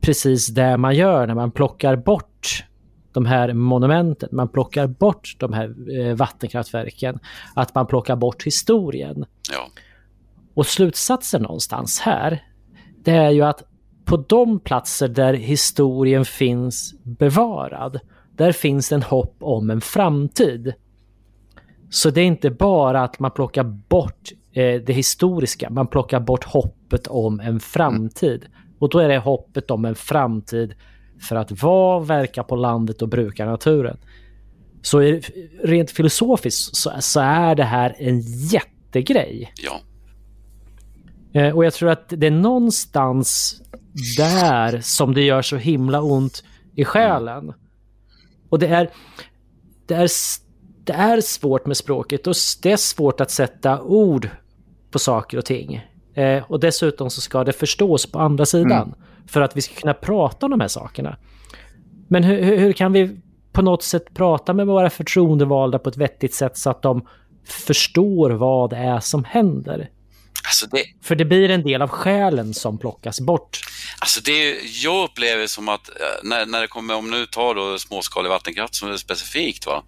precis 0.00 0.48
det 0.48 0.76
man 0.76 0.96
gör 0.96 1.26
när 1.26 1.34
man 1.34 1.50
plockar 1.50 1.96
bort 1.96 2.64
de 3.12 3.26
här 3.26 3.52
monumenten, 3.52 4.28
man 4.32 4.48
plockar 4.48 4.86
bort 4.86 5.36
de 5.38 5.52
här 5.52 5.98
eh, 5.98 6.14
vattenkraftverken, 6.14 7.18
att 7.54 7.74
man 7.74 7.86
plockar 7.86 8.16
bort 8.16 8.42
historien. 8.42 9.24
Ja. 9.52 9.68
Och 10.54 10.66
slutsatsen 10.66 11.42
någonstans 11.42 12.00
här, 12.00 12.42
det 13.04 13.10
är 13.10 13.30
ju 13.30 13.42
att 13.42 13.62
på 14.04 14.16
de 14.16 14.60
platser 14.60 15.08
där 15.08 15.34
historien 15.34 16.24
finns 16.24 16.94
bevarad, 17.02 18.00
där 18.36 18.52
finns 18.52 18.92
en 18.92 19.02
hopp 19.02 19.36
om 19.40 19.70
en 19.70 19.80
framtid. 19.80 20.74
Så 21.90 22.10
det 22.10 22.20
är 22.20 22.26
inte 22.26 22.50
bara 22.50 23.02
att 23.02 23.18
man 23.18 23.30
plockar 23.30 23.64
bort 23.64 24.32
eh, 24.52 24.80
det 24.80 24.92
historiska, 24.92 25.70
man 25.70 25.86
plockar 25.86 26.20
bort 26.20 26.44
hoppet 26.44 27.06
om 27.06 27.40
en 27.40 27.60
framtid. 27.60 28.46
Och 28.78 28.88
då 28.88 28.98
är 28.98 29.08
det 29.08 29.18
hoppet 29.18 29.70
om 29.70 29.84
en 29.84 29.94
framtid 29.94 30.74
för 31.28 31.36
att 31.36 31.62
vara, 31.62 32.00
verka 32.00 32.42
på 32.42 32.56
landet 32.56 33.02
och 33.02 33.08
bruka 33.08 33.46
naturen. 33.46 33.96
Så 34.82 35.20
rent 35.62 35.90
filosofiskt 35.90 36.76
så, 36.76 36.90
så 37.00 37.20
är 37.20 37.54
det 37.54 37.64
här 37.64 37.94
en 37.98 38.20
jättegrej. 38.20 39.52
Ja. 39.56 39.80
Eh, 41.40 41.56
och 41.56 41.64
jag 41.64 41.72
tror 41.72 41.90
att 41.90 42.08
det 42.08 42.26
är 42.26 42.30
någonstans 42.30 43.60
där 44.16 44.80
som 44.80 45.14
det 45.14 45.22
gör 45.22 45.42
så 45.42 45.56
himla 45.56 46.02
ont 46.02 46.44
i 46.74 46.84
själen. 46.84 47.52
Och 48.48 48.58
det 48.58 48.66
är, 48.66 48.90
det 49.86 49.94
är, 49.94 50.10
det 50.84 50.92
är 50.92 51.20
svårt 51.20 51.66
med 51.66 51.76
språket 51.76 52.26
och 52.26 52.34
det 52.62 52.72
är 52.72 52.76
svårt 52.76 53.20
att 53.20 53.30
sätta 53.30 53.80
ord 53.82 54.28
på 54.90 54.98
saker 54.98 55.38
och 55.38 55.44
ting. 55.44 55.84
Eh, 56.14 56.42
och 56.50 56.60
dessutom 56.60 57.10
så 57.10 57.20
ska 57.20 57.44
det 57.44 57.52
förstås 57.52 58.06
på 58.06 58.18
andra 58.18 58.46
sidan. 58.46 58.82
Mm. 58.82 58.94
För 59.26 59.40
att 59.40 59.56
vi 59.56 59.60
ska 59.60 59.74
kunna 59.80 59.94
prata 59.94 60.46
om 60.46 60.50
de 60.50 60.60
här 60.60 60.68
sakerna. 60.68 61.16
Men 62.08 62.24
hur, 62.24 62.56
hur 62.56 62.72
kan 62.72 62.92
vi 62.92 63.20
på 63.52 63.62
något 63.62 63.82
sätt 63.82 64.14
prata 64.14 64.52
med 64.52 64.66
våra 64.66 64.90
förtroendevalda 64.90 65.78
på 65.78 65.88
ett 65.88 65.96
vettigt 65.96 66.34
sätt 66.34 66.56
så 66.56 66.70
att 66.70 66.82
de 66.82 67.06
förstår 67.44 68.30
vad 68.30 68.70
det 68.70 68.76
är 68.76 69.00
som 69.00 69.24
händer? 69.24 69.90
Alltså 70.46 70.66
det... 70.66 70.84
För 71.02 71.14
det 71.14 71.24
blir 71.24 71.50
en 71.50 71.62
del 71.62 71.82
av 71.82 71.88
själen 71.88 72.54
som 72.54 72.78
plockas 72.78 73.20
bort. 73.20 73.60
Alltså 73.98 74.20
det 74.20 74.60
jag 74.62 75.04
upplever 75.04 75.46
som 75.46 75.68
att 75.68 75.88
eh, 75.88 75.94
när, 76.22 76.46
när 76.46 76.60
det 76.60 76.68
kommer, 76.68 76.94
om 76.94 77.10
nu 77.10 77.26
tar 77.26 77.54
då 77.54 77.78
småskalig 77.78 78.30
vattenkraft 78.30 78.74
som 78.74 78.90
är 78.90 78.96
specifikt, 78.96 79.66
va, 79.66 79.84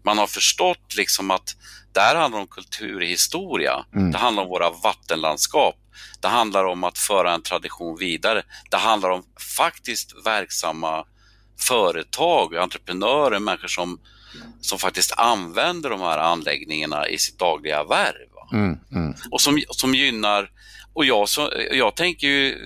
man 0.04 0.18
har 0.18 0.28
förstått 0.28 0.96
liksom 0.98 1.32
att 1.32 1.56
det 1.94 2.00
här 2.00 2.16
handlar 2.16 2.40
om 2.40 2.48
kulturhistoria. 2.48 3.86
Mm. 3.96 4.12
Det 4.12 4.18
handlar 4.18 4.44
om 4.44 4.50
våra 4.50 4.70
vattenlandskap. 4.70 5.76
Det 6.22 6.28
handlar 6.28 6.66
om 6.66 6.84
att 6.84 6.98
föra 6.98 7.34
en 7.34 7.42
tradition 7.42 7.98
vidare. 7.98 8.44
Det 8.70 8.78
handlar 8.78 9.10
om 9.10 9.24
faktiskt 9.58 10.26
verksamma 10.26 11.06
företag, 11.60 12.56
entreprenörer, 12.56 13.40
människor 13.40 13.68
som, 13.68 14.00
som 14.62 14.80
faktiskt 14.80 15.12
använder 15.18 15.90
de 15.90 16.02
här 16.02 16.18
anläggningarna 16.18 17.08
i 17.08 17.18
sitt 17.18 17.40
dagliga 17.40 17.84
värv. 17.84 18.31
Mm, 18.52 18.78
mm. 18.92 19.14
Och 19.32 19.42
som, 19.42 19.62
som 19.70 19.96
gynnar 19.96 20.52
och 20.94 21.06
jag, 21.06 21.30
så, 21.30 21.54
jag 21.72 21.96
tänker 21.96 22.28
ju, 22.28 22.58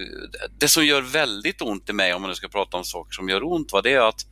det 0.58 0.68
som 0.68 0.86
gör 0.86 1.02
väldigt 1.02 1.62
ont 1.62 1.90
i 1.90 1.94
mig, 1.94 2.14
om 2.14 2.22
man 2.22 2.30
nu 2.30 2.36
ska 2.36 2.48
prata 2.48 2.78
om 2.78 2.84
saker 2.84 3.12
som 3.12 3.30
gör 3.30 3.44
ont, 3.44 3.72
va, 3.72 3.82
det 3.82 3.94
är 3.94 4.08
att, 4.10 4.26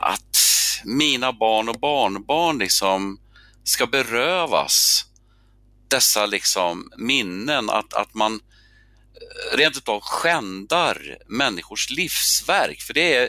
att 0.00 0.36
mina 0.84 1.32
barn 1.32 1.68
och 1.68 1.80
barnbarn 1.80 2.58
liksom 2.58 3.18
ska 3.64 3.86
berövas 3.86 5.04
dessa 5.88 6.26
liksom 6.26 6.90
minnen, 6.96 7.70
att, 7.70 7.94
att 7.94 8.14
man 8.14 8.40
rent 9.52 9.76
utav 9.76 10.00
skändar 10.00 11.18
människors 11.26 11.90
livsverk. 11.90 12.80
För 12.80 12.94
det 12.94 13.14
är, 13.14 13.28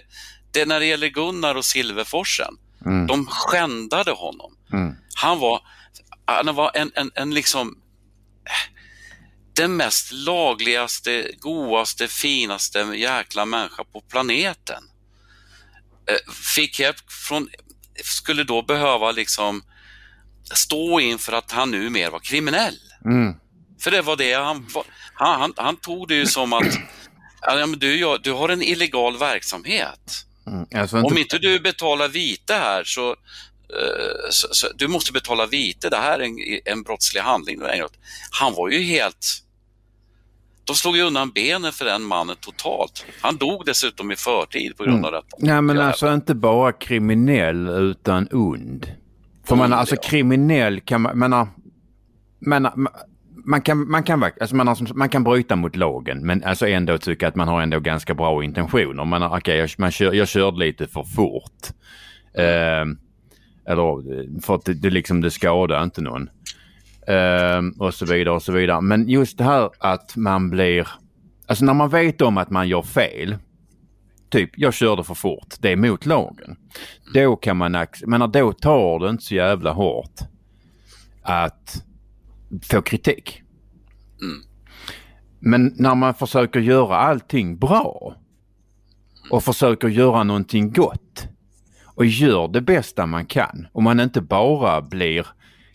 det 0.52 0.62
är 0.62 0.66
när 0.66 0.80
det 0.80 0.86
gäller 0.86 1.08
Gunnar 1.08 1.56
och 1.56 1.66
Silverforsen. 1.66 2.58
Mm. 2.86 3.08
De 3.08 3.26
skändade 3.26 4.12
honom. 4.12 4.58
Mm. 4.74 4.96
Han 5.16 5.40
var, 5.40 5.62
han 6.28 6.56
var 6.56 6.72
en, 6.74 6.92
en, 6.96 7.12
en 7.16 7.34
liksom 7.34 7.78
den 9.54 9.78
mest 9.78 10.12
lagligaste, 10.12 11.32
godaste, 11.40 12.08
finaste 12.08 12.80
jäkla 12.80 13.46
människa 13.46 13.84
på 13.84 14.02
planeten. 14.02 14.84
Eh, 16.10 16.34
fick 16.56 16.80
hjälp 16.80 17.12
från, 17.12 17.50
skulle 18.04 18.44
då 18.44 18.62
behöva 18.62 19.12
liksom 19.12 19.64
stå 20.54 21.00
inför 21.00 21.34
att 21.34 21.52
han 21.52 21.72
nu 21.72 21.90
mer 21.90 22.10
var 22.10 22.20
kriminell. 22.20 22.80
Mm. 23.06 23.34
För 23.80 23.92
det 23.92 24.02
var 24.02 24.16
det 24.16 24.34
han, 24.34 24.68
han, 25.14 25.40
han, 25.42 25.54
han 25.58 25.78
tog 25.78 26.08
det 26.08 26.16
ju 26.16 26.26
som 26.26 26.54
att 26.54 26.78
ja, 27.42 27.66
du, 27.66 28.18
du 28.24 28.32
har 28.32 28.50
en 28.50 28.62
illegal 28.62 29.18
verksamhet. 29.18 30.26
Mm. 30.48 30.82
Alltså. 30.82 30.98
Om 30.98 31.18
inte 31.18 31.38
du 31.38 31.60
betalar 31.60 32.08
vite 32.08 32.54
här 32.54 32.84
så, 32.84 33.10
eh, 33.10 33.16
så, 34.30 34.48
så, 34.52 34.68
du 34.76 34.88
måste 34.88 35.14
betala 35.14 35.46
vite, 35.46 35.90
det 35.90 35.98
här 35.98 36.20
är 36.20 36.24
en, 36.24 36.38
en 36.66 36.84
brottslig 36.84 37.22
handling. 37.22 37.60
Han 38.32 38.54
var 38.54 38.70
ju 38.70 38.82
helt... 38.82 39.44
De 40.64 40.76
slog 40.76 40.98
ju 40.98 41.04
undan 41.04 41.32
benen 41.32 41.72
för 41.72 41.86
den 41.86 42.02
mannen 42.04 42.36
totalt. 42.42 43.06
Han 43.22 43.38
dog 43.38 43.66
dessutom 43.66 44.12
i 44.12 44.16
förtid 44.16 44.78
på 44.78 44.84
grund 44.84 45.06
av 45.06 45.12
detta. 45.12 45.28
Nej 45.40 45.62
men 45.62 45.68
Jävlar. 45.76 45.88
alltså 45.88 46.14
inte 46.14 46.36
bara 46.36 46.72
kriminell 46.72 47.68
utan 47.70 48.28
ond. 48.32 48.92
För 49.48 49.56
man 49.56 49.66
Ond, 49.66 49.74
alltså 49.74 49.96
ja. 49.96 50.02
kriminell 50.02 50.80
kan 50.82 51.02
man, 51.02 51.20
menar, 51.20 51.48
menar, 52.40 52.74
man 53.46 53.62
kan, 53.62 53.92
man 53.92 54.04
kan, 54.04 54.24
alltså 54.24 54.56
man, 54.56 54.68
har, 54.68 54.94
man 54.94 55.10
kan 55.10 55.24
bryta 55.24 55.56
mot 55.56 55.76
lagen 55.76 56.26
men 56.26 56.44
alltså 56.44 56.68
ändå 56.68 56.98
tycka 56.98 57.28
att 57.28 57.36
man 57.36 57.48
har 57.48 57.62
ändå 57.62 57.80
ganska 57.80 58.14
bra 58.14 58.44
intentioner. 58.44 59.06
Man, 59.06 59.22
har- 59.22 59.38
okej, 59.38 59.58
jag, 59.58 59.70
man 59.78 59.92
kör, 59.92 60.14
jag 60.14 60.28
körde 60.28 60.58
lite 60.60 60.88
för 60.88 61.04
fort. 61.04 61.68
Eh, 62.38 62.86
eller 63.68 64.42
för 64.42 64.56
att 64.56 64.66
det, 64.66 64.74
det, 64.74 64.90
liksom, 64.90 65.22
det 65.22 65.32
skadar 65.32 65.84
inte 65.84 66.02
någon. 66.02 66.30
Eh, 67.08 67.62
och 67.80 67.94
så 67.94 68.06
vidare 68.06 68.36
och 68.36 68.44
så 68.44 68.52
vidare. 68.52 68.82
Men 68.82 69.10
just 69.10 69.38
det 69.38 69.44
här 69.44 69.70
att 69.80 70.16
man 70.16 70.50
blir, 70.50 70.88
alltså 71.48 71.66
när 71.66 71.74
man 71.74 71.90
vet 71.90 72.22
om 72.22 72.38
att 72.38 72.50
man 72.50 72.68
gör 72.68 72.82
fel. 72.82 73.38
Typ, 74.30 74.50
jag 74.54 74.74
körde 74.74 75.04
för 75.04 75.14
fort. 75.14 75.56
Det 75.60 75.72
är 75.72 75.76
mot 75.76 76.06
lagen. 76.06 76.56
Då 77.14 77.36
kan 77.36 77.58
man, 77.58 77.86
men 78.06 78.32
då 78.32 78.54
tar 78.54 79.00
det 79.00 79.10
inte 79.10 79.24
så 79.24 79.36
jävla 79.36 79.72
hårt 79.72 80.20
att 81.22 81.84
få 82.72 82.82
kritik. 82.82 83.42
Men 85.40 85.74
när 85.76 85.96
man 85.96 86.14
försöker 86.14 86.60
göra 86.60 86.98
allting 86.98 87.58
bra 87.58 88.16
och 89.30 89.44
försöker 89.44 89.88
göra 89.88 90.24
någonting 90.24 90.72
gott 90.72 91.28
och 91.98 92.06
gör 92.06 92.48
det 92.48 92.62
bästa 92.62 93.06
man 93.06 93.26
kan 93.26 93.68
om 93.74 93.84
man 93.84 94.00
inte 94.00 94.22
bara 94.22 94.82
blir 94.82 95.28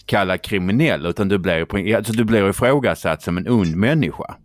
kallad 0.07 0.43
kriminell 0.43 1.07
utan 1.07 1.29
du 1.29 1.39
blir, 1.39 1.97
alltså 1.97 2.13
du 2.13 2.25
blir 2.25 2.51
ifrågasatt 2.51 3.23
som 3.23 3.37
en 3.37 3.49
ond 3.49 3.77
människa. 3.77 4.37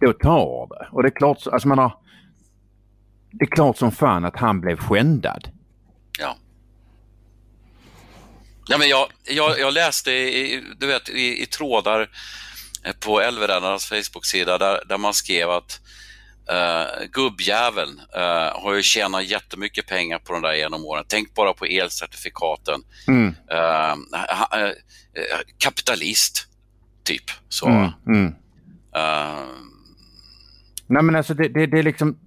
Då 0.00 0.12
tar 0.12 0.68
det. 0.68 0.88
Och 0.92 1.02
det 1.02 1.08
är 1.08 1.16
klart, 1.16 1.46
alltså 1.46 1.68
man 1.68 1.78
har, 1.78 1.98
det 3.30 3.44
är 3.44 3.54
klart 3.54 3.76
som 3.76 3.92
fan 3.92 4.24
att 4.24 4.36
han 4.36 4.60
blev 4.60 4.76
skändad. 4.76 5.50
Ja. 6.18 6.36
Ja, 8.66 8.78
men 8.78 8.88
jag, 8.88 9.06
jag, 9.24 9.58
jag 9.58 9.74
läste 9.74 10.12
i, 10.12 10.64
du 10.78 10.86
vet, 10.86 11.08
i, 11.08 11.42
i 11.42 11.46
trådar 11.46 12.10
på 13.00 13.20
Älvräddarnas 13.20 13.86
Facebook-sida 13.86 14.58
där, 14.58 14.82
där 14.88 14.98
man 14.98 15.14
skrev 15.14 15.50
att 15.50 15.80
uh, 16.50 17.06
gubbjäveln 17.12 18.00
uh, 18.16 18.62
har 18.62 18.74
ju 18.74 18.82
tjänat 18.82 19.24
jättemycket 19.24 19.86
pengar 19.86 20.18
på 20.18 20.32
den 20.32 20.42
där 20.42 20.54
genom 20.54 20.84
åren. 20.84 21.04
Tänk 21.08 21.34
bara 21.34 21.52
på 21.52 21.64
elcertifikaten. 21.64 22.82
Mm. 23.08 23.34
Ha- 24.28 24.58
eh, 24.60 24.72
kapitalist, 25.58 26.46
typ. 27.04 27.24
Så. 27.48 27.66
Mm, 27.66 27.90
mm. 28.06 28.34
Nej 30.86 31.02
men 31.02 31.16
alltså 31.16 31.34
det, 31.34 31.48
det, 31.48 31.66
det 31.66 31.78
är 31.78 31.82
liksom... 31.82 32.18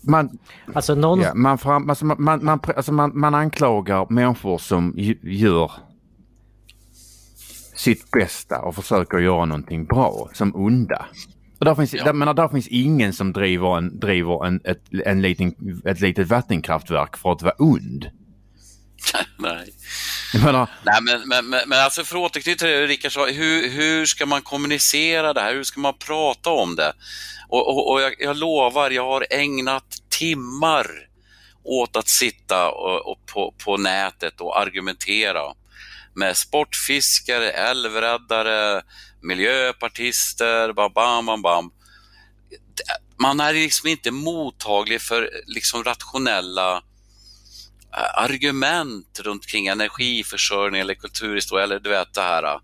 Man, 0.00 0.38
Alltså 0.74 0.94
någon... 0.94 1.20
ja, 1.20 1.34
man, 1.34 1.58
fram, 1.58 1.90
alltså, 1.90 2.04
man, 2.04 2.22
man, 2.22 2.44
man, 2.44 2.60
alltså, 2.76 2.92
man, 2.92 3.10
man 3.14 3.34
anklagar 3.34 4.06
människor 4.10 4.58
som 4.58 4.94
gör 5.22 5.72
sitt 7.76 8.10
bästa 8.10 8.60
och 8.60 8.74
försöker 8.74 9.18
göra 9.18 9.44
någonting 9.44 9.84
bra 9.84 10.28
som 10.32 10.56
onda. 10.56 11.06
Och 11.58 11.64
där 11.64 11.74
finns, 11.74 11.94
Ja. 11.94 12.04
där, 12.04 12.12
men 12.12 12.36
där 12.36 12.48
finns 12.48 12.68
ingen 12.68 13.12
som 13.12 13.32
driver, 13.32 13.78
en, 13.78 14.00
driver 14.00 14.46
en, 14.46 14.60
ett, 14.64 14.82
en 15.04 15.22
liten, 15.22 15.54
ett 15.86 16.00
litet 16.00 16.28
vattenkraftverk 16.28 17.16
för 17.16 17.32
att 17.32 17.42
vara 17.42 17.54
ond. 17.58 18.10
nej. 19.38 19.74
Menar, 20.44 20.70
Nej, 20.84 20.98
men, 21.02 21.28
men, 21.28 21.48
men, 21.48 21.68
men 21.68 21.84
alltså 21.84 22.04
för 22.04 22.16
att 22.16 22.22
återknyta 22.30 22.58
till 22.58 22.68
det 22.68 22.86
Rickard 22.86 23.12
sa, 23.12 23.26
hur, 23.26 23.68
hur 23.68 24.06
ska 24.06 24.26
man 24.26 24.42
kommunicera 24.42 25.32
det 25.32 25.40
här? 25.40 25.54
Hur 25.54 25.64
ska 25.64 25.80
man 25.80 25.94
prata 26.06 26.50
om 26.50 26.76
det? 26.76 26.92
Och, 27.48 27.68
och, 27.68 27.92
och 27.92 28.00
jag, 28.00 28.14
jag 28.18 28.36
lovar, 28.36 28.90
jag 28.90 29.04
har 29.06 29.26
ägnat 29.30 29.84
timmar 30.08 30.86
åt 31.64 31.96
att 31.96 32.08
sitta 32.08 32.70
och, 32.70 33.10
och 33.10 33.26
på, 33.26 33.54
på 33.64 33.76
nätet 33.76 34.40
och 34.40 34.60
argumentera 34.60 35.40
med 36.18 36.36
sportfiskare, 36.36 37.50
älvräddare, 37.50 38.82
miljöpartister, 39.22 40.72
bam, 40.72 40.92
bam, 40.94 41.26
bam, 41.26 41.42
bam. 41.42 41.70
Man 43.20 43.40
är 43.40 43.52
liksom 43.52 43.88
inte 43.88 44.10
mottaglig 44.10 45.00
för 45.00 45.30
liksom 45.46 45.84
rationella 45.84 46.76
eh, 47.96 48.22
argument 48.24 49.20
runt 49.24 49.46
kring 49.46 49.66
energiförsörjning 49.66 50.80
eller 50.80 50.94
kulturhistoria 50.94 51.64
eller 51.64 51.78
du 51.78 51.90
vet 51.90 52.14
det 52.14 52.20
här. 52.20 52.44
eh, 52.44 52.58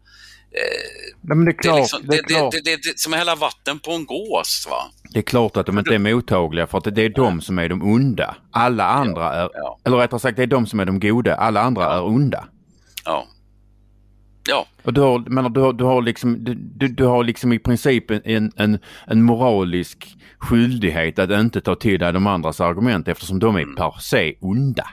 nej, 1.21 1.37
men 1.37 1.45
det 1.45 1.51
är 1.51 1.55
Det 1.55 1.59
är, 1.59 1.63
klart, 1.63 1.79
liksom, 1.79 2.01
det, 2.07 2.17
är 2.17 2.23
det, 2.23 2.35
klart, 2.35 2.53
det, 2.53 2.61
det, 2.65 2.77
det, 2.83 2.89
är 2.89 2.95
som 2.97 3.13
att 3.13 3.19
hälla 3.19 3.35
vatten 3.35 3.79
på 3.79 3.93
en 3.93 4.07
gås. 4.07 4.67
Va? 4.71 4.91
det 5.15 5.21
är 5.21 5.23
klart 5.23 5.57
att 5.57 5.67
de 5.67 5.79
inte 5.79 5.95
är 5.95 5.99
mottagliga 5.99 6.67
för 6.67 6.79
att 6.79 6.95
det 6.95 7.03
är 7.03 7.09
de 7.09 7.41
som 7.41 7.59
är 7.59 7.69
de 7.69 7.83
onda. 7.83 8.37
Alla 8.51 8.89
andra 8.89 9.35
är, 9.35 9.51
ja. 9.53 9.79
eller 9.85 9.97
rättare 9.97 10.21
sagt 10.21 10.37
det 10.37 10.43
är 10.43 10.47
de 10.47 10.67
som 10.67 10.81
är 10.81 10.85
de 10.85 11.01
goda. 11.01 11.35
Alla 11.35 11.61
andra 11.61 11.95
är 11.95 12.05
onda. 12.05 12.49
Ja. 13.05 13.27
Ja, 14.49 14.67
Och 14.83 14.93
du 14.93 15.01
har, 15.01 15.19
menar, 15.19 15.49
du 15.49 15.61
har, 15.61 15.73
du 15.73 15.85
har, 15.85 16.03
liksom, 16.03 16.45
du, 16.45 16.55
du, 16.55 16.89
du 16.89 17.05
har 17.05 17.25
liksom 17.25 17.53
i 17.53 17.59
princip 17.59 18.11
en, 18.11 18.53
en, 18.57 18.79
en 19.07 19.23
moralisk 19.23 20.17
skyldighet 20.39 21.19
att 21.19 21.31
inte 21.31 21.61
ta 21.61 21.75
till 21.75 22.01
dig 22.01 22.13
de 22.13 22.27
andras 22.27 22.61
argument 22.61 23.09
eftersom 23.09 23.39
de 23.39 23.57
är 23.57 23.77
per 23.77 23.95
se 24.01 24.35
onda. 24.41 24.89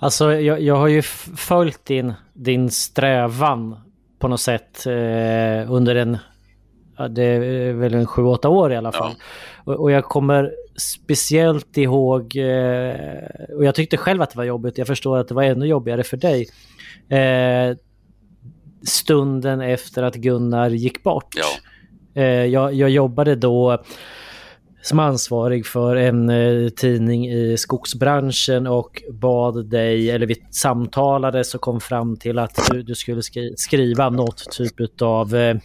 Alltså 0.00 0.32
jag, 0.34 0.60
jag 0.60 0.76
har 0.76 0.88
ju 0.88 1.02
följt 1.36 1.84
din, 1.84 2.12
din 2.34 2.70
strävan 2.70 3.76
på 4.18 4.28
något 4.28 4.40
sätt 4.40 4.86
eh, 4.86 5.72
under 5.72 5.94
en, 5.94 6.18
ja, 6.98 7.08
det 7.08 7.22
är 7.22 7.72
väl 7.72 7.94
en 7.94 8.06
sju, 8.06 8.22
åtta 8.22 8.48
år 8.48 8.72
i 8.72 8.76
alla 8.76 8.92
fall. 8.92 9.14
Och, 9.64 9.74
och 9.74 9.90
jag 9.90 10.04
kommer 10.04 10.52
speciellt 10.78 11.76
ihåg, 11.76 12.36
eh, 12.36 12.94
och 13.56 13.64
jag 13.64 13.74
tyckte 13.74 13.96
själv 13.96 14.22
att 14.22 14.30
det 14.30 14.36
var 14.36 14.44
jobbigt, 14.44 14.78
jag 14.78 14.86
förstår 14.86 15.18
att 15.18 15.28
det 15.28 15.34
var 15.34 15.42
ännu 15.42 15.66
jobbigare 15.66 16.02
för 16.02 16.16
dig. 16.16 16.48
Eh, 17.08 17.76
stunden 18.86 19.60
efter 19.60 20.02
att 20.02 20.14
Gunnar 20.14 20.70
gick 20.70 21.02
bort. 21.02 21.34
ja, 21.36 21.46
Eh, 22.22 22.24
jag, 22.44 22.74
jag 22.74 22.90
jobbade 22.90 23.34
då 23.34 23.82
som 24.82 24.98
ansvarig 24.98 25.66
för 25.66 25.96
en 25.96 26.30
eh, 26.30 26.68
tidning 26.68 27.28
i 27.32 27.56
skogsbranschen 27.58 28.66
och 28.66 29.02
bad 29.12 29.66
dig, 29.66 30.10
eller 30.10 30.26
vi 30.26 30.34
samtalades 30.50 31.54
och 31.54 31.60
kom 31.60 31.80
fram 31.80 32.16
till 32.16 32.38
att 32.38 32.68
du, 32.70 32.82
du 32.82 32.94
skulle 32.94 33.22
skri 33.22 33.54
skriva 33.56 34.10
något 34.10 34.50
typ 34.50 35.02
av 35.02 35.34
eh, 35.36 35.56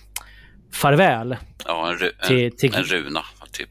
farväl. 0.74 1.36
ja 1.66 1.90
en, 1.92 1.98
ru, 1.98 2.12
Till- 2.28 2.58
till- 2.58 2.76
en 2.76 2.84
runa, 2.84 3.22
typ. 3.52 3.70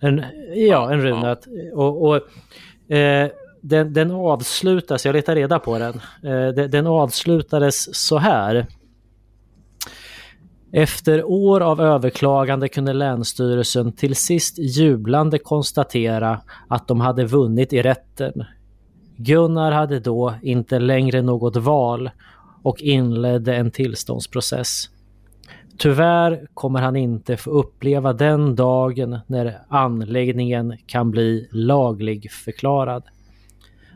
En, 0.00 0.24
ja, 0.54 0.92
en 0.92 1.02
runa. 1.02 1.36
Ja. 1.46 1.76
Och, 1.76 2.08
och, 2.08 2.94
eh, 2.94 3.28
den, 3.60 3.92
den 3.92 4.10
avslutas, 4.10 5.06
jag 5.06 5.12
letar 5.12 5.34
reda 5.34 5.58
på 5.58 5.78
den. 5.78 5.94
Eh, 6.24 6.48
den, 6.54 6.70
den 6.70 6.86
avslutades 6.86 7.94
så 8.06 8.18
här. 8.18 8.66
Efter 10.74 11.24
år 11.24 11.60
av 11.60 11.80
överklagande 11.80 12.68
kunde 12.68 12.92
Länsstyrelsen 12.92 13.92
till 13.92 14.16
sist 14.16 14.58
jublande 14.58 15.38
konstatera 15.38 16.40
att 16.68 16.88
de 16.88 17.00
hade 17.00 17.24
vunnit 17.24 17.72
i 17.72 17.82
rätten. 17.82 18.44
Gunnar 19.16 19.72
hade 19.72 20.00
då 20.00 20.34
inte 20.42 20.78
längre 20.78 21.22
något 21.22 21.56
val 21.56 22.10
och 22.62 22.80
inledde 22.80 23.56
en 23.56 23.70
tillståndsprocess. 23.70 24.90
Tyvärr 25.78 26.46
kommer 26.54 26.80
han 26.80 26.96
inte 26.96 27.36
få 27.36 27.50
uppleva 27.50 28.12
den 28.12 28.56
dagen 28.56 29.18
när 29.26 29.58
anläggningen 29.68 30.76
kan 30.86 31.10
bli 31.10 31.48
laglig 31.50 32.32
förklarad. 32.32 33.02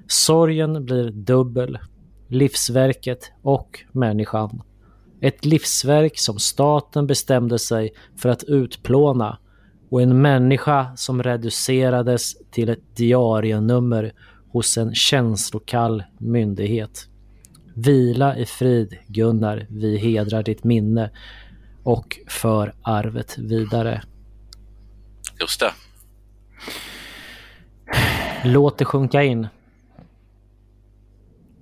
Sorgen 0.07 0.85
blir 0.85 1.11
dubbel. 1.11 1.79
Livsverket 2.29 3.33
och 3.43 3.85
människan. 3.93 4.63
Ett 5.27 5.45
livsverk 5.45 6.19
som 6.19 6.39
staten 6.39 7.07
bestämde 7.07 7.59
sig 7.59 7.95
för 8.17 8.29
att 8.29 8.45
utplåna 8.45 9.39
och 9.91 10.03
en 10.03 10.23
människa 10.23 10.97
som 10.97 11.23
reducerades 11.23 12.37
till 12.51 12.69
ett 12.69 12.97
diarienummer 12.97 14.13
hos 14.49 14.79
en 14.79 14.95
känslokall 14.95 16.03
myndighet. 16.19 17.09
Vila 17.75 18.37
i 18.37 18.47
frid 18.47 18.99
Gunnar, 19.07 19.67
vi 19.71 19.99
hedrar 19.99 20.43
ditt 20.43 20.65
minne 20.65 21.11
och 21.83 22.19
för 22.29 22.75
arvet 22.83 23.39
vidare. 23.39 24.03
Just 25.41 25.61
det. 25.61 25.73
Låt 28.45 28.79
det 28.79 28.85
sjunka 28.85 29.23
in. 29.23 29.49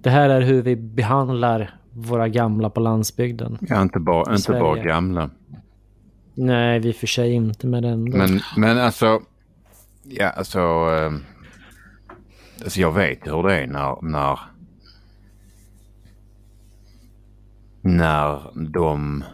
Det 0.03 0.11
här 0.11 0.31
är 0.31 0.41
hur 0.41 0.63
vi 0.63 0.77
behandlar 0.77 1.84
våra 1.95 2.29
gamla 2.29 2.71
på 2.71 2.81
landsbygden. 2.81 3.59
Ja, 3.61 3.83
inte 3.83 4.01
bara, 4.01 4.35
inte 4.35 4.53
bara 4.53 4.83
gamla. 4.83 5.31
Nej, 6.35 6.79
vi 6.79 6.93
för 6.93 7.07
sig 7.07 7.33
inte 7.33 7.67
med 7.67 7.83
den. 7.83 8.05
Men, 8.05 8.41
men 8.57 8.79
alltså, 8.79 9.21
ja 10.03 10.29
alltså. 10.29 10.59
Eh, 10.59 11.13
alltså 12.63 12.81
jag 12.81 12.93
vet 12.93 13.27
hur 13.27 13.43
det 13.43 13.55
är 13.55 13.67
när, 13.67 13.99
när, 14.03 14.39
när 17.81 18.41
de 18.55 19.25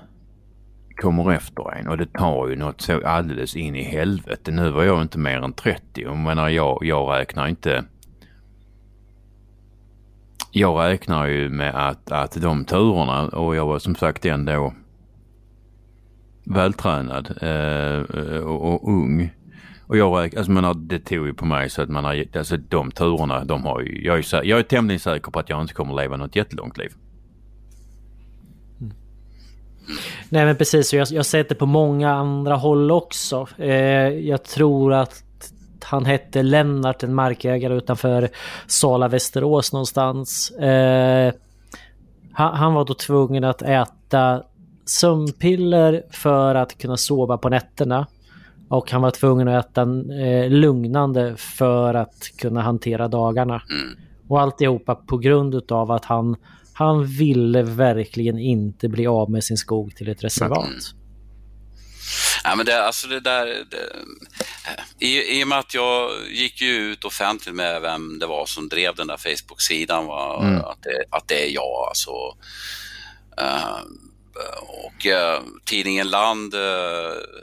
kommer 1.00 1.32
efter 1.32 1.74
en 1.74 1.88
och 1.88 1.98
det 1.98 2.12
tar 2.12 2.48
ju 2.48 2.56
något 2.56 2.80
så 2.80 3.06
alldeles 3.06 3.56
in 3.56 3.76
i 3.76 3.82
helvete. 3.82 4.50
Nu 4.50 4.70
var 4.70 4.84
jag 4.84 5.02
inte 5.02 5.18
mer 5.18 5.42
än 5.42 5.52
30 5.52 6.06
och 6.06 6.16
menar 6.16 6.48
jag, 6.48 6.78
jag 6.82 7.18
räknar 7.18 7.48
inte 7.48 7.84
jag 10.50 10.80
räknar 10.80 11.26
ju 11.26 11.48
med 11.48 11.88
att, 11.88 12.12
att 12.12 12.42
de 12.42 12.64
turerna 12.64 13.28
och 13.28 13.56
jag 13.56 13.66
var 13.66 13.78
som 13.78 13.94
sagt 13.94 14.26
ändå 14.26 14.72
vältränad 16.44 17.38
eh, 17.42 18.40
och, 18.40 18.74
och, 18.74 18.88
ung. 18.88 19.30
Och 19.86 19.96
jag 19.96 20.18
räknar, 20.18 20.38
alltså 20.38 20.52
menar, 20.52 20.74
det 20.74 20.98
tog 20.98 21.26
ju 21.26 21.34
på 21.34 21.44
mig 21.44 21.70
så 21.70 21.82
att 21.82 21.88
man 21.88 22.04
har, 22.04 22.24
alltså 22.36 22.56
de 22.56 22.90
turerna, 22.90 23.44
de 23.44 23.64
har 23.64 23.80
ju, 23.80 24.04
jag 24.04 24.18
är, 24.18 24.44
jag 24.44 24.58
är 24.58 24.62
tämligen 24.62 25.00
säker 25.00 25.30
på 25.30 25.38
att 25.38 25.48
jag 25.48 25.60
inte 25.60 25.74
kommer 25.74 25.94
leva 25.94 26.16
något 26.16 26.36
jättelångt 26.36 26.78
liv. 26.78 26.92
Mm. 28.80 28.92
Nej 30.28 30.44
men 30.44 30.56
precis, 30.56 30.94
jag, 30.94 31.08
jag 31.10 31.18
har 31.18 31.22
sett 31.22 31.48
det 31.48 31.54
på 31.54 31.66
många 31.66 32.12
andra 32.12 32.56
håll 32.56 32.90
också. 32.90 33.48
Eh, 33.58 34.08
jag 34.08 34.44
tror 34.44 34.92
att 34.92 35.24
han 35.90 36.04
hette 36.04 36.42
Lennart, 36.42 37.02
en 37.02 37.14
markägare 37.14 37.74
utanför 37.74 38.28
Sala, 38.66 39.08
Västerås 39.08 39.72
någonstans. 39.72 40.50
Eh, 40.50 41.32
han, 42.32 42.56
han, 42.56 42.74
var 42.74 42.84
då 42.84 42.94
tvungen 42.94 43.44
att 43.44 43.62
äta 43.62 44.42
sömnpiller 44.84 46.02
för 46.10 46.54
att 46.54 46.78
kunna 46.78 46.96
sova 46.96 47.38
på 47.38 47.48
nätterna. 47.48 48.06
Och 48.68 48.90
han 48.90 49.02
var 49.02 49.10
tvungen 49.10 49.48
att 49.48 49.66
äta 49.66 49.82
eh, 50.22 50.50
lugnande 50.50 51.36
för 51.36 51.94
att 51.94 52.30
kunna 52.38 52.62
hantera 52.62 53.08
dagarna. 53.08 53.62
Mm. 53.70 53.96
Och 54.28 54.40
alltihopa 54.40 54.94
på 54.94 55.18
grund 55.18 55.72
av 55.72 55.90
att 55.90 56.04
han 56.04 56.36
han 56.72 57.06
ville 57.06 57.62
verkligen 57.62 58.38
inte 58.38 58.88
bli 58.88 59.06
av 59.06 59.30
med 59.30 59.44
sin 59.44 59.56
skog 59.56 59.96
till 59.96 60.08
ett 60.08 60.24
reservat. 60.24 60.66
Mm. 60.66 60.99
Ja, 62.44 62.54
men 62.56 62.66
det, 62.66 62.86
alltså 62.86 63.08
det 63.08 63.20
där, 63.20 63.46
det, 63.70 63.92
i, 64.98 65.40
I 65.40 65.44
och 65.44 65.48
med 65.48 65.58
att 65.58 65.74
jag 65.74 66.10
gick 66.28 66.60
ju 66.60 66.70
ut 66.70 67.04
offentligt 67.04 67.54
med 67.54 67.82
vem 67.82 68.18
det 68.18 68.26
var 68.26 68.46
som 68.46 68.68
drev 68.68 68.94
den 68.94 69.06
där 69.06 69.16
Facebook-sidan, 69.16 70.04
mm. 70.04 70.60
att, 70.64 70.82
det, 70.82 71.04
att 71.10 71.28
det 71.28 71.46
är 71.46 71.50
jag. 71.50 71.88
Alltså, 71.88 72.10
uh, 73.40 73.80
och 74.68 75.06
uh, 75.06 75.46
tidningen 75.64 76.10
Land 76.10 76.54
uh, 76.54 76.60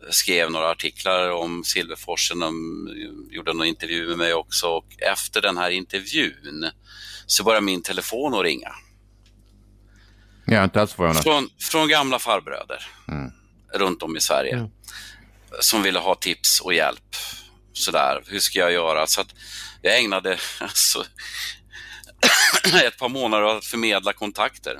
skrev 0.09 0.51
några 0.51 0.69
artiklar 0.69 1.29
om 1.29 1.63
Silverforsen, 1.63 2.39
de 2.39 2.89
gjorde 3.31 3.51
en 3.51 3.63
intervju 3.63 4.07
med 4.07 4.17
mig 4.17 4.33
också 4.33 4.67
och 4.67 4.87
efter 5.11 5.41
den 5.41 5.57
här 5.57 5.69
intervjun 5.69 6.69
så 7.25 7.43
började 7.43 7.65
min 7.65 7.81
telefon 7.81 8.33
att 8.33 8.43
ringa. 8.43 8.71
Ja, 10.45 10.63
inte 10.63 10.81
alls 10.81 10.93
Från, 10.93 11.49
från 11.59 11.87
gamla 11.87 12.19
farbröder 12.19 12.87
mm. 13.07 13.31
Runt 13.77 14.03
om 14.03 14.17
i 14.17 14.21
Sverige 14.21 14.53
mm. 14.53 14.69
som 15.59 15.83
ville 15.83 15.99
ha 15.99 16.15
tips 16.15 16.59
och 16.61 16.73
hjälp. 16.73 17.15
Sådär, 17.73 18.23
hur 18.27 18.39
ska 18.39 18.59
jag 18.59 18.71
göra? 18.71 19.07
Så 19.07 19.23
jag 19.81 19.99
ägnade 19.99 20.37
alltså, 20.59 21.05
ett 22.83 22.97
par 22.97 23.09
månader 23.09 23.43
åt 23.43 23.57
att 23.57 23.65
förmedla 23.65 24.13
kontakter 24.13 24.79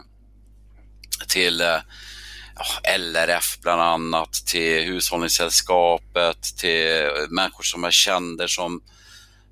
till 1.27 1.59
ja, 1.59 2.97
LRF 2.97 3.57
bland 3.61 3.81
annat, 3.81 4.33
till 4.33 4.83
Hushållningssällskapet, 4.83 6.57
till 6.57 7.09
människor 7.29 7.63
som 7.63 7.83
jag 7.83 7.93
kände 7.93 8.47
som, 8.47 8.81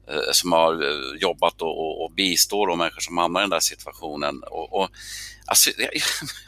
eh, 0.10 0.32
som 0.32 0.52
har 0.52 0.74
eh, 0.74 1.20
jobbat 1.22 1.62
och, 1.62 1.80
och, 1.80 2.06
och 2.06 2.12
bistår 2.12 2.68
de 2.68 2.78
människor 2.78 3.02
som 3.02 3.18
hamnar 3.18 3.42
i 3.42 3.44
den 3.44 3.50
där 3.50 3.60
situationen. 3.60 4.44
Och, 4.44 4.82
och 4.82 4.90
Alltså, 5.46 5.70
jag, 5.78 5.92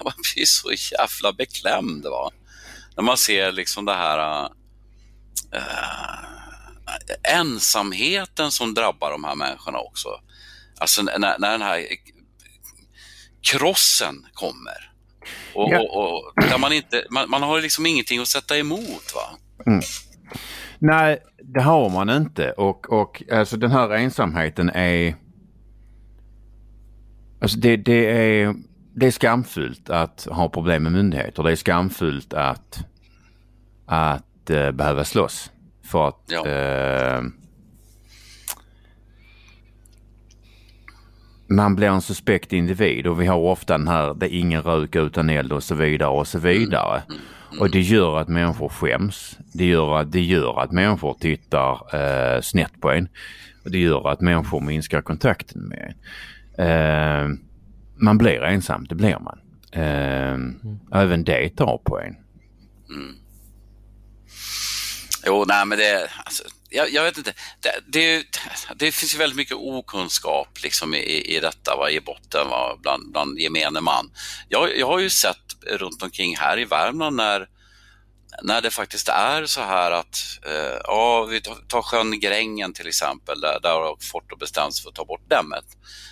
man 0.04 0.14
blir 0.34 0.46
så 0.46 0.72
jävla 0.72 1.34
beklämd 1.34 2.04
va? 2.04 2.32
När 2.98 3.04
man 3.04 3.18
ser 3.18 3.52
liksom 3.52 3.86
det 3.86 3.94
här 3.94 4.50
äh, 5.54 7.40
ensamheten 7.40 8.52
som 8.52 8.74
drabbar 8.74 9.12
de 9.12 9.24
här 9.24 9.36
människorna 9.36 9.80
också. 9.80 10.10
Alltså 10.80 11.02
när, 11.02 11.40
när 11.40 11.52
den 11.52 11.62
här 11.62 11.86
krossen 13.52 14.16
kommer. 14.34 14.92
Och, 15.54 15.72
ja. 15.72 15.80
och, 15.80 15.98
och 15.98 16.34
där 16.36 16.58
man, 16.58 16.74
inte, 16.74 17.06
man, 17.10 17.30
man, 17.30 17.44
har 17.44 17.62
liksom 17.62 17.86
ingenting 17.86 18.20
att 18.20 18.28
sätta 18.28 18.58
emot. 18.58 19.14
va? 19.16 19.38
Mm. 19.66 19.82
Nej, 20.80 21.20
det 21.44 21.62
har 21.62 21.90
man 21.90 22.10
inte 22.10 22.52
och, 22.52 22.94
och 22.94 23.24
alltså 23.32 23.58
den 23.58 23.72
här 23.72 23.90
ensamheten 23.90 24.70
är... 24.70 25.16
Alltså 27.42 27.58
det, 27.58 27.78
det 27.78 28.06
är 28.06 28.56
det 29.00 29.08
är 29.08 29.12
skamfullt 29.12 29.90
att 29.90 30.28
ha 30.32 30.50
problem 30.50 30.84
med 30.84 30.92
myndigheter. 30.92 31.44
Det 31.44 31.52
är 31.52 31.56
skamfullt 31.56 32.34
att, 32.34 32.80
att 33.86 34.50
uh, 34.52 34.72
behöva 34.72 35.04
slåss. 35.04 35.52
För 35.84 36.08
att 36.08 36.24
ja. 36.28 36.46
uh, 37.20 37.24
man 41.48 41.76
blir 41.76 41.88
en 41.88 42.02
suspekt 42.02 42.54
individ 42.54 43.08
och 43.08 43.22
vi 43.22 43.26
har 43.26 43.38
ofta 43.38 43.78
den 43.78 43.88
här, 43.88 44.14
det 44.14 44.34
är 44.34 44.40
ingen 44.40 44.62
rök 44.62 44.96
utan 44.96 45.30
eld 45.30 45.54
och 45.54 45.64
så 45.64 45.76
vidare 45.76 46.10
och 46.10 46.28
så 46.28 46.40
vidare. 46.40 47.02
Mm. 47.08 47.22
Mm. 47.52 47.62
Och 47.62 47.72
det 47.72 47.82
gör 47.82 48.20
att 48.20 48.28
människor 48.28 48.70
skäms. 48.70 49.38
Det 49.54 49.66
gör 49.66 49.98
att, 49.98 50.12
det 50.12 50.22
gör 50.22 50.60
att 50.60 50.72
människor 50.72 51.14
tittar 51.20 51.74
uh, 51.74 52.42
snett 52.42 52.82
på 52.82 52.92
en. 52.92 53.08
Och 53.64 53.72
det 53.72 53.80
gör 53.80 54.10
att 54.10 54.22
människor 54.22 54.62
minskar 54.62 55.02
kontakten 55.02 55.62
med 55.62 55.94
en 56.58 57.47
man 57.98 58.18
blir 58.18 58.44
ensam, 58.44 58.86
det 58.86 58.96
blir 58.96 59.20
man. 59.20 59.40
Eh, 59.72 60.34
mm. 60.34 60.80
Även 60.94 61.24
det 61.24 61.50
tar 61.50 61.78
på 61.78 62.00
en. 62.00 62.16
Mm. 62.90 63.16
Jo, 65.26 65.46
nej 65.48 65.66
men 65.66 65.78
det, 65.78 66.10
alltså, 66.26 66.44
jag, 66.70 66.90
jag, 66.90 67.04
vet 67.04 67.18
inte. 67.18 67.34
Det, 67.62 67.72
det, 67.88 68.26
det, 68.76 68.92
finns 68.92 69.14
ju 69.14 69.18
väldigt 69.18 69.38
mycket 69.38 69.58
okunskap 69.58 70.64
liksom 70.64 70.94
i, 70.94 71.36
i 71.36 71.40
detta, 71.40 71.76
va, 71.76 71.90
i 71.90 72.00
botten, 72.00 72.50
va, 72.50 72.78
bland, 72.82 73.12
bland 73.12 73.40
gemene 73.40 73.82
man. 73.82 74.12
Jag, 74.50 74.78
jag 74.78 74.88
har 74.88 75.00
ju 75.00 75.10
sett 75.10 75.56
runt 75.68 76.04
omkring 76.04 76.38
här 76.38 76.60
i 76.60 76.66
Värmland 76.66 77.16
när 77.16 77.48
när 78.42 78.62
det 78.62 78.72
faktiskt 78.72 79.10
är 79.10 79.46
så 79.46 79.62
här 79.62 79.92
att, 79.92 80.40
eh, 80.46 80.80
ja, 80.84 81.24
vi 81.24 81.42
tar 81.42 81.82
sjön 81.82 82.20
Grängen 82.20 82.74
till 82.74 82.88
exempel, 82.88 83.42
där, 83.42 83.60
där 83.62 83.70
har 83.70 83.98
Forto 84.12 84.36
bestämt 84.38 84.76
sig 84.76 84.84
för 84.84 84.90
att 84.90 84.96
ta 84.96 85.06
bort 85.06 85.30
dämmet. 85.30 85.66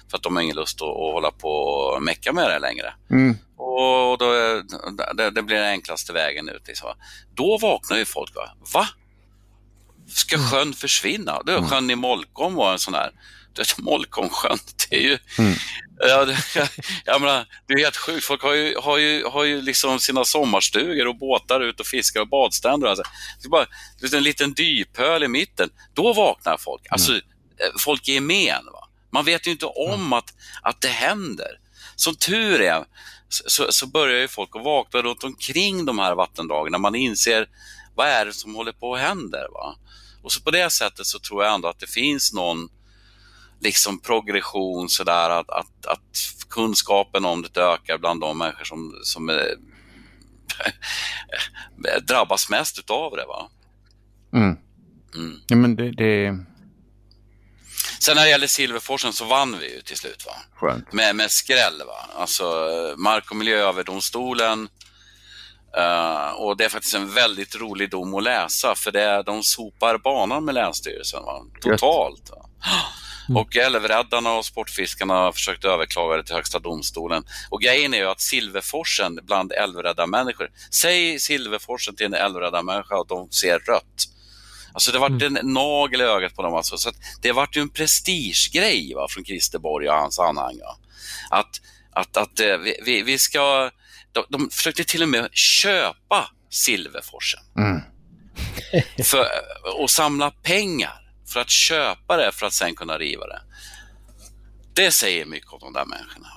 För 0.10 0.18
att 0.18 0.24
de 0.24 0.36
har 0.36 0.44
ingen 0.44 0.56
lust 0.56 0.82
att, 0.82 0.88
att 0.88 1.14
hålla 1.14 1.32
på 1.32 1.50
och 1.50 2.04
mecka 2.04 2.34
med 2.34 2.50
det 2.50 2.60
längre. 2.60 2.94
Mm. 3.12 3.38
Och 3.58 4.18
då, 4.18 4.34
det, 5.14 5.30
det, 5.32 5.42
blir 5.42 5.58
den 5.58 5.70
enklaste 5.70 6.14
vägen 6.14 6.50
ut. 6.50 6.68
Liksom. 6.68 6.90
Då 7.34 7.58
vaknar 7.58 7.98
ju 7.98 8.06
folk. 8.06 8.36
Va? 8.36 8.50
va? 8.74 8.88
Ska 10.08 10.36
mm. 10.36 10.48
sjön 10.48 10.74
försvinna? 10.74 11.42
Det 11.44 11.54
är 11.54 11.58
mm. 11.58 11.70
sjön 11.70 11.90
i 11.90 11.96
Molkom 11.96 12.56
var 12.56 12.74
en 12.74 12.80
sån 12.80 12.94
här. 12.94 13.12
Molkomsjön, 13.78 14.58
det 14.90 14.96
är 14.96 15.02
ju... 15.02 15.18
Mm. 15.40 15.54
Ja, 16.00 16.08
jag, 16.56 16.68
jag 17.06 17.22
menar, 17.22 17.46
det 17.68 17.74
är 17.74 17.78
helt 17.78 17.98
sjukt. 17.98 18.26
Folk 18.26 18.42
har 18.42 18.54
ju, 18.54 18.78
har 18.78 18.98
ju, 18.98 19.26
har 19.26 19.44
ju 19.44 19.62
liksom 19.62 20.00
sina 20.00 20.26
sommarstugor 20.26 21.08
och 21.08 21.18
båtar 21.18 21.62
ut 21.62 21.80
och 21.80 21.86
fiskar 21.86 22.22
och 22.22 22.28
badstränder. 22.28 22.88
Alltså. 22.88 23.04
Det 23.42 23.48
är 23.48 23.50
bara 23.50 23.68
en 24.14 24.24
liten 24.24 24.54
dyphöl 24.54 25.24
i 25.24 25.28
mitten. 25.28 25.70
Då 25.94 26.14
vaknar 26.14 26.58
folk. 26.58 26.82
Alltså, 26.90 27.12
mm. 27.12 27.24
folk 27.80 28.08
i 28.08 28.14
gemen. 28.14 28.66
Va? 28.74 28.90
Man 29.12 29.26
vet 29.26 29.48
ju 29.48 29.52
inte 29.52 29.66
om 29.66 29.94
mm. 29.94 30.14
att, 30.14 30.34
att 30.62 30.82
det 30.82 30.88
händer. 30.88 31.60
Som 31.96 32.16
tur 32.16 32.62
är 32.62 32.86
så, 33.30 33.72
så 33.72 33.88
börjar 33.88 34.20
ju 34.20 34.28
folk 34.28 34.56
att 34.56 34.64
vakna 34.64 35.02
runt 35.02 35.24
omkring 35.24 35.86
de 35.86 36.00
här 36.00 36.16
vattendragen 36.16 36.72
när 36.72 36.80
man 36.80 36.96
inser 36.96 37.48
vad 37.96 38.08
är 38.08 38.26
det 38.26 38.34
som 38.34 38.56
håller 38.56 38.72
på 38.72 38.96
att 38.96 39.02
hända. 39.02 39.38
Va? 39.54 39.76
Och 40.24 40.32
så 40.32 40.42
på 40.42 40.52
det 40.52 40.70
sättet 40.70 41.06
så 41.06 41.20
tror 41.20 41.44
jag 41.44 41.54
ändå 41.54 41.68
att 41.68 41.80
det 41.80 41.90
finns 41.90 42.34
någon 42.34 42.70
liksom 43.66 44.00
progression 44.00 44.90
sådär 44.90 45.30
att, 45.30 45.50
att, 45.50 45.86
att 45.86 46.46
kunskapen 46.50 47.26
om 47.26 47.46
det 47.54 47.62
ökar 47.62 47.98
bland 47.98 48.22
de 48.22 48.38
människor 48.38 48.64
som, 48.64 49.00
som 49.04 49.30
är, 49.30 49.56
drabbas 52.08 52.50
mest 52.50 52.80
utav 52.80 53.16
det. 53.16 53.26
Va? 53.26 53.50
Mm. 54.34 54.58
Mm. 55.16 55.40
Ja, 55.48 55.56
men 55.56 55.76
det, 55.76 55.92
det... 55.92 56.38
Sen 58.00 58.16
när 58.16 58.24
det 58.24 58.30
gäller 58.30 58.48
Silverforsen 58.48 59.14
så 59.14 59.26
vann 59.26 59.58
vi 59.60 59.76
ju 59.76 59.82
till 59.82 59.98
slut. 59.98 60.26
Va? 60.26 60.34
Skönt. 60.56 60.94
Med, 60.94 61.16
med 61.16 61.32
skräll. 61.32 61.82
Va? 61.88 62.22
Alltså 62.22 62.46
Mark 62.98 63.32
och 63.32 63.38
miljööverdomstolen 63.38 64.68
Uh, 65.78 66.32
och 66.32 66.58
det 66.58 66.66
är 66.66 66.70
faktiskt 66.70 66.96
en 66.96 67.14
väldigt 67.14 67.56
rolig 67.56 67.90
dom 67.92 68.16
att 68.16 68.24
läsa 68.24 68.76
för 68.76 68.92
det 68.92 69.02
är, 69.02 69.24
de 69.24 69.44
sopar 69.44 69.98
banan 69.98 70.46
med 70.46 70.56
Länsstyrelsen. 70.56 71.24
Va? 71.24 71.46
Totalt. 71.62 72.30
Va? 72.30 72.50
Mm. 73.30 73.38
Och 73.38 73.56
älvräddarna 73.56 74.34
och 74.34 74.46
sportfiskarna 74.46 75.14
har 75.14 75.32
försökt 75.32 75.66
överklaga 75.66 76.18
det 76.18 76.24
till 76.24 76.36
Högsta 76.36 76.60
domstolen. 76.60 77.24
Och 77.50 77.62
grejen 77.62 77.94
är 77.94 77.98
ju 77.98 78.10
att 78.10 78.22
Silverforsen 78.22 79.20
bland 79.24 79.52
älvräddarmänniskor, 79.52 80.50
säg 80.72 81.20
Silverforsen 81.20 81.96
till 81.96 82.06
en 82.06 82.14
älvräddarmänniska 82.14 82.96
och 82.96 83.08
de 83.08 83.32
ser 83.32 83.60
rött. 83.60 84.08
Alltså 84.74 84.92
det 84.92 85.00
vart 85.00 85.22
en 85.22 85.40
nagel 85.44 86.02
i 86.02 86.04
ögat 86.04 86.36
på 86.36 86.42
dem. 86.42 86.56
Alltså. 86.56 86.78
Så 86.78 86.92
det 87.22 87.32
vart 87.32 87.56
ju 87.56 87.62
en 87.62 87.70
prestigegrej 87.70 88.94
va, 88.96 89.08
från 89.10 89.26
Christer 89.26 89.60
Borg 89.60 89.90
och 89.90 89.96
hans 89.96 90.20
anhang. 90.20 90.60
Va. 90.60 90.78
Att, 91.30 91.62
att, 91.92 92.18
att 92.18 92.40
eh, 92.40 92.58
vi, 92.58 92.80
vi, 92.86 93.02
vi 93.02 93.18
ska... 93.18 93.72
De, 94.12 94.26
de 94.30 94.50
försökte 94.52 94.84
till 94.84 95.04
och 95.04 95.10
med 95.10 95.30
köpa 95.32 96.30
Silverforsen. 96.50 97.40
Mm. 97.58 97.82
för, 99.04 99.26
och 99.80 99.90
samla 99.90 100.32
pengar 100.32 101.05
för 101.34 101.40
att 101.40 101.50
köpa 101.50 102.18
det 102.18 102.32
för 102.32 102.46
att 102.46 102.54
sen 102.54 102.76
kunna 102.76 102.98
riva 102.98 103.28
det. 103.28 103.42
Det 104.74 104.92
säger 104.92 105.26
mycket 105.26 105.54
om 105.54 105.60
de 105.62 105.74
där 105.74 105.86
människorna. 105.86 106.28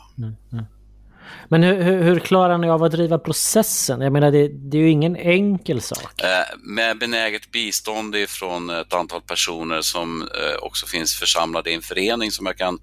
Men 1.48 1.62
hur, 1.62 1.82
hur, 1.82 2.02
hur 2.02 2.20
klarar 2.20 2.58
ni 2.58 2.70
av 2.70 2.84
att 2.84 2.92
driva 2.92 3.18
processen? 3.18 4.00
Jag 4.00 4.12
menar, 4.12 4.30
det, 4.30 4.48
det 4.48 4.76
är 4.76 4.82
ju 4.82 4.90
ingen 4.90 5.16
enkel 5.16 5.80
sak. 5.80 6.22
Eh, 6.22 6.56
med 6.58 6.98
benäget 6.98 7.50
bistånd 7.50 8.16
från 8.28 8.70
ett 8.70 8.94
antal 8.94 9.20
personer 9.22 9.80
som 9.80 10.22
eh, 10.22 10.62
också 10.62 10.86
finns 10.86 11.14
församlade 11.14 11.70
i 11.70 11.74
en 11.74 11.82
förening 11.82 12.32
som 12.32 12.46
jag 12.46 12.56
kan 12.56 12.78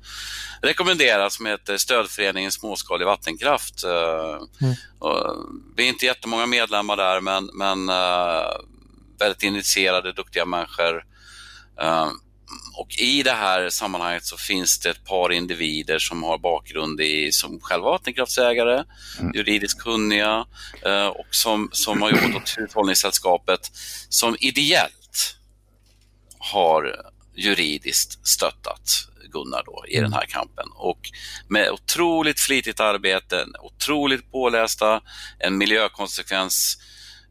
rekommendera 0.62 1.30
som 1.30 1.46
heter 1.46 1.78
Stödföreningen 1.78 2.52
Småskalig 2.52 3.06
vattenkraft. 3.06 3.84
Eh, 3.84 4.68
och 5.00 5.36
vi 5.76 5.84
är 5.84 5.90
inte 5.90 6.06
jättemånga 6.06 6.46
medlemmar 6.46 6.98
där 6.98 7.22
men, 7.22 7.50
men 7.54 7.90
eh, 7.90 8.52
väldigt 9.20 9.44
initierade, 9.44 10.14
duktiga 10.14 10.46
människor. 10.46 11.04
Eh, 11.82 12.12
och 12.78 13.00
i 13.00 13.24
det 13.24 13.32
här 13.32 13.70
sammanhanget 13.70 14.26
så 14.26 14.38
finns 14.38 14.80
det 14.80 14.90
ett 14.90 15.06
par 15.06 15.32
individer 15.32 16.00
som 16.00 16.24
har 16.24 16.38
bakgrund 16.38 17.02
i, 17.02 17.32
som 17.32 17.60
själva 17.60 17.90
vattenkraftsägare, 17.90 18.84
juridiskt 19.34 19.80
kunniga 19.80 20.46
eh, 20.86 21.08
och 21.08 21.28
som, 21.32 21.70
som 21.72 22.02
har 22.02 22.12
jobbat 22.12 22.36
åt 22.36 22.56
Hushållningssällskapet 22.58 23.72
som 24.10 24.36
ideellt 24.40 25.38
har 26.40 26.96
juridiskt 27.36 28.28
stöttat 28.28 29.08
Gunnar 29.32 29.64
då 29.66 29.84
i 29.88 30.00
den 30.00 30.14
här 30.14 30.26
kampen. 30.26 30.66
Och 30.76 31.00
med 31.48 31.72
otroligt 31.72 32.40
flitigt 32.40 32.80
arbete, 32.80 33.46
otroligt 33.62 34.32
pålästa, 34.32 35.02
en 35.40 35.58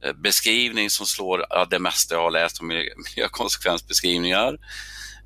Eh, 0.05 0.13
beskrivning 0.13 0.91
som 0.91 1.07
slår 1.07 1.67
det 1.71 1.79
mesta 1.79 2.15
jag 2.15 2.23
har 2.23 2.31
läst 2.31 2.61
om 2.61 2.69
miljökonsekvensbeskrivningar. 3.17 4.59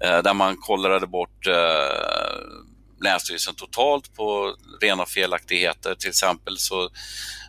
Eh, 0.05 0.23
där 0.23 0.35
man 0.35 0.57
kollade 0.57 1.07
bort 1.07 1.47
eh, 1.47 1.55
Länsstyrelsen 3.03 3.55
totalt 3.55 4.15
på 4.15 4.57
rena 4.81 5.07
felaktigheter. 5.07 5.95
Till 5.95 6.09
exempel 6.09 6.59
så, 6.59 6.91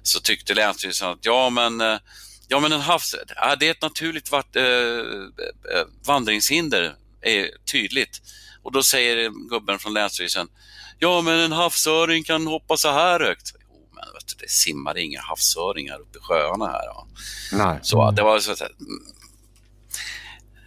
så 0.03 0.19
tyckte 0.19 0.53
Länsstyrelsen 0.53 1.10
att 1.10 1.26
ja 1.26 1.49
men, 1.49 1.99
ja, 2.47 2.60
men 2.60 2.72
en 2.72 2.81
havs, 2.81 3.15
ja, 3.35 3.56
det 3.56 3.68
är 3.68 3.72
ett 3.72 3.81
naturligt 3.81 4.31
vart, 4.31 4.56
eh, 4.56 5.03
vandringshinder, 6.06 6.95
är 7.22 7.49
tydligt. 7.72 8.22
Och 8.64 8.72
då 8.72 8.84
säger 8.84 9.30
gubben 9.49 9.80
från 9.80 9.93
Länsstyrelsen 9.93 10.47
ja 10.99 11.22
men 11.22 11.39
en 11.39 11.51
havsöring 11.51 12.23
kan 12.23 12.47
hoppa 12.47 12.77
så 12.77 12.91
här 12.91 13.19
högt. 13.19 13.51
Men 14.05 14.13
vet 14.13 14.27
du, 14.27 14.34
det 14.39 14.49
simmar 14.49 14.97
inga 14.97 15.21
havsöringar 15.21 15.99
uppe 15.99 16.17
i 16.17 16.21
sjöarna 16.21 16.65
här. 16.67 16.84
Ja. 16.85 17.07
Nej. 17.53 17.80
Så 17.81 18.11
det 18.11 18.21
var 18.23 18.39
så 18.39 18.51
att, 18.51 18.61
mm, 18.61 18.69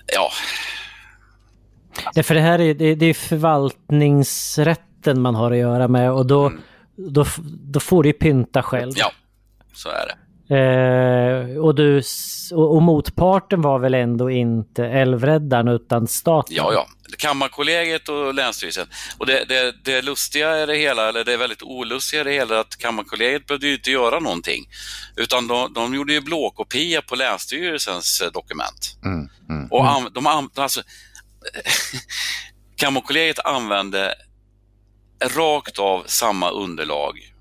ja, 0.07 0.31
Det, 2.15 2.23
för 2.23 2.35
det 2.35 2.41
här 2.41 2.59
är, 2.61 2.75
det, 2.75 2.95
det 2.95 3.07
är 3.07 3.15
förvaltningsrätten 3.15 5.21
man 5.21 5.35
har 5.35 5.51
att 5.51 5.57
göra 5.59 5.89
med 5.89 6.13
och 6.13 6.27
då, 6.27 6.53
då, 6.97 7.25
då 7.45 7.81
får 7.81 8.03
du 8.03 8.09
ju 8.09 8.13
pynta 8.13 8.63
själv. 8.63 8.93
ja, 8.97 9.13
så 9.75 9.89
är 9.89 10.07
det. 10.07 10.17
Eh, 10.53 11.57
och, 11.57 11.75
du, 11.75 12.03
och, 12.53 12.75
och 12.75 12.83
motparten 12.83 13.63
var 13.63 13.79
väl 13.79 13.95
ändå 13.95 14.31
inte 14.31 14.87
älvräddaren 14.87 15.69
utan 15.69 16.07
staten? 16.09 16.57
Ja, 16.57 16.73
ja. 16.73 16.89
Kammarkollegiet 17.19 18.09
och 18.09 18.35
Länsstyrelsen. 18.35 18.87
Och 19.19 19.27
det, 19.27 19.45
det, 19.45 19.75
det 19.85 20.03
lustiga 20.03 20.63
i 20.63 20.67
det 20.67 20.77
hela, 20.77 21.09
eller 21.09 21.25
det 21.25 21.33
är 21.33 21.37
väldigt 21.37 21.63
olustiga 21.63 22.21
i 22.21 22.25
det 22.25 22.33
hela, 22.33 22.61
att 22.61 22.77
Kammarkollegiet 22.77 23.47
behövde 23.47 23.67
ju 23.67 23.75
inte 23.75 23.91
göra 23.91 24.21
någonting. 24.21 24.65
Utan 25.17 25.47
de, 25.47 25.73
de 25.73 25.95
gjorde 25.95 26.13
ju 26.13 26.21
blåkopia 26.21 27.03
på 27.03 27.15
Länsstyrelsens 27.17 28.21
eh, 28.21 28.33
dokument. 28.33 28.97
Mm. 29.05 29.29
Mm. 29.49 29.69
Och 29.71 29.91
an, 29.91 30.09
de 30.15 30.27
an, 30.27 30.51
alltså, 30.55 30.83
Kammarkollegiet 32.77 33.39
använde 33.39 34.15
rakt 35.37 35.79
av 35.79 36.05
samma 36.07 36.51
underlag 36.51 37.32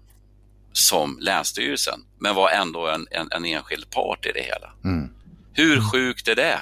som 0.73 1.17
Länsstyrelsen, 1.21 1.99
men 2.19 2.35
var 2.35 2.49
ändå 2.49 2.87
en, 2.87 3.07
en, 3.11 3.27
en 3.31 3.45
enskild 3.45 3.89
part 3.89 4.25
i 4.25 4.31
det 4.31 4.41
hela. 4.41 4.73
Mm. 4.83 5.09
Hur 5.53 5.91
sjukt 5.91 6.27
är 6.27 6.35
det? 6.35 6.59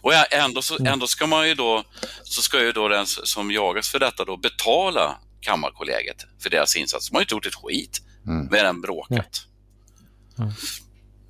Och 0.00 0.12
ändå, 0.32 0.62
så, 0.62 0.86
ändå 0.86 1.06
ska 1.06 1.26
man 1.26 1.48
ju 1.48 1.54
då, 1.54 1.84
så 2.22 2.42
ska 2.42 2.62
ju 2.62 2.72
då 2.72 2.88
den 2.88 3.06
som 3.06 3.50
jagas 3.50 3.88
för 3.88 3.98
detta 3.98 4.24
då 4.24 4.36
betala 4.36 5.18
Kammarkollegiet 5.40 6.26
för 6.42 6.50
deras 6.50 6.76
insats. 6.76 7.08
De 7.10 7.14
har 7.14 7.20
ju 7.20 7.24
inte 7.24 7.34
gjort 7.34 7.46
ett 7.46 7.54
skit, 7.54 8.02
Mm. 8.26 8.48
mer 8.50 8.64
än 8.64 8.80
bråkat. 8.80 9.46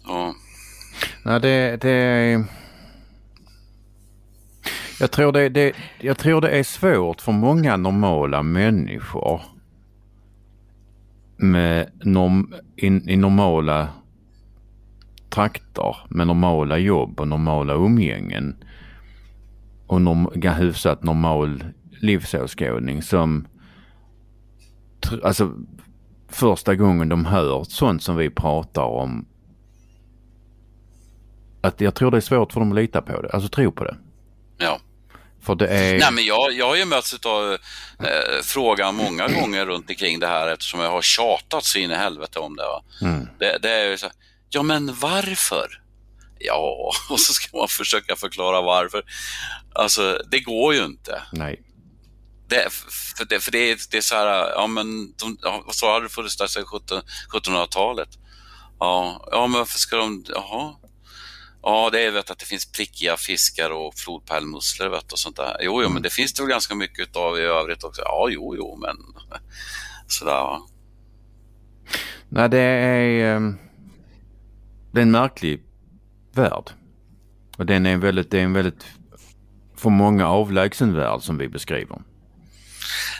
Ja. 0.05 0.35
Nej, 1.25 1.41
det, 1.41 1.77
det 1.77 1.91
är... 1.91 2.45
Jag 5.01 5.11
tror 5.11 5.33
det, 5.33 5.49
det, 5.49 5.73
jag 6.01 6.19
tror 6.19 6.41
det 6.41 6.49
är 6.49 6.63
svårt 6.63 7.21
för 7.21 7.33
många 7.33 7.77
normala 7.77 8.43
människor 8.43 9.43
med 11.37 11.91
norm, 12.05 12.55
in, 12.77 13.09
i 13.09 13.17
normala 13.17 13.89
trakter 15.29 15.97
med 16.09 16.27
normala 16.27 16.79
jobb 16.79 17.21
och 17.21 17.29
normala 17.29 17.75
umgängen 17.75 18.57
och 19.87 20.03
norm, 20.03 20.43
hyfsat 20.59 21.03
normal 21.03 21.65
livsåskådning 22.01 23.03
som 23.03 23.47
alltså 25.23 25.53
första 26.29 26.75
gången 26.75 27.09
de 27.09 27.25
hör 27.25 27.65
sånt 27.65 28.03
som 28.03 28.17
vi 28.17 28.31
pratar 28.31 28.85
om 28.85 29.27
att 31.61 31.81
jag 31.81 31.95
tror 31.95 32.11
det 32.11 32.17
är 32.17 32.21
svårt 32.21 32.53
för 32.53 32.61
dem 32.61 32.71
att 32.71 32.77
lita 32.77 33.03
på 33.03 33.23
det, 33.23 33.31
alltså 33.31 33.49
tro 33.49 33.73
på 33.73 33.85
det. 33.85 33.97
ja. 34.59 34.79
För 35.47 35.55
det 35.55 35.67
är... 35.67 35.99
Nej, 35.99 36.13
men 36.13 36.25
jag, 36.25 36.53
jag 36.53 36.67
har 36.67 36.77
ju 36.77 36.85
mötts 36.85 37.15
av 37.27 37.53
eh, 37.53 38.43
frågan 38.43 38.95
många 38.95 39.29
gånger 39.29 39.67
runt 39.67 39.91
omkring 39.91 40.21
det 40.21 40.27
här 40.27 40.49
eftersom 40.49 40.81
jag 40.81 40.91
har 40.91 41.03
tjatat 41.03 41.65
så 41.65 41.79
in 41.79 41.91
i 41.91 41.95
helvete 41.95 42.39
om 42.39 42.57
det. 42.57 42.65
Mm. 43.07 43.29
Det, 43.39 43.59
det 43.63 43.71
är 43.71 43.91
ju 43.91 43.99
så 43.99 44.11
ja 44.51 44.63
men 44.63 44.95
varför? 44.95 45.83
Ja, 46.39 46.93
och 47.11 47.21
så 47.21 47.33
ska 47.33 47.57
man 47.59 47.69
försöka 47.69 48.17
förklara 48.17 48.63
varför. 48.63 49.03
Alltså, 49.75 50.21
det 50.31 50.41
går 50.41 50.75
ju 50.75 50.85
inte. 50.85 51.23
Nej. 51.33 51.63
Det, 52.49 52.73
för 53.17 53.25
det, 53.25 53.41
för 53.41 53.53
det, 53.53 53.71
är, 53.71 53.79
det 53.91 53.97
är 53.97 54.01
så 54.03 54.15
här, 54.15 54.51
ja 54.51 54.67
men 54.67 55.15
de, 55.17 56.09
funnits 56.09 56.37
där 56.37 56.47
sedan 56.47 56.65
17 56.65 57.03
1700-talet? 57.33 58.09
Ja, 58.79 59.29
ja, 59.31 59.47
men 59.47 59.59
varför 59.59 59.79
ska 59.79 59.97
de, 59.97 60.25
jaha? 60.29 60.75
Ja, 61.69 61.91
det 61.93 62.05
är 62.05 62.11
vet, 62.11 62.31
att 62.31 62.39
det 62.39 62.45
finns 62.45 62.73
prickiga 62.73 63.17
fiskar 63.17 63.71
och 63.71 63.95
flodpärlmusslor 63.95 64.89
vet, 64.89 65.13
och 65.13 65.19
sånt 65.19 65.37
där. 65.37 65.57
Jo, 65.61 65.83
jo, 65.83 65.89
men 65.89 66.03
det 66.03 66.11
finns 66.11 66.33
det 66.33 66.43
väl 66.43 66.51
ganska 66.51 66.75
mycket 66.75 67.17
av 67.17 67.39
i 67.39 67.41
övrigt 67.41 67.85
också. 67.85 68.03
Ja, 68.05 68.29
jo, 68.31 68.55
jo, 68.57 68.77
men 68.77 68.97
sådär. 70.07 70.33
va. 70.33 70.63
Nej, 72.29 72.49
det 72.49 72.59
är, 72.59 73.37
ehm, 73.37 73.59
det 74.93 75.01
är 75.01 75.03
en 75.03 75.11
märklig 75.11 75.63
värld. 76.33 76.71
Och 77.59 77.67
den 77.67 77.87
är 77.87 77.93
en 77.93 78.01
väldigt, 78.01 78.31
det 78.31 78.39
är 78.39 78.45
en 78.45 78.53
väldigt, 78.53 78.87
för 79.77 79.91
många 79.91 80.27
avlägsen 80.27 80.95
värld 80.95 81.23
som 81.23 81.39
vi 81.39 81.49
beskriver. 81.49 82.03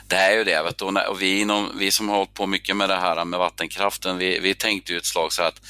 Det 0.07 0.17
är 0.17 0.33
ju 0.33 0.45
det. 0.45 0.63
Vet 0.63 0.79
du, 0.79 0.85
och 0.85 1.23
vi, 1.23 1.41
inom, 1.41 1.73
vi 1.79 1.91
som 1.91 2.09
har 2.09 2.17
hållit 2.17 2.35
på 2.35 2.47
mycket 2.47 2.77
med 2.77 2.89
det 2.89 2.97
här 2.97 3.25
med 3.25 3.39
vattenkraften, 3.39 4.19
vi, 4.19 4.39
vi 4.39 4.55
tänkte 4.55 4.93
ju 4.93 4.99
ett 4.99 5.07
slag 5.07 5.33
så 5.33 5.43
att 5.43 5.61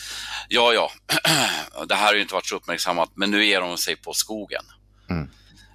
ja, 0.49 0.73
ja, 0.73 0.91
det 1.87 1.95
här 1.95 2.07
har 2.07 2.15
ju 2.15 2.23
inte 2.23 2.35
varit 2.35 2.47
så 2.47 2.57
uppmärksammat, 2.57 3.11
men 3.15 3.31
nu 3.31 3.45
ger 3.45 3.61
de 3.61 3.79
sig 3.79 3.97
på 3.97 4.13
skogen. 4.13 4.63
Mm. 5.11 5.29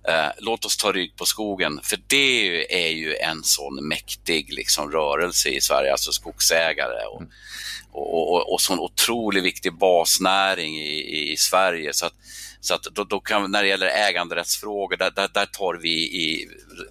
Eh, 0.07 0.31
låt 0.37 0.65
oss 0.65 0.77
ta 0.77 0.91
rygg 0.91 1.15
på 1.15 1.25
skogen, 1.25 1.79
för 1.83 1.99
det 2.07 2.85
är 2.85 2.89
ju, 2.89 3.15
en 3.15 3.43
sån 3.43 3.87
mäktig 3.87 4.53
liksom, 4.53 4.91
rörelse 4.91 5.49
i 5.49 5.61
Sverige, 5.61 5.91
alltså 5.91 6.11
skogsägare 6.11 7.05
och, 7.05 7.21
och, 7.91 8.33
och, 8.33 8.53
och 8.53 8.61
sån 8.61 8.79
otroligt 8.79 9.43
viktig 9.43 9.73
basnäring 9.73 10.77
i, 10.77 11.31
i 11.31 11.37
Sverige. 11.37 11.93
Så 11.93 12.05
att, 12.05 12.13
så 12.63 12.73
att 12.73 12.83
då, 12.83 13.03
då 13.03 13.19
kan, 13.19 13.51
när 13.51 13.61
det 13.63 13.67
gäller 13.69 13.87
äganderättsfrågor, 14.09 14.97
där, 14.97 15.11
där, 15.15 15.29
där 15.33 15.45
tar 15.45 15.79
vi, 15.81 15.89
i, 15.93 16.47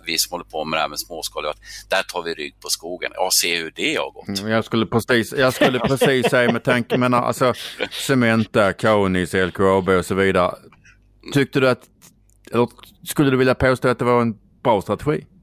vi 0.06 0.18
som 0.18 0.30
håller 0.32 0.44
på 0.44 0.64
med 0.64 0.76
det 0.76 0.80
här 0.80 0.88
med 0.88 0.98
småskaligt, 1.01 1.59
där 1.88 2.02
tar 2.02 2.22
vi 2.22 2.34
rygg 2.34 2.60
på 2.60 2.68
skogen. 2.68 3.12
Ja, 3.14 3.28
se 3.32 3.56
hur 3.56 3.72
det 3.76 3.97
har 3.97 4.10
gått. 4.10 4.38
Mm, 4.40 4.51
Jag 4.52 4.64
skulle 4.64 4.86
precis, 4.86 5.32
jag 5.32 5.55
skulle 5.55 5.78
precis 5.78 6.26
säga 6.30 6.52
med 6.52 6.64
tanke, 6.64 6.97
men 6.98 7.14
alltså 7.14 7.55
Cementa, 8.06 8.72
Kaunis, 8.72 9.32
LKAB 9.32 9.88
och 9.88 10.06
så 10.06 10.14
vidare. 10.14 10.55
Tyckte 11.32 11.60
du 11.60 11.68
att, 11.68 11.80
eller 12.52 12.68
skulle 13.06 13.30
du 13.30 13.36
vilja 13.36 13.55
påstå 13.55 13.88
att 13.88 13.98
det 13.98 14.05
var 14.05 14.20
en 14.22 14.34
bra 14.62 14.82
strategi? 14.82 15.26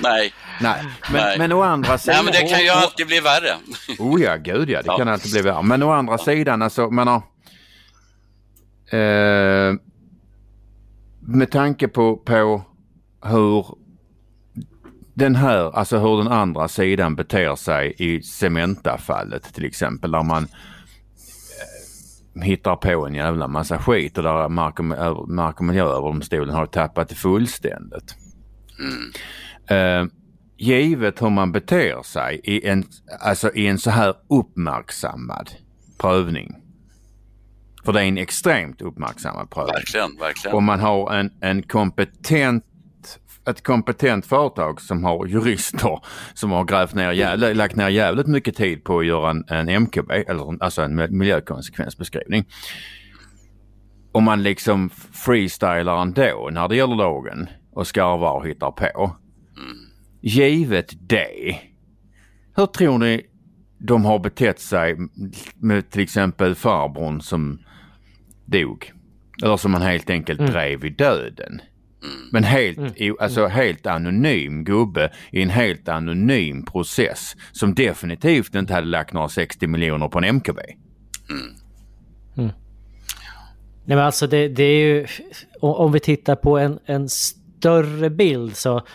Nej, 0.00 0.32
Nej, 0.60 0.84
men, 1.12 1.22
Nej. 1.22 1.38
men 1.38 1.52
å 1.52 1.62
andra 1.62 1.98
sidan. 1.98 2.14
Nej 2.16 2.24
men 2.24 2.32
det 2.48 2.52
kan 2.54 2.62
ju 2.64 2.68
alltid 2.68 3.06
bli 3.06 3.20
värre. 3.20 3.56
Oh 3.98 4.22
ja, 4.22 4.36
gud 4.36 4.70
ja, 4.70 4.78
det 4.82 4.86
Ja. 4.86 4.96
kan 4.98 5.08
alltid 5.08 5.32
bli 5.32 5.42
värre. 5.42 5.62
Men 5.62 5.82
å 5.82 5.90
andra 5.92 6.18
sidan, 6.18 6.62
alltså, 6.62 6.90
menar, 6.90 7.22
eh, 8.92 9.74
med 11.20 11.50
tanke 11.50 11.88
på, 11.88 12.16
på 12.16 12.62
hur 13.24 13.66
den 15.14 15.36
här, 15.36 15.76
alltså 15.76 15.98
hur 15.98 16.18
den 16.18 16.28
andra 16.32 16.68
sidan 16.68 17.14
beter 17.16 17.56
sig 17.56 17.94
i 17.98 18.22
Cementa-fallet 18.22 19.54
till 19.54 19.64
exempel 19.64 20.10
där 20.10 20.22
man 20.22 20.42
eh, 22.34 22.42
hittar 22.42 22.76
på 22.76 23.06
en 23.06 23.14
jävla 23.14 23.48
massa 23.48 23.78
skit 23.78 24.18
och 24.18 24.24
där 24.24 24.48
Mark 24.48 24.80
och, 24.80 24.86
Ö- 24.86 25.26
Mark 25.26 25.60
och 25.60 25.66
miljööverdomstolen 25.66 26.54
har 26.54 26.66
tappat 26.66 27.08
det 27.08 27.14
fullständigt. 27.14 28.16
Eh, 29.66 30.04
givet 30.56 31.22
hur 31.22 31.30
man 31.30 31.52
beter 31.52 32.02
sig 32.02 32.40
i 32.44 32.68
en, 32.68 32.84
alltså 33.20 33.52
i 33.54 33.66
en 33.66 33.78
så 33.78 33.90
här 33.90 34.14
uppmärksammad 34.28 35.50
prövning. 35.98 36.61
För 37.84 37.92
det 37.92 38.00
är 38.00 38.04
en 38.04 38.18
extremt 38.18 38.82
uppmärksammad 38.82 39.50
prövning. 39.50 39.74
Verkligen, 39.74 40.16
verkligen. 40.16 40.56
Om 40.56 40.64
man 40.64 40.80
har 40.80 41.12
en, 41.14 41.30
en 41.40 41.62
kompetent 41.62 42.64
ett 43.48 43.62
kompetent 43.62 44.26
företag 44.26 44.80
som 44.80 45.04
har 45.04 45.26
jurister 45.26 45.98
som 46.34 46.50
har 46.50 46.64
grävt 46.64 46.94
ner, 46.94 47.12
jä- 47.12 47.54
lagt 47.54 47.76
ner 47.76 47.88
jävligt 47.88 48.26
mycket 48.26 48.56
tid 48.56 48.84
på 48.84 48.98
att 48.98 49.06
göra 49.06 49.30
en, 49.30 49.44
en 49.48 49.82
MKB, 49.82 50.10
eller 50.10 50.62
alltså 50.64 50.82
en 50.82 51.18
miljökonsekvensbeskrivning. 51.18 52.44
Om 54.12 54.24
man 54.24 54.42
liksom 54.42 54.90
freestylar 55.12 56.02
ändå 56.02 56.48
när 56.52 56.68
det 56.68 56.76
gäller 56.76 56.96
lagen 56.96 57.48
och 57.72 57.86
skarvar 57.86 58.32
och 58.32 58.46
hittar 58.46 58.70
på. 58.70 59.16
Givet 60.20 60.92
det, 61.08 61.56
hur 62.56 62.66
tror 62.66 62.98
ni 62.98 63.26
de 63.78 64.04
har 64.04 64.18
betett 64.18 64.60
sig 64.60 64.96
med 65.56 65.90
till 65.90 66.02
exempel 66.02 66.54
farbrorn 66.54 67.20
som 67.20 67.58
dog? 68.46 68.92
Eller 69.44 69.56
som 69.56 69.70
man 69.72 69.82
helt 69.82 70.10
enkelt 70.10 70.40
drev 70.40 70.84
i 70.84 70.90
döden. 70.90 71.60
Men 72.32 72.44
helt, 72.44 72.78
o- 73.00 73.16
alltså 73.20 73.46
helt 73.46 73.86
anonym 73.86 74.64
gubbe 74.64 75.10
i 75.30 75.42
en 75.42 75.50
helt 75.50 75.88
anonym 75.88 76.64
process 76.64 77.36
som 77.52 77.74
definitivt 77.74 78.54
inte 78.54 78.74
hade 78.74 78.86
lagt 78.86 79.12
några 79.12 79.28
60 79.28 79.66
miljoner 79.66 80.08
på 80.08 80.18
en 80.18 80.36
MKB. 80.36 80.58
Nej 83.84 83.96
men 83.96 83.98
alltså 83.98 84.26
det, 84.26 84.48
det 84.48 84.62
är 84.64 84.86
ju... 84.86 85.06
Om, 85.60 85.70
om 85.74 85.92
vi 85.92 86.00
tittar 86.00 86.36
på 86.36 86.58
en, 86.58 86.78
en 86.84 87.08
större 87.08 88.10
bild 88.10 88.56
så... 88.56 88.86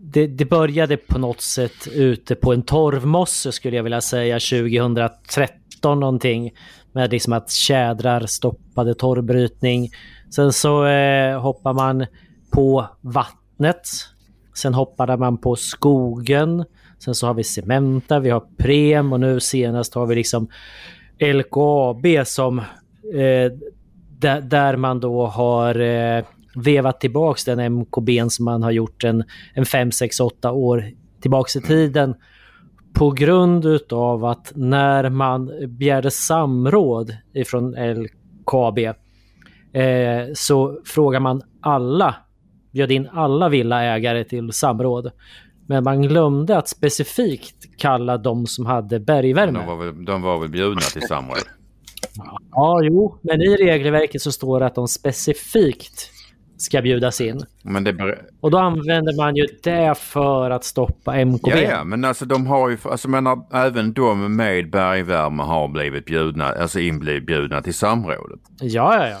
Det, 0.00 0.26
det 0.26 0.44
började 0.44 0.96
på 0.96 1.18
något 1.18 1.40
sätt 1.40 1.88
ute 1.92 2.34
på 2.34 2.52
en 2.52 2.62
torvmosse 2.62 3.52
skulle 3.52 3.76
jag 3.76 3.82
vilja 3.82 4.00
säga 4.00 4.34
2013 4.40 6.00
någonting. 6.00 6.52
Med 6.94 7.10
liksom 7.10 7.32
att 7.32 7.50
tjädrar 7.50 8.26
stoppade 8.26 8.94
torvbrytning. 8.94 9.90
Sen 10.34 10.52
så 10.52 10.86
eh, 10.86 11.40
hoppar 11.40 11.72
man 11.72 12.06
på 12.50 12.86
vattnet. 13.00 13.88
Sen 14.54 14.74
hoppade 14.74 15.16
man 15.16 15.38
på 15.38 15.56
skogen. 15.56 16.64
Sen 16.98 17.14
så 17.14 17.26
har 17.26 17.34
vi 17.34 17.44
Cementa, 17.44 18.20
vi 18.20 18.30
har 18.30 18.42
Prem 18.58 19.12
och 19.12 19.20
nu 19.20 19.40
senast 19.40 19.94
har 19.94 20.06
vi 20.06 20.14
liksom 20.14 20.48
LKAB 21.18 22.26
som 22.26 22.58
eh, 22.58 23.52
där, 24.18 24.40
där 24.40 24.76
man 24.76 25.00
då 25.00 25.26
har 25.26 25.80
eh, 25.80 26.24
vevat 26.54 27.00
tillbaks 27.00 27.44
den 27.44 27.72
MKB 27.72 28.30
som 28.30 28.44
man 28.44 28.62
har 28.62 28.70
gjort 28.70 29.04
en, 29.04 29.24
en 29.54 29.66
5, 29.66 29.92
6, 29.92 30.20
8 30.20 30.52
år 30.52 30.84
tillbaks 31.20 31.56
i 31.56 31.60
tiden. 31.60 32.14
På 32.94 33.10
grund 33.10 33.64
utav 33.64 34.24
att 34.24 34.52
när 34.54 35.10
man 35.10 35.50
begärde 35.68 36.10
samråd 36.10 37.16
ifrån 37.34 37.74
LKAB 37.74 38.78
eh, 38.78 38.94
så 40.34 40.80
frågar 40.84 41.20
man 41.20 41.42
alla, 41.60 42.14
bjöd 42.72 42.90
in 42.90 43.08
alla 43.12 43.48
villaägare 43.48 44.24
till 44.24 44.52
samråd. 44.52 45.10
Men 45.66 45.84
man 45.84 46.02
glömde 46.02 46.58
att 46.58 46.68
specifikt 46.68 47.78
kalla 47.78 48.18
de 48.18 48.46
som 48.46 48.66
hade 48.66 49.00
bergvärme. 49.00 49.58
De 49.58 49.66
var 49.66 49.76
väl, 49.76 50.04
de 50.04 50.22
var 50.22 50.40
väl 50.40 50.48
bjudna 50.48 50.80
till 50.80 51.02
samråd. 51.02 51.38
Ja, 52.50 52.80
jo, 52.82 53.18
men 53.22 53.42
i 53.42 53.56
regelverket 53.56 54.22
så 54.22 54.32
står 54.32 54.60
det 54.60 54.66
att 54.66 54.74
de 54.74 54.88
specifikt 54.88 56.10
ska 56.56 56.82
bjudas 56.82 57.20
in. 57.20 57.42
Ber- 57.64 58.18
Och 58.40 58.50
då 58.50 58.58
använder 58.58 59.16
man 59.16 59.36
ju 59.36 59.46
det 59.62 59.94
för 59.98 60.50
att 60.50 60.64
stoppa 60.64 61.16
MKB. 61.24 61.50
ja, 61.50 61.56
ja, 61.58 61.84
men 61.84 62.04
alltså 62.04 62.24
de 62.24 62.46
har 62.46 62.68
ju, 62.70 62.78
alltså 62.84 63.08
menar, 63.08 63.38
även 63.52 63.92
de 63.92 64.36
med 64.36 64.70
bergvärme 64.70 65.42
har 65.42 65.68
blivit 65.68 66.04
bjudna, 66.04 66.44
alltså 66.44 66.80
inbjudna 66.80 67.62
till 67.62 67.74
samrådet. 67.74 68.40
Ja, 68.60 68.96
ja, 68.96 69.08
ja. 69.08 69.18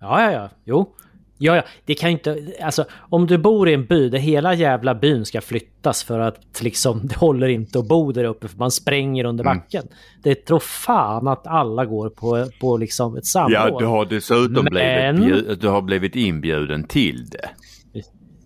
Ja, 0.00 0.22
ja, 0.22 0.32
ja. 0.32 0.48
Jo. 0.64 0.92
Ja, 1.38 1.56
ja. 1.56 1.62
Det 1.84 1.94
kan 1.94 2.10
ju 2.10 2.12
inte... 2.12 2.38
Alltså, 2.62 2.84
om 3.10 3.26
du 3.26 3.38
bor 3.38 3.68
i 3.68 3.74
en 3.74 3.84
by 3.86 4.08
där 4.08 4.18
hela 4.18 4.54
jävla 4.54 4.94
byn 4.94 5.24
ska 5.24 5.40
flyttas 5.40 6.02
för 6.04 6.18
att 6.18 6.62
liksom, 6.62 7.00
det 7.06 7.16
håller 7.16 7.48
inte 7.48 7.78
att 7.78 7.88
bo 7.88 8.12
där 8.12 8.24
uppe 8.24 8.48
för 8.48 8.58
man 8.58 8.70
spränger 8.70 9.24
under 9.24 9.44
Mm. 9.44 9.56
backen. 9.58 9.88
Det 10.22 10.34
tror 10.34 10.58
fan 10.58 11.28
att 11.28 11.46
alla 11.46 11.84
går 11.84 12.08
på, 12.10 12.46
på 12.60 12.76
liksom 12.76 13.16
ett 13.16 13.26
samråd. 13.26 13.52
Ja, 13.72 13.78
du 13.78 13.84
har 13.86 14.04
dessutom 14.06 14.66
Men- 14.72 15.16
blivit, 15.20 15.60
du 15.60 15.68
har 15.68 15.82
blivit 15.82 16.16
inbjuden 16.16 16.84
till 16.84 17.26
det. 17.26 17.48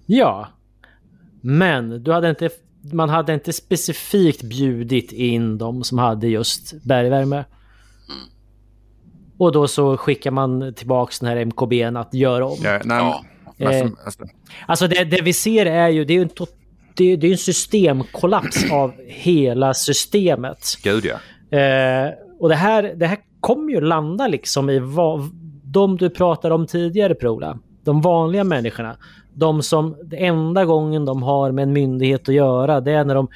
Ja. 0.06 0.48
Men 1.40 2.02
du 2.02 2.12
hade 2.12 2.30
inte, 2.30 2.50
man 2.92 3.08
hade 3.08 3.34
inte 3.34 3.52
specifikt 3.52 4.42
bjudit 4.42 5.12
in 5.12 5.58
de 5.58 5.84
som 5.84 5.98
hade 5.98 6.28
just 6.28 6.82
bergvärme. 6.84 7.44
Och 9.40 9.52
då 9.52 9.68
så 9.68 9.96
skickar 9.96 10.30
man 10.30 10.74
tillbaks 10.74 11.18
den 11.20 11.28
här 11.28 11.44
MKBn 11.44 11.96
att 11.96 12.14
göra 12.14 12.46
om. 12.46 12.58
Ja, 12.62 12.78
nej, 12.84 12.98
alltså, 13.66 13.84
Eh. 13.84 13.90
alltså, 14.04 14.24
Alltså 14.66 14.86
det, 14.88 15.04
det 15.04 15.22
vi 15.22 15.32
ser 15.32 15.66
är 15.66 15.88
ju, 15.88 16.04
det 16.04 16.12
är 16.12 16.16
ju 16.16 16.22
en, 16.22 16.28
tot- 16.28 16.56
det, 16.94 17.16
det 17.16 17.26
är 17.26 17.30
en 17.32 17.38
systemkollaps 17.38 18.70
av 18.72 18.92
hela 19.06 19.74
systemet. 19.74 20.76
gud 20.82 21.04
ja. 21.04 21.58
Eh, 21.58 22.10
och 22.40 22.48
det 22.48 22.54
här, 22.54 22.82
det 22.96 23.06
här 23.06 23.18
kommer 23.40 23.72
ju 23.72 23.80
landa 23.80 24.26
liksom 24.28 24.70
i 24.70 24.78
vad, 24.78 25.20
de 25.64 25.96
du 25.96 26.10
pratade 26.10 26.54
om 26.54 26.66
tidigare 26.66 27.14
Prola. 27.14 27.58
De 27.84 28.00
vanliga 28.00 28.44
människorna. 28.44 28.96
De 29.34 29.62
som, 29.62 29.96
det 30.04 30.16
enda 30.26 30.64
gången 30.64 31.04
de 31.04 31.22
har 31.22 31.50
med 31.52 31.62
en 31.62 31.72
myndighet 31.72 32.28
att 32.28 32.34
göra 32.34 32.80
det 32.80 32.92
är 32.92 33.04
när 33.04 33.14
de 33.14 33.28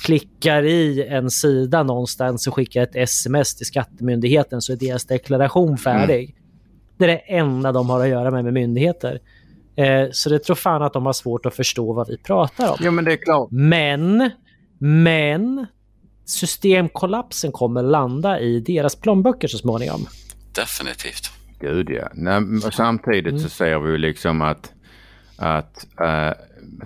klickar 0.00 0.62
i 0.62 1.06
en 1.06 1.30
sida 1.30 1.82
någonstans 1.82 2.46
och 2.46 2.54
skickar 2.54 2.82
ett 2.82 2.96
sms 2.96 3.54
till 3.54 3.66
skattemyndigheten 3.66 4.62
så 4.62 4.72
är 4.72 4.76
deras 4.76 5.04
deklaration 5.04 5.78
färdig. 5.78 6.36
Det 6.96 7.04
är 7.04 7.08
det 7.08 7.16
enda 7.18 7.72
de 7.72 7.90
har 7.90 8.00
att 8.00 8.08
göra 8.08 8.30
med 8.30 8.44
med 8.44 8.52
myndigheter. 8.52 9.20
Eh, 9.76 10.08
så 10.12 10.30
det 10.30 10.38
tror 10.38 10.56
fan 10.56 10.82
att 10.82 10.92
de 10.92 11.06
har 11.06 11.12
svårt 11.12 11.46
att 11.46 11.54
förstå 11.54 11.92
vad 11.92 12.08
vi 12.08 12.18
pratar 12.18 12.70
om. 12.70 12.76
Ja 12.80 12.90
men 12.90 13.04
det 13.04 13.12
är 13.12 13.16
klart. 13.16 13.48
Men, 13.50 14.30
men 14.78 15.66
systemkollapsen 16.24 17.52
kommer 17.52 17.82
landa 17.82 18.40
i 18.40 18.60
deras 18.60 18.96
plånböcker 18.96 19.48
så 19.48 19.58
småningom. 19.58 20.06
Definitivt. 20.54 21.30
Gud 21.60 21.90
ja. 21.90 22.08
Nej, 22.14 22.42
samtidigt 22.72 23.40
så 23.40 23.48
ser 23.48 23.78
vi 23.78 23.90
ju 23.90 23.98
liksom 23.98 24.42
att, 24.42 24.72
att 25.40 25.86
eh, 26.00 26.32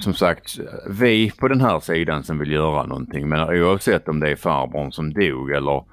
som 0.00 0.14
sagt, 0.14 0.58
vi 0.88 1.30
på 1.30 1.48
den 1.48 1.60
här 1.60 1.80
sidan 1.80 2.24
som 2.24 2.38
vill 2.38 2.52
göra 2.52 2.86
någonting, 2.86 3.28
men 3.28 3.40
oavsett 3.40 4.08
om 4.08 4.20
det 4.20 4.30
är 4.30 4.36
farbrorn 4.36 4.92
som 4.92 5.12
dog 5.12 5.50
eller 5.50 5.84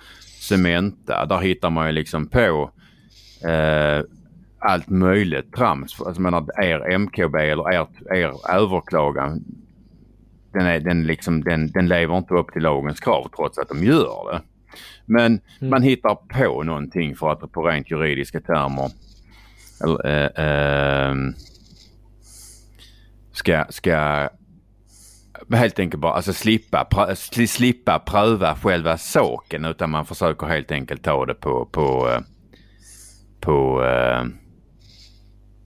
Cementa, 0.41 1.25
där 1.25 1.39
hittar 1.39 1.69
man 1.69 1.87
ju 1.87 1.91
liksom 1.91 2.27
på 2.27 2.71
eh, 3.47 4.03
allt 4.59 4.89
möjligt 4.89 5.53
trams. 5.53 6.01
Alltså, 6.01 6.21
menar, 6.21 6.63
er 6.63 6.97
MKB 6.97 7.35
eller 7.35 7.73
er, 7.73 7.87
er 8.13 8.55
överklagan, 8.55 9.43
den, 10.53 10.65
är, 10.65 10.79
den, 10.79 11.07
liksom, 11.07 11.43
den, 11.43 11.71
den 11.71 11.87
lever 11.87 12.17
inte 12.17 12.33
upp 12.33 12.53
till 12.53 12.61
lagens 12.61 12.99
krav 12.99 13.29
trots 13.35 13.57
att 13.57 13.69
de 13.69 13.83
gör 13.83 14.31
det. 14.31 14.41
Men 15.05 15.39
man 15.59 15.83
hittar 15.83 16.15
på 16.15 16.63
någonting 16.63 17.15
för 17.15 17.31
att 17.31 17.51
på 17.51 17.63
rent 17.67 17.91
juridiska 17.91 18.41
termer 18.41 18.91
eller, 19.83 20.05
eh, 20.05 20.45
ehm, 20.45 21.33
ska, 23.31 23.65
ska 23.69 24.29
helt 25.53 25.79
enkelt 25.79 26.01
bara 26.01 26.13
alltså 26.13 26.33
slippa, 26.33 26.87
prö- 26.91 27.11
sli- 27.11 27.47
slippa 27.47 27.99
pröva 27.99 28.55
själva 28.55 28.97
saken 28.97 29.65
utan 29.65 29.89
man 29.89 30.05
försöker 30.05 30.47
helt 30.47 30.71
enkelt 30.71 31.03
ta 31.03 31.25
det 31.25 31.33
på, 31.33 31.65
på, 31.65 32.09
eh, 32.09 32.21
på 33.39 33.83
eh, 33.83 34.25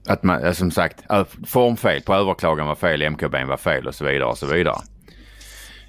att 0.08 0.22
man, 0.22 0.44
eh, 0.44 0.52
som 0.52 0.70
sagt, 0.70 1.04
formfel 1.46 2.02
på 2.02 2.14
överklagan 2.14 2.66
var 2.66 2.74
fel, 2.74 3.02
MKB 3.02 3.44
var 3.44 3.56
fel 3.56 3.86
och 3.86 3.94
så 3.94 4.04
vidare 4.04 4.28
och 4.28 4.38
så 4.38 4.46
vidare. 4.46 4.76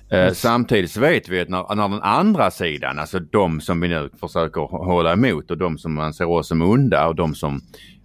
Eh, 0.10 0.34
samtidigt 0.34 0.92
så 0.92 1.00
vet 1.00 1.30
vi 1.30 1.42
att 1.42 1.50
när, 1.50 1.76
när 1.76 1.90
den 1.90 2.02
andra 2.02 2.52
sidan, 2.52 3.00
alltså 3.00 3.20
de 3.20 3.62
som 3.62 3.82
vi 3.82 3.88
nu 3.88 4.10
försöker 4.20 4.62
hålla 4.62 5.14
emot 5.14 5.52
och 5.52 5.58
de 5.58 5.78
som 5.78 6.00
anser 6.00 6.30
oss 6.30 6.48
som 6.48 6.62
onda 6.62 7.08
och 7.08 7.16
de 7.16 7.36
som 7.36 7.62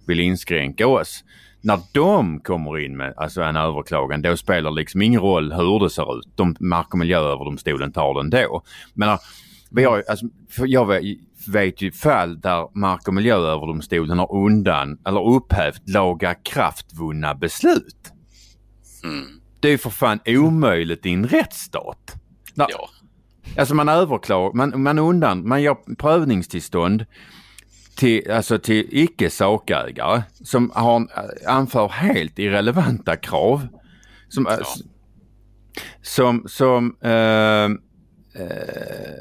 vill 0.07 0.19
inskränka 0.19 0.87
oss. 0.87 1.23
När 1.63 1.79
de 1.91 2.39
kommer 2.39 2.79
in 2.79 2.97
med 2.97 3.13
alltså 3.17 3.41
en 3.41 3.55
överklagan 3.55 4.21
då 4.21 4.37
spelar 4.37 4.71
det 4.71 4.75
liksom 4.75 5.01
ingen 5.01 5.21
roll 5.21 5.53
hur 5.53 5.79
det 5.79 5.89
ser 5.89 6.19
ut. 6.19 6.27
De, 6.35 6.55
Mark 6.59 6.93
och 6.93 6.99
miljööverdomstolen 6.99 7.91
tar 7.91 8.13
den 8.13 8.29
då. 8.29 8.63
Men 8.93 9.09
när, 9.09 9.19
Vi 9.71 9.83
har, 9.83 10.03
alltså, 10.09 10.25
jag 10.65 10.85
vet, 10.85 11.03
vet 11.47 11.81
ju 11.81 11.91
fall 11.91 12.41
där 12.41 12.79
Mark 12.79 13.07
och 13.07 13.13
miljööverdomstolen 13.13 14.19
har 14.19 14.35
undan 14.35 14.97
eller 15.05 15.35
upphävt 15.35 15.89
laga 15.89 16.33
kraftvunna 16.33 17.35
beslut. 17.35 18.11
Mm. 19.03 19.25
Det 19.59 19.67
är 19.67 19.71
ju 19.71 19.77
för 19.77 19.89
fan 19.89 20.19
omöjligt 20.25 21.05
i 21.05 21.09
en 21.09 21.27
rättsstat. 21.27 22.15
När, 22.53 22.67
Ja. 22.69 22.89
Alltså 23.57 23.75
man 23.75 23.89
överklagar, 23.89 24.53
man, 24.53 24.81
man 24.81 24.99
undan, 24.99 25.47
man 25.47 25.61
gör 25.61 25.95
prövningstillstånd 25.95 27.05
till, 27.95 28.31
alltså 28.31 28.59
till 28.59 28.87
icke 28.91 29.29
sakägare 29.29 30.23
som 30.33 30.71
har, 30.75 31.07
anför 31.47 31.87
helt 31.87 32.39
irrelevanta 32.39 33.15
krav. 33.15 33.67
Som, 34.29 34.47
Ja. 34.49 34.65
som, 36.01 36.45
som 36.47 36.95
eh, 37.01 37.63
eh, 38.43 39.13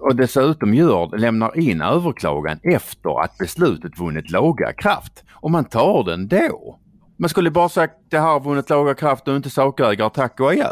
och 0.00 0.16
dessutom 0.16 0.74
gör, 0.74 1.18
lämnar 1.18 1.58
in 1.58 1.80
överklagan 1.82 2.58
efter 2.62 3.22
att 3.22 3.38
beslutet 3.38 3.98
vunnit 3.98 4.30
laga 4.30 4.72
kraft. 4.72 5.24
Och 5.32 5.50
man 5.50 5.64
tar 5.64 6.04
den 6.04 6.28
då. 6.28 6.78
Man 7.18 7.28
skulle 7.28 7.50
bara 7.50 7.68
sagt 7.68 7.94
det 8.08 8.18
här 8.18 8.26
har 8.26 8.40
vunnit 8.40 8.70
laga 8.70 8.94
kraft 8.94 9.28
och 9.28 9.36
inte 9.36 9.50
sakägare, 9.50 10.10
tack 10.10 10.40
och 10.40 10.50
adjö. 10.50 10.70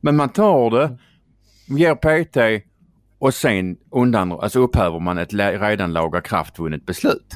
Men 0.00 0.16
man 0.16 0.28
tar 0.28 0.70
det, 0.70 0.98
ger 1.66 1.94
PT 1.94 2.64
och 3.22 3.34
sen 3.34 3.76
undan, 3.90 4.32
alltså 4.32 4.60
upphäver 4.60 4.98
man 5.00 5.18
ett 5.18 5.32
redan 5.34 5.92
laga 5.92 6.20
kraft 6.20 6.58
vunnet 6.58 6.86
beslut. 6.86 7.34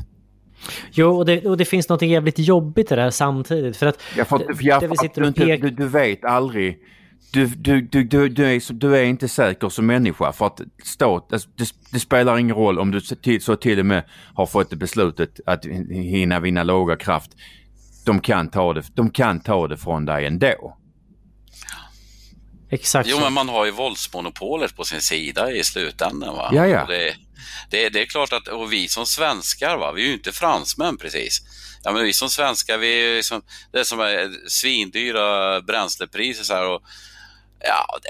Jo, 0.93 1.17
och 1.17 1.27
det, 1.27 1.47
och 1.47 1.57
det 1.57 1.65
finns 1.65 1.89
något 1.89 2.03
jävligt 2.03 2.39
jobbigt 2.39 2.93
i 2.93 2.95
det 2.95 3.03
här 3.03 3.11
samtidigt. 3.11 3.77
För 3.77 3.87
att 3.87 4.03
Ja, 4.17 4.25
för, 4.25 4.37
att- 4.37 4.43
för, 4.47 4.81
för 4.81 5.07
att 5.07 5.15
du, 5.15 5.27
inte, 5.27 5.57
du, 5.57 5.71
du 5.71 5.89
vet 5.89 6.25
aldrig. 6.25 6.79
Du, 7.33 7.47
du, 7.47 7.81
du, 7.81 8.05
du, 8.05 8.29
du, 8.29 8.45
är, 8.47 8.73
du 8.73 8.97
är 8.97 9.05
inte 9.05 9.29
säker 9.29 9.69
som 9.69 9.87
människa 9.87 10.33
för 10.33 10.47
att 10.47 10.61
stat, 10.85 11.33
alltså, 11.33 11.49
det, 11.57 11.69
det 11.93 11.99
spelar 12.01 12.39
ingen 12.39 12.57
roll 12.57 12.79
om 12.79 12.91
du 12.91 13.01
så 13.01 13.17
till, 13.17 13.41
så 13.43 13.57
till 13.57 13.79
och 13.81 13.87
med 13.87 14.03
har 14.35 14.47
fått 14.47 14.75
beslutet 14.75 15.41
att 15.47 15.65
hinna 15.91 16.41
vinna 16.41 16.63
låga 16.63 16.97
kraft. 16.97 17.31
De 18.07 18.21
kan 18.21 18.49
ta 18.49 18.73
det, 18.73 18.83
de 18.95 19.11
kan 19.11 19.41
ta 19.41 19.69
det 19.69 19.77
från 19.77 20.05
dig 20.05 20.27
ändå. 20.27 20.77
Exakt 22.71 23.09
Jo, 23.09 23.17
så. 23.17 23.23
men 23.23 23.33
man 23.33 23.49
har 23.49 23.65
ju 23.65 23.71
våldsmonopolet 23.71 24.77
på 24.77 24.85
sin 24.85 25.01
sida 25.01 25.53
i 25.53 25.65
slutändan. 25.65 26.37
Va? 26.37 26.51
Ja, 26.53 26.67
ja. 26.67 26.87
Det, 26.87 27.17
det, 27.71 27.89
det 27.89 28.01
är 28.01 28.07
klart 28.07 28.33
att, 28.33 28.49
och 28.49 28.73
vi 28.73 28.89
som 28.89 29.07
svenskar, 29.07 29.77
va? 29.77 29.93
vi 29.93 30.03
är 30.03 30.07
ju 30.07 30.13
inte 30.13 30.33
fransmän 30.33 30.97
precis. 30.97 31.43
Ja, 31.85 31.93
men 31.93 32.05
vi 32.05 32.13
som 32.13 32.31
svenskar, 32.31 32.79
vi 32.79 33.11
är 33.11 33.17
liksom, 33.17 33.43
det 33.73 33.81
är 33.81 33.85
som 33.85 34.01
är 34.01 34.49
svindyra 34.49 35.61
bränslepriser 35.61 36.45
så 36.45 36.55
här 36.55 36.69
och 36.69 36.83
ja, 37.61 37.99
det, 38.03 38.09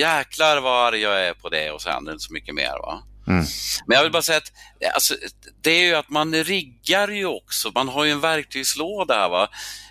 jäklar 0.00 0.60
vad 0.60 0.86
arg 0.86 1.00
jag 1.00 1.26
är 1.26 1.34
på 1.34 1.48
det 1.48 1.70
och 1.70 1.82
så 1.82 1.90
händer 1.90 2.12
det 2.12 2.14
inte 2.14 2.24
så 2.24 2.32
mycket 2.32 2.54
mer. 2.54 2.72
va. 2.82 3.02
Mm. 3.26 3.44
Men 3.86 3.96
jag 3.96 4.02
vill 4.02 4.12
bara 4.12 4.22
säga 4.22 4.38
att 4.38 4.52
alltså, 4.94 5.14
det 5.62 5.70
är 5.70 5.86
ju 5.86 5.94
att 5.94 6.10
man 6.10 6.34
riggar 6.34 7.08
ju 7.08 7.26
också, 7.26 7.70
man 7.74 7.88
har 7.88 8.04
ju 8.04 8.10
en 8.10 8.20
verktygslåda 8.20 9.14
här. 9.14 9.28
Va? 9.28 9.48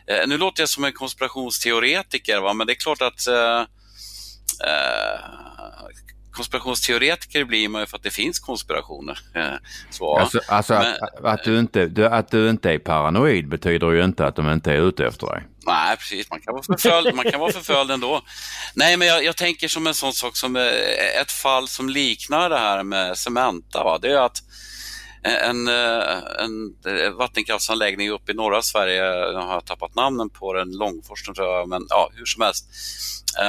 Eh, 0.07 0.28
nu 0.28 0.38
låter 0.38 0.62
jag 0.62 0.70
som 0.70 0.84
en 0.84 0.94
konspirationsteoretiker, 0.94 2.40
va? 2.40 2.53
men 2.53 2.68
det 2.68 2.74
är 2.74 2.76
klart 2.76 3.02
att 3.02 3.28
eh, 3.28 3.60
eh, 4.68 5.20
konspirationsteoretiker 6.36 7.44
blir 7.45 7.70
man 7.70 7.82
ju 7.82 7.86
för 7.88 7.98
att 7.98 8.03
det 8.03 8.10
finns 8.12 8.40
konspirationer. 8.40 9.20
Eh, 9.36 9.53
så, 9.90 10.18
Alltså, 10.20 10.40
alltså 10.48 10.74
Men- 10.74 10.94
att, 11.03 11.26
att, 11.26 11.44
du 11.44 11.60
inte, 11.60 11.86
du, 11.88 12.06
att 12.07 12.32
du 12.32 12.49
inte 12.49 12.72
är 12.72 12.80
paranoid 12.80 13.48
betyder 13.49 13.91
ju 13.91 14.03
inte 14.03 14.26
att 14.26 14.36
de 14.36 14.49
inte 14.52 14.72
är 14.72 14.78
ute 14.88 15.06
efter 15.06 15.28
dig. 15.28 15.44
Nej, 15.66 15.98
precis. 15.98 16.30
Man 16.30 16.41
kan 16.41 16.53
vara 16.53 16.64
förföljd, 16.64 17.16
man 17.16 17.26
kan 17.32 17.40
vara 17.40 17.52
förföljd 17.52 17.91
ändå. 17.91 18.22
Nej, 18.76 18.98
men 18.98 19.07
jag, 19.07 19.24
jag 19.24 19.38
tänker 19.38 19.68
som 19.68 19.88
en 19.88 19.94
sån 19.94 20.14
sak 20.14 20.38
som 20.38 20.56
eh, 20.56 21.22
ett 21.22 21.32
fall 21.32 21.68
som 21.68 21.90
liknar 21.90 22.49
det 22.49 22.57
här 22.57 22.84
med 22.84 23.18
Cementa. 23.18 23.84
Va? 23.84 23.98
Det 24.02 24.12
är 24.12 24.18
att 24.26 24.38
en, 25.24 25.68
eh, 25.68 26.18
en 26.44 26.76
eh, 26.99 27.10
vattenkraftsanläggning 27.12 28.10
uppe 28.12 28.32
i 28.32 28.36
norra 28.36 28.62
Sverige, 28.62 28.95
jag 29.06 29.41
har 29.41 29.62
tappat 29.62 29.95
namnen 29.95 30.30
på 30.30 30.53
den, 30.53 30.72
Långforsen 30.72 31.34
tror 31.36 31.48
jag, 31.48 31.70
men 31.70 31.86
ja, 31.90 32.10
hur 32.16 32.26
som 32.26 32.41
helst. 32.41 32.66
D- 33.38 33.41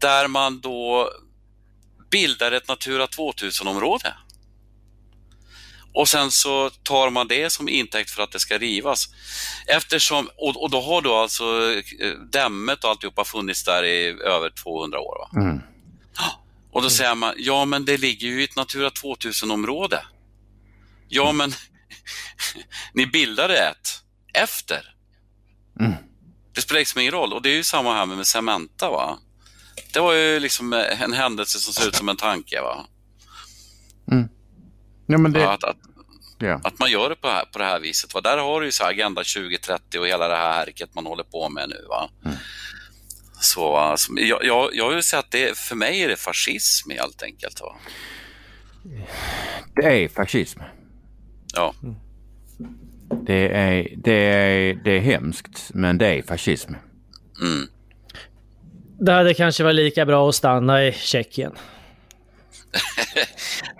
där 0.00 0.28
man 0.28 0.60
då 0.60 1.10
bildar 2.10 2.52
ett 2.52 2.68
Natura 2.68 3.06
2000-område. 3.06 4.14
Och 5.94 6.08
sen 6.08 6.30
så 6.30 6.70
tar 6.70 7.10
man 7.10 7.28
det 7.28 7.50
som 7.50 7.68
intäkt 7.68 8.10
för 8.10 8.22
att 8.22 8.32
det 8.32 8.40
ska 8.40 8.58
rivas. 8.58 9.08
Eftersom, 9.66 10.28
och, 10.36 10.62
och 10.62 10.70
då 10.70 10.80
har 10.80 11.02
då 11.02 11.14
alltså 11.14 11.44
eh, 12.00 12.12
dämmet 12.32 12.84
och 12.84 12.90
alltihopa 12.90 13.24
funnits 13.24 13.64
där 13.64 13.84
i 13.84 14.06
över 14.08 14.50
200 14.50 15.00
år. 15.00 15.18
Va? 15.18 15.40
Mm. 15.40 15.60
Och 16.72 16.82
då 16.82 16.90
säger 16.90 17.14
man, 17.14 17.34
ja 17.36 17.64
men 17.64 17.84
det 17.84 17.96
ligger 17.96 18.28
ju 18.28 18.40
i 18.40 18.44
ett 18.44 18.56
Natura 18.56 18.88
2000-område. 18.88 20.06
Ja 21.08 21.32
men, 21.32 21.52
ni 22.94 23.06
bildade 23.06 23.58
ett 23.58 24.02
efter. 24.34 24.94
Mm. 25.80 25.94
Det 26.54 26.60
spelar 26.60 26.78
liksom 26.78 27.00
ingen 27.00 27.12
roll. 27.12 27.32
Och 27.32 27.42
det 27.42 27.50
är 27.50 27.56
ju 27.56 27.62
samma 27.62 27.94
här 27.94 28.06
med, 28.06 28.16
med 28.16 28.26
Cementa. 28.26 28.90
Va? 28.90 29.18
Det 29.92 30.00
var 30.00 30.12
ju 30.12 30.40
liksom 30.40 30.72
en 30.72 31.12
händelse 31.12 31.58
som 31.58 31.72
ser 31.74 31.88
ut 31.88 31.94
som 31.94 32.08
en 32.08 32.16
tanke. 32.16 32.60
Va? 32.60 32.86
Ja, 35.06 35.18
men 35.18 35.32
det, 35.32 35.50
Att, 35.50 35.64
att, 35.64 35.76
ja. 36.38 36.60
att 36.64 36.78
man 36.78 36.90
gör 36.90 37.08
det 37.10 37.16
på, 37.16 37.28
här, 37.28 37.44
på 37.44 37.58
det 37.58 37.64
här 37.64 37.80
viset. 37.80 38.14
Va? 38.14 38.20
Där 38.20 38.38
har 38.38 38.60
du 38.60 38.66
ju 38.66 38.72
så 38.72 38.84
Agenda 38.84 39.22
2030 39.22 39.98
och 40.00 40.06
hela 40.06 40.28
det 40.28 40.36
här 40.36 40.52
härket 40.52 40.94
man 40.94 41.06
håller 41.06 41.24
på 41.24 41.48
med 41.48 41.68
nu. 41.68 41.86
Va? 41.88 42.10
Så 43.40 43.70
va, 43.72 43.96
som- 43.96 44.18
jag, 44.20 44.44
jag, 44.44 44.70
jag 44.72 44.90
vill 44.90 45.02
säga 45.02 45.20
att 45.20 45.30
det, 45.30 45.58
för 45.58 45.76
mig 45.76 46.00
är 46.02 46.08
det 46.08 46.16
fascism 46.16 46.90
helt 46.90 47.22
enkelt. 47.22 47.60
Va? 47.60 47.76
det 49.74 50.04
är 50.04 50.08
fascism. 50.08 50.60
Ja. 51.54 51.74
Det 53.26 53.48
är, 53.48 53.88
det, 53.96 54.12
är, 54.12 54.74
det 54.74 54.90
är 54.90 55.00
hemskt, 55.00 55.70
men 55.74 55.98
det 55.98 56.06
är 56.06 56.22
fascism. 56.22 56.72
Mm. 57.40 57.68
Det 58.98 59.12
hade 59.12 59.34
kanske 59.34 59.64
varit 59.64 59.76
lika 59.76 60.06
bra 60.06 60.28
att 60.28 60.34
stanna 60.34 60.84
i 60.84 60.92
Tjeckien. 60.92 61.52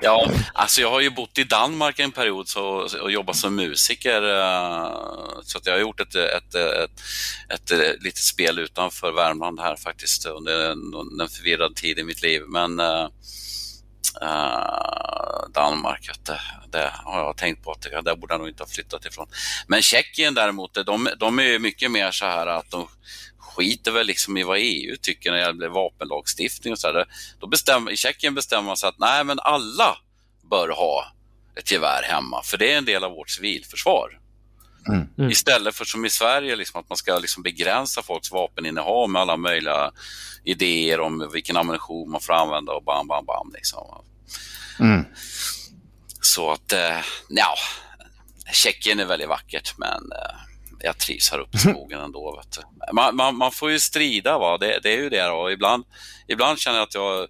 Ja, 0.00 0.30
alltså 0.54 0.80
jag 0.80 0.90
har 0.90 1.00
ju 1.00 1.10
bott 1.10 1.38
i 1.38 1.44
Danmark 1.44 1.98
en 1.98 2.12
period 2.12 2.48
så, 2.48 2.88
och 3.02 3.12
jobbat 3.12 3.36
som 3.36 3.56
musiker. 3.56 4.22
Eh, 4.22 4.90
så 5.42 5.58
att 5.58 5.66
jag 5.66 5.72
har 5.72 5.80
gjort 5.80 6.00
ett, 6.00 6.14
ett, 6.14 6.54
ett, 6.54 7.00
ett, 7.48 7.70
ett 7.70 8.02
litet 8.02 8.18
spel 8.18 8.58
utanför 8.58 9.12
Värmland 9.12 9.60
här 9.60 9.76
faktiskt 9.76 10.26
under 10.26 10.70
en, 10.70 10.78
en 11.20 11.28
förvirrad 11.28 11.76
tid 11.76 11.98
i 11.98 12.04
mitt 12.04 12.22
liv. 12.22 12.42
Men 12.48 12.80
uh, 12.80 13.08
Danmark, 15.54 16.08
vet 16.08 16.26
du, 16.26 16.36
det 16.70 16.92
har 17.04 17.20
jag 17.20 17.36
tänkt 17.36 17.64
på 17.64 17.72
att 17.72 17.82
det, 17.82 18.02
där 18.02 18.16
borde 18.16 18.34
jag 18.34 18.38
nog 18.38 18.48
inte 18.48 18.62
ha 18.62 18.68
flyttat 18.68 19.06
ifrån. 19.06 19.26
Men 19.66 19.82
Tjeckien 19.82 20.34
däremot, 20.34 20.74
de, 20.86 21.08
de 21.18 21.38
är 21.38 21.42
ju 21.42 21.58
mycket 21.58 21.90
mer 21.90 22.10
så 22.10 22.24
här 22.24 22.46
att 22.46 22.70
de 22.70 22.88
skiter 23.56 23.90
väl 23.90 24.06
liksom 24.06 24.36
i 24.36 24.43
vad 24.43 24.59
EU 24.60 24.97
tycker 25.02 25.31
när 25.31 25.39
det 25.39 25.44
gäller 25.44 25.68
vapenlagstiftning 25.68 26.72
och 26.72 26.78
så 26.78 26.93
där. 26.93 27.06
Då 27.40 27.47
bestämmer, 27.47 27.90
I 27.90 27.97
Tjeckien 27.97 28.35
bestämmer 28.35 28.66
man 28.66 28.76
sig 28.76 28.89
att 28.89 28.98
nej, 28.98 29.24
men 29.24 29.40
alla 29.40 29.97
bör 30.51 30.68
ha 30.68 31.12
ett 31.56 31.70
gevär 31.70 32.02
hemma, 32.02 32.43
för 32.43 32.59
det 32.59 32.72
är 32.72 32.78
en 32.78 32.85
del 32.85 33.05
av 33.05 33.10
vårt 33.10 33.31
civilförsvar. 33.31 34.18
Mm. 34.89 35.31
Istället 35.31 35.74
för 35.74 35.85
som 35.85 36.05
i 36.05 36.10
Sverige, 36.10 36.56
liksom, 36.56 36.81
att 36.81 36.89
man 36.89 36.97
ska 36.97 37.18
liksom 37.18 37.43
begränsa 37.43 38.02
folks 38.02 38.32
vapeninnehav 38.32 39.10
med 39.10 39.22
alla 39.22 39.36
möjliga 39.36 39.90
idéer 40.44 41.01
om 41.01 41.31
vilken 41.32 41.56
ammunition 41.56 42.10
man 42.10 42.20
får 42.20 42.32
använda 42.32 42.72
och 42.72 42.85
bam, 42.85 43.06
bam, 43.06 43.24
bam. 43.24 43.51
Liksom. 43.55 44.05
Mm. 44.81 45.05
Så 46.20 46.51
att, 46.51 46.72
eh, 46.72 47.01
ja, 47.28 47.55
Tjeckien 48.52 49.01
är 49.01 49.05
väldigt 49.05 49.28
vackert, 49.28 49.74
men 49.78 50.12
eh, 50.12 50.53
jag 50.85 50.98
trivs 50.98 51.31
här 51.31 51.39
uppe 51.39 51.56
i 51.56 51.61
skogen 51.61 52.01
ändå. 52.01 52.43
Man, 52.93 53.16
man, 53.16 53.36
man 53.36 53.52
får 53.52 53.70
ju 53.70 53.81
strida, 53.81 54.39
va? 54.39 54.59
Det, 54.59 54.81
det 54.82 54.93
är 54.94 55.02
ju 55.02 55.09
det. 55.09 55.31
Och 55.31 55.52
ibland, 55.52 55.85
ibland 56.28 56.59
känner 56.59 56.78
jag 56.78 56.86
att 56.86 56.94
jag, 56.94 57.28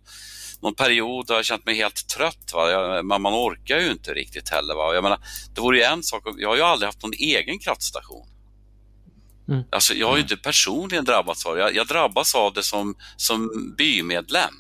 någon 0.61 0.75
period 0.75 1.31
har 1.31 1.37
jag 1.37 1.45
känt 1.45 1.67
mig 1.67 1.75
helt 1.75 2.09
trött. 2.09 2.51
Va? 2.55 2.71
Jag, 2.71 3.05
man, 3.05 3.23
man 3.23 3.35
orkar 3.35 3.79
ju 3.79 3.91
inte 3.91 4.15
riktigt 4.15 4.49
heller. 4.49 4.75
Va? 4.75 4.95
Jag 4.95 5.03
menar, 5.03 5.19
det 5.55 5.61
vore 5.61 5.79
ju 5.79 5.85
en 5.85 6.03
sak, 6.03 6.23
jag 6.39 6.49
har 6.49 6.57
ju 6.57 6.63
aldrig 6.63 6.87
haft 6.87 7.03
någon 7.03 7.13
egen 7.13 7.59
kraftstation. 7.59 8.29
Mm. 9.49 9.65
Alltså, 9.73 9.95
jag 9.95 10.09
har 10.09 10.17
ju 10.17 10.23
inte 10.23 10.37
personligen 10.37 11.05
drabbats 11.05 11.47
av 11.47 11.55
det. 11.55 11.61
Jag, 11.61 11.75
jag 11.75 11.87
drabbas 11.87 12.35
av 12.35 12.53
det 12.53 12.63
som, 12.63 12.95
som 13.17 13.51
bymedlem. 13.79 14.55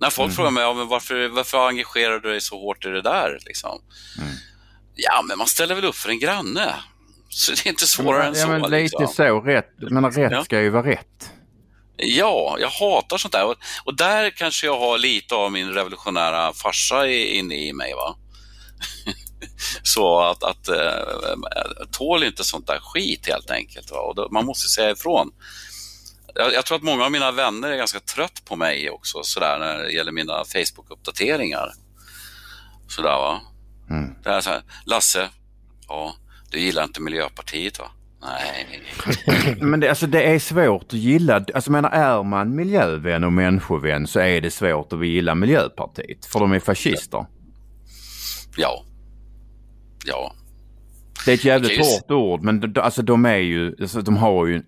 När 0.00 0.10
folk 0.10 0.34
frågar 0.34 0.50
mig 0.50 0.62
ja, 0.62 0.74
men 0.74 0.88
varför, 0.88 1.28
varför 1.28 1.68
engagerar 1.68 2.18
du 2.18 2.30
dig 2.30 2.40
så 2.40 2.60
hårt 2.60 2.86
i 2.86 2.88
det 2.88 3.02
där? 3.02 3.38
Liksom? 3.46 3.80
Ja, 4.94 5.22
men 5.28 5.38
man 5.38 5.46
ställer 5.46 5.74
väl 5.74 5.84
upp 5.84 5.94
för 5.94 6.08
en 6.08 6.18
granne. 6.18 6.74
Så 7.30 7.52
det 7.52 7.66
är 7.66 7.70
inte 7.70 7.86
svårare 7.86 8.26
än 8.26 8.34
ja, 8.34 8.42
så. 8.42 8.48
men 8.48 8.62
lite 8.62 8.76
liksom. 8.76 9.08
så. 9.08 9.40
Rätt, 9.40 9.68
men 9.76 10.10
rätt 10.10 10.32
Ja. 10.32 10.44
ska 10.44 10.60
ju 10.60 10.70
vara 10.70 10.86
rätt. 10.86 11.32
Ja, 11.96 12.56
jag 12.60 12.68
hatar 12.68 13.18
sånt 13.18 13.32
där. 13.32 13.44
Och, 13.46 13.54
och 13.84 13.96
där 13.96 14.30
kanske 14.30 14.66
jag 14.66 14.78
har 14.78 14.98
lite 14.98 15.34
av 15.34 15.52
min 15.52 15.68
revolutionära 15.68 16.52
farsa 16.52 17.06
inne 17.06 17.54
i 17.54 17.72
mig. 17.72 17.94
va 17.94 18.16
Så 19.82 20.20
att, 20.20 20.42
att 20.42 20.68
äh, 20.68 21.86
tål 21.92 22.24
inte 22.24 22.44
sånt 22.44 22.66
där 22.66 22.78
skit 22.80 23.26
helt 23.26 23.50
enkelt. 23.50 23.90
Va? 23.90 24.00
Och 24.00 24.14
då, 24.14 24.28
man 24.30 24.46
måste 24.46 24.68
säga 24.68 24.90
ifrån. 24.90 25.30
jag, 26.34 26.52
jag, 26.52 26.66
tror 26.66 26.76
att 26.76 26.82
många 26.82 27.04
av 27.04 27.12
mina 27.12 27.30
vänner 27.30 27.68
är 27.68 27.76
ganska 27.76 28.00
trött 28.00 28.42
på 28.44 28.56
mig 28.56 28.90
också 28.90 29.22
sådär 29.22 29.58
när 29.58 29.78
det 29.78 29.92
gäller 29.92 30.12
mina 30.12 30.44
Facebook-uppdateringar. 30.44 31.72
Sådär 32.88 33.16
va. 33.16 33.40
Mm. 33.90 34.14
Det 34.22 34.30
är 34.30 34.40
så 34.40 34.50
här, 34.50 34.62
Lasse, 34.86 35.28
ja, 35.88 36.14
du 36.50 36.60
gillar 36.60 36.84
inte 36.84 37.00
Miljöpartiet 37.02 37.78
va? 37.78 37.90
Nej. 38.22 38.82
Men 39.60 39.80
det, 39.80 39.88
alltså, 39.88 40.06
det 40.06 40.22
är 40.22 40.38
svårt 40.38 40.84
att 40.84 40.92
gilla. 40.92 41.44
Alltså, 41.54 41.72
menar, 41.72 41.90
är 41.90 42.22
man 42.22 42.56
miljövän 42.56 43.24
och 43.24 43.32
människovän 43.32 44.06
så 44.06 44.20
är 44.20 44.40
det 44.40 44.50
svårt 44.50 44.92
att 44.92 45.06
gilla 45.06 45.34
Miljöpartiet. 45.34 46.26
För 46.26 46.40
de 46.40 46.52
är 46.52 46.60
fascister. 46.60 47.26
Ja. 48.56 48.84
Ja. 50.06 50.32
Det 51.24 51.30
är 51.30 51.34
ett 51.34 51.44
jävligt 51.44 51.78
hårt 51.78 52.10
ord 52.10 52.42
men 52.42 52.74
alltså, 52.76 53.02
de 53.02 53.24
är 53.24 53.36
ju, 53.36 53.74
alltså, 53.80 54.00
de 54.00 54.16
har 54.16 54.46
ju 54.46 54.54
en 54.54 54.64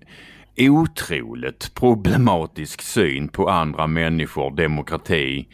otroligt 0.71 1.75
problematisk 1.75 2.83
syn 2.83 3.29
på 3.29 3.49
andra 3.51 3.87
människor, 3.87 4.57
demokrati, 4.57 5.49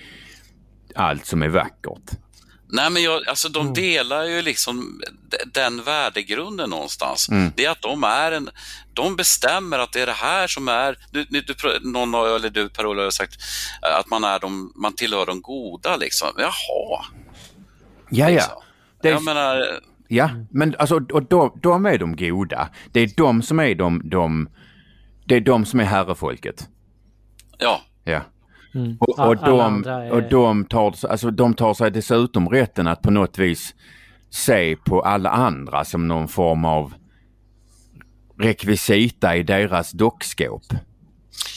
allt 0.95 1.27
som 1.27 1.43
är 1.43 1.49
vackert. 1.49 2.11
Nej, 2.69 2.91
men 2.91 3.03
jag, 3.03 3.29
alltså 3.29 3.49
de 3.49 3.61
mm. 3.61 3.75
delar 3.75 4.25
ju 4.25 4.43
liksom 4.43 5.01
den 5.55 5.83
värdegrunden 5.83 6.71
någonstans. 6.71 7.29
Mm. 7.29 7.53
Det 7.57 7.65
är 7.65 7.71
att 7.71 7.83
de 7.83 8.05
är 8.05 8.33
en, 8.33 8.51
de 8.93 9.17
bestämmer 9.17 9.79
att 9.79 9.93
det 9.93 10.01
är 10.01 10.07
det 10.07 10.13
här 10.13 10.47
som 10.47 10.69
är, 10.69 10.99
du, 11.11 11.25
du, 11.25 11.43
någon 11.83 12.15
eller 12.15 12.51
du 12.51 12.69
Per-Ola 12.69 13.03
har 13.03 13.11
sagt 13.11 13.35
att 13.83 14.11
man, 14.11 14.25
är 14.25 14.39
de, 14.39 14.73
man 14.77 14.95
tillhör 14.95 15.27
de 15.27 15.41
goda 15.41 15.97
liksom. 15.97 16.29
Jaha. 16.37 17.05
Ja, 18.11 18.29
liksom. 18.29 18.53
ja. 18.57 18.63
Det 19.03 19.09
är, 19.09 19.13
jag 19.13 19.25
menar... 19.25 19.81
Ja, 20.09 20.31
men 20.51 20.75
alltså 20.79 20.95
och 21.13 21.23
de, 21.23 21.59
de 21.63 21.87
är 21.87 21.99
de 21.99 22.17
goda. 22.17 22.69
Det 22.93 23.01
är 23.01 23.11
de 23.17 23.43
som 23.43 23.61
är 23.61 23.75
de, 23.75 24.03
de 24.05 24.49
det 25.25 25.35
är 25.37 25.41
de 25.41 25.67
som 25.67 25.81
är 25.81 25.85
herrefolket. 25.85 26.69
Ja. 27.59 27.81
Ja. 28.05 28.21
Mm. 28.77 28.97
Och, 29.01 29.19
och, 29.19 29.37
de, 29.37 29.87
är... 29.87 30.11
och 30.11 30.23
de, 30.23 30.65
tar, 30.65 30.95
alltså, 31.09 31.31
de 31.31 31.55
tar 31.55 31.75
sig 31.75 31.91
dessutom 31.91 32.49
rätten 32.49 32.87
att 32.87 33.03
på 33.03 33.11
något 33.11 33.39
vis 33.39 33.75
se 34.31 34.77
på 34.77 35.03
alla 35.03 35.31
andra 35.31 35.85
som 35.85 36.09
någon 36.09 36.29
form 36.29 36.65
av 36.65 36.95
rekvisita 38.39 39.37
i 39.37 39.43
deras 39.43 39.93
dockskåp. 39.93 40.63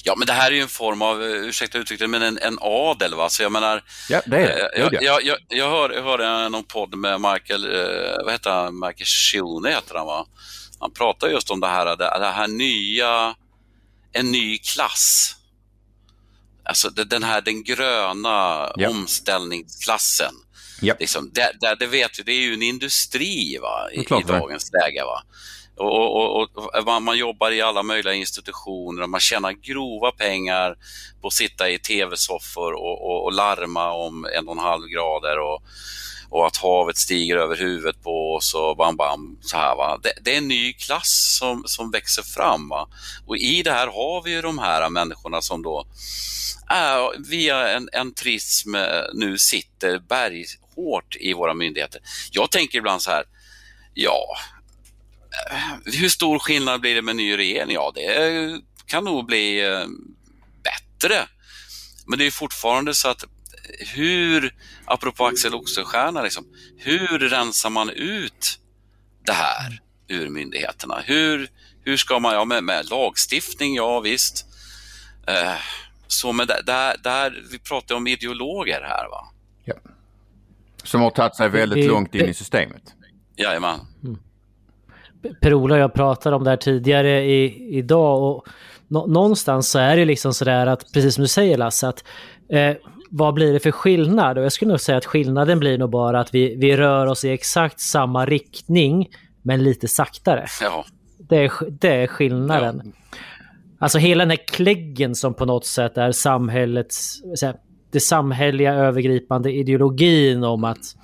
Ja, 0.04 0.16
men 0.18 0.28
det 0.28 0.34
här 0.34 0.52
är 0.52 0.56
ju 0.56 0.62
en 0.62 0.68
form 0.68 1.02
av, 1.02 1.24
eh, 1.24 1.30
ursäkta 1.30 1.78
uttrycket, 1.78 2.10
men 2.10 2.22
en, 2.22 2.38
en 2.41 2.58
adel. 2.62 3.16
Va? 3.16 3.30
Så 3.30 3.44
jag 3.44 3.52
menar, 3.52 3.84
ja, 4.10 4.22
det 4.26 4.38
är 4.38 4.41
det. 4.41 4.78
Eh, 4.78 4.82
jag, 4.82 5.04
jag, 5.04 5.24
jag, 5.24 5.38
jag, 5.48 5.70
hör, 5.70 5.90
jag 5.90 6.04
hörde 6.04 6.50
någon 6.50 6.64
podd 6.64 6.96
med 6.96 7.22
Michael, 7.22 7.66
eh, 7.66 8.24
vad 8.24 8.32
heter 8.32 8.52
han, 8.52 8.80
Michael 8.80 9.06
Schione 9.06 9.70
heter 9.70 9.96
han 9.96 10.06
va? 10.06 10.26
Han 10.80 10.91
pratar 10.91 11.28
just 11.28 11.52
om 11.52 11.60
det 11.60 11.68
här, 11.68 11.86
det, 11.86 12.20
det 12.20 12.32
här 12.32 12.48
nya, 12.48 13.36
en 14.12 14.32
ny 14.32 14.58
klass 14.58 15.36
Alltså 16.70 16.90
den 16.90 17.24
här 17.24 17.41
den 17.41 17.64
gröna 17.64 18.72
ja. 18.76 18.90
omställningsklassen. 18.90 20.34
Ja. 20.82 20.96
Liksom, 21.00 21.32
det, 21.34 21.52
det, 21.62 21.76
det, 21.80 21.88
vet 21.88 22.20
vi, 22.20 22.24
det 22.24 22.32
är 22.32 22.41
ju 22.41 22.54
en 22.54 22.62
industri 22.62 23.58
va, 23.62 23.90
i, 23.91 24.00
i 24.00 24.24
dagens 24.28 24.72
läge. 24.74 25.04
Va? 25.04 25.24
Och, 25.78 26.16
och, 26.16 26.41
och, 26.41 26.76
och 26.88 27.02
man, 27.02 27.18
jobbar 27.18 27.52
i 27.52 27.62
alla 27.62 27.84
möjliga 27.84 28.14
institutioner 28.14 29.02
och 29.02 29.10
man 29.10 29.20
tjänar 29.20 29.52
grova 29.52 30.12
pengar 30.12 30.76
på 31.22 31.28
att 31.28 31.34
sitta 31.34 31.70
i 31.70 31.80
tv-soffor 31.80 32.74
och, 32.74 33.34
larma 33.34 33.91
om 33.91 34.26
en 34.26 34.48
och 34.48 34.54
en 34.54 34.64
halv 34.64 34.88
grader 34.88 35.40
och, 35.40 35.64
och 36.30 36.47
att 36.47 36.57
havet 36.57 36.97
stiger 36.97 37.38
över 37.38 37.56
huvudet 37.56 38.03
på 38.03 38.35
oss 38.35 38.53
och 38.53 38.77
bam, 38.77 38.95
bam, 38.95 39.38
så 39.41 39.57
här 39.57 39.76
va. 39.76 39.99
Det, 40.03 40.14
det, 40.22 40.34
är 40.34 40.38
en 40.38 40.47
ny 40.47 40.73
klass 40.73 41.38
som, 41.39 41.64
som 41.65 41.91
växer 41.91 42.23
fram 42.23 42.69
va. 42.69 42.89
Och 43.27 43.38
i 43.38 43.64
det 43.64 43.72
här 43.72 43.88
har 43.88 44.23
vi 44.23 44.31
ju 44.31 44.41
de 44.41 44.60
här 44.60 44.89
människorna 44.89 45.41
som 45.41 45.61
då 45.61 45.88
är, 46.68 47.30
via 47.30 47.68
en, 47.68 47.89
en 47.91 48.14
prism 48.14 48.76
eh, 48.76 49.03
nu 49.14 49.38
sitter 49.38 49.99
berghårt 49.99 51.15
i 51.15 51.34
våra 51.34 51.53
myndigheter. 51.53 52.01
Jag 52.31 52.51
tänker 52.51 52.77
ibland 52.77 53.01
så 53.01 53.11
här, 53.11 53.23
ja, 53.93 54.38
eh, 55.51 55.93
hur 55.99 56.10
stor 56.10 56.39
skillnad 56.39 56.81
blir 56.81 56.95
det 56.95 57.01
med 57.01 57.15
ny 57.15 57.38
regering? 57.38 57.73
Ja, 57.73 57.91
det 57.95 58.61
kan 58.85 59.03
nog 59.03 59.26
bli 59.26 59.68
eh, 59.68 59.85
bättre. 60.64 61.27
Men 62.07 62.19
det 62.19 62.26
är 62.26 62.31
fortfarande 62.31 62.93
så 62.93 63.07
att 63.07 63.23
hur, 63.96 64.56
apropå 64.86 65.26
Axel 65.26 65.54
Oxenstierna, 65.54 66.22
liksom, 66.22 66.46
hur 66.78 67.20
rensar 67.20 67.70
man 67.70 67.90
ut 67.90 68.60
det 69.26 69.34
här 69.34 69.82
ur 70.08 70.30
myndigheterna? 70.30 71.00
Hur, 71.06 71.50
hur 71.84 71.98
ska 71.98 72.20
man, 72.20 72.34
ja 72.34 72.46
med, 72.46 72.64
med 72.64 72.90
lagstiftning, 72.90 73.76
ja 73.76 74.00
visst. 74.00 74.46
Eh, 75.28 75.54
så 76.08 76.32
men 76.32 76.48
där, 76.48 77.04
där, 77.04 77.44
vi 77.52 77.60
pratar 77.60 77.96
om 77.96 78.08
ideologer 78.08 78.82
här 78.82 79.10
va? 79.10 79.28
Ja. 79.66 79.76
Som 80.84 81.02
har 81.02 81.12
tagit 81.12 81.36
sig 81.36 81.50
väldigt 81.50 81.86
det, 81.86 81.88
långt 81.88 82.16
in 82.16 82.22
det, 82.22 82.30
i 82.30 82.34
systemet. 82.34 82.84
Jajamän. 83.36 83.80
Mm. 84.04 84.20
Per-Ola 85.41 85.76
och 85.76 85.82
jag 85.82 85.94
pratade 85.94 86.36
om 86.36 86.44
det 86.44 86.50
här 86.50 86.58
tidigare 86.58 87.24
i, 87.24 87.70
idag 87.78 88.24
och 88.24 88.48
nå, 88.88 89.08
någonstans 89.08 89.70
så 89.70 89.80
är 89.80 89.98
det 89.98 90.06
liksom 90.06 90.34
sådär 90.34 90.68
att, 90.68 90.94
precis 90.94 91.16
som 91.16 91.22
du 91.22 91.28
säger 91.28 91.58
Lasse, 91.58 91.88
att 91.88 92.04
eh, 92.50 92.76
vad 93.10 93.34
blir 93.34 93.53
det 93.53 93.60
för 93.60 93.72
skillnad? 93.72 94.38
Och 94.38 94.44
jag 94.44 94.52
skulle 94.52 94.72
nog 94.72 94.80
säga 94.80 94.98
att 94.98 95.06
skillnaden 95.06 95.60
blir 95.60 95.77
nog 95.77 95.90
bara 95.90 96.19
att 96.19 96.34
vi, 96.34 96.56
vi 96.56 96.77
rör 96.77 97.07
oss 97.07 97.26
i 97.26 97.30
exakt 97.30 97.80
samma 97.80 98.26
riktning, 98.26 99.10
men 99.41 99.64
lite 99.64 99.88
saktare. 99.88 100.45
Ja. 100.61 100.86
Det 101.18 101.38
är, 101.38 101.52
det 101.69 101.95
är 101.95 102.07
skillnaden. 102.07 102.81
Ja. 102.86 102.91
Alltså 103.80 103.98
hela 103.98 104.23
den 104.23 104.30
här 104.30 104.48
kläggen 104.48 105.15
som 105.15 105.34
på 105.34 105.45
något 105.45 105.65
sätt 105.65 105.98
är 105.98 106.11
samhällets, 106.11 107.22
det 107.91 107.99
samhälleliga 107.99 108.73
övergripande 108.73 109.52
ideologin 109.52 110.44
om 110.44 110.64
att 110.64 110.95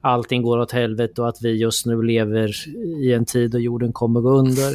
allting 0.00 0.42
går 0.42 0.58
åt 0.58 0.72
helvete 0.72 1.22
och 1.22 1.28
att 1.28 1.42
vi 1.42 1.60
just 1.60 1.86
nu 1.86 2.02
lever 2.02 2.68
i 3.02 3.12
en 3.12 3.24
tid 3.24 3.50
då 3.50 3.58
jorden 3.58 3.92
kommer 3.92 4.20
gå 4.20 4.30
under. 4.30 4.74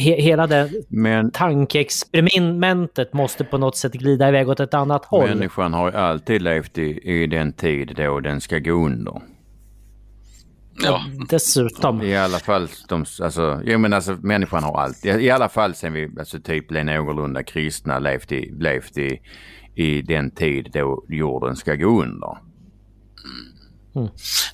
He 0.00 0.20
hela 0.22 0.46
det 0.46 0.70
Men, 0.88 1.30
tankeexperimentet 1.30 3.12
måste 3.12 3.44
på 3.44 3.58
något 3.58 3.76
sätt 3.76 3.92
glida 3.92 4.28
iväg 4.28 4.48
åt 4.48 4.60
ett 4.60 4.74
annat 4.74 5.04
håll. 5.04 5.28
Människan 5.28 5.72
har 5.72 5.90
ju 5.90 5.96
alltid 5.96 6.42
levt 6.42 6.78
i, 6.78 7.12
i 7.22 7.26
den 7.26 7.52
tid 7.52 7.94
då 7.96 8.20
den 8.20 8.40
ska 8.40 8.58
gå 8.58 8.72
under. 8.72 9.22
Ja. 10.82 11.00
Dessutom. 11.28 12.02
I 12.02 12.16
alla 12.16 12.38
fall, 12.38 12.68
de, 12.88 13.04
alltså, 13.22 13.60
jo, 13.64 13.78
men 13.78 13.92
alltså, 13.92 14.16
människan 14.22 14.62
har 14.62 14.80
alltid, 14.80 15.20
i 15.20 15.30
alla 15.30 15.48
fall 15.48 15.74
sen 15.74 15.92
vi 15.92 16.10
alltså, 16.18 16.40
typ 16.40 16.68
blev 16.68 16.84
någorlunda 16.84 17.42
kristna, 17.42 17.98
levt 17.98 18.32
i, 18.32 18.50
levt 18.58 18.98
i, 18.98 19.20
i 19.74 20.02
den 20.02 20.30
tid 20.30 20.70
då 20.72 21.04
jorden 21.08 21.56
ska 21.56 21.74
gå 21.74 22.02
under. 22.02 22.38
Mm. 23.24 23.53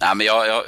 Nej, 0.00 0.14
men 0.16 0.26
jag, 0.26 0.48
jag, 0.48 0.62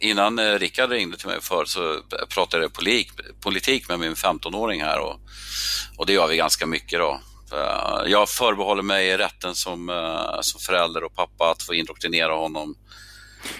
innan 0.00 0.38
eh, 0.38 0.58
Rickard 0.58 0.90
ringde 0.90 1.16
till 1.16 1.28
mig 1.28 1.40
för 1.40 1.64
så 1.64 2.00
pratade 2.34 2.62
jag 2.62 2.72
politik, 2.72 3.10
politik 3.40 3.88
med 3.88 4.00
min 4.00 4.14
15-åring 4.14 4.82
här 4.82 5.00
och, 5.00 5.20
och 5.96 6.06
det 6.06 6.12
gör 6.12 6.28
vi 6.28 6.36
ganska 6.36 6.66
mycket 6.66 6.98
då. 6.98 7.20
Jag 8.06 8.28
förbehåller 8.28 8.82
mig 8.82 9.16
rätten 9.16 9.54
som, 9.54 9.88
eh, 9.88 10.40
som 10.40 10.60
förälder 10.60 11.04
och 11.04 11.14
pappa 11.14 11.50
att 11.50 11.62
få 11.62 11.74
indoktrinera 11.74 12.34
honom 12.34 12.74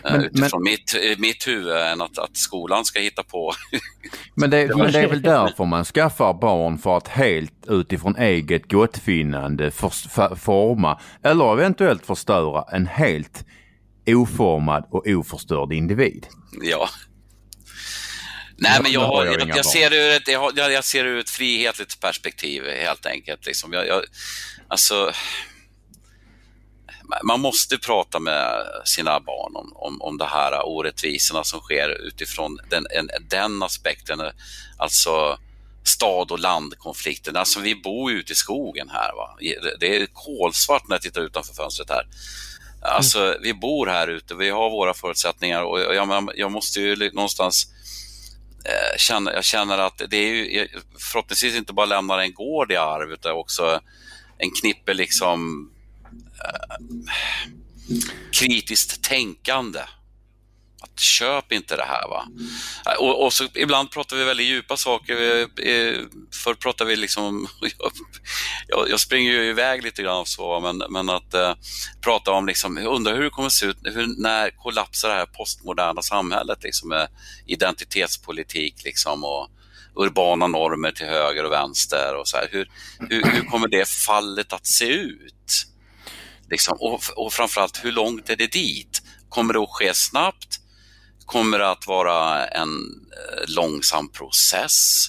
Eh, 0.04 0.12
men, 0.12 0.24
utifrån 0.24 0.62
men, 0.62 0.70
mitt, 0.70 0.94
eh, 0.94 1.18
mitt 1.18 1.48
huvud 1.48 1.76
än 1.76 2.00
att, 2.00 2.18
att 2.18 2.36
skolan 2.36 2.84
ska 2.84 3.00
hitta 3.00 3.22
på. 3.22 3.52
men, 4.34 4.50
det, 4.50 4.76
men 4.76 4.92
det 4.92 5.00
är 5.00 5.08
väl 5.08 5.22
därför 5.22 5.64
man 5.64 5.84
skaffar 5.84 6.34
barn 6.34 6.78
för 6.78 6.96
att 6.96 7.08
helt 7.08 7.66
utifrån 7.68 8.16
eget 8.16 8.70
gottfinnande 8.70 9.70
för, 9.70 9.88
för, 9.88 10.34
forma 10.34 11.00
eller 11.22 11.52
eventuellt 11.52 12.06
förstöra 12.06 12.64
en 12.72 12.86
helt 12.86 13.44
oformad 14.06 14.84
och 14.90 15.06
oförstörd 15.06 15.72
individ. 15.72 16.26
Ja. 16.62 16.88
Nej, 18.56 18.78
men 18.82 18.92
jag, 18.92 19.26
jag, 19.26 19.40
jag, 19.40 19.48
jag 19.48 19.66
ser 19.66 19.92
ur 19.92 20.10
ett, 20.10 20.28
jag, 20.28 20.58
jag 20.72 20.84
ser 20.84 21.04
ur 21.04 21.18
ett 21.18 21.30
frihetligt 21.30 22.00
perspektiv 22.00 22.64
helt 22.66 23.06
enkelt. 23.06 23.46
Liksom. 23.46 23.72
Jag, 23.72 23.86
jag, 23.86 24.02
alltså, 24.68 25.12
man 27.24 27.40
måste 27.40 27.78
prata 27.78 28.18
med 28.18 28.66
sina 28.84 29.20
barn 29.20 29.56
om, 29.56 29.72
om, 29.74 30.02
om 30.02 30.18
de 30.18 30.28
här 30.28 30.66
orättvisorna 30.66 31.44
som 31.44 31.60
sker 31.60 32.06
utifrån 32.06 32.58
den, 32.70 32.86
en, 32.90 33.08
den 33.28 33.62
aspekten, 33.62 34.20
alltså 34.78 35.38
stad 35.84 36.30
och 36.30 36.38
landkonflikten. 36.38 37.36
Alltså 37.36 37.60
vi 37.60 37.74
bor 37.74 38.12
ute 38.12 38.32
i 38.32 38.36
skogen 38.36 38.88
här. 38.92 39.12
Va? 39.16 39.36
Det 39.80 39.96
är 39.96 40.06
kolsvart 40.12 40.88
när 40.88 40.94
jag 40.94 41.02
tittar 41.02 41.20
utanför 41.20 41.54
fönstret 41.54 41.90
här. 41.90 42.06
Alltså 42.82 43.18
mm. 43.18 43.38
vi 43.42 43.54
bor 43.54 43.86
här 43.86 44.08
ute, 44.08 44.34
vi 44.34 44.50
har 44.50 44.70
våra 44.70 44.94
förutsättningar 44.94 45.62
och 45.62 45.80
jag, 45.80 46.30
jag 46.34 46.52
måste 46.52 46.80
ju 46.80 47.10
någonstans 47.12 47.66
eh, 48.64 48.98
känna, 48.98 49.32
jag 49.32 49.44
känner 49.44 49.78
att 49.78 50.02
det 50.08 50.16
är 50.16 50.34
ju 50.34 50.68
förhoppningsvis 51.12 51.56
inte 51.56 51.72
bara 51.72 51.86
lämnar 51.86 52.18
en 52.18 52.34
gård 52.34 52.72
i 52.72 52.76
arv 52.76 53.12
utan 53.12 53.32
också 53.32 53.80
en 54.38 54.50
knippe 54.60 54.94
liksom 54.94 55.70
eh, 56.44 56.76
kritiskt 58.32 59.04
tänkande 59.04 59.80
att 60.82 61.00
köp 61.00 61.52
inte 61.52 61.76
det 61.76 61.84
här. 61.84 62.08
va. 62.08 62.26
Och, 62.98 63.24
och 63.24 63.32
så, 63.32 63.46
ibland 63.54 63.90
pratar 63.90 64.16
vi 64.16 64.24
väldigt 64.24 64.46
djupa 64.46 64.76
saker. 64.76 65.14
Förr 66.34 66.54
pratade 66.54 66.90
vi 66.90 66.96
liksom... 66.96 67.48
Jag, 68.68 68.90
jag, 68.90 69.00
springer 69.00 69.32
ju 69.32 69.44
iväg 69.44 69.82
lite 69.82 70.02
grann 70.02 70.26
så, 70.26 70.60
men, 70.60 70.82
men 70.90 71.10
att 71.10 71.34
eh, 71.34 71.54
prata 72.00 72.30
om 72.30 72.46
liksom, 72.46 72.78
undrar 72.78 73.14
hur 73.14 73.22
det 73.22 73.30
kommer 73.30 73.46
att 73.46 73.52
se 73.52 73.66
ut, 73.66 73.76
hur, 73.84 74.22
när 74.22 74.50
kollapsar 74.50 75.08
det 75.08 75.14
här 75.14 75.26
postmoderna 75.26 76.02
samhället 76.02 76.58
liksom, 76.62 76.88
med 76.88 77.08
identitetspolitik 77.46 78.84
liksom, 78.84 79.24
och 79.24 79.50
urbana 79.94 80.46
normer 80.46 80.92
till 80.92 81.06
höger 81.06 81.44
och 81.44 81.52
vänster. 81.52 82.16
och 82.16 82.28
så 82.28 82.36
här. 82.36 82.48
Hur, 82.50 82.70
hur, 82.98 83.22
hur 83.22 83.44
kommer 83.44 83.68
det 83.68 83.88
fallet 83.88 84.52
att 84.52 84.66
se 84.66 84.86
ut? 84.86 85.66
Liksom, 86.50 86.76
och, 86.80 87.02
och 87.16 87.32
framförallt, 87.32 87.84
hur 87.84 87.92
långt 87.92 88.30
är 88.30 88.36
det 88.36 88.52
dit? 88.52 89.02
Kommer 89.28 89.54
det 89.54 89.60
att 89.60 89.72
ske 89.72 89.94
snabbt? 89.94 90.61
Kommer 91.32 91.58
det 91.58 91.70
att 91.70 91.86
vara 91.86 92.46
en 92.46 92.68
eh, 92.68 93.54
långsam 93.56 94.08
process 94.08 95.06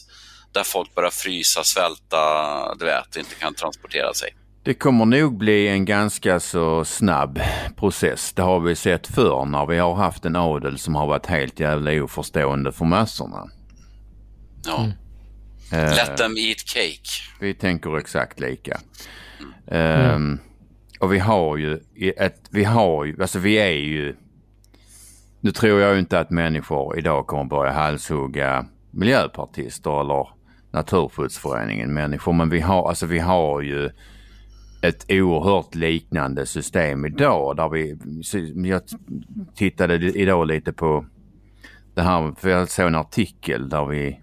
där 0.54 0.64
folk 0.64 0.96
börjar 0.96 1.10
frysa, 1.10 1.64
svälta, 1.64 2.76
du 2.76 2.86
vet, 2.86 3.16
inte 3.16 3.36
kan 3.36 3.54
transportera 3.54 4.14
sig? 4.14 4.36
Det 4.64 4.74
kommer 4.74 5.06
nog 5.06 5.38
bli 5.38 5.68
en 5.68 5.86
ganska 5.86 6.40
så 6.40 6.86
snabb 6.86 7.40
process. 7.78 8.34
Det 8.34 8.42
har 8.42 8.60
vi 8.60 8.76
sett 8.76 9.08
förr 9.08 9.46
när 9.46 9.66
vi 9.66 9.78
har 9.78 9.96
haft 9.96 10.26
en 10.26 10.36
adel 10.36 10.78
som 10.78 10.96
har 10.96 11.08
varit 11.08 11.26
helt 11.26 11.60
jävla 11.60 12.04
oförstående 12.04 12.72
för 12.72 12.86
massorna. 12.86 13.50
Ja. 14.66 14.78
Mm. 14.78 14.90
Uh, 15.84 15.96
Let 15.96 16.18
them 16.18 16.38
eat 16.38 16.60
cake. 16.66 17.10
Vi 17.40 17.54
tänker 17.54 17.98
exakt 17.98 18.40
lika. 18.40 18.80
Mm. 19.68 20.16
Um, 20.16 20.40
och 21.00 21.14
vi 21.14 21.20
har 21.20 21.58
ju 21.58 21.80
ett, 22.18 22.42
vi 22.50 22.64
har 22.64 23.06
ju, 23.06 23.22
alltså 23.22 23.40
vi 23.40 23.56
är 23.56 23.72
ju, 23.72 24.16
nu 25.44 25.52
tror 25.52 25.80
jag 25.80 26.00
inte 26.00 26.20
att 26.20 26.30
människor 26.30 26.98
idag 26.98 27.28
kommer 27.28 27.44
börja 27.44 27.72
halshugga 27.72 28.66
miljöpartister 28.92 30.02
eller 30.02 30.28
Naturskyddsföreningen 30.72 31.94
människor, 31.94 32.34
men 32.34 32.50
vi 32.50 32.60
har, 32.60 32.90
alltså 32.90 33.06
vi 33.06 33.20
har 33.20 33.62
ju 33.62 33.90
ett 34.82 35.06
oerhört 35.10 35.76
liknande 35.76 36.46
system 36.46 37.06
idag 37.06 37.58
där 37.58 37.70
vi, 37.70 37.98
jag 38.70 38.82
tittade 39.56 39.96
idag 39.96 40.48
lite 40.48 40.74
på 40.74 41.06
det 41.94 42.02
här, 42.02 42.34
för 42.40 42.50
jag 42.50 42.70
såg 42.70 42.88
en 42.88 42.96
artikel 42.96 43.70
där 43.70 43.86
vi 43.86 44.20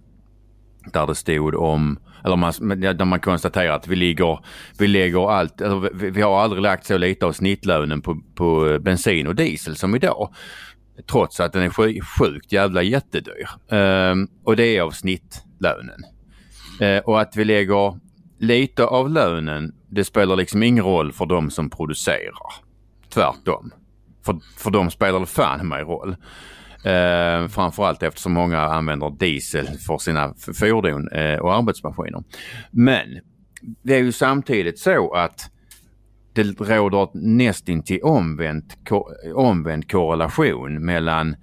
där 0.93 1.07
det 1.07 1.15
stod 1.15 1.55
om, 1.55 1.99
eller 2.25 2.37
man, 2.37 2.53
där 2.81 3.05
man 3.05 3.21
konstaterar 3.21 3.77
att 3.77 3.89
vi 3.89 3.97
ligger, 3.97 4.39
vi 4.79 4.89
lägger 4.89 5.31
allt, 5.31 5.61
vi, 5.95 6.11
vi, 6.11 6.23
har 6.23 6.41
aldrig 6.41 6.63
lagt 6.63 6.87
så 6.87 6.99
lite 6.99 7.27
av 7.27 7.33
snittlönen 7.33 8.03
på, 8.03 8.21
på 8.35 8.79
bensin 8.81 9.27
och 9.27 9.35
diesel 9.35 9.77
som 9.77 9.95
idag. 9.95 10.35
Trots 11.07 11.41
att 11.41 11.53
den 11.53 11.63
är 11.63 12.01
sjukt 12.19 12.53
jävla 12.53 12.83
jättedyr. 12.83 13.49
Ehm, 13.71 14.29
och 14.45 14.57
det 14.57 14.77
är 14.77 14.83
av 14.83 14.91
snittlönen. 14.91 16.05
Eh, 16.81 16.99
och 16.99 17.21
att 17.21 17.37
vi 17.37 17.45
lägger 17.45 17.99
lite 18.39 18.85
av 18.85 19.11
lönen, 19.11 19.75
det 19.89 20.05
spelar 20.05 20.37
liksom 20.37 20.63
ingen 20.63 20.85
roll 20.85 21.13
för 21.13 21.27
de 21.27 21.51
som 21.51 21.71
producerar. 21.71 22.53
Tvärtom. 23.09 23.71
För, 24.25 24.39
för 24.59 24.71
dem 24.71 24.91
spelar 24.91 25.21
det 25.21 25.27
fan 25.27 25.69
mig 25.69 25.83
roll. 25.83 26.17
Eh, 26.85 27.49
framförallt 27.49 28.03
eftersom 28.03 28.33
många 28.33 28.61
använder 28.61 29.11
diesel 29.11 29.67
för 29.67 29.99
sina 29.99 30.35
fordon 30.55 31.09
eh, 31.09 31.39
och 31.39 31.55
arbetsmaskiner. 31.55 32.25
Men 32.71 33.21
det 33.83 33.95
är 33.95 34.03
ju 34.03 34.13
samtidigt 34.13 34.79
så 34.79 35.13
att 35.15 35.51
det 36.33 36.43
råder 36.61 37.09
nästintill 37.15 38.03
omvänt, 38.03 38.79
ko 38.89 39.09
omvänd 39.35 39.91
korrelation 39.91 40.85
mellan 40.85 41.37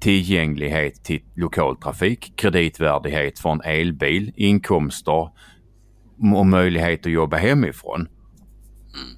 tillgänglighet 0.00 1.04
till 1.04 1.22
lokaltrafik, 1.34 2.32
kreditvärdighet 2.36 3.38
för 3.38 3.50
en 3.50 3.60
elbil, 3.64 4.32
inkomster 4.36 5.30
och 6.34 6.46
möjlighet 6.46 7.06
att 7.06 7.12
jobba 7.12 7.36
hemifrån 7.36 8.08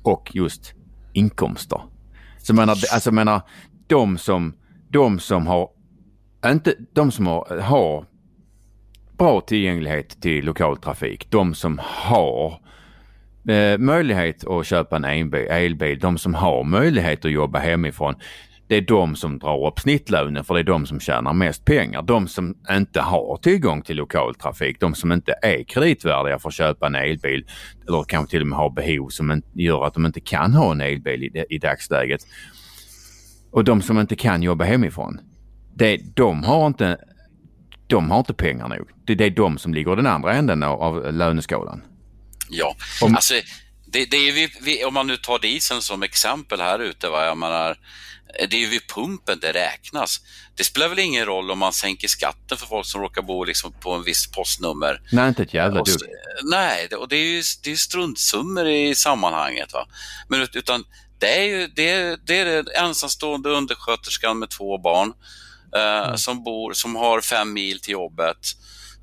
och 0.03 0.31
just 0.35 0.75
inkomster. 1.13 1.81
Så 2.39 2.51
jag 2.51 2.57
menar, 2.57 2.77
alltså 2.93 3.13
menar 3.13 3.43
de 3.87 4.19
som 4.19 4.55
de 4.89 5.19
som 5.19 5.47
har, 5.47 5.69
inte 6.47 6.75
de 6.93 7.11
som 7.11 7.27
har, 7.27 7.61
har 7.61 8.07
bra 9.19 9.41
tillgänglighet 9.41 10.21
till 10.21 10.45
lokaltrafik, 10.45 11.31
de 11.31 11.55
som 11.55 11.81
har 11.83 12.61
eh, 13.49 13.79
möjlighet 13.79 14.47
att 14.47 14.67
köpa 14.67 14.97
en 14.97 15.05
elbil, 15.05 15.47
elbil, 15.51 15.99
de 15.99 16.19
som 16.19 16.35
har 16.35 16.65
möjlighet 16.65 17.25
att 17.25 17.31
jobba 17.31 17.59
hemifrån. 17.59 18.15
Det 18.69 18.77
är 18.77 18.81
de 18.81 19.17
som 19.17 19.39
drar 19.39 19.67
upp 19.67 19.81
snittlönen 19.81 20.45
för 20.45 20.55
det 20.55 20.61
är 20.61 20.65
de 20.65 20.87
som 20.87 21.01
tjänar 21.01 21.33
mest 21.33 21.65
pengar. 21.65 22.03
De 22.03 22.29
som 22.29 22.55
inte 22.71 23.01
har 23.01 23.37
tillgång 23.37 23.83
till 23.83 23.97
lokaltrafik, 23.97 24.81
de 24.81 24.95
som 24.95 25.13
inte 25.13 25.35
är 25.43 25.65
kreditvärdiga 25.65 26.39
för 26.39 26.49
att 26.49 26.55
köpa 26.55 26.87
en 26.87 26.95
elbil 26.95 27.47
eller 27.89 28.05
kanske 28.05 28.31
till 28.31 28.41
och 28.41 28.47
med 28.47 28.59
har 28.59 28.71
behov 28.71 29.09
som 29.09 29.43
gör 29.53 29.85
att 29.85 29.95
de 29.95 30.07
inte 30.07 30.21
kan 30.21 30.53
ha 30.53 30.71
en 30.73 30.81
elbil 30.81 31.23
i, 31.23 31.45
i 31.51 31.59
dagsläget. 31.59 32.21
Och 33.51 33.65
de 33.65 33.83
som 33.83 33.99
inte 33.99 34.17
kan 34.17 34.43
jobba 34.43 34.65
hemifrån, 34.65 35.21
det, 35.75 36.01
de, 36.15 36.45
har 36.45 36.67
inte, 36.67 36.97
de 37.87 38.11
har 38.11 38.19
inte 38.19 38.35
pengar 38.35 38.69
nog. 38.69 38.89
Det, 39.07 39.15
det 39.15 39.25
är 39.25 39.31
de 39.31 39.59
som 39.59 39.75
ligger 39.75 39.93
i 39.93 39.97
den 39.97 40.07
andra 40.07 40.35
änden 40.35 40.63
av, 40.63 40.83
av 40.83 41.13
löneskalan. 41.13 41.83
Ja, 42.49 42.77
om, 43.01 43.17
alltså 43.17 43.35
det, 43.87 44.05
det 44.05 44.17
är 44.17 44.33
vi, 44.33 44.53
vi, 44.61 44.85
om 44.85 44.95
man 44.95 45.07
nu 45.07 45.17
tar 45.17 45.39
dieseln 45.39 45.83
som 45.83 46.03
exempel 46.03 46.61
här 46.61 46.79
ute, 46.79 47.09
va? 47.09 47.25
Jag 47.25 47.39
menar, 47.39 47.79
det 48.39 48.57
är 48.57 48.61
ju 48.61 48.67
vid 48.67 48.89
pumpen 48.89 49.39
det 49.41 49.53
räknas. 49.53 50.21
Det 50.55 50.65
spelar 50.65 50.89
väl 50.89 50.99
ingen 50.99 51.25
roll 51.25 51.51
om 51.51 51.59
man 51.59 51.73
sänker 51.73 52.09
skatten 52.09 52.59
för 52.59 52.67
folk 52.67 52.87
som 52.87 53.01
råkar 53.01 53.23
bo 53.23 53.45
liksom 53.45 53.73
på 53.73 53.93
en 53.93 54.03
viss 54.03 54.31
postnummer. 54.31 55.01
Nej, 55.13 55.29
inte 55.29 55.43
ett 55.43 55.55
jävla 55.55 55.83
dugg. 55.83 56.01
Nej, 56.43 56.87
och 56.87 57.09
det 57.09 57.17
är 57.17 57.25
ju 57.25 57.43
det 57.63 57.73
är 57.73 57.77
struntsummor 57.77 58.69
i 58.69 58.95
sammanhanget. 58.95 59.73
Va? 59.73 59.87
Men 60.29 60.49
utan 60.53 60.85
det 61.19 61.39
är 61.39 61.43
ju 61.43 61.67
det, 61.67 62.19
det 62.27 62.39
är 62.39 62.45
den 62.45 62.67
ensamstående 62.77 63.49
undersköterskan 63.49 64.39
med 64.39 64.51
två 64.51 64.79
barn 64.79 65.13
eh, 65.77 66.07
mm. 66.07 66.19
som, 66.19 66.45
bor, 66.45 66.73
som 66.73 66.97
har 66.97 67.21
fem 67.21 67.53
mil 67.53 67.81
till 67.81 67.93
jobbet, 67.93 68.39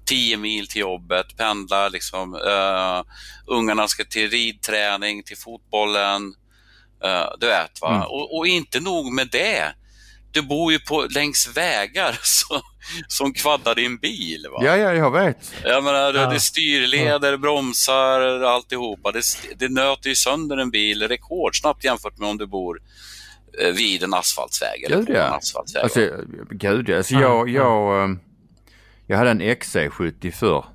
tio 0.06 0.38
mil 0.38 0.68
till 0.68 0.82
jobbet, 0.82 1.38
pendlar 1.38 1.90
liksom. 1.90 2.36
Eh, 2.36 3.14
ungarna 3.48 3.88
ska 3.88 4.04
till 4.04 4.30
ridträning, 4.30 5.24
till 5.24 5.38
fotbollen. 5.38 6.34
Eh, 7.04 7.28
du 7.40 7.48
vet 7.48 7.82
va. 7.82 7.96
Mm. 7.96 8.02
Och, 8.02 8.38
och, 8.38 8.48
inte 8.48 8.80
nog 8.80 9.14
med 9.14 9.30
det 9.32 9.74
du 10.34 10.42
bor 10.42 10.72
ju 10.72 10.80
på, 10.80 11.08
längs 11.10 11.58
vägar 11.58 12.20
så, 12.24 12.62
som 13.08 13.34
kvaddar 13.34 13.76
din 13.76 13.98
bil. 13.98 14.48
Va? 14.52 14.66
Ja, 14.66 14.78
ja, 14.78 14.94
jag 14.94 15.12
vet. 15.12 15.54
Jag 15.64 15.84
menar, 15.84 16.14
ja. 16.14 16.30
det 16.30 16.36
är 16.36 16.40
styrleder, 16.40 17.32
ja. 17.32 17.38
bromsar, 17.38 18.42
alltihopa. 18.42 19.12
Det, 19.12 19.24
det 19.56 19.70
nöter 19.70 20.10
ju 20.10 20.16
sönder 20.16 20.58
en 20.58 20.72
bil 20.72 21.08
rekordsnabbt 21.08 21.84
jämfört 21.84 22.18
med 22.18 22.30
om 22.30 22.38
du 22.38 22.46
bor 22.46 22.82
eh, 23.62 23.74
vid 23.74 24.04
en 24.04 24.14
asfaltsväg. 24.14 24.86
Gud 24.88 25.10
ja. 25.10 25.28
En 25.28 25.34
asfaltsväg, 25.34 25.84
alltså, 25.84 26.10
gud 26.50 26.90
ja. 26.90 26.98
Alltså, 26.98 27.14
jag, 27.14 27.50
jag, 27.50 28.18
jag 29.08 29.18
hade 29.18 29.30
en 29.30 29.42
XC70 29.42 30.32
förr. 30.32 30.66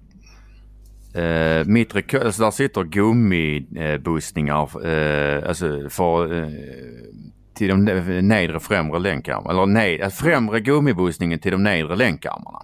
Uh, 1.17 1.65
mitt 1.65 2.15
alltså 2.15 2.43
där 2.43 2.51
sitter 2.51 2.85
gummibussningar 2.85 4.87
eh, 4.87 5.49
alltså 5.49 5.91
för 5.91 6.43
eh, 6.43 6.49
till 7.59 7.69
de 7.69 7.85
nedre 8.23 8.61
främre 8.61 8.99
länkarmarna. 8.99 9.51
Eller 9.51 9.67
ned, 9.67 10.01
eh, 10.01 10.09
främre 10.09 10.61
gummibussningen 10.61 11.39
till 11.39 11.53
de 11.53 11.63
nedre 11.63 11.97
länkarmarna. 11.97 12.63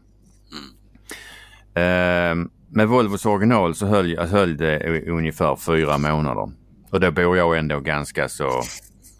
Mm. 1.74 1.74
Eh, 1.74 2.48
med 2.68 2.88
Volvos 2.88 3.26
original 3.26 3.74
så 3.74 3.86
höll, 3.86 4.18
höll 4.18 4.56
det 4.56 5.02
ungefär 5.08 5.56
fyra 5.56 5.98
månader. 5.98 6.52
Och 6.90 7.00
då 7.00 7.10
bor 7.10 7.36
jag 7.36 7.58
ändå 7.58 7.80
ganska 7.80 8.28
så... 8.28 8.62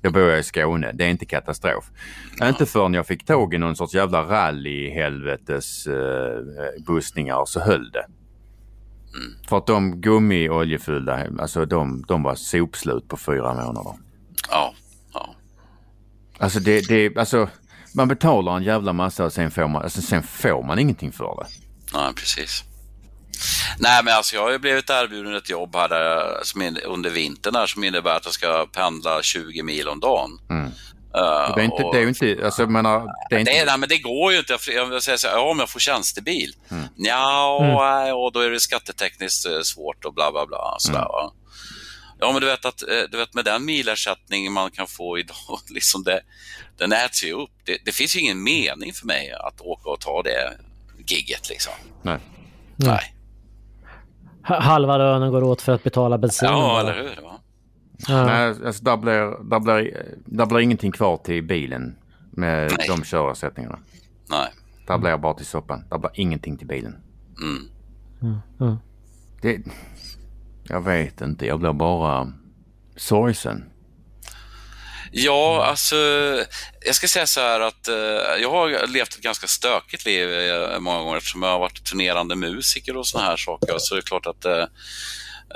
Då 0.04 0.10
bor 0.10 0.22
jag 0.22 0.38
i 0.38 0.42
Skåne. 0.42 0.92
Det 0.92 1.04
är 1.04 1.08
inte 1.08 1.26
katastrof. 1.26 1.90
Ja. 2.38 2.48
Inte 2.48 2.66
förrän 2.66 2.94
jag 2.94 3.06
fick 3.06 3.26
tag 3.26 3.54
i 3.54 3.58
någon 3.58 3.76
sorts 3.76 3.94
jävla 3.94 4.22
rally-helvetes 4.22 5.88
uh, 5.88 6.84
bussningar 6.86 7.44
så 7.46 7.60
höll 7.60 7.90
det. 7.90 8.06
Mm. 9.14 9.46
För 9.48 9.58
att 9.58 9.66
de 9.66 10.00
gummi-oljefyllda, 10.00 11.40
alltså 11.40 11.64
de, 11.64 12.04
de 12.08 12.22
var 12.22 12.34
sopslut 12.34 13.08
på 13.08 13.16
fyra 13.16 13.54
månader. 13.54 13.92
Ja. 14.50 14.74
Alltså 16.38 16.60
det, 16.60 16.88
det, 16.88 17.18
alltså 17.18 17.48
man 17.94 18.08
betalar 18.08 18.56
en 18.56 18.62
jävla 18.62 18.92
massa 18.92 19.24
och 19.24 19.32
sen 19.32 19.50
får 19.50 19.68
man, 19.68 19.82
alltså 19.82 20.02
sen 20.02 20.22
får 20.22 20.62
man 20.62 20.78
ingenting 20.78 21.12
för 21.12 21.36
det. 21.36 21.46
Nej, 21.94 22.14
precis. 22.14 22.64
Nej, 23.78 24.04
men 24.04 24.14
alltså 24.14 24.34
jag 24.34 24.42
har 24.42 24.50
ju 24.50 24.58
blivit 24.58 24.90
erbjuden 24.90 25.34
ett 25.34 25.50
jobb 25.50 25.76
här 25.76 25.88
där, 25.88 26.40
som 26.42 26.62
in, 26.62 26.78
under 26.84 27.10
vintern 27.10 27.54
här, 27.54 27.66
som 27.66 27.84
innebär 27.84 28.16
att 28.16 28.24
jag 28.24 28.34
ska 28.34 28.66
pendla 28.72 29.22
20 29.22 29.62
mil 29.62 29.88
om 29.88 30.00
dagen. 30.00 30.30
Mm. 30.50 30.64
Uh, 31.16 31.54
det 31.54 31.60
är 31.60 31.64
inte, 31.64 31.82
och, 31.82 31.94
det 31.94 32.00
är 32.00 32.08
inte, 32.08 32.44
alltså 32.44 32.62
jag 32.62 32.70
menar, 32.70 33.06
det 33.30 33.34
är 33.36 33.40
inte... 33.40 33.52
Nej, 33.52 33.64
nej, 33.66 33.78
men 33.78 33.88
det 33.88 33.98
går 33.98 34.32
ju 34.32 34.38
inte. 34.38 34.58
Jag, 34.66 34.92
jag 34.92 35.02
säger 35.02 35.18
så 35.18 35.28
här, 35.28 35.34
ja, 35.34 35.50
om 35.50 35.58
jag 35.58 35.70
får 35.70 35.80
tjänstebil. 35.80 36.56
Mm. 36.70 36.84
Ja, 36.96 37.56
och, 37.56 37.86
mm. 37.86 38.16
och 38.16 38.32
då 38.32 38.40
är 38.40 38.50
det 38.50 38.60
skattetekniskt 38.60 39.46
eh, 39.46 39.60
svårt 39.60 40.04
och 40.04 40.14
bla 40.14 40.32
bla 40.32 40.46
bla. 40.46 40.76
Sådär, 40.78 41.20
mm. 41.20 41.32
Ja, 42.20 42.32
men 42.32 42.40
du 42.40 42.46
vet 42.46 42.64
att 42.64 42.82
eh, 42.82 43.02
du 43.10 43.16
vet, 43.16 43.34
med 43.34 43.44
den 43.44 43.64
milersättning 43.64 44.52
man 44.52 44.70
kan 44.70 44.86
få 44.86 45.18
idag, 45.22 45.60
liksom 45.68 46.04
det, 46.04 46.20
den 46.78 46.92
äts 46.92 47.24
ju 47.24 47.32
upp. 47.32 47.50
Det, 47.64 47.78
det 47.84 47.92
finns 47.92 48.16
ju 48.16 48.20
ingen 48.20 48.42
mening 48.42 48.92
för 48.92 49.06
mig 49.06 49.32
att 49.32 49.60
åka 49.60 49.90
och 49.90 50.00
ta 50.00 50.22
det 50.22 50.58
gigget 51.06 51.48
liksom. 51.48 51.72
Nej. 52.02 52.18
Nej. 52.76 53.13
Halva 54.44 54.96
lönen 54.98 55.30
går 55.30 55.42
åt 55.42 55.62
för 55.62 55.72
att 55.72 55.82
betala 55.82 56.18
bensin. 56.18 56.48
Ja, 56.48 56.80
eller 56.80 56.94
hur? 56.94 57.22
Va? 57.22 57.40
Ja. 58.08 58.26
Nej, 58.26 58.54
alltså, 58.66 58.84
där, 58.84 58.96
blir, 58.96 59.50
där, 59.50 59.60
blir, 59.60 60.06
där 60.24 60.46
blir 60.46 60.58
ingenting 60.58 60.92
kvar 60.92 61.16
till 61.16 61.42
bilen 61.42 61.96
med 62.30 62.72
Nej. 62.78 62.86
de 62.88 63.04
körersättningarna. 63.04 63.78
Nej. 64.30 64.48
Där 64.86 64.98
blir 64.98 65.16
bara 65.16 65.34
till 65.34 65.46
soppan. 65.46 65.84
Där 65.90 65.98
blir 65.98 66.10
ingenting 66.14 66.56
till 66.56 66.66
bilen. 66.66 66.96
Mm. 67.42 68.38
Mm. 68.60 68.76
Det, 69.42 69.60
jag 70.68 70.80
vet 70.80 71.20
inte, 71.20 71.46
jag 71.46 71.60
blir 71.60 71.72
bara 71.72 72.32
sorgsen. 72.96 73.64
Ja, 75.16 75.64
alltså, 75.64 75.96
jag 76.80 76.94
ska 76.94 77.08
säga 77.08 77.26
så 77.26 77.40
här 77.40 77.60
att 77.60 77.88
eh, 77.88 77.94
jag 78.42 78.50
har 78.50 78.86
levt 78.86 79.14
ett 79.14 79.20
ganska 79.20 79.46
stökigt 79.46 80.04
liv 80.04 80.32
eh, 80.32 80.80
många 80.80 80.98
gånger 80.98 81.16
eftersom 81.16 81.42
jag 81.42 81.50
har 81.50 81.58
varit 81.58 81.84
turnerande 81.84 82.36
musiker 82.36 82.96
och 82.96 83.06
såna 83.06 83.24
här 83.24 83.36
saker. 83.36 83.74
Så 83.78 83.94
det 83.94 84.00
är 84.00 84.02
klart 84.02 84.26
att 84.26 84.44
eh, 84.44 84.66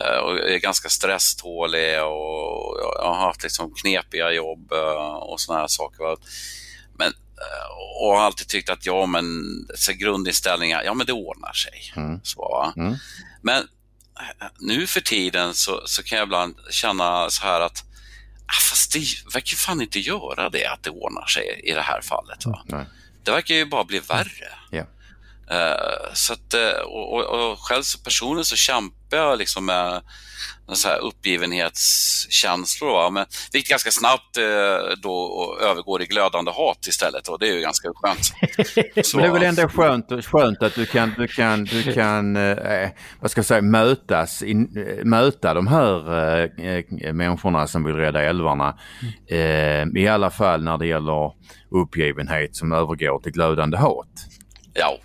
eh, 0.01 0.15
jag 0.15 0.51
är 0.51 0.59
ganska 0.59 0.89
stresstålig 0.89 2.03
och 2.03 2.79
jag 3.03 3.15
har 3.15 3.27
haft 3.27 3.43
liksom 3.43 3.75
knepiga 3.75 4.33
jobb 4.33 4.73
eh, 4.73 5.15
och 5.15 5.41
såna 5.41 5.59
här 5.59 5.69
saker. 5.69 6.05
va. 6.05 6.17
Men, 6.99 7.09
eh, 7.09 8.03
och 8.03 8.17
har 8.17 8.21
alltid 8.21 8.49
tyckt 8.49 8.71
att 8.71 8.87
ja, 8.87 9.07
men 9.07 9.25
så 9.75 9.93
grundinställningar, 9.93 10.83
ja 10.83 10.95
men 10.95 11.07
det 11.07 11.13
ordnar 11.13 11.53
sig. 11.53 11.93
Mm. 11.97 12.21
Så. 12.23 12.73
Mm. 12.77 12.95
Men 13.43 13.69
nu 14.59 14.87
för 14.87 15.01
tiden 15.01 15.55
så, 15.55 15.83
så 15.85 16.03
kan 16.03 16.19
jag 16.19 16.27
ibland 16.27 16.57
känna 16.71 17.31
så 17.31 17.43
här 17.43 17.61
att 17.61 17.88
fast 18.53 18.93
det 18.93 18.99
verkar 19.35 19.51
ju 19.51 19.57
fan 19.57 19.81
inte 19.81 19.99
göra 19.99 20.51
det, 20.51 20.67
att 20.67 20.83
det 20.83 20.91
ordnar 20.91 21.27
sig 21.27 21.61
i 21.65 21.73
det 21.73 21.83
här 21.83 22.01
fallet. 22.01 22.47
Va? 22.47 22.63
Nej. 22.67 22.85
Det 23.23 23.31
verkar 23.31 23.55
ju 23.55 23.65
bara 23.65 23.85
bli 23.85 23.99
värre. 23.99 24.53
Ja. 24.71 24.85
Eh, 25.51 26.15
så 26.15 26.33
att, 26.33 26.55
eh, 26.55 26.81
och, 26.85 27.15
och, 27.15 27.51
och 27.51 27.59
själv 27.61 27.83
så 27.83 27.99
personligen 27.99 28.45
så 28.45 28.57
kämpar 28.57 29.17
jag 29.17 29.39
liksom 29.39 29.67
med 29.67 30.03
så 30.77 30.89
här 30.89 30.99
uppgivenhetskänslor. 30.99 32.93
Va? 32.93 33.11
Men, 33.11 33.27
vilket 33.53 33.71
ganska 33.71 33.91
snabbt 33.91 34.37
eh, 34.37 34.43
då 35.03 35.57
övergår 35.63 36.03
i 36.03 36.07
glödande 36.07 36.51
hat 36.51 36.87
istället 36.87 37.29
och 37.29 37.39
det 37.39 37.49
är 37.49 37.55
ju 37.55 37.61
ganska 37.61 37.89
skönt. 37.95 38.25
Så, 39.07 39.17
Men 39.17 39.23
det 39.23 39.29
är 39.29 39.33
väl 39.33 39.43
ändå 39.43 39.69
skönt, 39.69 40.25
skönt 40.25 40.63
att 40.63 40.75
du 40.75 40.87
kan, 40.87 41.15
du 41.19 41.29
kan, 41.29 41.65
du 41.65 41.93
kan 41.93 42.37
eh, 42.37 42.89
vad 43.21 43.31
ska 43.31 43.39
jag 43.39 43.47
säga, 43.47 43.63
mötas, 43.63 44.43
in, 44.43 44.77
eh, 44.77 45.05
möta 45.05 45.55
de 45.55 45.67
här 45.67 46.13
eh, 46.61 47.13
människorna 47.13 47.67
som 47.67 47.85
vill 47.85 47.95
rädda 47.97 48.23
älvarna. 48.23 48.79
Eh, 49.29 49.85
I 49.97 50.09
alla 50.09 50.31
fall 50.31 50.63
när 50.63 50.79
det 50.79 50.87
gäller 50.87 51.33
uppgivenhet 51.71 52.57
som 52.57 52.73
övergår 52.73 53.19
till 53.19 53.33
glödande 53.33 53.77
hat. 53.77 54.09
ja. 54.75 54.99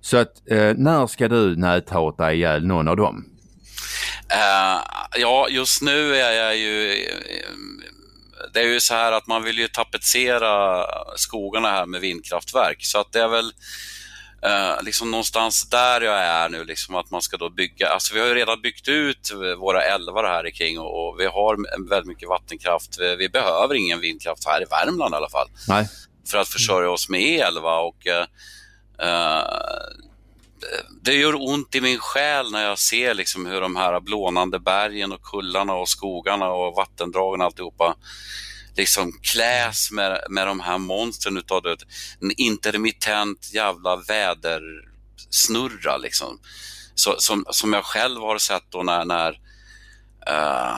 Så 0.00 0.16
att 0.16 0.50
eh, 0.50 0.74
när 0.76 1.06
ska 1.06 1.28
du 1.28 1.56
näthata 1.56 2.32
ihjäl 2.32 2.66
någon 2.66 2.88
av 2.88 2.96
dem? 2.96 3.24
Eh, 4.32 4.80
ja, 5.16 5.48
just 5.48 5.82
nu 5.82 6.16
är 6.16 6.32
jag 6.32 6.56
ju... 6.56 6.92
eh, 6.92 7.50
Det 8.52 8.60
är 8.60 8.66
ju 8.66 8.80
så 8.80 8.94
här 8.94 9.12
att 9.12 9.26
man 9.26 9.42
vill 9.42 9.58
ju 9.58 9.68
tapetsera 9.68 10.86
skogarna 11.16 11.70
här 11.70 11.86
med 11.86 12.00
vindkraftverk. 12.00 12.78
Så 12.80 12.98
att 12.98 13.12
det 13.12 13.20
är 13.20 13.28
väl 13.28 13.52
eh, 14.42 14.82
liksom 14.82 15.10
någonstans 15.10 15.68
där 15.70 16.00
jag 16.00 16.18
är 16.18 16.48
nu, 16.48 16.64
liksom 16.64 16.94
att 16.94 17.10
man 17.10 17.22
ska 17.22 17.36
då 17.36 17.50
bygga. 17.50 17.88
Alltså 17.88 18.14
vi 18.14 18.20
har 18.20 18.26
ju 18.26 18.34
redan 18.34 18.60
byggt 18.60 18.88
ut 18.88 19.30
våra 19.58 19.82
älvar 19.82 20.24
här 20.24 20.50
kring 20.50 20.78
och, 20.78 21.08
och 21.08 21.20
vi 21.20 21.26
har 21.26 21.88
väldigt 21.90 22.08
mycket 22.08 22.28
vattenkraft. 22.28 22.98
Vi, 22.98 23.16
vi 23.16 23.28
behöver 23.28 23.74
ingen 23.74 24.00
vindkraft 24.00 24.46
här 24.46 24.62
i 24.62 24.64
Värmland 24.64 25.14
i 25.14 25.16
alla 25.16 25.30
fall 25.30 25.48
Nej. 25.68 25.88
för 26.30 26.38
att 26.38 26.48
försörja 26.48 26.90
oss 26.90 27.08
med 27.08 27.20
el. 27.22 27.58
Va? 27.60 27.80
Och, 27.80 28.06
eh, 28.06 28.24
det 31.02 31.14
gör 31.14 31.34
ont 31.34 31.74
i 31.74 31.80
min 31.80 31.98
själ 31.98 32.52
när 32.52 32.64
jag 32.64 32.78
ser 32.78 33.14
liksom 33.14 33.46
hur 33.46 33.60
de 33.60 33.76
här 33.76 34.00
blånande 34.00 34.60
bergen 34.60 35.12
och 35.12 35.22
kullarna 35.22 35.74
och 35.74 35.88
skogarna 35.88 36.48
och 36.48 36.76
vattendragen 36.76 37.40
och 37.40 37.46
alltihopa 37.46 37.96
liksom 38.76 39.12
kläs 39.22 39.90
med, 39.90 40.20
med 40.30 40.46
de 40.46 40.60
här 40.60 40.78
monstren 40.78 41.36
utav 41.36 41.62
det. 41.62 41.76
En 42.20 42.32
intermittent 42.36 43.54
jävla 43.54 43.96
vädersnurra 43.96 45.96
liksom. 45.96 46.38
Så, 46.94 47.14
som, 47.18 47.44
som 47.50 47.72
jag 47.72 47.84
själv 47.84 48.20
har 48.20 48.38
sett 48.38 48.64
då 48.68 48.82
när, 48.82 49.04
när, 49.04 49.30
uh, 50.30 50.76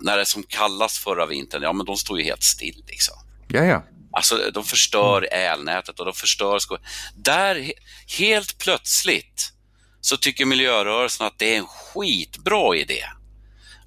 när 0.00 0.16
det 0.16 0.26
som 0.26 0.42
kallas 0.42 0.98
förra 0.98 1.26
vintern, 1.26 1.62
ja 1.62 1.72
men 1.72 1.86
de 1.86 1.96
står 1.96 2.18
ju 2.18 2.24
helt 2.24 2.42
still 2.42 2.84
liksom. 2.86 3.14
Ja, 3.48 3.64
ja. 3.64 3.82
Alltså 4.18 4.50
de 4.54 4.64
förstör 4.64 5.28
elnätet 5.32 6.00
och 6.00 6.06
de 6.06 6.14
förstör 6.14 6.58
sko- 6.58 6.78
Där, 7.16 7.54
he- 7.56 7.72
helt 8.18 8.58
plötsligt, 8.58 9.52
så 10.00 10.16
tycker 10.16 10.44
miljörörelsen 10.44 11.26
att 11.26 11.38
det 11.38 11.54
är 11.54 11.58
en 11.58 11.66
skitbra 11.66 12.76
idé. 12.76 13.04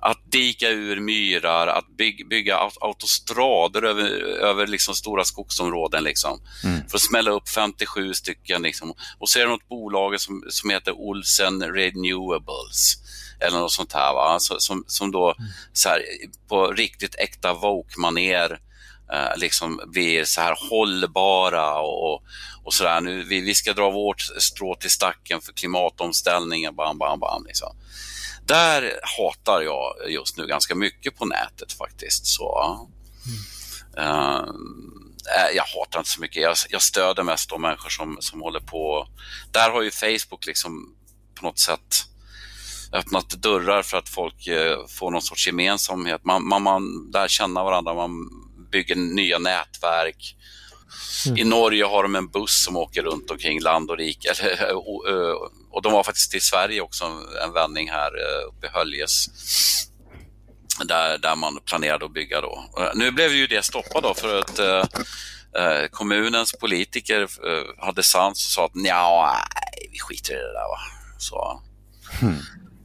Att 0.04 0.32
dika 0.32 0.70
ur 0.70 1.00
myrar, 1.00 1.68
att 1.68 1.98
byg, 1.98 2.28
bygga 2.30 2.58
aut- 2.58 2.78
autostrader 2.82 3.84
över, 3.84 4.04
över 4.42 4.68
liksom 4.68 4.96
stora 4.96 5.24
skogsområden. 5.26 6.04
Liksom, 6.04 6.42
Mm. 6.64 6.90
För 6.90 6.98
att 6.98 7.02
smälla 7.02 7.32
upp 7.32 7.50
57 7.50 8.14
stycken. 8.14 8.62
Liksom. 8.62 8.94
Och 9.20 9.30
så 9.30 9.40
är 9.40 9.44
det 9.44 9.50
något 9.50 9.70
bolag 9.70 10.22
som, 10.22 10.44
som 10.50 10.70
heter 10.70 10.92
Olsen 10.92 11.62
Renewables. 11.64 12.96
Eller 13.40 13.60
något 13.60 13.72
sånt 13.72 13.94
här. 13.94 14.14
Va? 14.14 14.38
Som, 14.40 14.84
som 14.88 15.12
då 15.12 15.36
så 15.74 15.90
här, 15.90 16.02
på 16.50 16.68
riktigt 16.72 17.16
äkta 17.16 17.54
woke-manér 17.54 18.60
eh, 19.14 19.38
liksom 19.38 19.82
blir 19.88 20.24
så 20.24 20.42
här 20.42 20.58
hållbara 20.70 21.80
och, 21.80 22.24
och 22.64 22.74
sådär. 22.74 23.02
Nu, 23.02 23.24
vi, 23.24 23.42
vi 23.42 23.56
ska 23.56 23.74
dra 23.74 23.92
vårt 23.92 24.22
strå 24.22 24.76
till 24.76 24.92
stacken 24.92 25.42
för 25.42 25.54
klimatomställningen, 25.54 26.76
bam, 26.76 26.98
bam, 26.98 27.20
bam. 27.20 27.46
Liksom. 27.46 27.76
Där 28.46 29.00
hatar 29.18 29.62
jag 29.62 29.94
just 30.10 30.38
nu 30.38 30.48
ganska 30.48 30.76
mycket 30.76 31.18
på 31.18 31.26
nätet 31.26 31.74
faktiskt. 31.74 32.26
Så, 32.26 32.80
mm. 33.98 34.08
eh, 34.08 35.56
jag 35.56 35.64
hatar 35.64 36.00
inte 36.00 36.10
så 36.10 36.22
mycket. 36.22 36.42
Jag, 36.42 36.56
jag 36.70 36.82
stöder 36.82 37.24
mest 37.24 37.50
de 37.50 37.62
människor 37.62 37.90
som, 37.90 38.18
som 38.20 38.42
håller 38.42 38.60
på. 38.60 39.08
Där 39.52 39.70
har 39.70 39.82
ju 39.82 39.92
Facebook 39.92 40.46
liksom 40.46 40.96
på 41.36 41.46
något 41.46 41.60
sätt 41.60 42.06
öppnat 42.94 43.30
dörrar 43.30 43.84
för 43.84 43.98
att 43.98 44.10
folk 44.10 44.48
eh, 44.48 44.86
får 44.88 45.12
någon 45.12 45.22
sorts 45.22 45.48
gemensamhet. 45.48 46.26
Man, 46.26 46.48
man, 46.48 46.64
man 46.64 47.12
lär 47.14 47.28
känna 47.28 47.64
varandra, 47.64 47.94
man 47.94 48.30
bygger 48.72 48.96
nya 48.96 49.40
nätverk. 49.40 50.36
I 51.38 51.44
Norge 51.44 51.86
har 51.86 52.04
de 52.04 52.16
en 52.16 52.28
buss 52.28 52.64
som 52.64 52.78
åker 52.78 53.04
runt 53.04 53.32
omkring 53.32 53.62
land 53.62 53.90
och 53.90 53.98
rike. 53.98 54.34
Och, 54.74 55.06
och 55.72 55.82
de 55.82 55.94
var 55.94 56.04
faktiskt 56.04 56.36
i 56.36 56.40
Sverige 56.40 56.82
också 56.82 57.06
en 57.44 57.54
vändning 57.54 57.90
här 57.90 58.12
uppe 58.48 58.68
i 58.68 58.70
Höljes. 58.70 59.26
Där, 60.84 61.18
där 61.18 61.36
man 61.36 61.60
planerade 61.66 62.06
att 62.06 62.14
bygga 62.14 62.42
då. 62.42 62.66
Nu 62.96 63.12
blev 63.12 63.32
ju 63.32 63.48
det 63.48 63.66
stoppat 63.66 64.04
då 64.04 64.14
för 64.14 64.40
att 64.40 64.60
eh, 65.58 65.88
kommunens 65.92 66.52
politiker 66.52 67.22
eh, 67.22 67.86
hade 67.86 68.04
sans 68.04 68.46
och 68.46 68.52
sa 68.52 68.66
att 68.66 68.76
nja, 68.76 69.36
vi 69.92 70.00
skiter 70.00 70.34
i 70.34 70.38
det 70.38 70.54
där. 70.54 70.68
Va? 70.70 70.80
Så, 71.18 71.62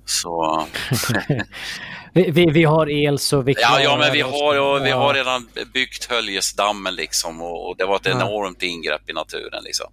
så 0.07 0.66
Vi, 2.12 2.31
vi, 2.31 2.47
vi 2.51 2.65
har 2.65 2.91
el 2.91 3.19
så 3.19 3.41
vi 3.41 3.55
Ja, 3.59 3.81
ja, 3.81 3.97
men 3.97 4.12
vi 4.12 4.20
har, 4.20 4.81
vi 4.81 4.91
har 4.91 5.15
redan 5.15 5.49
byggt 5.74 6.11
Höljesdammen 6.11 6.95
liksom 6.95 7.43
och, 7.43 7.69
och 7.69 7.77
det 7.77 7.85
var 7.85 7.97
ett 7.97 8.07
Ja. 8.07 8.11
enormt 8.12 8.62
ingrepp 8.62 9.11
i 9.11 9.12
naturen. 9.12 9.65
Liksom. 9.65 9.87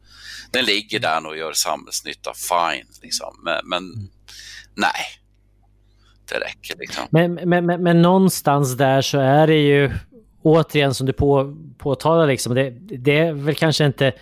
Den 0.52 0.65
ligger 0.65 0.99
där 0.99 1.27
och 1.27 1.38
gör 1.38 1.53
samhällsnytta, 1.53 2.31
fine. 2.34 2.88
Liksom. 3.02 3.40
Men, 3.44 3.60
men 3.64 3.84
nej, 4.76 4.91
det 6.30 6.35
räcker 6.40 6.76
liksom. 6.80 7.03
Men, 7.10 7.34
men, 7.34 7.65
men, 7.65 7.84
men 7.84 8.02
någonstans 8.02 8.77
där 8.77 9.02
så 9.02 9.19
är 9.19 9.48
det 9.48 9.57
ju 9.60 9.91
återigen 10.41 10.94
som 10.94 11.06
du 11.07 11.14
på, 11.14 11.56
påtalar 11.77 12.27
liksom. 12.27 12.56
Det, 12.56 12.69
det 12.80 13.18
är 13.18 13.34
väl 13.34 13.56
kanske 13.56 13.85
inte 13.85 14.14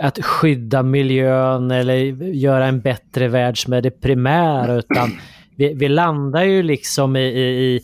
att 0.00 0.24
skydda 0.24 0.82
miljön 0.82 1.70
eller 1.70 1.94
göra 2.32 2.66
en 2.66 2.80
bättre 2.80 3.28
värld 3.28 3.62
som 3.62 3.72
är 3.72 3.82
det 3.82 3.90
primära 3.90 4.74
utan 4.78 5.20
vi, 5.56 5.74
vi 5.74 5.88
landar 5.88 6.42
ju 6.42 6.62
liksom 6.62 7.16
i, 7.16 7.20
i, 7.20 7.80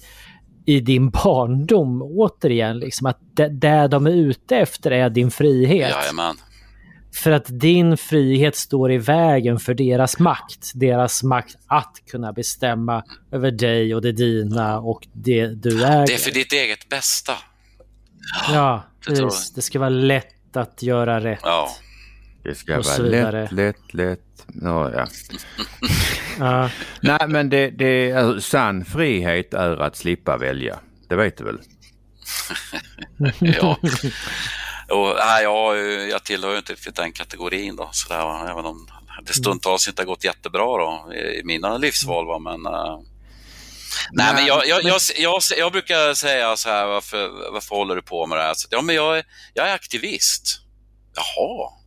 i 0.66 0.81
din 0.81 1.11
barndom 1.11 2.03
återigen. 2.03 2.78
Liksom, 2.78 3.07
att 3.07 3.19
det, 3.35 3.49
det 3.49 3.89
de 3.89 4.07
är 4.07 4.11
ute 4.11 4.57
efter 4.57 4.91
är 4.91 5.11
din 5.11 5.31
frihet. 5.31 5.91
Jajamän. 5.91 6.37
För 7.15 7.31
att 7.31 7.47
din 7.49 7.97
frihet 7.97 8.57
står 8.57 8.93
i 8.93 8.99
vägen 8.99 9.59
för 9.59 9.74
deras 9.74 10.19
makt. 10.19 10.73
Deras 10.74 11.23
makt 11.23 11.57
att 11.66 12.03
kunna 12.11 12.32
bestämma 12.32 13.05
över 13.32 13.51
dig 13.51 13.95
och 13.95 14.03
det 14.03 14.12
dina 14.12 14.78
och 14.81 15.07
det 15.12 15.47
du 15.47 15.85
äger. 15.85 16.07
Det 16.07 16.15
är 16.15 16.19
för 16.19 16.31
ditt 16.31 16.53
eget 16.53 16.89
bästa. 16.89 17.32
Ja, 18.53 18.82
Det. 19.07 19.31
Det 19.55 19.62
ska 19.62 19.78
vara 19.78 19.89
lätt 19.89 20.57
att 20.57 20.82
göra 20.82 21.20
rätt. 21.20 21.41
Ja. 21.43 21.70
Det 22.42 22.54
ska 22.54 22.78
Och 22.78 22.86
så 22.86 23.02
vara 23.02 23.10
vidare. 23.10 23.42
lätt, 23.42 23.52
lätt, 23.52 23.94
lätt. 23.94 24.46
Ja, 24.62 24.90
ja. 24.92 25.06
Ja. 26.38 26.70
Nej, 27.00 27.28
men 27.28 27.50
det, 27.50 27.70
det, 27.70 28.12
alltså, 28.12 28.50
sann 28.50 28.84
frihet 28.84 29.54
är 29.54 29.76
att 29.76 29.96
slippa 29.96 30.36
välja. 30.36 30.80
Det 31.08 31.16
vet 31.16 31.36
du 31.38 31.44
väl? 31.44 31.60
ja. 33.40 33.78
Och, 34.90 35.16
nej, 35.26 35.42
jag, 35.42 35.78
jag 36.08 36.24
tillhör 36.24 36.50
ju 36.52 36.58
inte 36.58 36.74
den 36.94 37.12
kategorin 37.12 37.76
då, 37.76 37.88
sådär, 37.92 38.50
även 38.50 38.64
om 38.66 38.88
det 39.26 39.32
stundtals 39.32 39.88
inte 39.88 40.02
har 40.02 40.06
gått 40.06 40.24
jättebra 40.24 40.64
då, 40.64 41.12
i 41.14 41.42
mina 41.44 41.78
livsval. 41.78 42.26
Va? 42.26 42.38
Men, 42.38 42.66
uh, 42.66 43.00
nej, 44.12 44.34
men 44.34 44.46
jag, 44.46 44.66
jag, 44.66 44.82
jag, 44.82 45.00
jag, 45.16 45.40
jag 45.58 45.72
brukar 45.72 46.14
säga 46.14 46.56
så 46.56 46.68
här, 46.68 46.86
varför, 46.86 47.52
varför 47.52 47.76
håller 47.76 47.96
du 47.96 48.02
på 48.02 48.26
med 48.26 48.38
det 48.38 48.42
här? 48.42 48.54
Så, 48.54 48.68
ja, 48.70 48.82
men 48.82 48.94
jag, 48.94 49.22
jag 49.54 49.68
är 49.68 49.74
aktivist. 49.74 50.60
Jaha. 51.14 51.80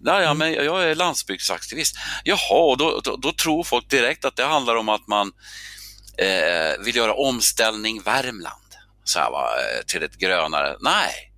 Nej, 0.00 0.22
ja, 0.22 0.34
men 0.34 0.52
jag 0.52 0.84
är 0.84 0.94
landsbygdsaktivist. 0.94 1.96
Jaha, 2.24 2.76
då, 2.76 3.00
då, 3.04 3.16
då 3.16 3.32
tror 3.32 3.64
folk 3.64 3.90
direkt 3.90 4.24
att 4.24 4.36
det 4.36 4.44
handlar 4.44 4.76
om 4.76 4.88
att 4.88 5.06
man 5.06 5.32
eh, 6.18 6.84
vill 6.84 6.96
göra 6.96 7.14
omställning 7.14 8.02
Värmland 8.02 8.68
så 9.04 9.18
här, 9.18 9.30
va, 9.30 9.48
till 9.86 10.02
ett 10.02 10.16
grönare. 10.16 10.76
Nej, 10.80 11.32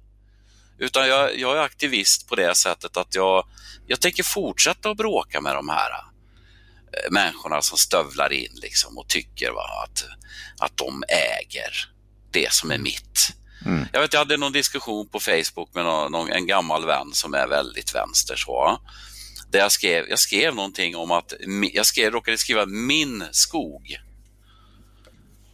utan 0.79 1.09
jag, 1.09 1.39
jag, 1.39 1.57
är 1.57 1.61
aktivist 1.61 2.29
på 2.29 2.37
det 2.37 2.57
sättet 2.57 2.97
att 2.97 3.15
jag, 3.15 3.47
jag 3.87 4.01
tänker 4.01 4.23
fortsätta 4.23 4.91
att 4.91 4.97
bråka 4.97 5.41
med 5.41 5.55
de 5.55 5.69
här 5.69 5.91
äh, 5.91 7.11
människorna 7.11 7.63
som 7.63 7.79
stövlar 7.79 8.33
in 8.33 8.53
liksom 8.63 8.99
och 8.99 9.09
tycker 9.09 9.51
va, 9.51 9.85
att, 9.85 10.05
att 10.59 10.77
de 10.77 11.05
äger 11.09 11.91
det 12.31 12.53
som 12.53 12.71
är 12.71 12.79
mitt. 12.79 13.40
Mm. 13.67 13.87
Jag, 13.93 14.01
vet, 14.01 14.13
jag 14.13 14.21
hade 14.21 14.37
någon 14.37 14.53
diskussion 14.53 15.09
på 15.09 15.21
Facebook 15.21 15.75
med 15.75 15.85
någon, 15.85 16.13
någon, 16.13 16.33
en 16.33 16.47
gammal 16.47 16.87
vän 16.87 17.11
som 17.13 17.35
är 17.35 17.47
väldigt 17.47 17.95
vänster. 17.95 18.37
Så, 18.37 18.81
där 19.51 19.59
jag 19.59 19.73
skrev, 19.73 20.05
jag 20.09 20.19
skrev 20.19 20.55
någonting 20.55 20.97
om 20.97 21.11
att, 21.11 21.33
jag 21.73 21.87
skrev, 21.87 22.13
råkade 22.13 22.39
skriva 22.39 22.67
min 22.67 23.25
skog. 23.31 24.01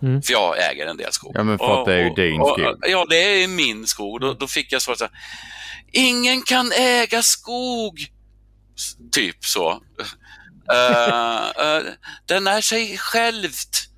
Mm. 0.03 0.23
För 0.23 0.33
jag 0.33 0.71
äger 0.71 0.87
en 0.87 0.97
del 0.97 1.13
skog. 1.13 1.33
Ja, 1.35 1.43
men 1.43 1.59
för 1.59 1.81
att 1.81 1.87
det 1.87 1.95
är 1.95 2.05
ju 2.05 2.11
din 2.11 2.45
skog. 2.45 2.79
Ja, 2.81 3.07
det 3.11 3.43
är 3.43 3.49
min 3.49 3.87
skog. 3.87 4.21
Då, 4.21 4.33
då 4.33 4.47
fick 4.47 4.73
jag 4.73 4.83
svaret 4.83 4.99
så 4.99 5.05
här, 5.05 5.15
ingen 5.93 6.43
kan 6.43 6.73
äga 6.73 7.23
skog. 7.23 8.07
Typ 9.13 9.45
så. 9.45 9.71
uh, 9.71 9.79
uh, 11.77 11.83
den 12.27 12.47
är 12.47 12.61
sig 12.61 12.99
självt. 12.99 13.89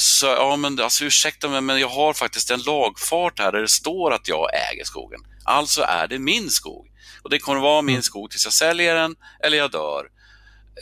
Så, 0.00 0.26
ja, 0.26 0.56
men 0.56 0.80
alltså 0.80 1.04
ursäkta 1.04 1.48
mig, 1.48 1.60
men 1.60 1.80
jag 1.80 1.88
har 1.88 2.12
faktiskt 2.12 2.50
en 2.50 2.62
lagfart 2.62 3.38
här 3.38 3.52
där 3.52 3.60
det 3.60 3.68
står 3.68 4.12
att 4.12 4.28
jag 4.28 4.48
äger 4.72 4.84
skogen. 4.84 5.20
Alltså 5.44 5.82
är 5.82 6.08
det 6.08 6.18
min 6.18 6.50
skog. 6.50 6.86
Och 7.22 7.30
det 7.30 7.38
kommer 7.38 7.60
vara 7.60 7.82
min 7.82 7.94
mm. 7.94 8.02
skog 8.02 8.30
tills 8.30 8.44
jag 8.44 8.54
säljer 8.54 8.94
den 8.94 9.16
eller 9.44 9.58
jag 9.58 9.70
dör. 9.70 10.04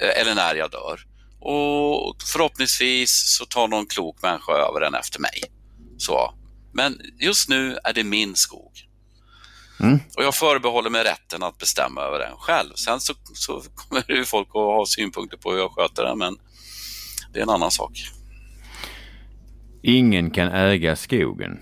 Eh, 0.03 0.21
eller 0.21 0.35
när 0.35 0.55
jag 0.55 0.71
dör 0.71 1.01
och 1.41 2.17
förhoppningsvis 2.33 3.37
så 3.39 3.47
tar 3.47 3.69
någon 3.69 3.87
klok 3.87 4.23
människa 4.23 4.53
över 4.53 4.81
den 4.81 4.95
efter 4.95 5.21
mig. 5.21 5.43
Så. 5.99 6.35
Men 6.73 7.01
just 7.21 7.49
nu 7.49 7.79
är 7.85 7.93
det 7.93 8.05
min 8.05 8.37
skog. 8.37 8.73
Mm. 9.81 10.01
Och 10.17 10.25
jag 10.25 10.35
förbehåller 10.35 10.91
mig 10.91 11.05
rätten 11.05 11.43
att 11.43 11.59
bestämma 11.59 12.01
över 12.01 12.19
den 12.19 12.37
själv. 12.37 12.75
Sen 12.75 13.01
så, 13.01 13.15
så 13.35 13.63
kommer 13.75 14.11
ju 14.11 14.25
folk 14.25 14.49
att 14.49 14.53
ha 14.53 14.87
synpunkter 14.87 15.37
på 15.37 15.53
hur 15.53 15.59
jag 15.59 15.73
sköter 15.73 16.05
den, 16.05 16.19
men 16.19 16.37
det 17.33 17.39
är 17.39 17.43
en 17.43 17.51
annan 17.51 17.71
sak. 17.71 17.93
Ingen 19.83 20.31
kan 20.31 20.49
äga 20.49 20.97
skogen. 20.97 21.59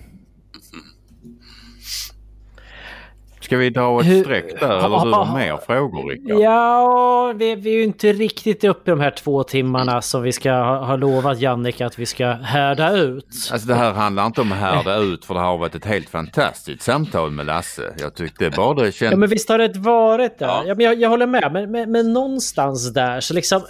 Ska 3.47 3.57
vi 3.57 3.69
dra 3.69 4.01
ett 4.01 4.25
streck 4.25 4.59
där 4.59 4.85
eller 4.85 5.05
du 5.05 5.11
har 5.11 5.37
mer 5.37 5.57
frågor 5.65 6.09
Rickard? 6.09 6.39
Ja, 6.39 7.33
vi, 7.35 7.55
vi, 7.55 7.69
är 7.69 7.73
ju 7.73 7.83
inte 7.83 8.13
riktigt 8.13 8.63
uppe 8.63 8.91
i 8.91 8.93
de 8.93 8.99
här 8.99 9.11
två 9.11 9.43
timmarna 9.43 10.01
som 10.01 10.23
vi 10.23 10.31
ska 10.31 10.51
ha, 10.51 10.85
ha 10.85 10.95
lovat 10.95 11.39
Jannik 11.39 11.81
att 11.81 11.99
vi 11.99 12.05
ska 12.05 12.27
härda 12.27 12.97
ut. 12.97 13.49
Alltså 13.51 13.67
det 13.67 13.75
här 13.75 13.93
handlar 13.93 14.25
inte 14.25 14.41
om 14.41 14.51
att 14.51 14.57
härda 14.57 14.97
ut 14.97 15.25
för 15.25 15.33
det 15.33 15.39
har 15.39 15.57
varit 15.57 15.75
ett 15.75 15.85
helt 15.85 16.09
fantastiskt 16.09 16.81
samtal 16.81 17.31
med 17.31 17.45
Lasse. 17.45 17.93
Jag 17.99 18.15
tyckte 18.15 18.49
bara 18.49 18.73
det 18.73 18.91
kändes... 18.91 19.11
Ja 19.11 19.17
men 19.17 19.29
visst 19.29 19.49
har 19.49 19.57
det 19.57 19.79
varit 19.79 20.39
det. 20.39 20.45
Ja. 20.45 20.63
ja 20.65 20.75
men 20.75 20.85
jag, 20.85 20.99
jag, 21.01 21.09
håller 21.09 21.27
med, 21.27 21.49
men, 21.53 21.71
men, 21.71 21.91
men 21.91 22.13
någonstans 22.13 22.93
där 22.93 23.19
så 23.19 23.33
liksom... 23.33 23.61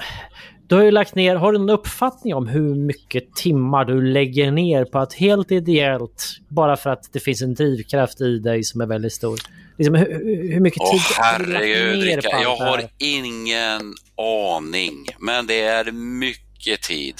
Du 0.68 0.76
har 0.76 0.84
ju 0.84 0.91
lagt 0.91 1.15
ner, 1.15 1.35
har 1.35 1.52
du 1.52 1.57
någon 1.57 1.69
uppfattning 1.69 2.35
om 2.35 2.48
hur 2.48 2.76
mycket 2.76 3.35
timmar 3.35 3.85
du 3.85 4.02
lägger 4.02 4.52
ner 4.52 4.85
på 4.85 4.99
att 4.99 5.14
helt 5.14 5.52
ideellt, 5.52 6.38
bara 6.48 6.77
för 6.77 6.89
att 6.89 7.14
det 7.14 7.19
finns 7.19 7.41
en 7.41 7.53
drivkraft 7.53 8.22
i 8.22 8.39
dig 8.39 8.64
som 8.64 8.81
är 8.81 8.85
väldigt 8.85 9.14
stor? 9.14 9.39
Liksom, 9.77 9.95
hur, 9.95 10.52
hur 10.53 10.60
mycket 10.60 10.80
tid 10.91 10.99
oh, 10.99 11.18
herregud, 11.18 12.03
Rika, 12.03 12.41
jag 12.41 12.56
har 12.56 12.89
ingen 12.98 13.94
aning, 14.18 15.07
men 15.19 15.48
det 15.48 15.61
är 15.61 15.91
mycket 15.91 16.81
tid. 16.81 17.15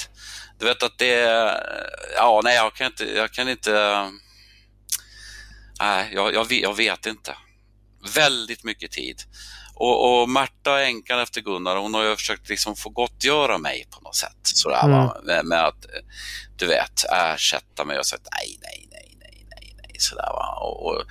Du 0.58 0.66
vet 0.66 0.82
att 0.82 0.98
det 0.98 1.20
ja, 2.16 2.40
nej, 2.44 2.56
jag 2.56 2.74
kan 2.74 2.86
inte, 2.86 3.04
jag 3.04 3.30
kan 3.30 3.48
inte, 3.48 4.04
nej, 5.80 6.10
jag, 6.14 6.34
jag, 6.34 6.52
jag 6.52 6.76
vet 6.76 7.06
inte. 7.06 7.36
Väldigt 8.14 8.64
mycket 8.64 8.90
tid. 8.90 9.16
Och, 9.80 10.20
och 10.20 10.28
Märta, 10.28 10.82
änkan 10.82 11.20
efter 11.20 11.40
Gunnar, 11.40 11.76
hon 11.76 11.94
har 11.94 12.04
ju 12.04 12.16
försökt 12.16 12.48
liksom 12.48 12.76
få 12.76 12.88
gottgöra 12.88 13.58
mig 13.58 13.86
på 13.90 14.00
något 14.00 14.16
sätt. 14.16 14.38
Sådär, 14.42 14.84
mm. 14.84 15.08
med, 15.24 15.44
med, 15.44 15.64
att, 15.64 15.86
du 16.56 16.66
vet, 16.66 17.04
ersätta 17.12 17.84
mig 17.84 17.98
och 17.98 18.06
sagt 18.06 18.28
nej, 18.32 18.58
nej, 18.62 18.88
nej, 18.90 19.16
nej, 19.20 19.46
nej, 19.50 19.76
nej, 19.76 19.96
sådär 19.98 20.30
va. 20.32 20.58
Och, 20.60 20.86
och 20.86 21.04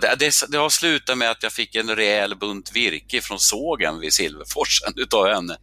det, 0.00 0.14
det, 0.18 0.32
det, 0.48 0.58
har 0.58 0.68
slutat 0.68 1.18
med 1.18 1.30
att 1.30 1.42
jag 1.42 1.52
fick 1.52 1.74
en 1.74 1.96
rejäl 1.96 2.36
bunt 2.36 2.72
virke 2.72 3.20
från 3.20 3.38
sågen 3.38 4.00
vid 4.00 4.12
Silverforsen 4.12 4.92
utav 4.96 5.28
henne, 5.28 5.56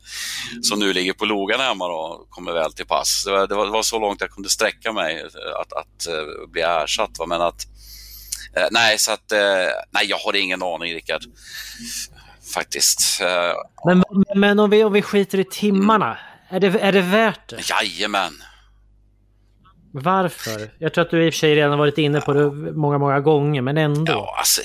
som 0.61 0.79
nu 0.79 0.93
ligger 0.93 1.13
på 1.13 1.25
logan 1.25 1.59
hemma 1.59 1.85
och 1.85 2.29
kommer 2.29 2.53
väl 2.53 2.73
till 2.73 2.87
pass. 2.87 3.23
Det 3.25 3.31
var, 3.31 3.47
det 3.47 3.55
var, 3.55 3.83
så 3.83 3.99
långt 3.99 4.21
jag 4.21 4.31
kunde 4.31 4.49
sträcka 4.49 4.93
mig 4.93 5.23
att, 5.23 5.35
att, 5.35 5.73
att 5.73 6.07
uh, 6.09 6.51
bli 6.51 6.61
ersatt. 6.61 7.19
Va? 7.19 7.25
Men 7.25 7.41
att, 7.41 7.67
nej, 8.71 8.99
så 8.99 9.11
att, 9.11 9.31
nej, 9.91 10.05
jag 10.05 10.17
har 10.17 10.35
ingen 10.35 10.63
aning 10.63 10.93
Rickard 10.93 11.23
faktiskt. 12.57 13.21
Men, 13.85 14.03
men 14.35 14.59
om, 14.59 14.69
vi, 14.69 14.83
om 14.83 14.93
vi 14.93 15.01
skiter 15.01 15.39
i 15.39 15.43
timmarna, 15.43 16.17
är, 16.49 16.59
det, 16.59 16.67
är 16.79 16.91
det 16.91 17.01
värt 17.01 17.49
det? 17.49 17.69
Jajamän. 17.69 18.33
Varför? 19.93 20.71
Jag 20.79 20.93
tror 20.93 21.05
att 21.05 21.11
du 21.11 21.25
i 21.25 21.29
och 21.29 21.33
för 21.33 21.39
sig 21.39 21.55
redan 21.55 21.77
varit 21.77 21.97
inne 21.97 22.21
på 22.21 22.33
det 22.33 22.51
många, 22.71 22.97
många 22.97 23.19
gånger, 23.19 23.61
men 23.61 23.77
ändå. 23.77 24.11
Ja, 24.11 24.35
alltså... 24.37 24.61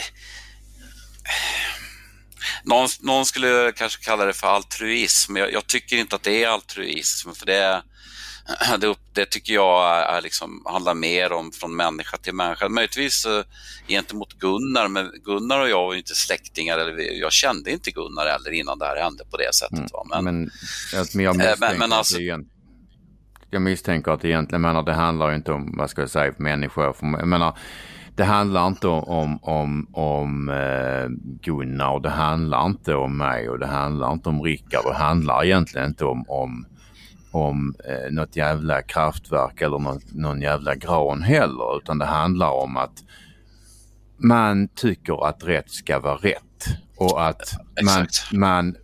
Någon, 2.64 2.88
någon 3.00 3.26
skulle 3.26 3.72
kanske 3.76 4.04
kalla 4.04 4.24
det 4.24 4.32
för 4.32 4.46
altruism. 4.46 5.36
Jag, 5.36 5.52
jag 5.52 5.66
tycker 5.66 5.96
inte 5.96 6.16
att 6.16 6.22
det 6.22 6.44
är 6.44 6.48
altruism, 6.48 7.30
för 7.32 7.46
det, 7.46 7.82
det, 8.80 8.94
det 9.12 9.26
tycker 9.26 9.54
jag 9.54 9.98
är 10.16 10.22
liksom, 10.22 10.62
handlar 10.66 10.94
mer 10.94 11.32
om 11.32 11.52
från 11.52 11.76
människa 11.76 12.16
till 12.16 12.34
människa. 12.34 12.68
Möjligtvis 12.68 13.26
uh, 13.26 13.42
gentemot 13.88 14.32
Gunnar, 14.32 14.88
men 14.88 15.10
Gunnar 15.24 15.60
och 15.60 15.68
jag 15.68 15.86
var 15.86 15.94
inte 15.94 16.14
släktingar. 16.14 16.78
Eller, 16.78 17.20
jag 17.20 17.32
kände 17.32 17.70
inte 17.70 17.90
Gunnar 17.90 18.26
heller 18.26 18.50
innan 18.50 18.78
det 18.78 18.84
här 18.84 19.02
hände 19.02 19.24
på 19.30 19.36
det 19.36 19.54
sättet. 19.54 19.78
Mm. 19.78 20.24
Men, 20.24 20.50
men, 21.14 21.22
jag 21.24 21.36
misstänker, 21.36 21.56
men, 21.60 21.78
men 21.78 21.92
alltså, 21.92 22.16
att 22.16 22.40
jag 23.50 23.62
misstänker 23.62 24.10
att 24.10 24.24
egentligen, 24.24 24.62
menar, 24.62 24.82
det 24.82 24.92
handlar 24.92 25.34
inte 25.34 25.52
om, 25.52 25.74
vad 25.78 25.90
ska 25.90 26.00
jag 26.02 26.10
säga, 26.10 26.34
människor. 26.38 26.94
Jag 27.00 27.28
menar, 27.28 27.58
det 28.16 28.24
handlar 28.24 28.66
inte 28.66 28.88
om, 28.88 29.38
om, 29.42 29.86
om 29.92 30.48
eh, 30.48 31.08
Gunnar 31.42 31.92
och 31.92 32.02
det 32.02 32.10
handlar 32.10 32.66
inte 32.66 32.94
om 32.94 33.16
mig 33.16 33.48
och 33.48 33.58
det 33.58 33.66
handlar 33.66 34.12
inte 34.12 34.28
om 34.28 34.42
Rickard. 34.42 34.84
Det 34.84 34.94
handlar 34.94 35.44
egentligen 35.44 35.88
inte 35.88 36.04
om, 36.04 36.24
om 36.28 36.66
om 37.32 37.74
eh, 37.88 38.12
något 38.12 38.36
jävla 38.36 38.82
kraftverk 38.82 39.60
eller 39.60 39.78
någon, 39.78 40.00
någon 40.12 40.40
jävla 40.40 40.74
gran 40.74 41.22
heller 41.22 41.76
utan 41.76 41.98
det 41.98 42.04
handlar 42.04 42.50
om 42.50 42.76
att 42.76 43.04
man 44.16 44.68
tycker 44.68 45.28
att 45.28 45.44
rätt 45.44 45.70
ska 45.70 45.98
vara 45.98 46.16
rätt 46.16 46.66
och 46.96 47.26
att 47.26 47.52
man, 47.84 48.06
man, 48.32 48.76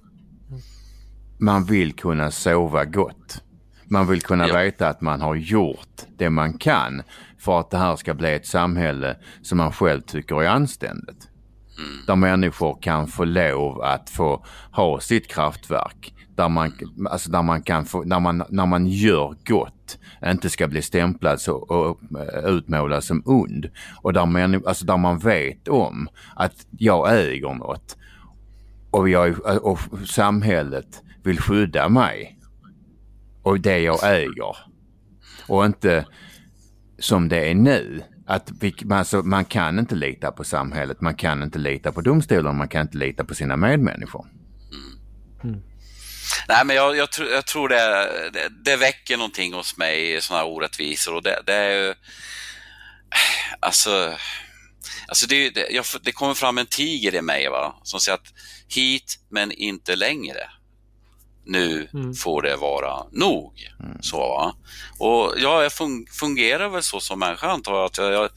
man 1.38 1.64
vill 1.64 1.92
kunna 1.92 2.30
sova 2.30 2.84
gott. 2.84 3.42
Man 3.84 4.06
vill 4.06 4.22
kunna 4.22 4.48
ja. 4.48 4.58
veta 4.58 4.88
att 4.88 5.00
man 5.00 5.20
har 5.20 5.34
gjort 5.34 6.02
det 6.16 6.30
man 6.30 6.58
kan 6.58 7.02
för 7.38 7.60
att 7.60 7.70
det 7.70 7.78
här 7.78 7.96
ska 7.96 8.14
bli 8.14 8.34
ett 8.34 8.46
samhälle 8.46 9.16
som 9.42 9.58
man 9.58 9.72
själv 9.72 10.00
tycker 10.00 10.42
är 10.42 10.48
anständigt. 10.48 11.28
Mm. 11.78 12.06
Där 12.06 12.16
människor 12.16 12.78
kan 12.82 13.06
få 13.06 13.24
lov 13.24 13.82
att 13.82 14.10
få 14.10 14.44
ha 14.72 15.00
sitt 15.00 15.28
kraftverk 15.28 16.14
där 16.38 16.48
man, 16.48 16.72
alltså 17.10 17.30
där 17.30 17.42
man 17.42 17.62
kan 17.62 17.84
få, 17.84 18.04
när 18.04 18.20
man, 18.20 18.42
när 18.48 18.66
man 18.66 18.86
gör 18.86 19.34
gott, 19.46 19.98
inte 20.24 20.50
ska 20.50 20.68
bli 20.68 20.82
stämplad 20.82 21.40
så, 21.40 21.56
och 21.56 22.00
eh, 22.20 22.44
utmålad 22.44 23.04
som 23.04 23.22
ond. 23.26 23.70
Och 24.02 24.12
där, 24.12 24.26
man, 24.26 24.54
alltså 24.66 24.84
där 24.84 24.96
man 24.96 25.18
vet 25.18 25.68
om 25.68 26.08
att 26.36 26.66
jag 26.70 27.18
äger 27.20 27.54
något 27.54 27.96
och, 28.90 29.08
jag, 29.08 29.38
och 29.64 29.78
samhället 30.06 31.02
vill 31.22 31.40
skydda 31.40 31.88
mig 31.88 32.38
och 33.42 33.60
det 33.60 33.78
jag 33.78 34.16
äger. 34.16 34.56
Och 35.48 35.64
inte 35.66 36.06
som 36.98 37.28
det 37.28 37.50
är 37.50 37.54
nu. 37.54 38.02
Att 38.26 38.52
vi, 38.60 38.74
alltså, 38.90 39.22
man 39.22 39.44
kan 39.44 39.78
inte 39.78 39.94
lita 39.94 40.32
på 40.32 40.44
samhället, 40.44 41.00
man 41.00 41.14
kan 41.14 41.42
inte 41.42 41.58
lita 41.58 41.92
på 41.92 42.00
domstolen, 42.00 42.56
man 42.56 42.68
kan 42.68 42.82
inte 42.82 42.98
lita 42.98 43.24
på 43.24 43.34
sina 43.34 43.56
medmänniskor. 43.56 44.26
Mm. 45.44 45.62
Nej, 46.48 46.64
men 46.64 46.76
jag, 46.76 46.96
jag, 46.96 47.12
tror, 47.12 47.28
jag 47.28 47.46
tror 47.46 47.68
det, 47.68 48.30
det, 48.32 48.48
det, 48.64 48.76
väcker 48.76 49.16
någonting 49.16 49.54
hos 49.54 49.76
mig, 49.76 50.20
sådana 50.20 50.44
här 50.44 50.50
orättvisor. 50.50 51.14
Och 51.14 51.22
det, 51.22 51.42
det 51.46 51.54
är 51.54 51.70
ju... 51.70 51.94
Alltså, 53.60 54.18
alltså 55.08 55.26
det, 55.26 55.50
det, 55.50 55.70
jag, 55.70 55.84
det 56.02 56.12
kommer 56.12 56.34
fram 56.34 56.58
en 56.58 56.66
tiger 56.66 57.14
i 57.14 57.22
mig 57.22 57.48
va? 57.48 57.74
som 57.82 58.00
säger 58.00 58.16
att 58.16 58.32
hit 58.68 59.18
men 59.30 59.52
inte 59.52 59.96
längre. 59.96 60.50
Nu 61.44 61.88
mm. 61.94 62.14
får 62.14 62.42
det 62.42 62.56
vara 62.56 63.04
nog. 63.12 63.68
Mm. 63.80 64.02
Så, 64.02 64.18
va? 64.18 64.54
Och 64.98 65.34
ja, 65.36 65.62
jag 65.62 65.72
fungerar 66.20 66.68
väl 66.68 66.82
så 66.82 67.00
som 67.00 67.18
människa 67.18 67.50
antar 67.50 67.74
jag. 67.74 67.84
Att 67.84 67.98
jag, 67.98 68.30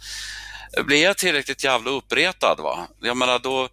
jag 0.72 0.86
blir 0.86 1.04
jag 1.04 1.18
tillräckligt 1.18 1.64
jävla 1.64 1.92
uppretad, 1.92 2.56
va? 2.60 2.88
jag 3.02 3.18
menar 3.18 3.40
då, 3.40 3.70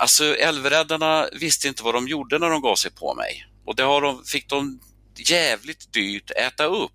alltså 0.00 0.36
älvräddarna 0.36 1.28
visste 1.32 1.68
inte 1.68 1.82
vad 1.82 1.94
de 1.94 2.08
gjorde 2.08 2.38
när 2.38 2.50
de 2.50 2.62
gav 2.62 2.76
sig 2.76 2.90
på 2.90 3.14
mig. 3.14 3.46
Och 3.66 3.76
det 3.76 3.82
har 3.82 4.00
de, 4.00 4.24
fick 4.24 4.48
de 4.48 4.80
jävligt 5.16 5.92
dyrt 5.92 6.30
äta 6.30 6.64
upp. 6.64 6.92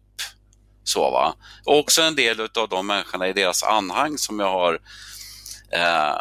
Så 0.84 1.12
va. 1.12 1.36
Och 1.66 1.80
också 1.80 2.02
en 2.02 2.16
del 2.16 2.42
av 2.42 2.70
de 2.70 2.88
människorna 2.88 3.28
i 3.28 3.34
deras 3.34 3.64
anhang 3.64 4.18
som 4.18 4.40
jag 4.40 4.52
har 4.52 4.80
eh, 5.74 6.16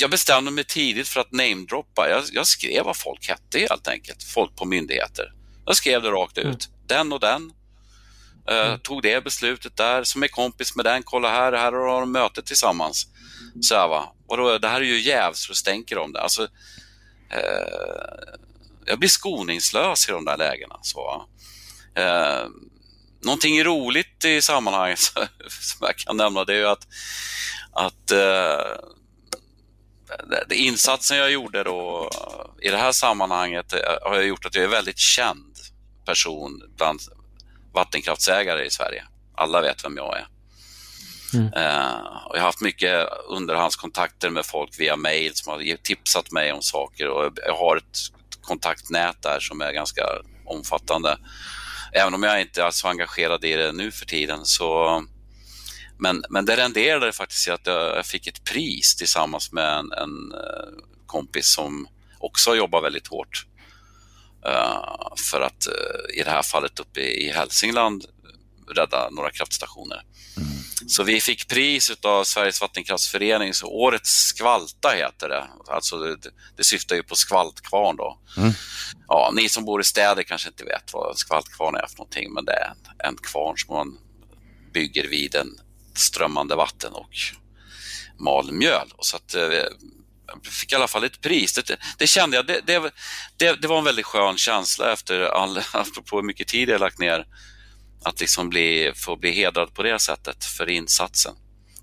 jag 0.00 0.10
bestämde 0.10 0.50
mig 0.50 0.64
tidigt 0.64 1.08
för 1.08 1.20
att 1.20 1.32
namedroppa. 1.32 2.08
Jag, 2.08 2.24
jag 2.32 2.46
skrev 2.46 2.84
vad 2.84 2.96
folk 2.96 3.28
hette 3.28 3.58
helt 3.58 3.88
enkelt, 3.88 4.22
folk 4.22 4.56
på 4.56 4.64
myndigheter. 4.64 5.32
Jag 5.66 5.76
skrev 5.76 6.02
det 6.02 6.10
rakt 6.10 6.38
ut. 6.38 6.44
Mm. 6.44 6.58
Den 6.86 7.12
och 7.12 7.20
den. 7.20 7.52
Uh, 8.50 8.56
mm. 8.56 8.78
Tog 8.78 9.02
det 9.02 9.24
beslutet 9.24 9.76
där, 9.76 10.04
som 10.04 10.22
är 10.22 10.28
kompis 10.28 10.76
med 10.76 10.84
den. 10.84 11.02
Kolla 11.02 11.28
här, 11.28 11.52
här 11.52 11.72
har 11.72 12.00
de 12.00 12.12
möte 12.12 12.42
tillsammans. 12.42 13.06
Så 13.60 13.74
här, 13.74 13.88
va. 13.88 14.14
Och 14.26 14.36
då, 14.36 14.58
det 14.58 14.68
här 14.68 14.80
är 14.80 14.84
ju 14.84 15.00
jäv 15.00 15.32
så 15.32 15.52
det 15.52 15.56
stänker 15.56 15.98
om 15.98 16.12
det. 16.12 16.20
Alltså, 16.20 16.42
eh, 17.30 18.42
jag 18.84 18.98
blir 18.98 19.08
skoningslös 19.08 20.08
i 20.08 20.12
de 20.12 20.24
där 20.24 20.36
lägena. 20.36 20.78
Så, 20.82 21.26
eh, 21.94 22.46
någonting 23.24 23.64
roligt 23.64 24.24
i 24.24 24.42
sammanhanget 24.42 24.98
som 25.48 25.78
jag 25.80 25.96
kan 25.96 26.16
nämna 26.16 26.44
det 26.44 26.52
är 26.52 26.58
ju 26.58 26.68
att, 26.68 26.86
att 27.72 28.10
eh, 28.10 28.76
det, 30.48 30.54
insatsen 30.54 31.16
jag 31.16 31.30
gjorde 31.30 31.64
då 31.64 32.10
i 32.62 32.68
det 32.68 32.76
här 32.76 32.92
sammanhanget 32.92 33.72
eh, 33.72 33.78
har 34.02 34.14
jag 34.14 34.26
gjort 34.26 34.46
att 34.46 34.54
jag 34.54 34.64
är 34.64 34.68
väldigt 34.68 34.98
känd 34.98 35.56
person 36.04 36.62
bland 36.76 37.00
vattenkraftsägare 37.74 38.64
i 38.64 38.70
Sverige. 38.70 39.04
Alla 39.34 39.60
vet 39.60 39.84
vem 39.84 39.96
jag 39.96 40.16
är. 40.16 40.26
Mm. 41.34 41.46
Uh, 41.46 42.26
och 42.26 42.36
jag 42.36 42.40
har 42.40 42.46
haft 42.46 42.60
mycket 42.60 43.08
underhandskontakter 43.28 44.30
med 44.30 44.46
folk 44.46 44.80
via 44.80 44.96
mail 44.96 45.34
som 45.34 45.52
har 45.52 45.76
tipsat 45.76 46.30
mig 46.30 46.52
om 46.52 46.62
saker 46.62 47.08
och 47.08 47.32
jag 47.46 47.56
har 47.56 47.76
ett 47.76 47.98
kontaktnät 48.40 49.22
där 49.22 49.40
som 49.40 49.60
är 49.60 49.72
ganska 49.72 50.02
omfattande. 50.46 51.18
Även 51.92 52.14
om 52.14 52.22
jag 52.22 52.40
inte 52.40 52.62
är 52.62 52.70
så 52.70 52.88
engagerad 52.88 53.44
i 53.44 53.52
det 53.52 53.72
nu 53.72 53.90
för 53.90 54.06
tiden 54.06 54.44
så 54.44 55.02
men, 55.98 56.24
men 56.30 56.44
det 56.44 56.56
renderade 56.56 57.12
faktiskt 57.12 57.48
i 57.48 57.50
att 57.50 57.66
jag 57.66 58.06
fick 58.06 58.26
ett 58.26 58.44
pris 58.44 58.96
tillsammans 58.96 59.52
med 59.52 59.78
en, 59.78 59.92
en 59.92 60.32
eh, 60.32 60.84
kompis 61.06 61.54
som 61.54 61.88
också 62.18 62.54
jobbar 62.54 62.82
väldigt 62.82 63.06
hårt. 63.06 63.46
Uh, 64.46 65.16
för 65.30 65.40
att 65.40 65.66
uh, 65.68 66.20
i 66.20 66.22
det 66.22 66.30
här 66.30 66.42
fallet 66.42 66.80
uppe 66.80 67.00
i 67.00 67.32
Hälsingland 67.32 68.04
rädda 68.76 69.10
några 69.10 69.30
kraftstationer. 69.30 70.02
Mm. 70.36 70.51
Så 70.86 71.02
vi 71.02 71.20
fick 71.20 71.48
pris 71.48 71.92
av 72.02 72.24
Sveriges 72.24 72.60
vattenkraftsförening, 72.60 73.54
så 73.54 73.66
Årets 73.66 74.10
skvalta 74.10 74.88
heter 74.88 75.28
det. 75.28 75.44
Alltså 75.68 75.98
det, 75.98 76.16
det 76.56 76.64
syftar 76.64 76.96
ju 76.96 77.02
på 77.02 77.14
skvaltkvarn 77.14 77.96
då. 77.96 78.18
Mm. 78.36 78.52
Ja, 79.08 79.32
ni 79.36 79.48
som 79.48 79.64
bor 79.64 79.80
i 79.80 79.84
städer 79.84 80.22
kanske 80.22 80.48
inte 80.48 80.64
vet 80.64 80.92
vad 80.92 81.18
skvaltkvarn 81.18 81.74
är 81.74 81.86
för 81.86 81.98
någonting, 81.98 82.32
men 82.32 82.44
det 82.44 82.52
är 82.52 82.70
en, 82.70 83.08
en 83.08 83.16
kvarn 83.16 83.58
som 83.58 83.74
man 83.74 83.98
bygger 84.72 85.08
vid 85.08 85.34
en 85.34 85.58
strömmande 85.94 86.56
vatten 86.56 86.92
och 86.92 87.10
malmjöl. 88.18 88.92
Och 88.96 89.06
så 89.06 89.16
att, 89.16 89.34
eh, 89.34 89.48
fick 90.42 90.72
i 90.72 90.74
alla 90.74 90.88
fall 90.88 91.04
ett 91.04 91.20
pris. 91.20 91.52
Det, 91.52 91.76
det 91.98 92.06
kände 92.06 92.36
jag, 92.36 92.46
det, 92.46 92.60
det, 93.36 93.56
det, 93.60 93.68
var 93.68 93.78
en 93.78 93.84
väldigt 93.84 94.06
skön 94.06 94.36
känsla 94.36 94.92
efter 94.92 95.20
all, 95.20 95.58
apropå 95.72 96.16
hur 96.16 96.22
mycket 96.22 96.48
tid 96.48 96.68
jag 96.68 96.80
lagt 96.80 96.98
ner, 96.98 97.26
att 98.04 98.20
liksom 98.20 98.48
bli, 98.48 98.92
få 98.94 99.16
bli 99.16 99.30
hedrad 99.30 99.74
på 99.74 99.82
det 99.82 99.98
sättet 99.98 100.44
för 100.44 100.68
insatsen. 100.68 101.32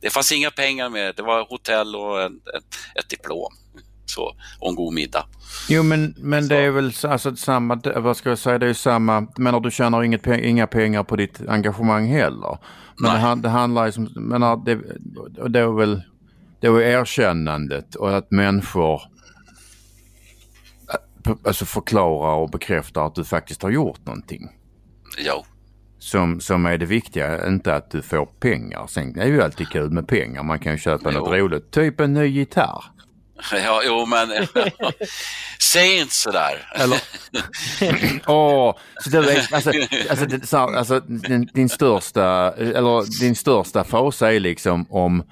Det 0.02 0.10
fanns 0.10 0.32
inga 0.32 0.52
pengar 0.52 0.90
med, 0.90 1.16
det 1.16 1.22
var 1.22 1.46
hotell 1.50 1.96
och 1.96 2.22
ett, 2.22 2.32
ett 3.00 3.10
diplom 3.10 3.54
så, 4.06 4.36
och 4.60 4.70
en 4.70 4.76
god 4.76 4.94
middag. 4.94 5.26
Jo 5.70 5.84
men, 5.84 6.16
men 6.18 6.48
det 6.48 6.58
är 6.58 6.72
väl 6.72 6.94
alltså 7.04 7.36
samma, 7.36 7.82
vad 7.96 8.18
ska 8.18 8.30
jag 8.30 8.40
säga, 8.40 8.58
det 8.58 8.68
är 8.68 8.74
samma, 8.74 9.28
men 9.38 9.62
du 9.62 9.72
tjänar 9.72 10.04
inget, 10.04 10.28
inga 10.28 10.68
pengar 10.68 11.04
på 11.04 11.16
ditt 11.16 11.42
engagemang 11.48 12.08
heller. 12.08 12.58
Men 13.02 13.38
det, 13.38 13.42
det, 13.42 13.50
handlar 13.50 13.86
ju 13.86 13.92
som, 13.92 14.10
menar, 14.16 14.58
det, 14.66 14.76
det 15.50 15.60
är 15.60 15.78
väl 15.78 16.02
det 16.60 16.68
är 16.68 16.82
erkännandet 16.82 17.96
och 17.96 18.18
att 18.18 18.32
människor 18.32 19.02
äh, 21.26 21.34
alltså 21.44 21.66
förklarar 21.66 22.36
och 22.36 22.50
bekräftar 22.50 23.08
att 23.08 23.16
du 23.16 23.24
faktiskt 23.24 23.64
har 23.64 23.70
gjort 23.70 24.06
någonting. 24.06 24.50
Ja. 25.18 25.46
Som, 26.00 26.40
som 26.40 26.66
är 26.66 26.78
det 26.78 26.86
viktiga, 26.86 27.48
inte 27.48 27.76
att 27.76 27.92
du 27.92 28.02
får 28.02 28.26
pengar. 28.26 28.88
Sen 28.88 29.20
är 29.20 29.26
det 29.26 29.32
ju 29.32 29.42
alltid 29.42 29.70
kul 29.70 29.92
med 29.92 30.08
pengar. 30.08 30.44
Man 30.44 30.60
kan 30.60 30.72
ju 30.72 30.78
köpa 30.78 31.12
jo. 31.12 31.20
något 31.20 31.34
roligt, 31.34 31.72
typ 31.72 32.00
en 32.00 32.14
ny 32.14 32.26
gitarr. 32.26 32.84
Ja, 33.52 33.82
jo 33.86 34.06
men 34.06 34.30
säg 35.62 36.00
inte 36.00 36.14
sådär. 36.14 36.72
Eller, 36.76 37.02
åh, 38.28 38.76
så 39.04 39.10
det 39.10 39.18
är, 39.18 39.54
alltså, 39.54 39.72
alltså, 40.10 40.58
alltså 40.58 41.00
din, 41.00 41.50
din, 41.54 41.70
största, 41.70 42.52
eller 42.52 43.20
din 43.20 43.36
största 43.36 43.84
fasa 43.84 44.34
är 44.34 44.40
liksom 44.40 44.86
om, 44.90 45.24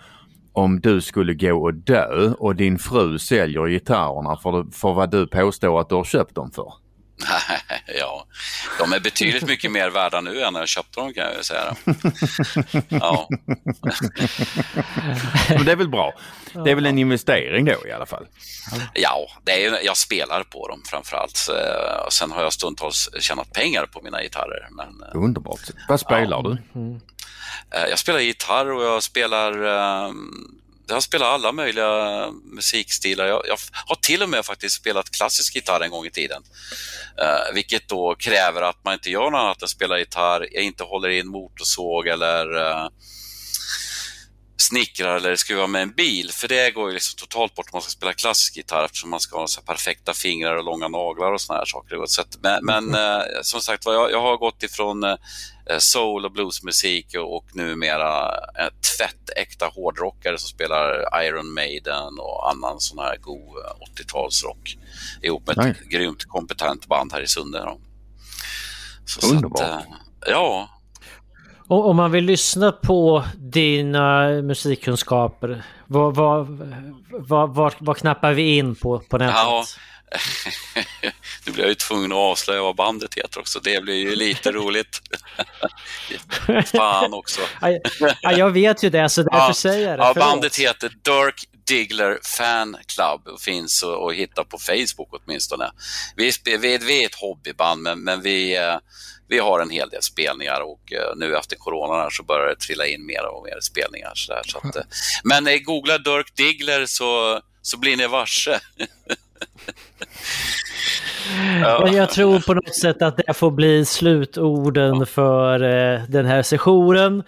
om 0.53 0.79
du 0.79 1.01
skulle 1.01 1.33
gå 1.33 1.63
och 1.63 1.73
dö 1.73 2.33
och 2.39 2.55
din 2.55 2.79
fru 2.79 3.19
säljer 3.19 3.67
gitarrerna 3.67 4.37
för, 4.37 4.71
för 4.71 4.93
vad 4.93 5.11
du 5.11 5.27
påstår 5.27 5.81
att 5.81 5.89
du 5.89 5.95
har 5.95 6.03
köpt 6.03 6.35
dem 6.35 6.51
för. 6.51 6.73
ja, 7.99 8.25
de 8.79 8.93
är 8.93 8.99
betydligt 8.99 9.47
mycket 9.47 9.71
mer 9.71 9.89
värda 9.89 10.21
nu 10.21 10.41
än 10.41 10.53
när 10.53 10.59
jag 10.59 10.69
köpte 10.69 10.99
dem 10.99 11.13
kan 11.13 11.25
jag 11.35 11.45
säga. 11.45 11.75
Ja. 12.89 13.29
Men 15.49 15.65
det 15.65 15.71
är 15.71 15.75
väl 15.75 15.89
bra. 15.89 16.13
Det 16.65 16.71
är 16.71 16.75
väl 16.75 16.85
en 16.85 16.97
investering 16.97 17.65
då 17.65 17.87
i 17.87 17.91
alla 17.91 18.05
fall? 18.05 18.25
Ja, 18.93 19.29
det 19.43 19.65
är, 19.65 19.85
jag 19.85 19.97
spelar 19.97 20.43
på 20.43 20.67
dem 20.67 20.81
framförallt. 20.85 21.49
Eh, 21.49 22.07
sen 22.09 22.31
har 22.31 22.43
jag 22.43 22.53
stundtals 22.53 23.09
tjänat 23.19 23.53
pengar 23.53 23.85
på 23.85 24.01
mina 24.01 24.21
gitarrer. 24.23 24.67
Men, 24.71 24.87
eh, 24.87 25.23
Underbart. 25.23 25.59
Vad 25.87 25.99
spelar 25.99 26.37
ja. 26.37 26.57
du? 26.73 26.79
Mm. 26.79 26.99
Jag 27.71 27.99
spelar 27.99 28.19
gitarr 28.19 28.71
och 28.71 28.83
jag 28.83 29.03
spelar 29.03 29.63
um, 30.07 30.57
jag 30.87 31.03
spelar 31.03 31.25
alla 31.25 31.51
möjliga 31.51 32.31
musikstilar. 32.43 33.25
Jag, 33.25 33.41
jag, 33.47 33.57
har 33.85 33.95
till 33.95 34.23
och 34.23 34.29
med 34.29 34.45
faktiskt 34.45 34.75
spelat 34.75 35.09
klassisk 35.09 35.55
gitarr 35.55 35.81
en 35.81 35.89
gång 35.89 36.05
i 36.05 36.11
tiden. 36.11 36.43
Uh, 37.21 37.53
vilket 37.53 37.87
då 37.87 38.15
kräver 38.15 38.61
att 38.61 38.83
man 38.83 38.93
inte 38.93 39.09
gör 39.09 39.29
något 39.29 39.39
annat 39.39 39.61
än 39.61 39.67
spela 39.67 39.99
gitarr, 39.99 40.47
jag 40.51 40.63
inte 40.63 40.83
håller 40.83 41.09
in 41.09 41.27
motorsåg 41.27 42.07
eller 42.07 42.57
uh, 42.57 42.87
snickrar 44.57 45.15
eller 45.15 45.35
skruvar 45.35 45.67
med 45.67 45.81
en 45.81 45.91
bil. 45.91 46.31
För 46.33 46.47
det 46.47 46.71
går 46.71 46.87
ju 46.89 46.93
liksom 46.93 47.17
totalt 47.17 47.55
bort 47.55 47.65
om 47.65 47.69
man 47.73 47.81
ska 47.81 47.91
spela 47.91 48.13
klassisk 48.13 48.57
gitarr 48.57 48.85
eftersom 48.85 49.09
man 49.09 49.19
ska 49.19 49.39
ha 49.39 49.47
så 49.47 49.61
perfekta 49.61 50.13
fingrar 50.13 50.55
och 50.55 50.63
långa 50.63 50.87
naglar 50.87 51.31
och 51.33 51.41
såna 51.41 51.59
här 51.59 51.65
saker. 51.65 52.05
Så 52.05 52.21
att, 52.21 52.37
men, 52.41 52.65
men 52.65 52.95
uh, 52.95 53.21
som 53.41 53.61
sagt 53.61 53.85
jag, 53.85 54.11
jag 54.11 54.21
har 54.21 54.37
gått 54.37 54.63
ifrån 54.63 55.03
Eh, 55.03 55.17
soul 55.79 56.25
och 56.25 56.31
bluesmusik 56.31 57.15
och, 57.17 57.35
och 57.35 57.45
numera 57.53 58.27
eh, 58.59 58.69
tvättäkta 58.97 59.65
hårdrockare 59.65 60.37
som 60.37 60.47
spelar 60.47 61.23
Iron 61.23 61.53
Maiden 61.53 62.19
och 62.19 62.51
annan 62.51 62.79
sån 62.79 62.99
här 62.99 63.17
god 63.17 63.55
80-talsrock 63.95 64.77
eh, 65.21 65.27
ihop 65.27 65.47
med 65.47 65.57
ett 65.57 65.63
Nej. 65.63 65.89
grymt 65.89 66.25
kompetent 66.25 66.87
band 66.87 67.13
här 67.13 67.21
i 67.21 67.27
Sunne. 67.27 67.59
Så, 69.05 69.35
Underbart. 69.35 69.59
Så 69.59 69.65
att, 69.65 69.85
ja. 70.27 70.69
Och 71.67 71.89
om 71.89 71.95
man 71.95 72.11
vill 72.11 72.25
lyssna 72.25 72.71
på 72.71 73.23
dina 73.37 74.27
musikkunskaper, 74.41 75.63
vad, 75.87 76.15
vad, 76.15 76.47
vad, 77.09 77.55
vad, 77.55 77.73
vad 77.79 77.97
knappar 77.97 78.33
vi 78.33 78.57
in 78.57 78.75
på 78.75 78.99
på 78.99 79.17
nätet? 79.17 79.35
Ja, 79.35 79.65
nu 81.45 81.51
blir 81.51 81.63
jag 81.63 81.69
ju 81.69 81.75
tvungen 81.75 82.11
att 82.11 82.17
avslöja 82.17 82.61
vad 82.61 82.75
bandet 82.75 83.13
heter 83.13 83.39
också. 83.39 83.59
Det 83.59 83.83
blir 83.83 83.95
ju 83.95 84.15
lite 84.15 84.51
roligt. 84.51 85.01
Fan 86.65 87.13
också. 87.13 87.41
ja, 88.21 88.31
jag 88.31 88.51
vet 88.51 88.83
ju 88.83 88.89
det, 88.89 89.09
så 89.09 89.23
därför 89.23 89.47
ja, 89.47 89.53
säger 89.53 89.89
jag 89.89 89.99
det. 89.99 90.03
Ja, 90.03 90.13
bandet 90.13 90.55
heter 90.55 90.89
Dirk 90.89 91.47
Diggler 91.67 92.19
Fan 92.23 92.77
Club 92.95 93.27
och 93.27 93.41
finns 93.41 93.83
att 93.83 94.13
hitta 94.13 94.43
på 94.43 94.57
Facebook 94.57 95.09
åtminstone. 95.11 95.71
Vi, 96.15 96.31
vi, 96.45 96.77
vi 96.77 97.03
är 97.03 97.05
ett 97.05 97.15
hobbyband, 97.15 97.81
men, 97.81 97.99
men 97.99 98.21
vi, 98.21 98.57
eh, 98.57 98.77
vi 99.27 99.39
har 99.39 99.59
en 99.59 99.69
hel 99.69 99.89
del 99.89 100.01
spelningar 100.01 100.61
och 100.61 100.93
eh, 100.93 101.15
nu 101.15 101.35
efter 101.35 101.55
corona 101.55 102.09
så 102.11 102.23
börjar 102.23 102.47
det 102.47 102.55
trilla 102.55 102.85
in 102.85 103.05
mer 103.05 103.25
och 103.25 103.43
mer 103.43 103.59
spelningar. 103.61 104.11
Så 104.15 104.33
där, 104.33 104.41
så 104.45 104.57
att, 104.57 104.75
eh, 104.75 104.81
men 105.23 105.63
googla 105.63 105.97
Dirk 105.97 106.35
Diggler 106.35 106.85
så, 106.85 107.41
så 107.61 107.77
blir 107.77 107.97
ni 107.97 108.07
varse. 108.07 108.59
Men 111.83 111.93
jag 111.93 112.09
tror 112.09 112.39
på 112.39 112.53
något 112.53 112.75
sätt 112.75 113.01
att 113.01 113.17
det 113.17 113.33
får 113.33 113.51
bli 113.51 113.85
slutorden 113.85 115.05
för 115.05 115.63
eh, 115.63 116.01
den 116.09 116.25
här 116.25 116.43
sessionen. 116.43 117.23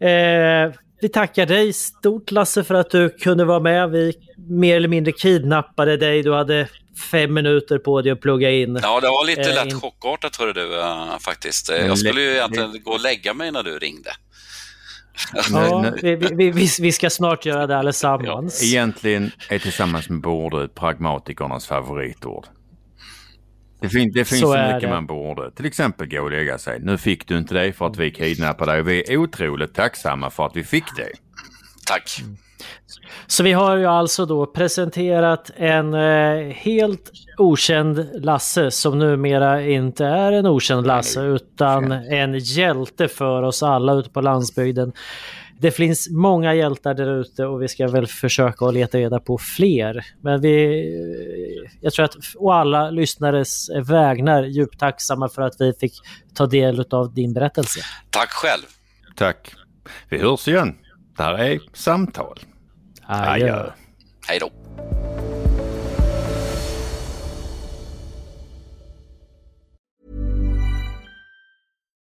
Eh, 0.00 0.72
vi 1.00 1.08
tackar 1.08 1.46
dig 1.46 1.72
stort 1.72 2.30
Lasse 2.30 2.64
för 2.64 2.74
att 2.74 2.90
du 2.90 3.10
kunde 3.10 3.44
vara 3.44 3.60
med. 3.60 3.90
Vi 3.90 4.12
mer 4.48 4.76
eller 4.76 4.88
mindre 4.88 5.12
kidnappade 5.12 5.96
dig. 5.96 6.22
Du 6.22 6.32
hade 6.32 6.68
fem 7.10 7.34
minuter 7.34 7.78
på 7.78 8.02
dig 8.02 8.12
att 8.12 8.20
plugga 8.20 8.50
in. 8.50 8.78
Ja, 8.82 9.00
det 9.00 9.06
var 9.06 9.26
lite 9.26 9.50
Eh, 9.50 9.64
lätt 9.64 9.74
chockartat 9.74 10.36
hörru 10.36 10.52
du, 10.52 10.68
faktiskt. 11.20 11.68
Jag 11.68 11.98
skulle 11.98 12.20
ju 12.20 12.30
egentligen 12.30 12.82
gå 12.82 12.90
och 12.90 13.00
lägga 13.00 13.34
mig 13.34 13.52
när 13.52 13.62
du 13.62 13.78
ringde. 13.78 14.10
Ja, 15.50 15.92
vi, 16.02 16.14
vi, 16.16 16.50
vi, 16.50 16.68
vi 16.80 16.92
ska 16.92 17.10
snart 17.10 17.46
göra 17.46 17.66
det 17.66 17.78
allesammans. 17.78 18.62
Egentligen 18.62 19.30
är 19.48 19.58
tillsammans 19.58 20.08
med 20.08 20.20
borde 20.20 20.68
pragmatikernas 20.68 21.66
favoritord. 21.66 22.46
Det, 23.80 23.88
fin- 23.88 24.12
det 24.14 24.24
finns 24.24 24.40
Så 24.40 24.52
så, 24.52 24.58
mycket 24.62 24.80
det. 24.80 24.88
man 24.88 25.06
borde. 25.06 25.50
Till 25.50 25.66
exempel 25.66 26.08
gå 26.08 26.22
och 26.22 26.30
lägga 26.30 26.58
sig. 26.58 26.80
Nu 26.80 26.98
fick 26.98 27.28
du 27.28 27.38
inte 27.38 27.54
det 27.54 27.72
för 27.72 27.86
att 27.86 27.96
vi 27.96 28.10
kidnappade 28.10 28.72
dig. 28.72 28.82
Vi 28.82 29.12
är 29.12 29.16
otroligt 29.16 29.74
tacksamma 29.74 30.30
för 30.30 30.46
att 30.46 30.56
vi 30.56 30.64
fick 30.64 30.84
det. 30.96 31.08
Tack. 31.86 32.22
Så 33.26 33.42
vi 33.42 33.52
har 33.52 33.76
ju 33.76 33.86
alltså 33.86 34.26
då 34.26 34.46
presenterat 34.46 35.50
en 35.56 35.94
eh, 35.94 36.52
helt 36.52 37.12
okänd 37.38 38.24
Lasse 38.24 38.70
som 38.70 38.98
numera 38.98 39.62
inte 39.66 40.04
är 40.04 40.32
en 40.32 40.46
okänd 40.46 40.86
Lasse 40.86 41.20
utan 41.20 41.92
en 41.92 42.38
hjälte 42.38 43.08
för 43.08 43.42
oss 43.42 43.62
alla 43.62 43.94
ute 43.94 44.10
på 44.10 44.20
landsbygden. 44.20 44.92
Det 45.60 45.70
finns 45.70 46.08
många 46.10 46.54
hjältar 46.54 46.94
där 46.94 47.20
ute 47.20 47.46
och 47.46 47.62
vi 47.62 47.68
ska 47.68 47.88
väl 47.88 48.06
försöka 48.06 48.66
att 48.66 48.74
leta 48.74 48.98
reda 48.98 49.20
på 49.20 49.38
fler. 49.38 50.06
Men 50.20 50.40
vi, 50.40 50.64
eh, 51.64 51.70
jag 51.80 51.92
tror 51.92 52.04
att 52.04 52.16
å 52.36 52.50
alla 52.50 52.90
lyssnares 52.90 53.70
vägnar 53.84 54.42
djupt 54.42 54.80
tacksamma 54.80 55.28
för 55.28 55.42
att 55.42 55.54
vi 55.58 55.72
fick 55.72 55.92
ta 56.34 56.46
del 56.46 56.84
av 56.90 57.14
din 57.14 57.32
berättelse. 57.32 57.80
Tack 58.10 58.30
själv. 58.30 58.62
Tack. 59.16 59.54
Vi 60.08 60.18
hörs 60.18 60.48
igen. 60.48 60.74
Det 61.16 61.22
här 61.22 61.38
är 61.38 61.60
Samtal. 61.72 62.38
Adjö. 63.06 63.70
Hej 64.28 64.38
då. 64.38 64.50